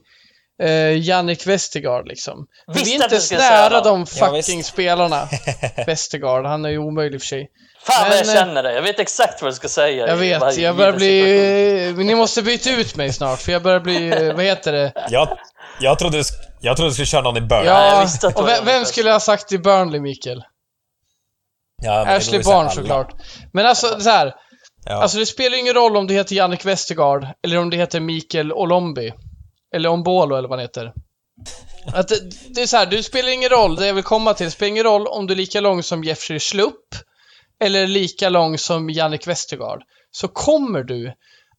eh, 0.62 0.98
Jannik 0.98 1.46
Westergaard 1.46 2.08
liksom. 2.08 2.46
Men 2.66 2.74
vi 2.76 2.90
är 2.90 2.94
inte 2.94 3.08
du 3.08 3.20
säga 3.20 3.40
nära 3.40 3.80
de 3.80 4.00
Ja, 4.00 4.26
fucking 4.26 4.58
visst. 4.58 4.68
spelarna. 4.68 5.28
Westergaard, 5.86 6.44
han 6.46 6.64
är 6.64 6.68
ju 6.68 6.78
omöjlig 6.78 7.20
för 7.20 7.26
sig. 7.26 7.48
Fan 7.82 8.08
vad 8.08 8.18
jag 8.18 8.26
eh, 8.28 8.32
känner 8.34 8.62
det. 8.62 8.72
Jag 8.74 8.82
vet 8.82 8.98
exakt 9.00 9.42
vad 9.42 9.50
du 9.50 9.54
ska 9.54 9.68
säga. 9.68 10.06
Jag 10.08 10.16
vet, 10.16 10.56
jag 10.58 10.76
börjar 10.76 10.92
bli... 10.92 12.04
Ni 12.04 12.14
måste 12.14 12.42
byta 12.42 12.70
ut 12.70 12.96
mig 12.96 13.12
snart 13.12 13.38
för 13.40 13.52
jag 13.52 13.62
börjar 13.62 13.80
bli... 13.80 14.08
eh, 14.08 14.34
Vad 14.34 14.44
heter 14.44 14.72
det? 14.72 14.92
Jag, 15.10 15.38
jag, 15.80 15.98
trodde, 15.98 16.18
du 16.18 16.24
jag 16.60 16.76
trodde 16.76 16.90
du 16.90 16.94
skulle 16.94 17.06
köra 17.06 17.22
någon 17.22 17.36
i 17.36 17.40
Burnley. 17.40 17.66
Ja, 17.66 17.86
jag 17.86 17.96
Ja, 17.96 18.00
visste 18.00 18.26
att 18.28 18.34
det 18.36 18.42
och 18.42 18.48
vem, 18.48 18.64
vem 18.64 18.84
skulle 18.84 19.08
jag 19.08 19.14
ha 19.14 19.20
sagt 19.20 19.52
i 19.52 19.58
Burnley, 19.58 20.00
Mikael? 20.00 20.42
Ja, 21.82 22.06
Ashley 22.16 22.42
så 22.42 22.50
Barnes 22.50 22.74
såklart. 22.74 23.12
Men 23.52 23.66
alltså 23.66 24.00
så 24.00 24.10
här. 24.10 24.34
Ja. 24.84 24.94
Alltså 25.02 25.18
det 25.18 25.26
spelar 25.26 25.58
ingen 25.58 25.74
roll 25.74 25.96
om 25.96 26.06
det 26.06 26.14
heter 26.14 26.34
Jannik 26.36 26.64
Westergaard 26.64 27.26
eller 27.44 27.58
om 27.58 27.70
det 27.70 27.76
heter 27.76 28.00
Mikael 28.00 28.52
Olombi. 28.52 29.12
Eller 29.74 29.88
Ombolo 29.88 30.36
eller 30.36 30.48
vad 30.48 30.58
han 30.58 30.64
heter. 30.64 30.92
Att 31.94 32.08
det, 32.08 32.20
det 32.54 32.62
är 32.62 32.66
så 32.66 32.76
här, 32.76 32.86
det 32.86 33.02
spelar 33.02 33.28
ingen 33.28 33.50
roll, 33.50 33.76
det 33.76 33.86
jag 33.86 33.94
vill 33.94 34.04
komma 34.04 34.34
till, 34.34 34.46
det 34.46 34.50
spelar 34.50 34.68
ingen 34.68 34.84
roll 34.84 35.06
om 35.06 35.26
du 35.26 35.34
är 35.34 35.36
lika 35.36 35.60
lång 35.60 35.82
som 35.82 36.04
Jeffrey 36.04 36.38
Schlupp 36.38 36.94
eller 37.60 37.86
lika 37.86 38.28
lång 38.28 38.58
som 38.58 38.90
Jannik 38.90 39.26
Westergaard. 39.26 39.82
Så 40.10 40.28
kommer 40.28 40.82
du 40.82 41.12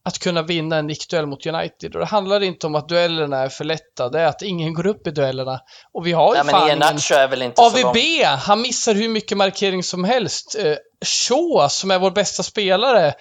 att 0.04 0.18
kunna 0.18 0.42
vinna 0.42 0.76
en 0.76 0.86
nickduell 0.86 1.26
mot 1.26 1.46
United. 1.46 1.94
Och 1.94 2.00
det 2.00 2.06
handlar 2.06 2.42
inte 2.42 2.66
om 2.66 2.74
att 2.74 2.88
duellerna 2.88 3.38
är 3.38 3.48
för 3.48 3.64
lätta, 3.64 4.08
det 4.08 4.20
är 4.20 4.26
att 4.26 4.42
ingen 4.42 4.74
går 4.74 4.86
upp 4.86 5.06
i 5.06 5.10
duellerna. 5.10 5.60
Och 5.92 6.06
vi 6.06 6.12
har 6.12 6.36
ju 6.36 6.42
men 6.44 6.50
fan 6.50 6.66
ingen... 6.66 6.82
Inte 6.82 7.02
så 7.02 7.14
AVB, 7.66 7.96
han 8.38 8.60
missar 8.60 8.94
hur 8.94 9.08
mycket 9.08 9.38
markering 9.38 9.82
som 9.82 10.04
helst. 10.04 10.56
Eh, 10.58 10.76
Shaw, 11.04 11.68
som 11.68 11.90
är 11.90 11.98
vår 11.98 12.10
bästa 12.10 12.42
spelare, 12.42 13.14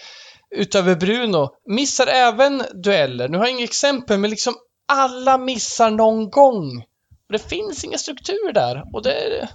utöver 0.56 0.96
Bruno, 0.96 1.50
missar 1.68 2.08
även 2.08 2.64
dueller. 2.84 3.30
Nu 3.30 3.38
har 3.38 3.46
jag 3.46 3.56
inget 3.56 3.70
exempel, 3.70 4.18
men 4.18 4.30
liksom 4.30 4.56
alla 4.90 5.38
missar 5.38 5.92
någon 5.92 6.30
gång. 6.30 6.84
Och 7.28 7.34
det 7.34 7.50
finns 7.50 7.84
ingen 7.84 8.00
struktur 8.00 8.54
där. 8.54 8.84
Och 8.94 9.04
det 9.04 9.50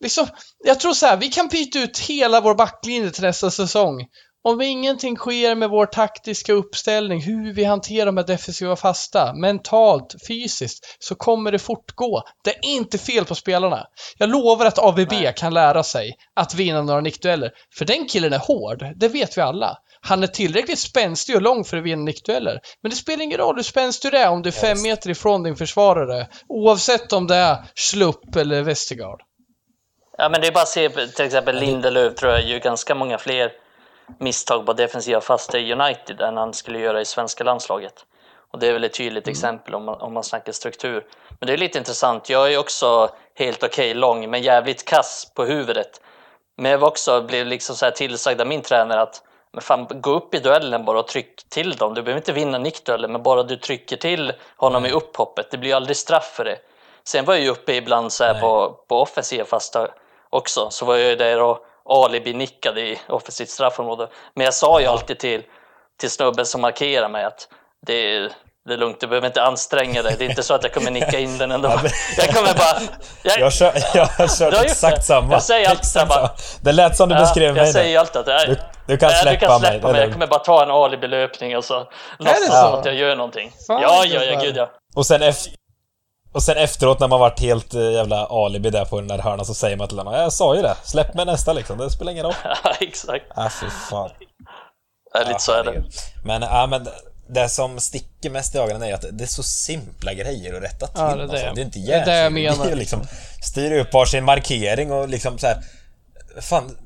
liksom, 0.00 0.26
jag 0.64 0.80
tror 0.80 0.92
så 0.92 1.06
här, 1.06 1.16
vi 1.16 1.28
kan 1.28 1.48
byta 1.48 1.78
ut 1.78 1.98
hela 1.98 2.40
vår 2.40 2.54
backlinje 2.54 3.10
till 3.10 3.22
nästa 3.22 3.50
säsong. 3.50 4.06
Om 4.44 4.62
ingenting 4.62 5.16
sker 5.16 5.54
med 5.54 5.70
vår 5.70 5.86
taktiska 5.86 6.52
uppställning, 6.52 7.22
hur 7.22 7.52
vi 7.52 7.64
hanterar 7.64 8.06
de 8.06 8.16
här 8.16 8.24
defensiva 8.24 8.76
fasta, 8.76 9.34
mentalt, 9.34 10.14
fysiskt, 10.28 10.96
så 10.98 11.14
kommer 11.14 11.52
det 11.52 11.58
fortgå. 11.58 12.22
Det 12.44 12.50
är 12.50 12.64
inte 12.64 12.98
fel 12.98 13.24
på 13.24 13.34
spelarna. 13.34 13.86
Jag 14.18 14.30
lovar 14.30 14.66
att 14.66 14.78
AVB 14.78 15.12
Nej. 15.12 15.34
kan 15.36 15.54
lära 15.54 15.82
sig 15.82 16.14
att 16.34 16.54
vinna 16.54 16.82
några 16.82 17.00
nickdueller. 17.00 17.50
För 17.78 17.84
den 17.84 18.08
killen 18.08 18.32
är 18.32 18.38
hård, 18.38 18.86
det 18.96 19.08
vet 19.08 19.38
vi 19.38 19.42
alla. 19.42 19.78
Han 20.08 20.22
är 20.22 20.26
tillräckligt 20.26 20.78
spänstig 20.78 21.36
och 21.36 21.42
lång 21.42 21.64
för 21.64 21.76
att 21.76 21.82
vinna 21.82 22.02
nickdueller. 22.02 22.60
Men 22.82 22.90
det 22.90 22.96
spelar 22.96 23.22
ingen 23.22 23.38
roll 23.38 23.56
hur 23.56 23.62
spänstig 23.62 24.12
du 24.12 24.18
är 24.18 24.30
om 24.30 24.42
du 24.42 24.48
är 24.48 24.52
fem 24.52 24.82
meter 24.82 25.10
ifrån 25.10 25.42
din 25.42 25.56
försvarare. 25.56 26.28
Oavsett 26.48 27.12
om 27.12 27.26
det 27.26 27.36
är 27.36 27.56
Slupp 27.74 28.36
eller 28.36 28.62
Westergaard. 28.62 29.22
Ja, 30.18 30.28
men 30.28 30.40
det 30.40 30.46
är 30.46 30.52
bara 30.52 30.62
att 30.62 30.68
se 30.68 30.88
till 30.88 31.24
exempel 31.24 31.56
Lindelöf 31.56 32.14
tror 32.14 32.32
jag 32.32 32.44
gör 32.44 32.58
ganska 32.58 32.94
många 32.94 33.18
fler 33.18 33.52
misstag 34.20 34.66
på 34.66 34.72
defensiva 34.72 35.20
fasta 35.20 35.58
i 35.58 35.72
United 35.72 36.20
än 36.20 36.36
han 36.36 36.54
skulle 36.54 36.78
göra 36.78 37.00
i 37.00 37.04
svenska 37.04 37.44
landslaget. 37.44 37.94
Och 38.52 38.58
det 38.58 38.68
är 38.68 38.72
väl 38.72 38.84
ett 38.84 38.94
tydligt 38.94 39.28
exempel 39.28 39.74
om 39.74 39.84
man, 39.84 40.00
om 40.00 40.14
man 40.14 40.24
snackar 40.24 40.52
struktur. 40.52 41.04
Men 41.40 41.46
det 41.46 41.52
är 41.52 41.56
lite 41.56 41.78
intressant. 41.78 42.30
Jag 42.30 42.52
är 42.52 42.58
också 42.58 43.10
helt 43.34 43.62
okej 43.62 43.94
lång, 43.94 44.30
men 44.30 44.42
jävligt 44.42 44.84
kass 44.84 45.32
på 45.34 45.44
huvudet. 45.44 46.00
Men 46.56 46.70
jag 46.70 46.78
var 46.78 46.88
också 46.88 47.22
blev 47.22 47.46
liksom 47.46 47.76
så 47.76 47.84
här 47.84 47.92
tillsagd 47.92 48.40
av 48.40 48.46
min 48.46 48.62
tränare 48.62 49.02
att 49.02 49.22
men 49.56 49.62
fan, 49.62 49.86
gå 49.90 50.10
upp 50.10 50.34
i 50.34 50.38
duellen 50.38 50.84
bara 50.84 50.98
och 50.98 51.06
tryck 51.06 51.48
till 51.48 51.72
dem. 51.72 51.94
Du 51.94 52.02
behöver 52.02 52.20
inte 52.20 52.32
vinna 52.32 52.58
nickduellen, 52.58 53.12
men 53.12 53.22
bara 53.22 53.42
du 53.42 53.56
trycker 53.56 53.96
till 53.96 54.32
honom 54.56 54.86
i 54.86 54.90
upphoppet. 54.90 55.50
Det 55.50 55.58
blir 55.58 55.70
ju 55.70 55.76
aldrig 55.76 55.96
straff 55.96 56.32
för 56.36 56.44
det. 56.44 56.58
Sen 57.04 57.24
var 57.24 57.34
jag 57.34 57.42
ju 57.42 57.50
uppe 57.50 57.74
ibland 57.74 58.12
så 58.12 58.24
här 58.24 58.32
Nej. 58.32 58.42
på, 58.42 58.80
på 58.88 59.00
offensiva 59.00 59.44
fasta 59.44 59.88
också. 60.30 60.70
Så 60.70 60.84
var 60.84 60.96
jag 60.96 61.08
ju 61.08 61.16
där 61.16 61.42
och 61.42 61.66
alibi-nickade 61.84 62.80
i 62.80 63.00
offensivt 63.08 63.48
straffområde. 63.48 64.08
Men 64.34 64.44
jag 64.44 64.54
sa 64.54 64.80
ju 64.80 64.86
alltid 64.86 65.18
till, 65.18 65.42
till 65.96 66.10
snubben 66.10 66.46
som 66.46 66.60
markerar 66.60 67.08
mig 67.08 67.24
att 67.24 67.48
det 67.80 68.32
det 68.66 68.72
är 68.74 68.78
lugnt, 68.78 69.00
du 69.00 69.06
behöver 69.06 69.26
inte 69.26 69.42
anstränga 69.42 70.02
dig. 70.02 70.14
Det 70.18 70.24
är 70.24 70.28
inte 70.30 70.42
så 70.42 70.54
att 70.54 70.62
jag 70.62 70.72
kommer 70.74 70.90
nicka 70.90 71.18
in 71.18 71.38
den 71.38 71.50
ändå. 71.50 71.68
Ja, 71.68 71.80
men- 71.82 71.92
Jag 72.16 72.28
kommer 72.34 72.54
bara... 72.54 72.80
Jag, 73.22 73.38
Jag, 73.40 73.52
kör, 73.52 73.72
jag 73.94 74.06
har 74.06 74.28
kört 74.28 74.38
Du 74.38 74.44
har 74.44 74.50
gjort 74.62 74.70
exakt 74.72 74.96
det. 74.96 75.02
samma. 75.02 75.32
Jag 75.32 75.42
säger 75.42 75.68
alltid 75.68 75.80
Exakt 75.80 75.92
samma. 76.10 76.14
samma. 76.14 76.30
Det 76.60 76.72
lät 76.72 76.96
som 76.96 77.08
du 77.08 77.14
Ja, 77.14 77.20
beskrev 77.20 77.54
mig 77.54 77.62
jag 77.64 77.72
säger 77.72 77.98
alltid 77.98 78.16
att 78.20 78.26
nej, 78.26 78.46
Du- 78.48 78.58
du 78.86 78.96
kan 78.98 79.10
släppa 79.10 79.30
du 79.30 79.36
kan 79.46 79.60
mig, 79.60 79.70
släppa 79.70 79.88
är 79.88 79.92
mig. 79.92 80.00
Jag 80.00 80.12
kommer 80.12 80.26
bara 80.26 80.40
ta 80.40 80.62
en 80.62 80.70
alibi-löpning 80.70 81.56
och 81.56 81.64
så 81.64 81.86
låtsas 82.18 82.46
så? 82.46 82.52
som 82.52 82.74
att 82.80 82.84
jag 82.86 82.94
gör 82.94 83.16
någonting. 83.16 83.52
Fan, 83.66 83.82
ja, 83.82 84.04
ja, 84.04 84.22
ja, 84.24 84.40
gud 84.40 84.56
ja. 84.56 84.70
Och 84.96 85.06
sen, 85.06 85.22
ef- 85.22 85.48
och 86.34 86.42
sen 86.42 86.56
efteråt 86.56 87.00
när 87.00 87.08
man 87.08 87.20
varit 87.20 87.40
helt 87.40 87.74
eh, 87.74 87.92
jävla 87.92 88.26
alibi 88.26 88.70
där 88.70 88.84
på 88.84 88.96
den 89.00 89.08
där 89.08 89.18
hörnan 89.18 89.44
så 89.46 89.54
säger 89.54 89.76
man 89.76 89.88
till 89.88 89.98
honom 89.98 90.14
Jag 90.14 90.32
sa 90.32 90.56
ju 90.56 90.62
det, 90.62 90.76
släpp 90.84 91.14
mig 91.14 91.24
nästa 91.26 91.52
liksom, 91.52 91.78
det 91.78 91.90
spelar 91.90 92.12
ingen 92.12 92.24
roll. 92.24 92.34
Ja, 92.64 92.72
exakt. 92.80 93.24
Ah, 93.34 93.48
fy 93.60 93.66
fan. 93.90 94.10
Ja, 95.14 95.20
lite 95.28 95.40
så 95.42 95.52
är 95.52 95.64
det. 95.64 95.82
Men, 96.24 96.42
ja, 96.42 96.66
men 96.66 96.88
det 97.28 97.48
som 97.48 97.80
sticker 97.80 98.30
mest 98.30 98.54
i 98.54 98.58
ögonen 98.58 98.82
är 98.82 98.94
att 98.94 99.04
det 99.12 99.24
är 99.24 99.28
så 99.28 99.42
simpla 99.42 100.14
grejer 100.14 100.54
att 100.54 100.62
rätta 100.62 100.86
till. 100.86 100.96
Ja, 100.96 101.16
det 101.16 101.22
är 101.22 101.22
alltså. 101.22 101.36
det. 101.36 101.52
det 101.54 101.60
är 101.60 101.64
inte 101.64 101.78
Det 101.78 101.92
är 101.92 102.06
det 102.06 102.16
jag 102.16 102.38
hjärnsjukt. 102.38 102.38
Det 102.38 102.46
är 102.46 102.58
menar. 102.58 102.70
ju 102.70 102.74
liksom 102.74 103.00
styra 103.42 103.80
upp 103.80 103.92
varsin 103.92 104.24
markering 104.24 104.92
och 104.92 105.08
liksom 105.08 105.38
så 105.38 105.46
här. 105.46 105.62
Fan, 106.40 106.76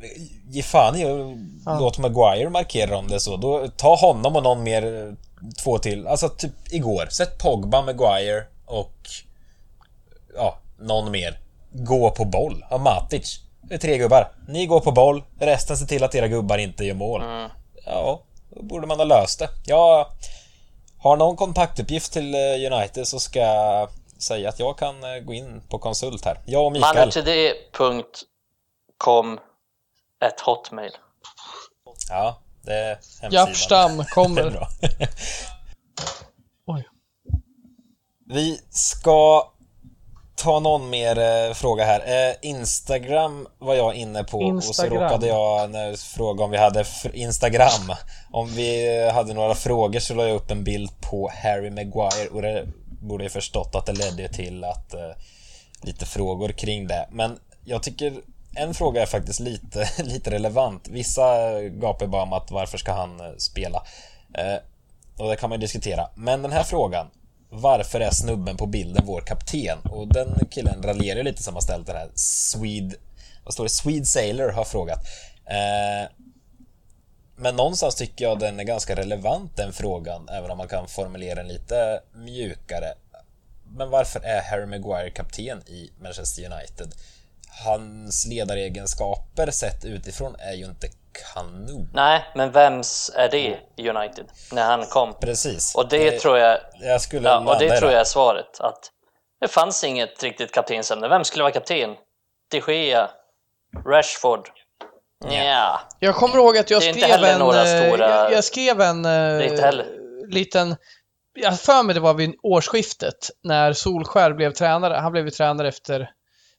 ge 0.49 0.63
fan 0.63 0.97
i 0.97 1.05
och 1.05 1.37
låt 1.81 1.99
Maguire 1.99 2.51
markera 2.51 2.97
om 2.97 3.09
det 3.09 3.21
så. 3.21 3.37
Då, 3.37 3.69
ta 3.77 3.97
honom 3.97 4.37
och 4.37 4.43
någon 4.43 4.63
mer, 4.63 5.15
två 5.63 5.79
till. 5.79 6.07
Alltså 6.07 6.29
typ 6.29 6.53
igår. 6.71 7.07
Sätt 7.11 7.39
Pogba, 7.39 7.83
Maguire 7.83 8.45
och 8.67 8.95
ja, 10.37 10.59
någon 10.79 11.11
mer. 11.11 11.41
Gå 11.73 12.11
på 12.11 12.25
boll. 12.25 12.65
Ja, 12.71 12.79
Matic. 12.79 13.41
Det 13.63 13.75
är 13.75 13.79
tre 13.79 13.99
gubbar. 13.99 14.33
Ni 14.49 14.67
går 14.67 14.81
på 14.81 14.93
boll, 14.93 15.23
resten 15.39 15.77
ser 15.77 15.87
till 15.87 16.05
att 16.05 16.15
era 16.15 16.29
gubbar 16.29 16.59
inte 16.59 16.85
gör 16.85 16.95
mål. 16.95 17.23
Mm. 17.23 17.51
Ja, 17.87 18.23
borde 18.63 18.87
man 18.87 18.99
ha 18.99 19.05
löst 19.05 19.39
det. 19.39 19.49
Jag 19.67 20.07
har 20.99 21.17
någon 21.17 21.37
kontaktuppgift 21.37 22.13
till 22.13 22.35
eh, 22.35 22.73
United 22.73 23.09
så 23.09 23.21
ska 23.21 23.39
jag 23.39 23.89
säga 24.19 24.49
att 24.49 24.59
jag 24.59 24.79
kan 24.79 25.05
eh, 25.05 25.21
gå 25.21 25.35
in 25.35 25.63
på 25.69 25.79
konsult 25.79 26.25
här. 26.25 26.41
Jag 26.47 26.67
och 26.67 26.73
Mikael. 26.73 26.97
Manutd.com 26.97 28.21
ett 30.25 30.41
hotmail. 30.41 30.93
Ja, 32.09 32.39
det 32.63 32.75
är 32.75 32.99
hemsidan. 33.21 34.01
Är 34.01 34.05
kommer. 34.05 34.69
Oj. 36.67 36.89
Vi 38.27 38.61
ska 38.71 39.51
ta 40.43 40.61
någon 40.61 40.91
mer 40.91 41.19
eh, 41.19 41.55
fråga 41.55 41.85
här. 41.85 42.29
Eh, 42.31 42.35
Instagram 42.43 43.49
var 43.59 43.75
jag 43.75 43.95
inne 43.95 44.25
på 44.25 44.39
och 44.39 44.65
så 44.65 44.69
Instagram. 44.69 45.03
råkade 45.03 45.27
jag 45.27 45.71
när 45.71 45.87
jag 45.87 45.99
frågade 45.99 46.45
om 46.45 46.51
vi 46.51 46.57
hade 46.57 46.85
Instagram. 47.13 47.93
Om 48.33 48.49
vi 48.49 49.11
hade 49.11 49.35
några 49.35 49.55
frågor 49.55 50.01
så 50.01 50.15
la 50.15 50.27
jag 50.27 50.37
upp 50.37 50.51
en 50.51 50.65
bild 50.65 50.91
på 51.01 51.31
Harry 51.43 51.71
Maguire 51.71 52.29
och 52.33 52.43
det 52.43 52.67
borde 53.01 53.25
jag 53.25 53.33
förstått 53.33 53.75
att 53.75 53.87
det 53.87 53.93
ledde 53.93 54.29
till 54.29 54.65
att 54.65 54.95
eh, 54.95 55.11
lite 55.83 56.07
frågor 56.07 56.49
kring 56.49 56.87
det. 56.87 57.09
Men 57.11 57.39
jag 57.65 57.83
tycker 57.83 58.13
en 58.55 58.75
fråga 58.75 59.03
är 59.03 59.07
faktiskt 59.07 59.41
lite, 59.41 59.89
lite 60.03 60.31
relevant. 60.31 60.89
Vissa 60.89 61.61
gapar 61.63 62.07
bara 62.07 62.23
om 62.23 62.33
att 62.33 62.51
varför 62.51 62.79
ska 62.79 62.93
han 62.93 63.21
eh, 63.21 63.37
spela? 63.39 63.83
Eh, 64.35 64.57
och 65.19 65.29
det 65.29 65.37
kan 65.37 65.51
man 65.51 65.59
ju 65.59 65.61
diskutera. 65.61 66.09
Men 66.15 66.43
den 66.43 66.53
här 66.53 66.63
frågan. 66.63 67.07
Varför 67.53 68.01
är 68.01 68.11
snubben 68.11 68.57
på 68.57 68.67
bilden 68.67 69.07
vår 69.07 69.21
kapten? 69.21 69.79
Och 69.79 70.09
den 70.09 70.49
killen 70.51 70.83
raljerar 70.83 71.23
lite 71.23 71.43
som 71.43 71.55
har 71.55 71.61
ställt 71.61 71.87
den 71.87 71.97
här. 71.97 72.11
Swede... 72.15 72.97
Vad 73.45 73.55
står 73.55 73.65
det? 73.65 73.71
Swede 73.71 74.07
Sailor 74.07 74.49
har 74.49 74.65
frågat. 74.65 74.99
Eh, 75.45 76.11
men 77.37 77.57
någonstans 77.57 77.95
tycker 77.95 78.25
jag 78.25 78.39
den 78.39 78.61
är 78.61 78.65
ganska 78.65 78.97
relevant 78.97 79.57
den 79.57 79.73
frågan, 79.73 80.29
även 80.29 80.51
om 80.51 80.59
man 80.59 80.69
kan 80.69 80.89
formulera 80.89 81.35
den 81.35 81.49
lite 81.49 82.01
mjukare. 82.15 82.95
Men 83.77 83.91
varför 83.91 84.21
är 84.21 84.43
Harry 84.43 84.67
Maguire 84.67 85.11
kapten 85.11 85.63
i 85.67 85.91
Manchester 86.01 86.53
United? 86.53 86.95
Hans 87.65 88.27
ledaregenskaper 88.27 89.51
sett 89.51 89.85
utifrån 89.85 90.37
är 90.39 90.53
ju 90.53 90.65
inte 90.65 90.89
kanon. 91.35 91.91
Nej, 91.93 92.25
men 92.35 92.51
vems 92.51 93.11
är 93.15 93.29
det 93.29 93.59
i 93.77 93.89
United 93.89 94.27
när 94.53 94.65
han 94.65 94.87
kom? 94.87 95.15
Precis. 95.21 95.75
Och 95.75 95.89
det 95.89 96.21
tror 96.21 96.39
jag, 96.39 96.59
Jag 96.81 97.01
skulle 97.01 97.29
ja, 97.29 97.39
och 97.39 97.59
det 97.59 97.79
tror 97.79 97.91
jag 97.91 98.01
är 98.01 98.05
svaret. 98.05 98.61
Att 98.61 98.91
det 99.41 99.49
fanns 99.49 99.85
inget 99.85 100.23
riktigt 100.23 100.53
kaptensämne. 100.53 101.09
Vem 101.09 101.25
skulle 101.25 101.43
vara 101.43 101.53
kapten? 101.53 101.97
De 102.51 102.59
Gea? 102.73 103.11
Rashford? 103.87 104.49
Nja. 105.25 105.81
Jag 105.99 106.15
kommer 106.17 106.37
ihåg 106.37 106.59
att 106.59 106.71
jag 106.71 106.83
Det 106.83 106.93
skrev 106.93 107.25
en... 107.25 107.39
några 107.39 107.61
eh, 107.61 107.87
stora- 107.87 108.09
Jag, 108.09 108.33
jag 108.33 108.45
skrev 108.45 108.81
en... 108.81 109.05
eh, 109.05 109.11
Det 109.11 109.17
är 109.19 109.43
inte 109.43 109.63
heller. 109.63 109.87
Liten... 110.29 110.77
Jag 111.35 111.61
för 111.61 111.83
mig 111.83 111.95
det 111.95 112.01
var 112.01 112.15
vid 112.15 112.35
årsskiftet 112.43 113.31
när 113.43 113.73
Solskär 113.73 114.33
blev 114.33 114.53
tränare. 114.53 114.95
Han 114.95 115.13
blev 115.13 115.25
ju 115.25 115.31
tränare 115.31 115.69
efter 115.69 116.11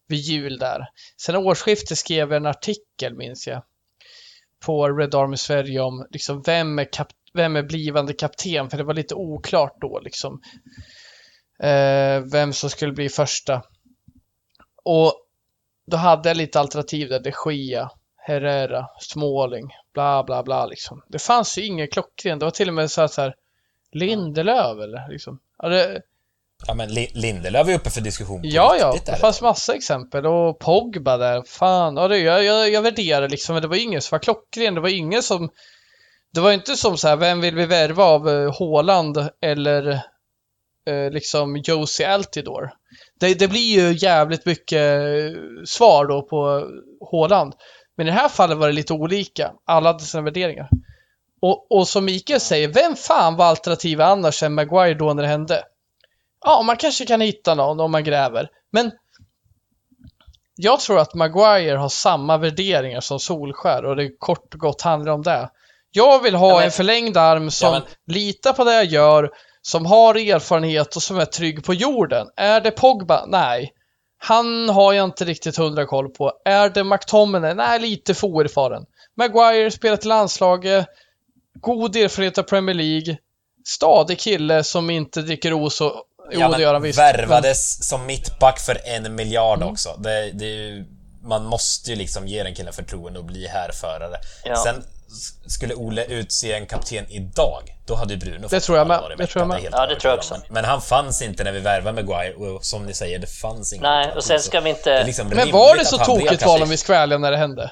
vid 0.07 0.19
jul 0.19 0.59
där. 0.59 0.87
Sen 1.21 1.35
årsskiftet 1.35 1.97
skrev 1.97 2.29
jag 2.31 2.37
en 2.37 2.45
artikel, 2.45 3.15
minns 3.15 3.47
jag, 3.47 3.61
på 4.65 4.87
Red 4.89 5.15
Army 5.15 5.37
Sverige 5.37 5.79
om 5.81 6.07
liksom 6.09 6.41
vem 6.45 6.79
är, 6.79 6.85
kap- 6.85 7.15
vem 7.33 7.55
är 7.55 7.63
blivande 7.63 8.13
kapten, 8.13 8.69
för 8.69 8.77
det 8.77 8.83
var 8.83 8.93
lite 8.93 9.15
oklart 9.15 9.77
då 9.81 9.99
liksom. 9.99 10.41
Eh, 11.63 12.19
vem 12.31 12.53
som 12.53 12.69
skulle 12.69 12.91
bli 12.93 13.09
första. 13.09 13.63
Och 14.83 15.13
då 15.87 15.97
hade 15.97 16.29
jag 16.29 16.37
lite 16.37 16.59
alternativ 16.59 17.09
där, 17.09 17.19
de 17.19 17.33
Gia, 17.53 17.91
Herrera, 18.17 18.87
Småling, 18.99 19.69
bla 19.93 20.23
bla 20.23 20.43
bla 20.43 20.65
liksom. 20.65 21.03
Det 21.07 21.19
fanns 21.19 21.57
ju 21.57 21.65
ingen 21.65 21.87
klockren, 21.87 22.39
det 22.39 22.45
var 22.45 22.51
till 22.51 22.67
och 22.67 22.73
med 22.73 22.91
så 22.91 23.01
här, 23.01 23.07
så 23.07 23.21
här 23.21 23.35
Lindelöf 23.91 24.79
eller 24.79 25.09
liksom. 25.09 25.39
Ja, 25.57 25.69
det, 25.69 26.01
Ja 26.67 26.73
men 26.73 26.89
Li- 26.89 27.11
Lindelöf 27.13 27.67
är 27.67 27.73
uppe 27.73 27.89
för 27.89 28.01
diskussion 28.01 28.41
på 28.41 28.47
Ja, 28.47 28.75
ja, 28.79 28.95
det 29.05 29.15
fanns 29.15 29.41
massa 29.41 29.75
exempel 29.75 30.25
och 30.25 30.59
Pogba 30.59 31.17
där, 31.17 31.43
fan, 31.47 31.97
ja, 31.97 32.07
det, 32.07 32.17
jag, 32.17 32.43
jag, 32.43 32.69
jag 32.69 32.81
värderar 32.81 33.29
liksom, 33.29 33.53
men 33.55 33.61
det 33.61 33.67
var 33.67 33.75
ingen 33.75 34.01
som 34.01 34.15
var 34.15 34.19
klockren, 34.19 34.75
det 34.75 34.81
var 34.81 34.89
ingen 34.89 35.23
som 35.23 35.49
Det 36.33 36.41
var 36.41 36.51
inte 36.51 36.75
som 36.75 36.97
så 36.97 37.07
här, 37.07 37.15
vem 37.15 37.41
vill 37.41 37.55
vi 37.55 37.65
värva 37.65 38.03
av 38.03 38.27
uh, 38.27 38.53
Haaland 38.59 39.29
eller 39.41 39.87
eh, 40.87 41.11
liksom 41.11 41.57
Josie 41.57 42.09
Altidore? 42.09 42.71
Det, 43.19 43.33
det 43.33 43.47
blir 43.47 43.79
ju 43.79 43.97
jävligt 43.97 44.45
mycket 44.45 44.81
eh, 45.01 45.41
svar 45.65 46.05
då 46.05 46.21
på 46.21 46.67
Haaland. 47.11 47.53
Men 47.97 48.07
i 48.07 48.09
det 48.09 48.17
här 48.17 48.29
fallet 48.29 48.57
var 48.57 48.67
det 48.67 48.73
lite 48.73 48.93
olika, 48.93 49.51
alla 49.65 49.89
hade 49.89 50.03
sina 50.03 50.23
värderingar. 50.23 50.69
Och, 51.41 51.71
och 51.71 51.87
som 51.87 52.05
Mikael 52.05 52.39
säger, 52.39 52.67
vem 52.67 52.95
fan 52.95 53.35
var 53.35 53.45
alternativet 53.45 54.05
annars 54.07 54.43
än 54.43 54.53
Maguire 54.53 54.93
då 54.93 55.13
när 55.13 55.23
det 55.23 55.29
hände? 55.29 55.63
Ja, 56.45 56.61
man 56.61 56.77
kanske 56.77 57.05
kan 57.05 57.21
hitta 57.21 57.55
någon 57.55 57.79
om 57.79 57.91
man 57.91 58.03
gräver. 58.03 58.49
Men 58.71 58.91
jag 60.55 60.79
tror 60.79 60.99
att 60.99 61.13
Maguire 61.13 61.77
har 61.77 61.89
samma 61.89 62.37
värderingar 62.37 63.01
som 63.01 63.19
Solskär 63.19 63.85
och 63.85 63.95
det 63.95 64.09
kort 64.19 64.53
och 64.53 64.59
gott 64.59 64.81
handlar 64.81 65.11
om 65.11 65.21
det. 65.21 65.49
Jag 65.91 66.23
vill 66.23 66.35
ha 66.35 66.49
Ja, 66.49 66.55
men- 66.55 66.65
en 66.65 66.71
förlängd 66.71 67.17
arm 67.17 67.51
som 67.51 67.73
Ja, 67.73 67.81
litar 68.07 68.53
på 68.53 68.63
det 68.63 68.73
jag 68.73 68.85
gör, 68.85 69.31
som 69.61 69.85
har 69.85 70.15
erfarenhet 70.15 70.95
och 70.95 71.03
som 71.03 71.17
är 71.19 71.25
trygg 71.25 71.63
på 71.65 71.73
jorden. 71.73 72.27
Är 72.35 72.61
det 72.61 72.71
Pogba? 72.71 73.25
Nej. 73.27 73.73
Han 74.17 74.69
har 74.69 74.93
jag 74.93 75.03
inte 75.05 75.25
riktigt 75.25 75.57
hundra 75.57 75.85
koll 75.85 76.09
på. 76.09 76.31
Är 76.45 76.69
det 76.69 76.83
McTominay? 76.83 77.53
Nej, 77.53 77.79
lite 77.79 78.13
för 78.13 78.27
oerfaren. 78.27 78.85
Maguire 79.17 79.71
spelat 79.71 80.05
i 80.05 80.07
landslaget, 80.07 80.87
god 81.53 81.95
erfarenhet 81.95 82.37
av 82.37 82.43
Premier 82.43 82.73
League, 82.75 83.17
stadig 83.65 84.19
kille 84.19 84.63
som 84.63 84.89
inte 84.89 85.21
dricker 85.21 85.53
os 85.65 85.81
och... 85.81 86.03
Jo, 86.31 86.39
Ja, 86.39 86.49
det 86.49 86.61
gör 86.61 86.73
han 86.73 86.81
men 86.81 86.87
visst. 86.87 86.99
Men- 86.99 87.15
värvades 87.17 87.87
som 87.89 88.05
mittback 88.05 88.59
för 88.59 88.81
en 88.83 89.15
miljard 89.15 89.57
Mm. 89.57 89.69
också. 89.73 89.95
Det, 89.97 90.31
det 90.31 90.45
är 90.45 90.49
ju, 90.49 90.85
man 91.23 91.45
måste 91.45 91.89
ju 91.89 91.95
liksom 91.95 92.27
ge 92.27 92.43
den 92.43 92.55
killen 92.55 92.73
förtroende 92.73 93.19
och 93.19 93.25
bli 93.25 93.47
härförare. 93.47 94.15
Ja. 94.45 94.55
Sen 94.55 94.83
skulle 95.47 95.73
Ole 95.75 96.05
utse 96.05 96.53
en 96.53 96.65
kapten 96.65 97.05
idag, 97.09 97.77
då 97.85 97.95
hade 97.95 98.13
ju 98.13 98.19
Bruno 98.19 98.41
Det 98.41 98.49
fått 98.49 98.63
tror 98.63 98.77
jag 98.77 98.87
med. 98.87 99.01
i 99.13 99.15
Det 99.17 99.27
tror 99.27 99.41
jag 99.41 99.47
med. 99.47 99.69
Ja, 99.71 99.87
det 99.87 99.95
tror 99.99 100.11
jag 100.11 100.17
också. 100.17 100.33
Men, 100.33 100.53
men 100.53 100.65
han 100.65 100.81
fanns 100.81 101.21
inte 101.21 101.43
när 101.43 101.51
vi 101.51 101.59
värvade 101.59 102.03
Maguire 102.03 102.33
och 102.33 102.65
som 102.65 102.85
ni 102.85 102.93
säger, 102.93 103.19
det 103.19 103.27
fanns 103.27 103.73
ingen 103.73 103.83
Nej, 103.83 104.11
och 104.15 104.23
sen 104.23 104.39
ska 104.39 104.59
vi 104.59 104.69
inte- 104.69 104.89
det 104.99 105.03
liksom 105.05 105.27
Men 105.27 105.51
var 105.51 105.75
det 105.75 105.85
så 105.85 105.97
tokigt 105.97 106.45
val 106.45 106.61
om 106.63 106.69
vi 106.69 106.77
ärliga 106.93 107.17
när 107.19 107.31
det 107.31 107.37
hände? 107.37 107.71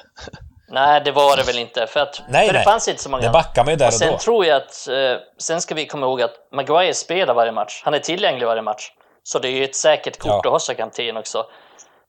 Nej, 0.70 1.00
det 1.04 1.12
var 1.12 1.36
det 1.36 1.42
väl 1.42 1.58
inte. 1.58 1.86
För, 1.86 2.00
att, 2.00 2.22
Nej, 2.28 2.46
för 2.46 2.52
det 2.52 2.58
nej. 2.58 2.64
fanns 2.64 2.88
inte 2.88 3.02
så 3.02 3.10
många. 3.10 3.22
Det 3.22 3.30
backar 3.30 3.64
man 3.64 3.72
ju 3.72 3.76
där 3.76 3.86
och 3.86 3.88
och 3.88 3.94
sen 3.94 4.12
då. 4.12 4.18
tror 4.18 4.46
jag 4.46 4.56
att, 4.56 4.88
eh, 4.88 5.16
sen 5.38 5.60
ska 5.60 5.74
vi 5.74 5.86
komma 5.86 6.06
ihåg 6.06 6.22
att 6.22 6.34
Maguire 6.52 6.94
spelar 6.94 7.34
varje 7.34 7.52
match. 7.52 7.82
Han 7.84 7.94
är 7.94 7.98
tillgänglig 7.98 8.46
varje 8.46 8.62
match. 8.62 8.92
Så 9.22 9.38
det 9.38 9.48
är 9.48 9.52
ju 9.52 9.64
ett 9.64 9.76
säkert 9.76 10.18
kort 10.18 10.30
Ja. 10.30 10.38
att 10.38 10.44
ha 10.46 10.58
som 10.58 10.74
kapten 10.74 11.16
också. 11.16 11.46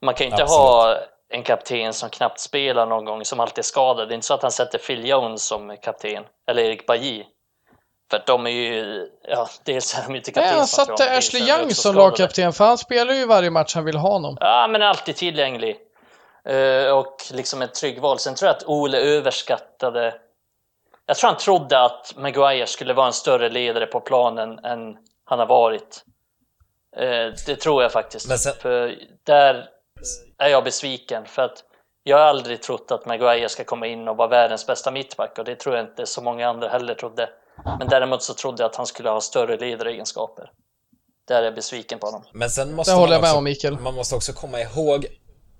Man 0.06 0.14
kan 0.14 0.26
ju 0.28 0.32
inte 0.32 0.44
Absolut. 0.44 0.60
ha 0.62 0.98
en 1.34 1.44
kapten 1.44 1.94
som 1.94 2.10
knappt 2.10 2.40
spelar 2.40 2.86
någon 2.86 3.06
gång, 3.06 3.26
som 3.26 3.40
alltid 3.40 3.60
är 3.60 3.64
skadad. 3.64 4.08
Det 4.10 4.14
är 4.14 4.16
inte 4.16 4.28
så 4.28 4.34
att 4.34 4.42
han 4.42 4.52
sätter 4.52 4.78
Phil 4.78 5.08
Jones 5.08 5.44
som 5.44 5.78
kapten, 5.84 6.24
eller 6.52 6.64
Erik 6.64 6.86
Bajy. 6.88 7.24
För 8.12 8.24
de 8.26 8.46
är 8.48 8.52
ju, 8.52 9.08
ja, 9.28 9.48
dels 9.66 9.98
är 9.98 10.04
de 10.04 10.12
ju 10.12 10.18
inte 10.18 10.32
Nej, 10.36 10.54
han 10.56 10.68
satte 10.68 11.18
Ashley 11.18 11.50
Young 11.50 11.70
som 11.74 11.96
lagkapten, 11.96 12.54
för 12.54 12.66
han 12.66 12.78
spelar 12.78 13.14
ju 13.14 13.26
varje 13.26 13.50
match 13.50 13.76
han 13.76 13.86
vill 13.86 13.98
ha 13.98 14.10
honom. 14.10 14.38
Ja, 14.40 14.68
men 14.70 14.82
alltid 14.82 15.16
tillgänglig. 15.16 15.78
Eh, 16.46 16.92
och 16.98 17.16
liksom 17.32 17.62
ett 17.62 17.74
trygg 17.74 18.02
val. 18.02 18.20
Sen 18.20 18.36
tror 18.36 18.48
jag 18.48 18.56
att 18.58 18.64
Ole 18.68 18.98
överskattade... 18.98 20.16
Jag 21.06 21.18
tror 21.18 21.28
han 21.30 21.38
trodde 21.38 21.80
att 21.82 22.14
Maguire 22.16 22.68
skulle 22.68 22.94
vara 22.94 23.08
en 23.08 23.14
större 23.14 23.50
ledare 23.50 23.86
på 23.86 24.00
planen 24.00 24.60
än 24.60 24.98
han 25.26 25.40
har 25.40 25.46
varit. 25.46 26.04
Eh, 26.98 27.34
det 27.46 27.56
tror 27.56 27.84
jag 27.84 27.92
faktiskt. 27.92 28.28
Men 28.30 28.38
sen- 28.38 28.54
För 28.60 28.96
där 29.24 29.70
är 30.38 30.48
jag 30.50 30.64
besviken. 30.64 31.26
För 31.26 31.42
att 31.42 31.64
jag 32.04 32.18
har 32.18 32.24
aldrig 32.26 32.62
trott 32.62 32.92
att 32.92 33.06
Maguire 33.06 33.50
ska 33.50 33.64
komma 33.64 33.88
in 33.88 34.08
och 34.08 34.18
vara 34.18 34.28
världens 34.28 34.68
bästa 34.68 34.92
mittback. 34.92 35.38
Och 35.40 35.46
det 35.46 35.56
tror 35.56 35.76
jag 35.76 35.86
inte 35.86 36.06
så 36.06 36.22
många 36.22 36.50
andra 36.50 36.68
heller 36.70 36.94
trodde. 36.96 37.30
Men 37.80 37.88
däremot 37.88 38.24
så 38.24 38.34
trodde 38.34 38.64
jag 38.64 38.70
att 38.70 38.76
han 38.76 38.86
skulle 38.86 39.10
ha 39.10 39.22
större 39.22 39.58
ledaregenskaper. 39.58 40.52
Där 41.28 41.40
är 41.40 41.44
jag 41.44 41.56
besviken 41.56 42.00
på 42.00 42.08
honom. 42.08 42.24
Men 42.34 42.50
sen 42.50 42.76
måste 42.76 42.92
Det 42.92 42.96
man 42.96 43.02
håller 43.02 43.14
jag 43.14 43.22
med 43.22 43.30
också, 43.30 43.38
om, 43.38 43.44
Mikael. 43.44 43.80
Man 43.80 43.94
måste 43.94 44.16
också 44.16 44.34
komma 44.34 44.60
ihåg 44.60 45.06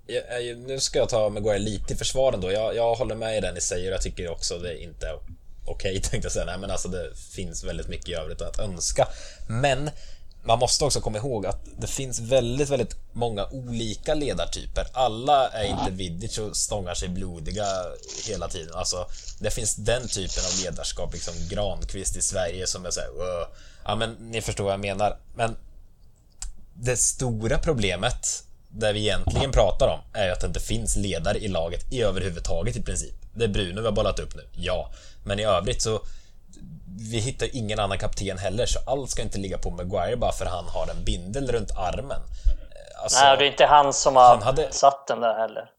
jag, 0.06 0.44
jag, 0.44 0.58
nu 0.58 0.80
ska 0.80 0.98
jag 0.98 1.08
ta 1.08 1.28
Maguire 1.28 1.58
lite 1.58 1.94
i 1.94 1.96
försvar 1.96 2.32
ändå. 2.32 2.52
Jag, 2.52 2.76
jag 2.76 2.94
håller 2.94 3.14
med 3.14 3.38
i 3.38 3.40
det 3.40 3.52
ni 3.52 3.60
säger 3.60 3.90
och 3.90 3.94
jag 3.94 4.02
tycker 4.02 4.30
också 4.30 4.58
det 4.58 4.68
är 4.68 4.82
inte 4.82 5.12
okej 5.12 5.36
okej 5.64 6.00
tänkte 6.02 6.26
jag 6.26 6.32
säga. 6.32 6.44
Nej 6.44 6.58
men 6.58 6.70
alltså 6.70 6.88
det 6.88 7.16
finns 7.16 7.64
väldigt 7.64 7.88
mycket 7.88 8.08
i 8.08 8.14
övrigt 8.14 8.40
att 8.40 8.58
önska. 8.58 9.08
Men 9.48 9.90
man 10.44 10.58
måste 10.58 10.84
också 10.84 11.00
komma 11.00 11.18
ihåg 11.18 11.46
att 11.46 11.60
det 11.78 11.86
finns 11.86 12.20
väldigt, 12.20 12.68
väldigt 12.68 12.96
många 13.12 13.46
olika 13.46 14.14
ledartyper. 14.14 14.86
Alla 14.92 15.48
är 15.48 15.64
inte 15.64 15.90
Vidic 15.90 16.38
och 16.38 16.56
stångar 16.56 16.94
sig 16.94 17.08
blodiga 17.08 17.66
hela 18.26 18.48
tiden. 18.48 18.74
Alltså, 18.74 19.06
det 19.40 19.50
finns 19.50 19.74
den 19.74 20.08
typen 20.08 20.44
av 20.44 20.64
ledarskap, 20.64 21.12
liksom 21.12 21.34
Granqvist 21.48 22.16
i 22.16 22.22
Sverige 22.22 22.66
som 22.66 22.86
är 22.86 22.90
såhär, 22.90 23.08
ja 23.84 23.96
men 23.96 24.12
ni 24.12 24.42
förstår 24.42 24.64
vad 24.64 24.72
jag 24.72 24.80
menar. 24.80 25.18
Men 25.34 25.56
det 26.74 26.96
stora 26.96 27.58
problemet, 27.58 28.44
det 28.72 28.92
vi 28.92 29.00
egentligen 29.00 29.52
pratar 29.52 29.88
om, 29.88 30.00
är 30.12 30.26
ju 30.26 30.32
att 30.32 30.40
det 30.40 30.46
inte 30.46 30.60
finns 30.60 30.96
ledare 30.96 31.38
i 31.38 31.48
laget 31.48 31.92
i 31.92 32.02
överhuvudtaget 32.02 32.76
i 32.76 32.82
princip. 32.82 33.14
Det 33.34 33.44
är 33.44 33.48
Bruno 33.48 33.80
vi 33.80 33.86
har 33.86 33.92
bollat 33.92 34.18
upp 34.18 34.34
nu, 34.36 34.42
ja. 34.52 34.90
Men 35.24 35.38
i 35.40 35.44
övrigt 35.44 35.82
så 35.82 36.00
vi 37.10 37.18
hittar 37.18 37.48
ingen 37.56 37.78
annan 37.78 37.98
kapten 37.98 38.38
heller, 38.38 38.66
så 38.66 38.78
allt 38.86 39.10
ska 39.10 39.22
inte 39.22 39.38
ligga 39.38 39.58
på 39.58 39.70
Maguire 39.70 40.16
bara 40.16 40.32
för 40.32 40.46
han 40.46 40.64
har 40.68 40.88
en 40.90 41.04
bindel 41.04 41.52
runt 41.52 41.70
armen. 41.76 42.20
Eh, 42.20 43.02
Alltså, 43.02 43.20
Nej, 43.24 43.32
och 43.32 43.38
det 43.38 43.44
är 43.44 43.50
inte 43.50 43.66
han 43.66 43.92
som 43.92 44.16
har 44.16 44.28
han 44.28 44.42
hade- 44.42 44.72
satt 44.72 45.06
den 45.06 45.20
där 45.20 45.34
heller. 45.34 45.70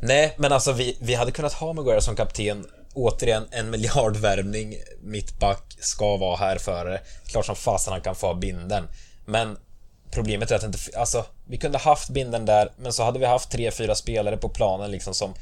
Nej, 0.00 0.34
men 0.38 0.52
alltså 0.52 0.72
vi, 0.72 0.98
vi 1.00 1.14
hade 1.14 1.30
kunnat 1.32 1.52
ha 1.52 1.72
Maguire 1.72 2.00
som 2.00 2.16
kapten. 2.16 2.66
Återigen, 2.94 3.48
en 3.50 3.70
miljardvärvning. 3.70 4.74
Mittback 5.02 5.76
ska 5.80 6.16
vara 6.16 6.36
här 6.36 6.58
före. 6.58 7.00
Klart 7.26 7.46
som 7.46 7.56
fasen 7.56 7.92
han 7.92 8.02
kan 8.02 8.14
få 8.14 8.26
ha 8.26 8.34
binden. 8.34 8.88
Men 9.26 9.58
problemet 10.10 10.50
är 10.50 10.56
att 10.56 10.64
inte... 10.64 10.78
Alltså, 10.96 11.24
vi 11.46 11.58
kunde 11.58 11.78
haft 11.78 12.08
binden 12.08 12.46
där, 12.46 12.70
men 12.76 12.92
så 12.92 13.02
hade 13.02 13.18
vi 13.18 13.26
haft 13.26 13.50
tre, 13.50 13.70
fyra 13.70 13.94
spelare 13.94 14.36
på 14.36 14.48
planen 14.48 14.90
liksom 14.90 15.14
som 15.14 15.34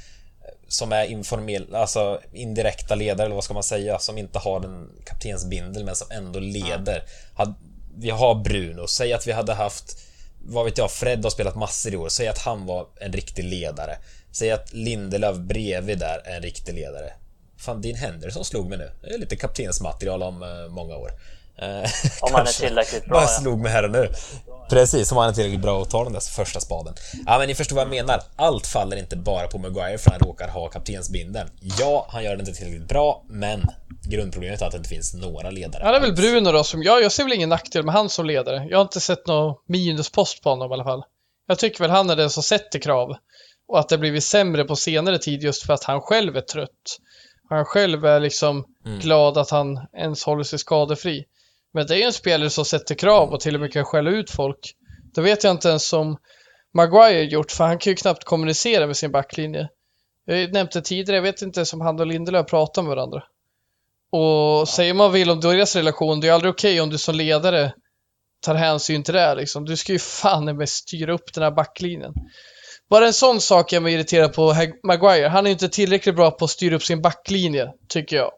som 0.68 0.92
är 0.92 1.04
informell, 1.04 1.74
alltså 1.74 2.20
indirekta 2.32 2.94
ledare 2.94 3.24
eller 3.24 3.34
vad 3.34 3.44
ska 3.44 3.54
man 3.54 3.62
säga, 3.62 3.98
som 3.98 4.18
inte 4.18 4.38
har 4.38 4.64
en 4.64 4.90
kaptensbindel 5.04 5.84
men 5.84 5.96
som 5.96 6.10
ändå 6.10 6.38
leder. 6.38 7.02
Had, 7.34 7.54
vi 7.96 8.10
har 8.10 8.34
Bruno, 8.34 8.86
säg 8.86 9.12
att 9.12 9.26
vi 9.26 9.32
hade 9.32 9.54
haft, 9.54 9.98
vad 10.38 10.64
vet 10.64 10.78
jag, 10.78 10.90
Fred 10.90 11.24
har 11.24 11.30
spelat 11.30 11.56
massor 11.56 11.94
i 11.94 11.96
år, 11.96 12.08
säg 12.08 12.28
att 12.28 12.38
han 12.38 12.66
var 12.66 12.86
en 13.00 13.12
riktig 13.12 13.44
ledare. 13.44 13.98
Säg 14.32 14.50
att 14.50 14.72
Lindelöf 14.72 15.36
bredvid 15.36 15.98
där 15.98 16.22
är 16.24 16.36
en 16.36 16.42
riktig 16.42 16.74
ledare. 16.74 17.12
Fan, 17.58 17.80
din 17.80 17.96
Henderson 17.96 18.44
slog 18.44 18.68
mig 18.68 18.78
nu. 18.78 18.90
Det 19.02 19.14
är 19.14 19.18
lite 19.18 19.36
kaptensmaterial 19.36 20.22
om 20.22 20.42
eh, 20.42 20.68
många 20.68 20.96
år. 20.96 21.10
Eh, 21.58 21.68
Om 22.20 22.34
han 22.34 22.46
är 22.46 22.60
tillräckligt 22.60 23.04
bra, 23.04 23.18
Bara 23.18 23.26
slog 23.26 23.60
mig 23.60 23.72
här 23.72 23.82
och 23.82 23.90
nu. 23.90 24.12
Precis, 24.70 25.12
om 25.12 25.18
han 25.18 25.28
är 25.28 25.32
tillräckligt 25.32 25.62
bra 25.62 25.82
att 25.82 25.90
ta 25.90 26.04
den 26.04 26.12
där 26.12 26.20
första 26.20 26.60
spaden. 26.60 26.94
Ja, 27.26 27.38
men 27.38 27.48
ni 27.48 27.54
förstår 27.54 27.76
vad 27.76 27.84
jag 27.84 27.90
menar. 27.90 28.22
Allt 28.36 28.66
faller 28.66 28.96
inte 28.96 29.16
bara 29.16 29.46
på 29.46 29.58
Maguire 29.58 29.98
för 29.98 30.10
han 30.10 30.20
råkar 30.20 30.48
ha 30.48 30.68
kaptensbindeln. 30.68 31.50
Ja, 31.78 32.06
han 32.10 32.24
gör 32.24 32.36
det 32.36 32.40
inte 32.40 32.52
tillräckligt 32.52 32.88
bra, 32.88 33.24
men 33.28 33.66
grundproblemet 34.02 34.62
är 34.62 34.66
att 34.66 34.72
det 34.72 34.78
inte 34.78 34.88
finns 34.88 35.14
några 35.14 35.50
ledare. 35.50 35.82
Ja, 35.84 35.90
det 35.90 35.96
är 35.96 36.00
väl. 36.00 36.12
Bruno 36.12 36.52
då 36.52 36.64
som 36.64 36.82
jag, 36.82 37.02
jag 37.02 37.12
ser 37.12 37.24
väl 37.24 37.32
ingen 37.32 37.48
nackdel 37.48 37.84
med 37.84 37.94
han 37.94 38.08
som 38.08 38.26
ledare. 38.26 38.66
Jag 38.70 38.78
har 38.78 38.82
inte 38.82 39.00
sett 39.00 39.26
någon 39.26 39.54
minuspost 39.68 40.42
på 40.42 40.50
honom 40.50 40.70
i 40.70 40.74
alla 40.74 40.84
fall. 40.84 41.04
Jag 41.48 41.58
tycker 41.58 41.80
väl 41.80 41.90
han 41.90 42.10
är 42.10 42.16
den 42.16 42.30
som 42.30 42.42
sätter 42.42 42.78
krav. 42.78 43.16
Och 43.68 43.78
att 43.78 43.88
det 43.88 43.98
blivit 43.98 44.24
sämre 44.24 44.64
på 44.64 44.76
senare 44.76 45.18
tid 45.18 45.42
just 45.42 45.66
för 45.66 45.72
att 45.74 45.84
han 45.84 46.00
själv 46.00 46.36
är 46.36 46.40
trött. 46.40 46.98
Han 47.48 47.64
själv 47.64 48.04
är 48.04 48.20
liksom 48.20 48.64
glad 49.00 49.38
att 49.38 49.50
han 49.50 49.86
ens 49.96 50.24
håller 50.24 50.44
sig 50.44 50.58
skadefri. 50.58 51.24
Men 51.76 51.86
det 51.86 51.94
är 51.94 51.98
ju 51.98 52.04
en 52.04 52.12
spelare 52.12 52.50
som 52.50 52.64
sätter 52.64 52.94
krav 52.94 53.32
och 53.32 53.40
till 53.40 53.54
och 53.54 53.60
med 53.60 53.72
kan 53.72 53.84
skälla 53.84 54.10
ut 54.10 54.30
folk. 54.30 54.74
Det 55.14 55.20
vet 55.20 55.44
jag 55.44 55.50
inte 55.50 55.68
ens 55.68 55.88
som 55.88 56.16
Maguire 56.74 57.24
gjort, 57.24 57.52
för 57.52 57.64
han 57.64 57.78
kan 57.78 57.90
ju 57.90 57.94
knappt 57.94 58.24
kommunicera 58.24 58.86
med 58.86 58.96
sin 58.96 59.12
backlinje. 59.12 59.68
Jag 60.24 60.52
det 60.52 60.82
tidigare, 60.82 61.16
jag 61.16 61.22
vet 61.22 61.42
inte 61.42 61.60
ens 61.60 61.72
om 61.72 61.80
han 61.80 62.00
och 62.00 62.06
Lindelöf 62.06 62.46
pratar 62.46 62.82
med 62.82 62.88
varandra. 62.88 63.22
Och 64.10 64.68
säger 64.68 64.94
man 64.94 65.12
vill 65.12 65.30
om 65.30 65.40
deras 65.40 65.76
relation, 65.76 66.20
det 66.20 66.28
är 66.28 66.32
aldrig 66.32 66.52
okej 66.52 66.80
om 66.80 66.90
du 66.90 66.98
som 66.98 67.14
ledare 67.14 67.72
tar 68.40 68.54
hänsyn 68.54 69.02
till 69.02 69.14
det. 69.14 69.34
Liksom. 69.34 69.64
Du 69.64 69.76
ska 69.76 69.92
ju 69.92 69.98
fan 69.98 70.56
med 70.56 70.68
styra 70.68 71.12
upp 71.12 71.34
den 71.34 71.44
här 71.44 71.50
backlinjen. 71.50 72.12
Bara 72.90 73.06
en 73.06 73.12
sån 73.12 73.40
sak 73.40 73.72
jag 73.72 73.82
mig 73.82 73.94
irriterad 73.94 74.32
på 74.32 74.54
Maguire. 74.82 75.28
Han 75.28 75.46
är 75.46 75.50
inte 75.50 75.68
tillräckligt 75.68 76.16
bra 76.16 76.30
på 76.30 76.44
att 76.44 76.50
styra 76.50 76.76
upp 76.76 76.84
sin 76.84 77.02
backlinje, 77.02 77.72
tycker 77.88 78.16
jag. 78.16 78.30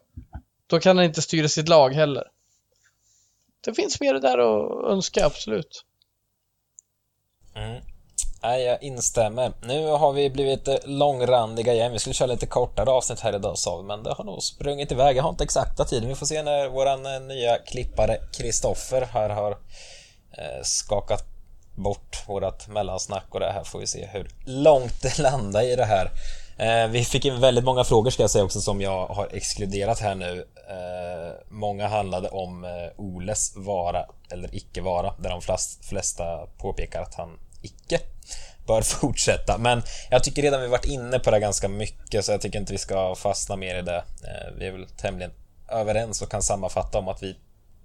Då 0.67 0.79
kan 0.79 0.97
han 0.97 1.05
inte 1.05 1.21
styra 1.21 1.47
sitt 1.47 1.69
lag 1.69 1.93
heller. 1.93 2.23
Det 3.65 3.73
finns 3.73 3.99
mer 3.99 4.13
där 4.13 4.37
att 4.37 4.91
önska, 4.91 5.25
absolut. 5.25 5.85
Mm. 7.55 7.81
Nej, 8.43 8.63
jag 8.63 8.83
instämmer. 8.83 9.53
Nu 9.63 9.87
har 9.87 10.13
vi 10.13 10.29
blivit 10.29 10.67
eh, 10.67 10.75
långrandiga 10.85 11.73
igen. 11.73 11.91
Vi 11.91 11.99
skulle 11.99 12.13
köra 12.13 12.27
lite 12.27 12.45
kortare 12.45 12.89
avsnitt 12.89 13.19
här 13.19 13.35
idag 13.35 13.57
sa 13.57 13.77
vi, 13.77 13.83
men 13.83 14.03
det 14.03 14.13
har 14.13 14.23
nog 14.23 14.43
sprungit 14.43 14.91
iväg. 14.91 15.17
Jag 15.17 15.23
har 15.23 15.29
inte 15.29 15.43
exakta 15.43 15.85
tiden. 15.85 16.09
Vi 16.09 16.15
får 16.15 16.25
se 16.25 16.43
när 16.43 16.67
våran 16.67 17.05
eh, 17.05 17.21
nya 17.21 17.57
klippare 17.57 18.17
Kristoffer 18.37 19.01
här 19.01 19.29
har 19.29 19.51
eh, 20.31 20.63
skakat 20.63 21.25
bort 21.75 22.27
vårat 22.27 22.67
mellansnack 22.67 23.25
och 23.29 23.39
det 23.39 23.51
här 23.51 23.63
får 23.63 23.79
vi 23.79 23.87
se 23.87 24.05
hur 24.05 24.29
långt 24.45 25.01
det 25.01 25.19
landar 25.19 25.61
i 25.61 25.75
det 25.75 25.85
här. 25.85 26.11
Eh, 26.59 26.87
vi 26.87 27.05
fick 27.05 27.25
in 27.25 27.39
väldigt 27.39 27.63
många 27.63 27.83
frågor 27.83 28.11
ska 28.11 28.23
jag 28.23 28.29
säga 28.29 28.43
också 28.43 28.61
som 28.61 28.81
jag 28.81 29.07
har 29.07 29.27
exkluderat 29.31 29.99
här 29.99 30.15
nu. 30.15 30.45
Eh, 30.69 31.33
många 31.49 31.87
handlade 31.87 32.29
om 32.29 32.63
eh, 32.63 32.71
Oles 32.95 33.53
vara 33.55 34.05
eller 34.31 34.55
icke 34.55 34.81
vara, 34.81 35.13
där 35.19 35.29
de 35.29 35.41
flest, 35.41 35.85
flesta 35.85 36.47
påpekar 36.57 37.01
att 37.01 37.15
han 37.15 37.39
icke 37.61 37.99
bör 38.67 38.81
fortsätta. 38.99 39.57
Men 39.57 39.81
jag 40.09 40.23
tycker 40.23 40.41
redan 40.41 40.61
vi 40.61 40.67
varit 40.67 40.85
inne 40.85 41.19
på 41.19 41.31
det 41.31 41.39
ganska 41.39 41.67
mycket 41.67 42.25
så 42.25 42.31
jag 42.31 42.41
tycker 42.41 42.59
inte 42.59 42.73
vi 42.73 42.79
ska 42.79 43.15
fastna 43.15 43.55
mer 43.55 43.75
i 43.75 43.81
det. 43.81 43.97
Eh, 43.97 44.53
vi 44.57 44.67
är 44.67 44.71
väl 44.71 44.87
tämligen 44.87 45.31
överens 45.69 46.21
och 46.21 46.31
kan 46.31 46.43
sammanfatta 46.43 46.99
om 46.99 47.07
att 47.07 47.23
vi 47.23 47.35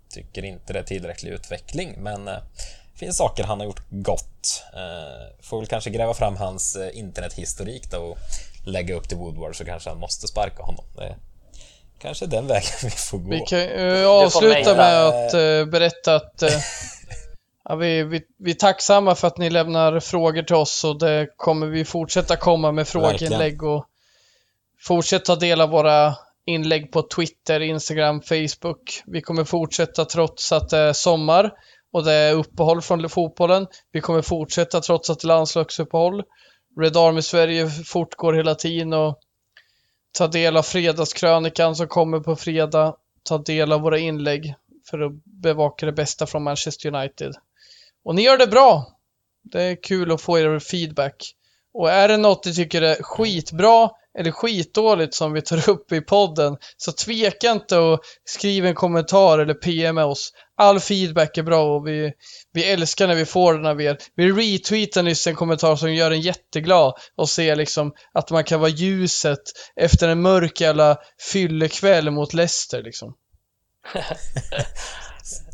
tycker 0.09 0.45
inte 0.45 0.73
det 0.73 0.79
är 0.79 0.83
tillräcklig 0.83 1.31
utveckling, 1.31 1.95
men 1.99 2.29
eh, 2.29 2.39
det 2.93 2.99
finns 2.99 3.17
saker 3.17 3.45
han 3.45 3.61
har 3.61 3.67
gjort 3.67 3.83
gott. 3.91 4.65
Eh, 4.75 5.43
får 5.43 5.59
väl 5.59 5.67
kanske 5.67 5.91
gräva 5.91 6.15
fram 6.15 6.37
hans 6.37 6.77
eh, 6.77 6.99
internethistorik 6.99 7.91
då 7.91 7.99
och 7.99 8.19
lägga 8.65 8.95
upp 8.95 9.09
till 9.09 9.19
Woodward 9.19 9.57
så 9.57 9.65
kanske 9.65 9.91
han 9.91 9.99
måste 9.99 10.27
sparka 10.27 10.63
honom. 10.63 10.85
Det 10.97 11.17
kanske 11.99 12.27
den 12.27 12.47
vägen 12.47 12.71
vi 12.83 12.91
får 12.91 13.19
gå. 13.19 13.31
Vi 13.31 13.41
kan 13.41 13.59
uh, 13.59 14.07
avsluta 14.07 14.77
med 14.77 15.07
att 15.07 15.35
uh, 15.35 15.65
berätta 15.65 16.15
att 16.15 16.43
uh, 16.43 16.49
ja, 17.65 17.75
vi, 17.75 18.03
vi, 18.03 18.23
vi 18.39 18.51
är 18.51 18.55
tacksamma 18.55 19.15
för 19.15 19.29
att 19.29 19.39
ni 19.39 19.51
lämnar 19.51 20.01
frågor 20.01 20.43
till 20.43 20.57
oss 20.57 20.85
och 20.85 20.99
det 20.99 21.29
kommer 21.37 21.67
vi 21.67 21.85
fortsätta 21.85 22.37
komma 22.37 22.73
med 22.73 22.89
frågeinlägg 22.89 23.63
och 23.63 23.87
fortsätta 24.81 25.25
ta 25.25 25.37
del 25.37 25.61
av 25.61 25.71
våra 25.71 26.15
inlägg 26.47 26.93
på 26.93 27.03
Twitter, 27.03 27.61
Instagram, 27.61 28.23
Facebook. 28.23 29.03
Vi 29.07 29.21
kommer 29.21 29.45
fortsätta 29.45 30.05
trots 30.05 30.53
att 30.53 30.69
det 30.69 30.79
är 30.79 30.93
sommar 30.93 31.53
och 31.93 32.05
det 32.05 32.13
är 32.13 32.33
uppehåll 32.33 32.83
från 32.83 33.09
fotbollen. 33.09 33.67
Vi 33.93 34.01
kommer 34.01 34.23
fortsätta 34.23 34.81
trots 34.81 35.11
att 35.11 35.21
det 35.21 35.27
är 35.27 35.29
landslagsuppehåll. 35.29 36.23
Red 36.77 36.97
Army 36.97 37.23
Sverige 37.23 37.71
fortgår 37.71 38.33
hela 38.33 38.55
tiden 38.55 38.93
och 38.93 39.19
ta 40.13 40.27
del 40.27 40.57
av 40.57 40.63
fredagskrönikan 40.63 41.77
som 41.77 41.89
kommer 41.89 42.21
på 42.21 42.37
fredag. 42.37 42.97
Ta 43.23 43.39
del 43.39 43.73
av 43.73 43.81
våra 43.81 43.99
inlägg 43.99 44.55
för 44.91 45.01
att 45.01 45.13
bevaka 45.25 45.87
det 45.87 45.93
bästa 45.93 46.27
från 46.27 46.43
Manchester 46.43 46.95
United. 46.95 47.35
Och 48.05 48.15
ni 48.15 48.23
gör 48.23 48.39
det 48.39 48.47
bra! 48.47 48.99
Det 49.43 49.63
är 49.63 49.83
kul 49.83 50.13
att 50.13 50.21
få 50.21 50.39
er 50.39 50.59
feedback. 50.59 51.35
Och 51.75 51.91
är 51.91 52.09
det 52.09 52.17
något 52.17 52.47
ni 52.47 52.55
tycker 52.55 52.83
är 52.83 53.03
skitbra 53.03 53.91
eller 54.19 54.31
skitdåligt 54.31 55.15
som 55.15 55.33
vi 55.33 55.43
tar 55.43 55.71
upp 55.71 55.93
i 55.93 56.01
podden 56.01 56.57
så 56.77 56.93
tveka 56.93 57.51
inte 57.51 57.79
och 57.79 58.01
skriv 58.25 58.67
en 58.67 58.75
kommentar 58.75 59.39
eller 59.39 59.55
PM 59.55 59.95
med 59.95 60.05
oss. 60.05 60.33
All 60.57 60.81
feedback 60.81 61.39
är 61.39 61.43
bra 61.43 61.77
och 61.77 61.87
vi, 61.87 62.13
vi 62.53 62.65
älskar 62.65 63.07
när 63.09 63.15
vi 63.15 63.25
får 63.25 63.55
den 63.55 63.67
av 63.67 63.83
er. 63.83 63.99
Vi 64.17 64.33
retweetade 64.33 65.05
nyss 65.05 65.27
en 65.27 65.35
kommentar 65.35 65.77
som 65.77 65.95
gör 65.95 66.11
en 66.11 66.21
jätteglad 66.21 66.95
och 67.17 67.29
ser 67.29 67.57
liksom 67.57 67.93
att 68.15 68.31
man 68.31 68.45
kan 68.45 68.61
vara 68.61 68.71
ljuset 68.71 69.43
efter 69.81 70.09
en 70.09 70.23
mörk 70.23 70.61
jävla 70.61 70.97
fyllekväll 71.33 72.11
mot 72.11 72.35
Leicester 72.35 72.83
liksom. 72.83 73.15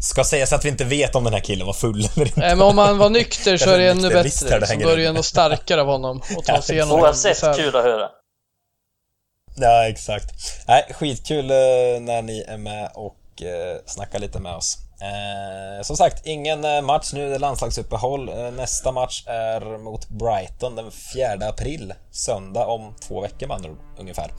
Ska 0.03 0.25
sägas 0.25 0.53
att 0.53 0.65
vi 0.65 0.69
inte 0.69 0.85
vet 0.85 1.15
om 1.15 1.25
den 1.25 1.33
här 1.33 1.41
killen 1.41 1.67
var 1.67 1.73
full 1.73 2.09
eller 2.17 2.27
inte. 2.27 2.41
Nej, 2.41 2.57
men 2.57 2.67
om 2.67 2.79
han 2.79 2.99
var 2.99 3.11
nykter 3.11 3.57
så 3.57 3.71
är 3.71 3.79
det 3.79 3.91
ännu 3.91 4.09
bättre. 4.09 4.31
Så 4.31 4.75
då 4.81 4.89
är 4.89 4.97
det 4.97 5.05
ändå 5.05 5.23
starkare 5.23 5.81
av 5.81 5.87
honom 5.87 6.23
att 6.39 6.45
ta 6.45 6.63
sig 6.63 6.77
igenom 6.77 7.01
Oavsett, 7.01 7.57
kul 7.57 7.77
att 7.77 7.85
höra. 7.85 8.09
Ja, 9.55 9.89
exakt. 9.89 10.33
Nej, 10.69 10.87
skitkul 10.95 11.51
eh, 11.51 11.57
när 12.01 12.23
ni 12.23 12.45
är 12.49 12.57
med 12.57 12.91
och 12.95 13.43
eh, 13.43 13.77
snackar 13.87 14.19
lite 14.19 14.39
med 14.39 14.55
oss. 14.55 14.79
Eh, 15.01 15.83
som 15.83 15.97
sagt, 15.97 16.27
ingen 16.27 16.65
eh, 16.65 16.83
match 16.83 17.13
nu, 17.13 17.29
det 17.29 17.35
är 17.35 17.39
landslagsuppehåll. 17.39 18.29
Eh, 18.29 18.51
nästa 18.51 18.93
match 18.93 19.25
är 19.27 19.79
mot 19.79 20.09
Brighton 20.09 20.77
den 20.77 20.91
4 21.15 21.49
april, 21.49 21.95
söndag 22.11 22.67
om 22.67 22.95
två 23.09 23.21
veckor 23.21 23.47
med 23.47 23.55
andra 23.57 23.71
ungefär. 23.99 24.33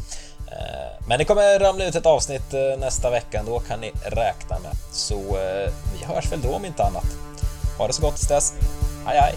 Eh, 0.52 1.06
men 1.08 1.18
det 1.20 1.26
kommer 1.26 1.60
ramla 1.60 1.86
ut 1.86 1.96
ett 1.96 2.06
avsnitt 2.06 2.54
nästa 2.80 3.10
vecka, 3.10 3.44
då 3.46 3.60
kan 3.60 3.80
ni 3.80 3.92
räkna 4.06 4.60
med. 4.60 4.72
Så 4.92 5.38
vi 6.00 6.06
hörs 6.06 6.32
väl 6.32 6.42
då 6.42 6.54
om 6.56 6.66
inte 6.66 6.84
annat. 6.84 7.06
Ha 7.78 7.88
det 7.88 7.94
så 7.94 8.02
gott 8.02 8.16
tills 8.16 8.28
dess. 8.28 8.54
Hej 9.06 9.20
hej! 9.20 9.36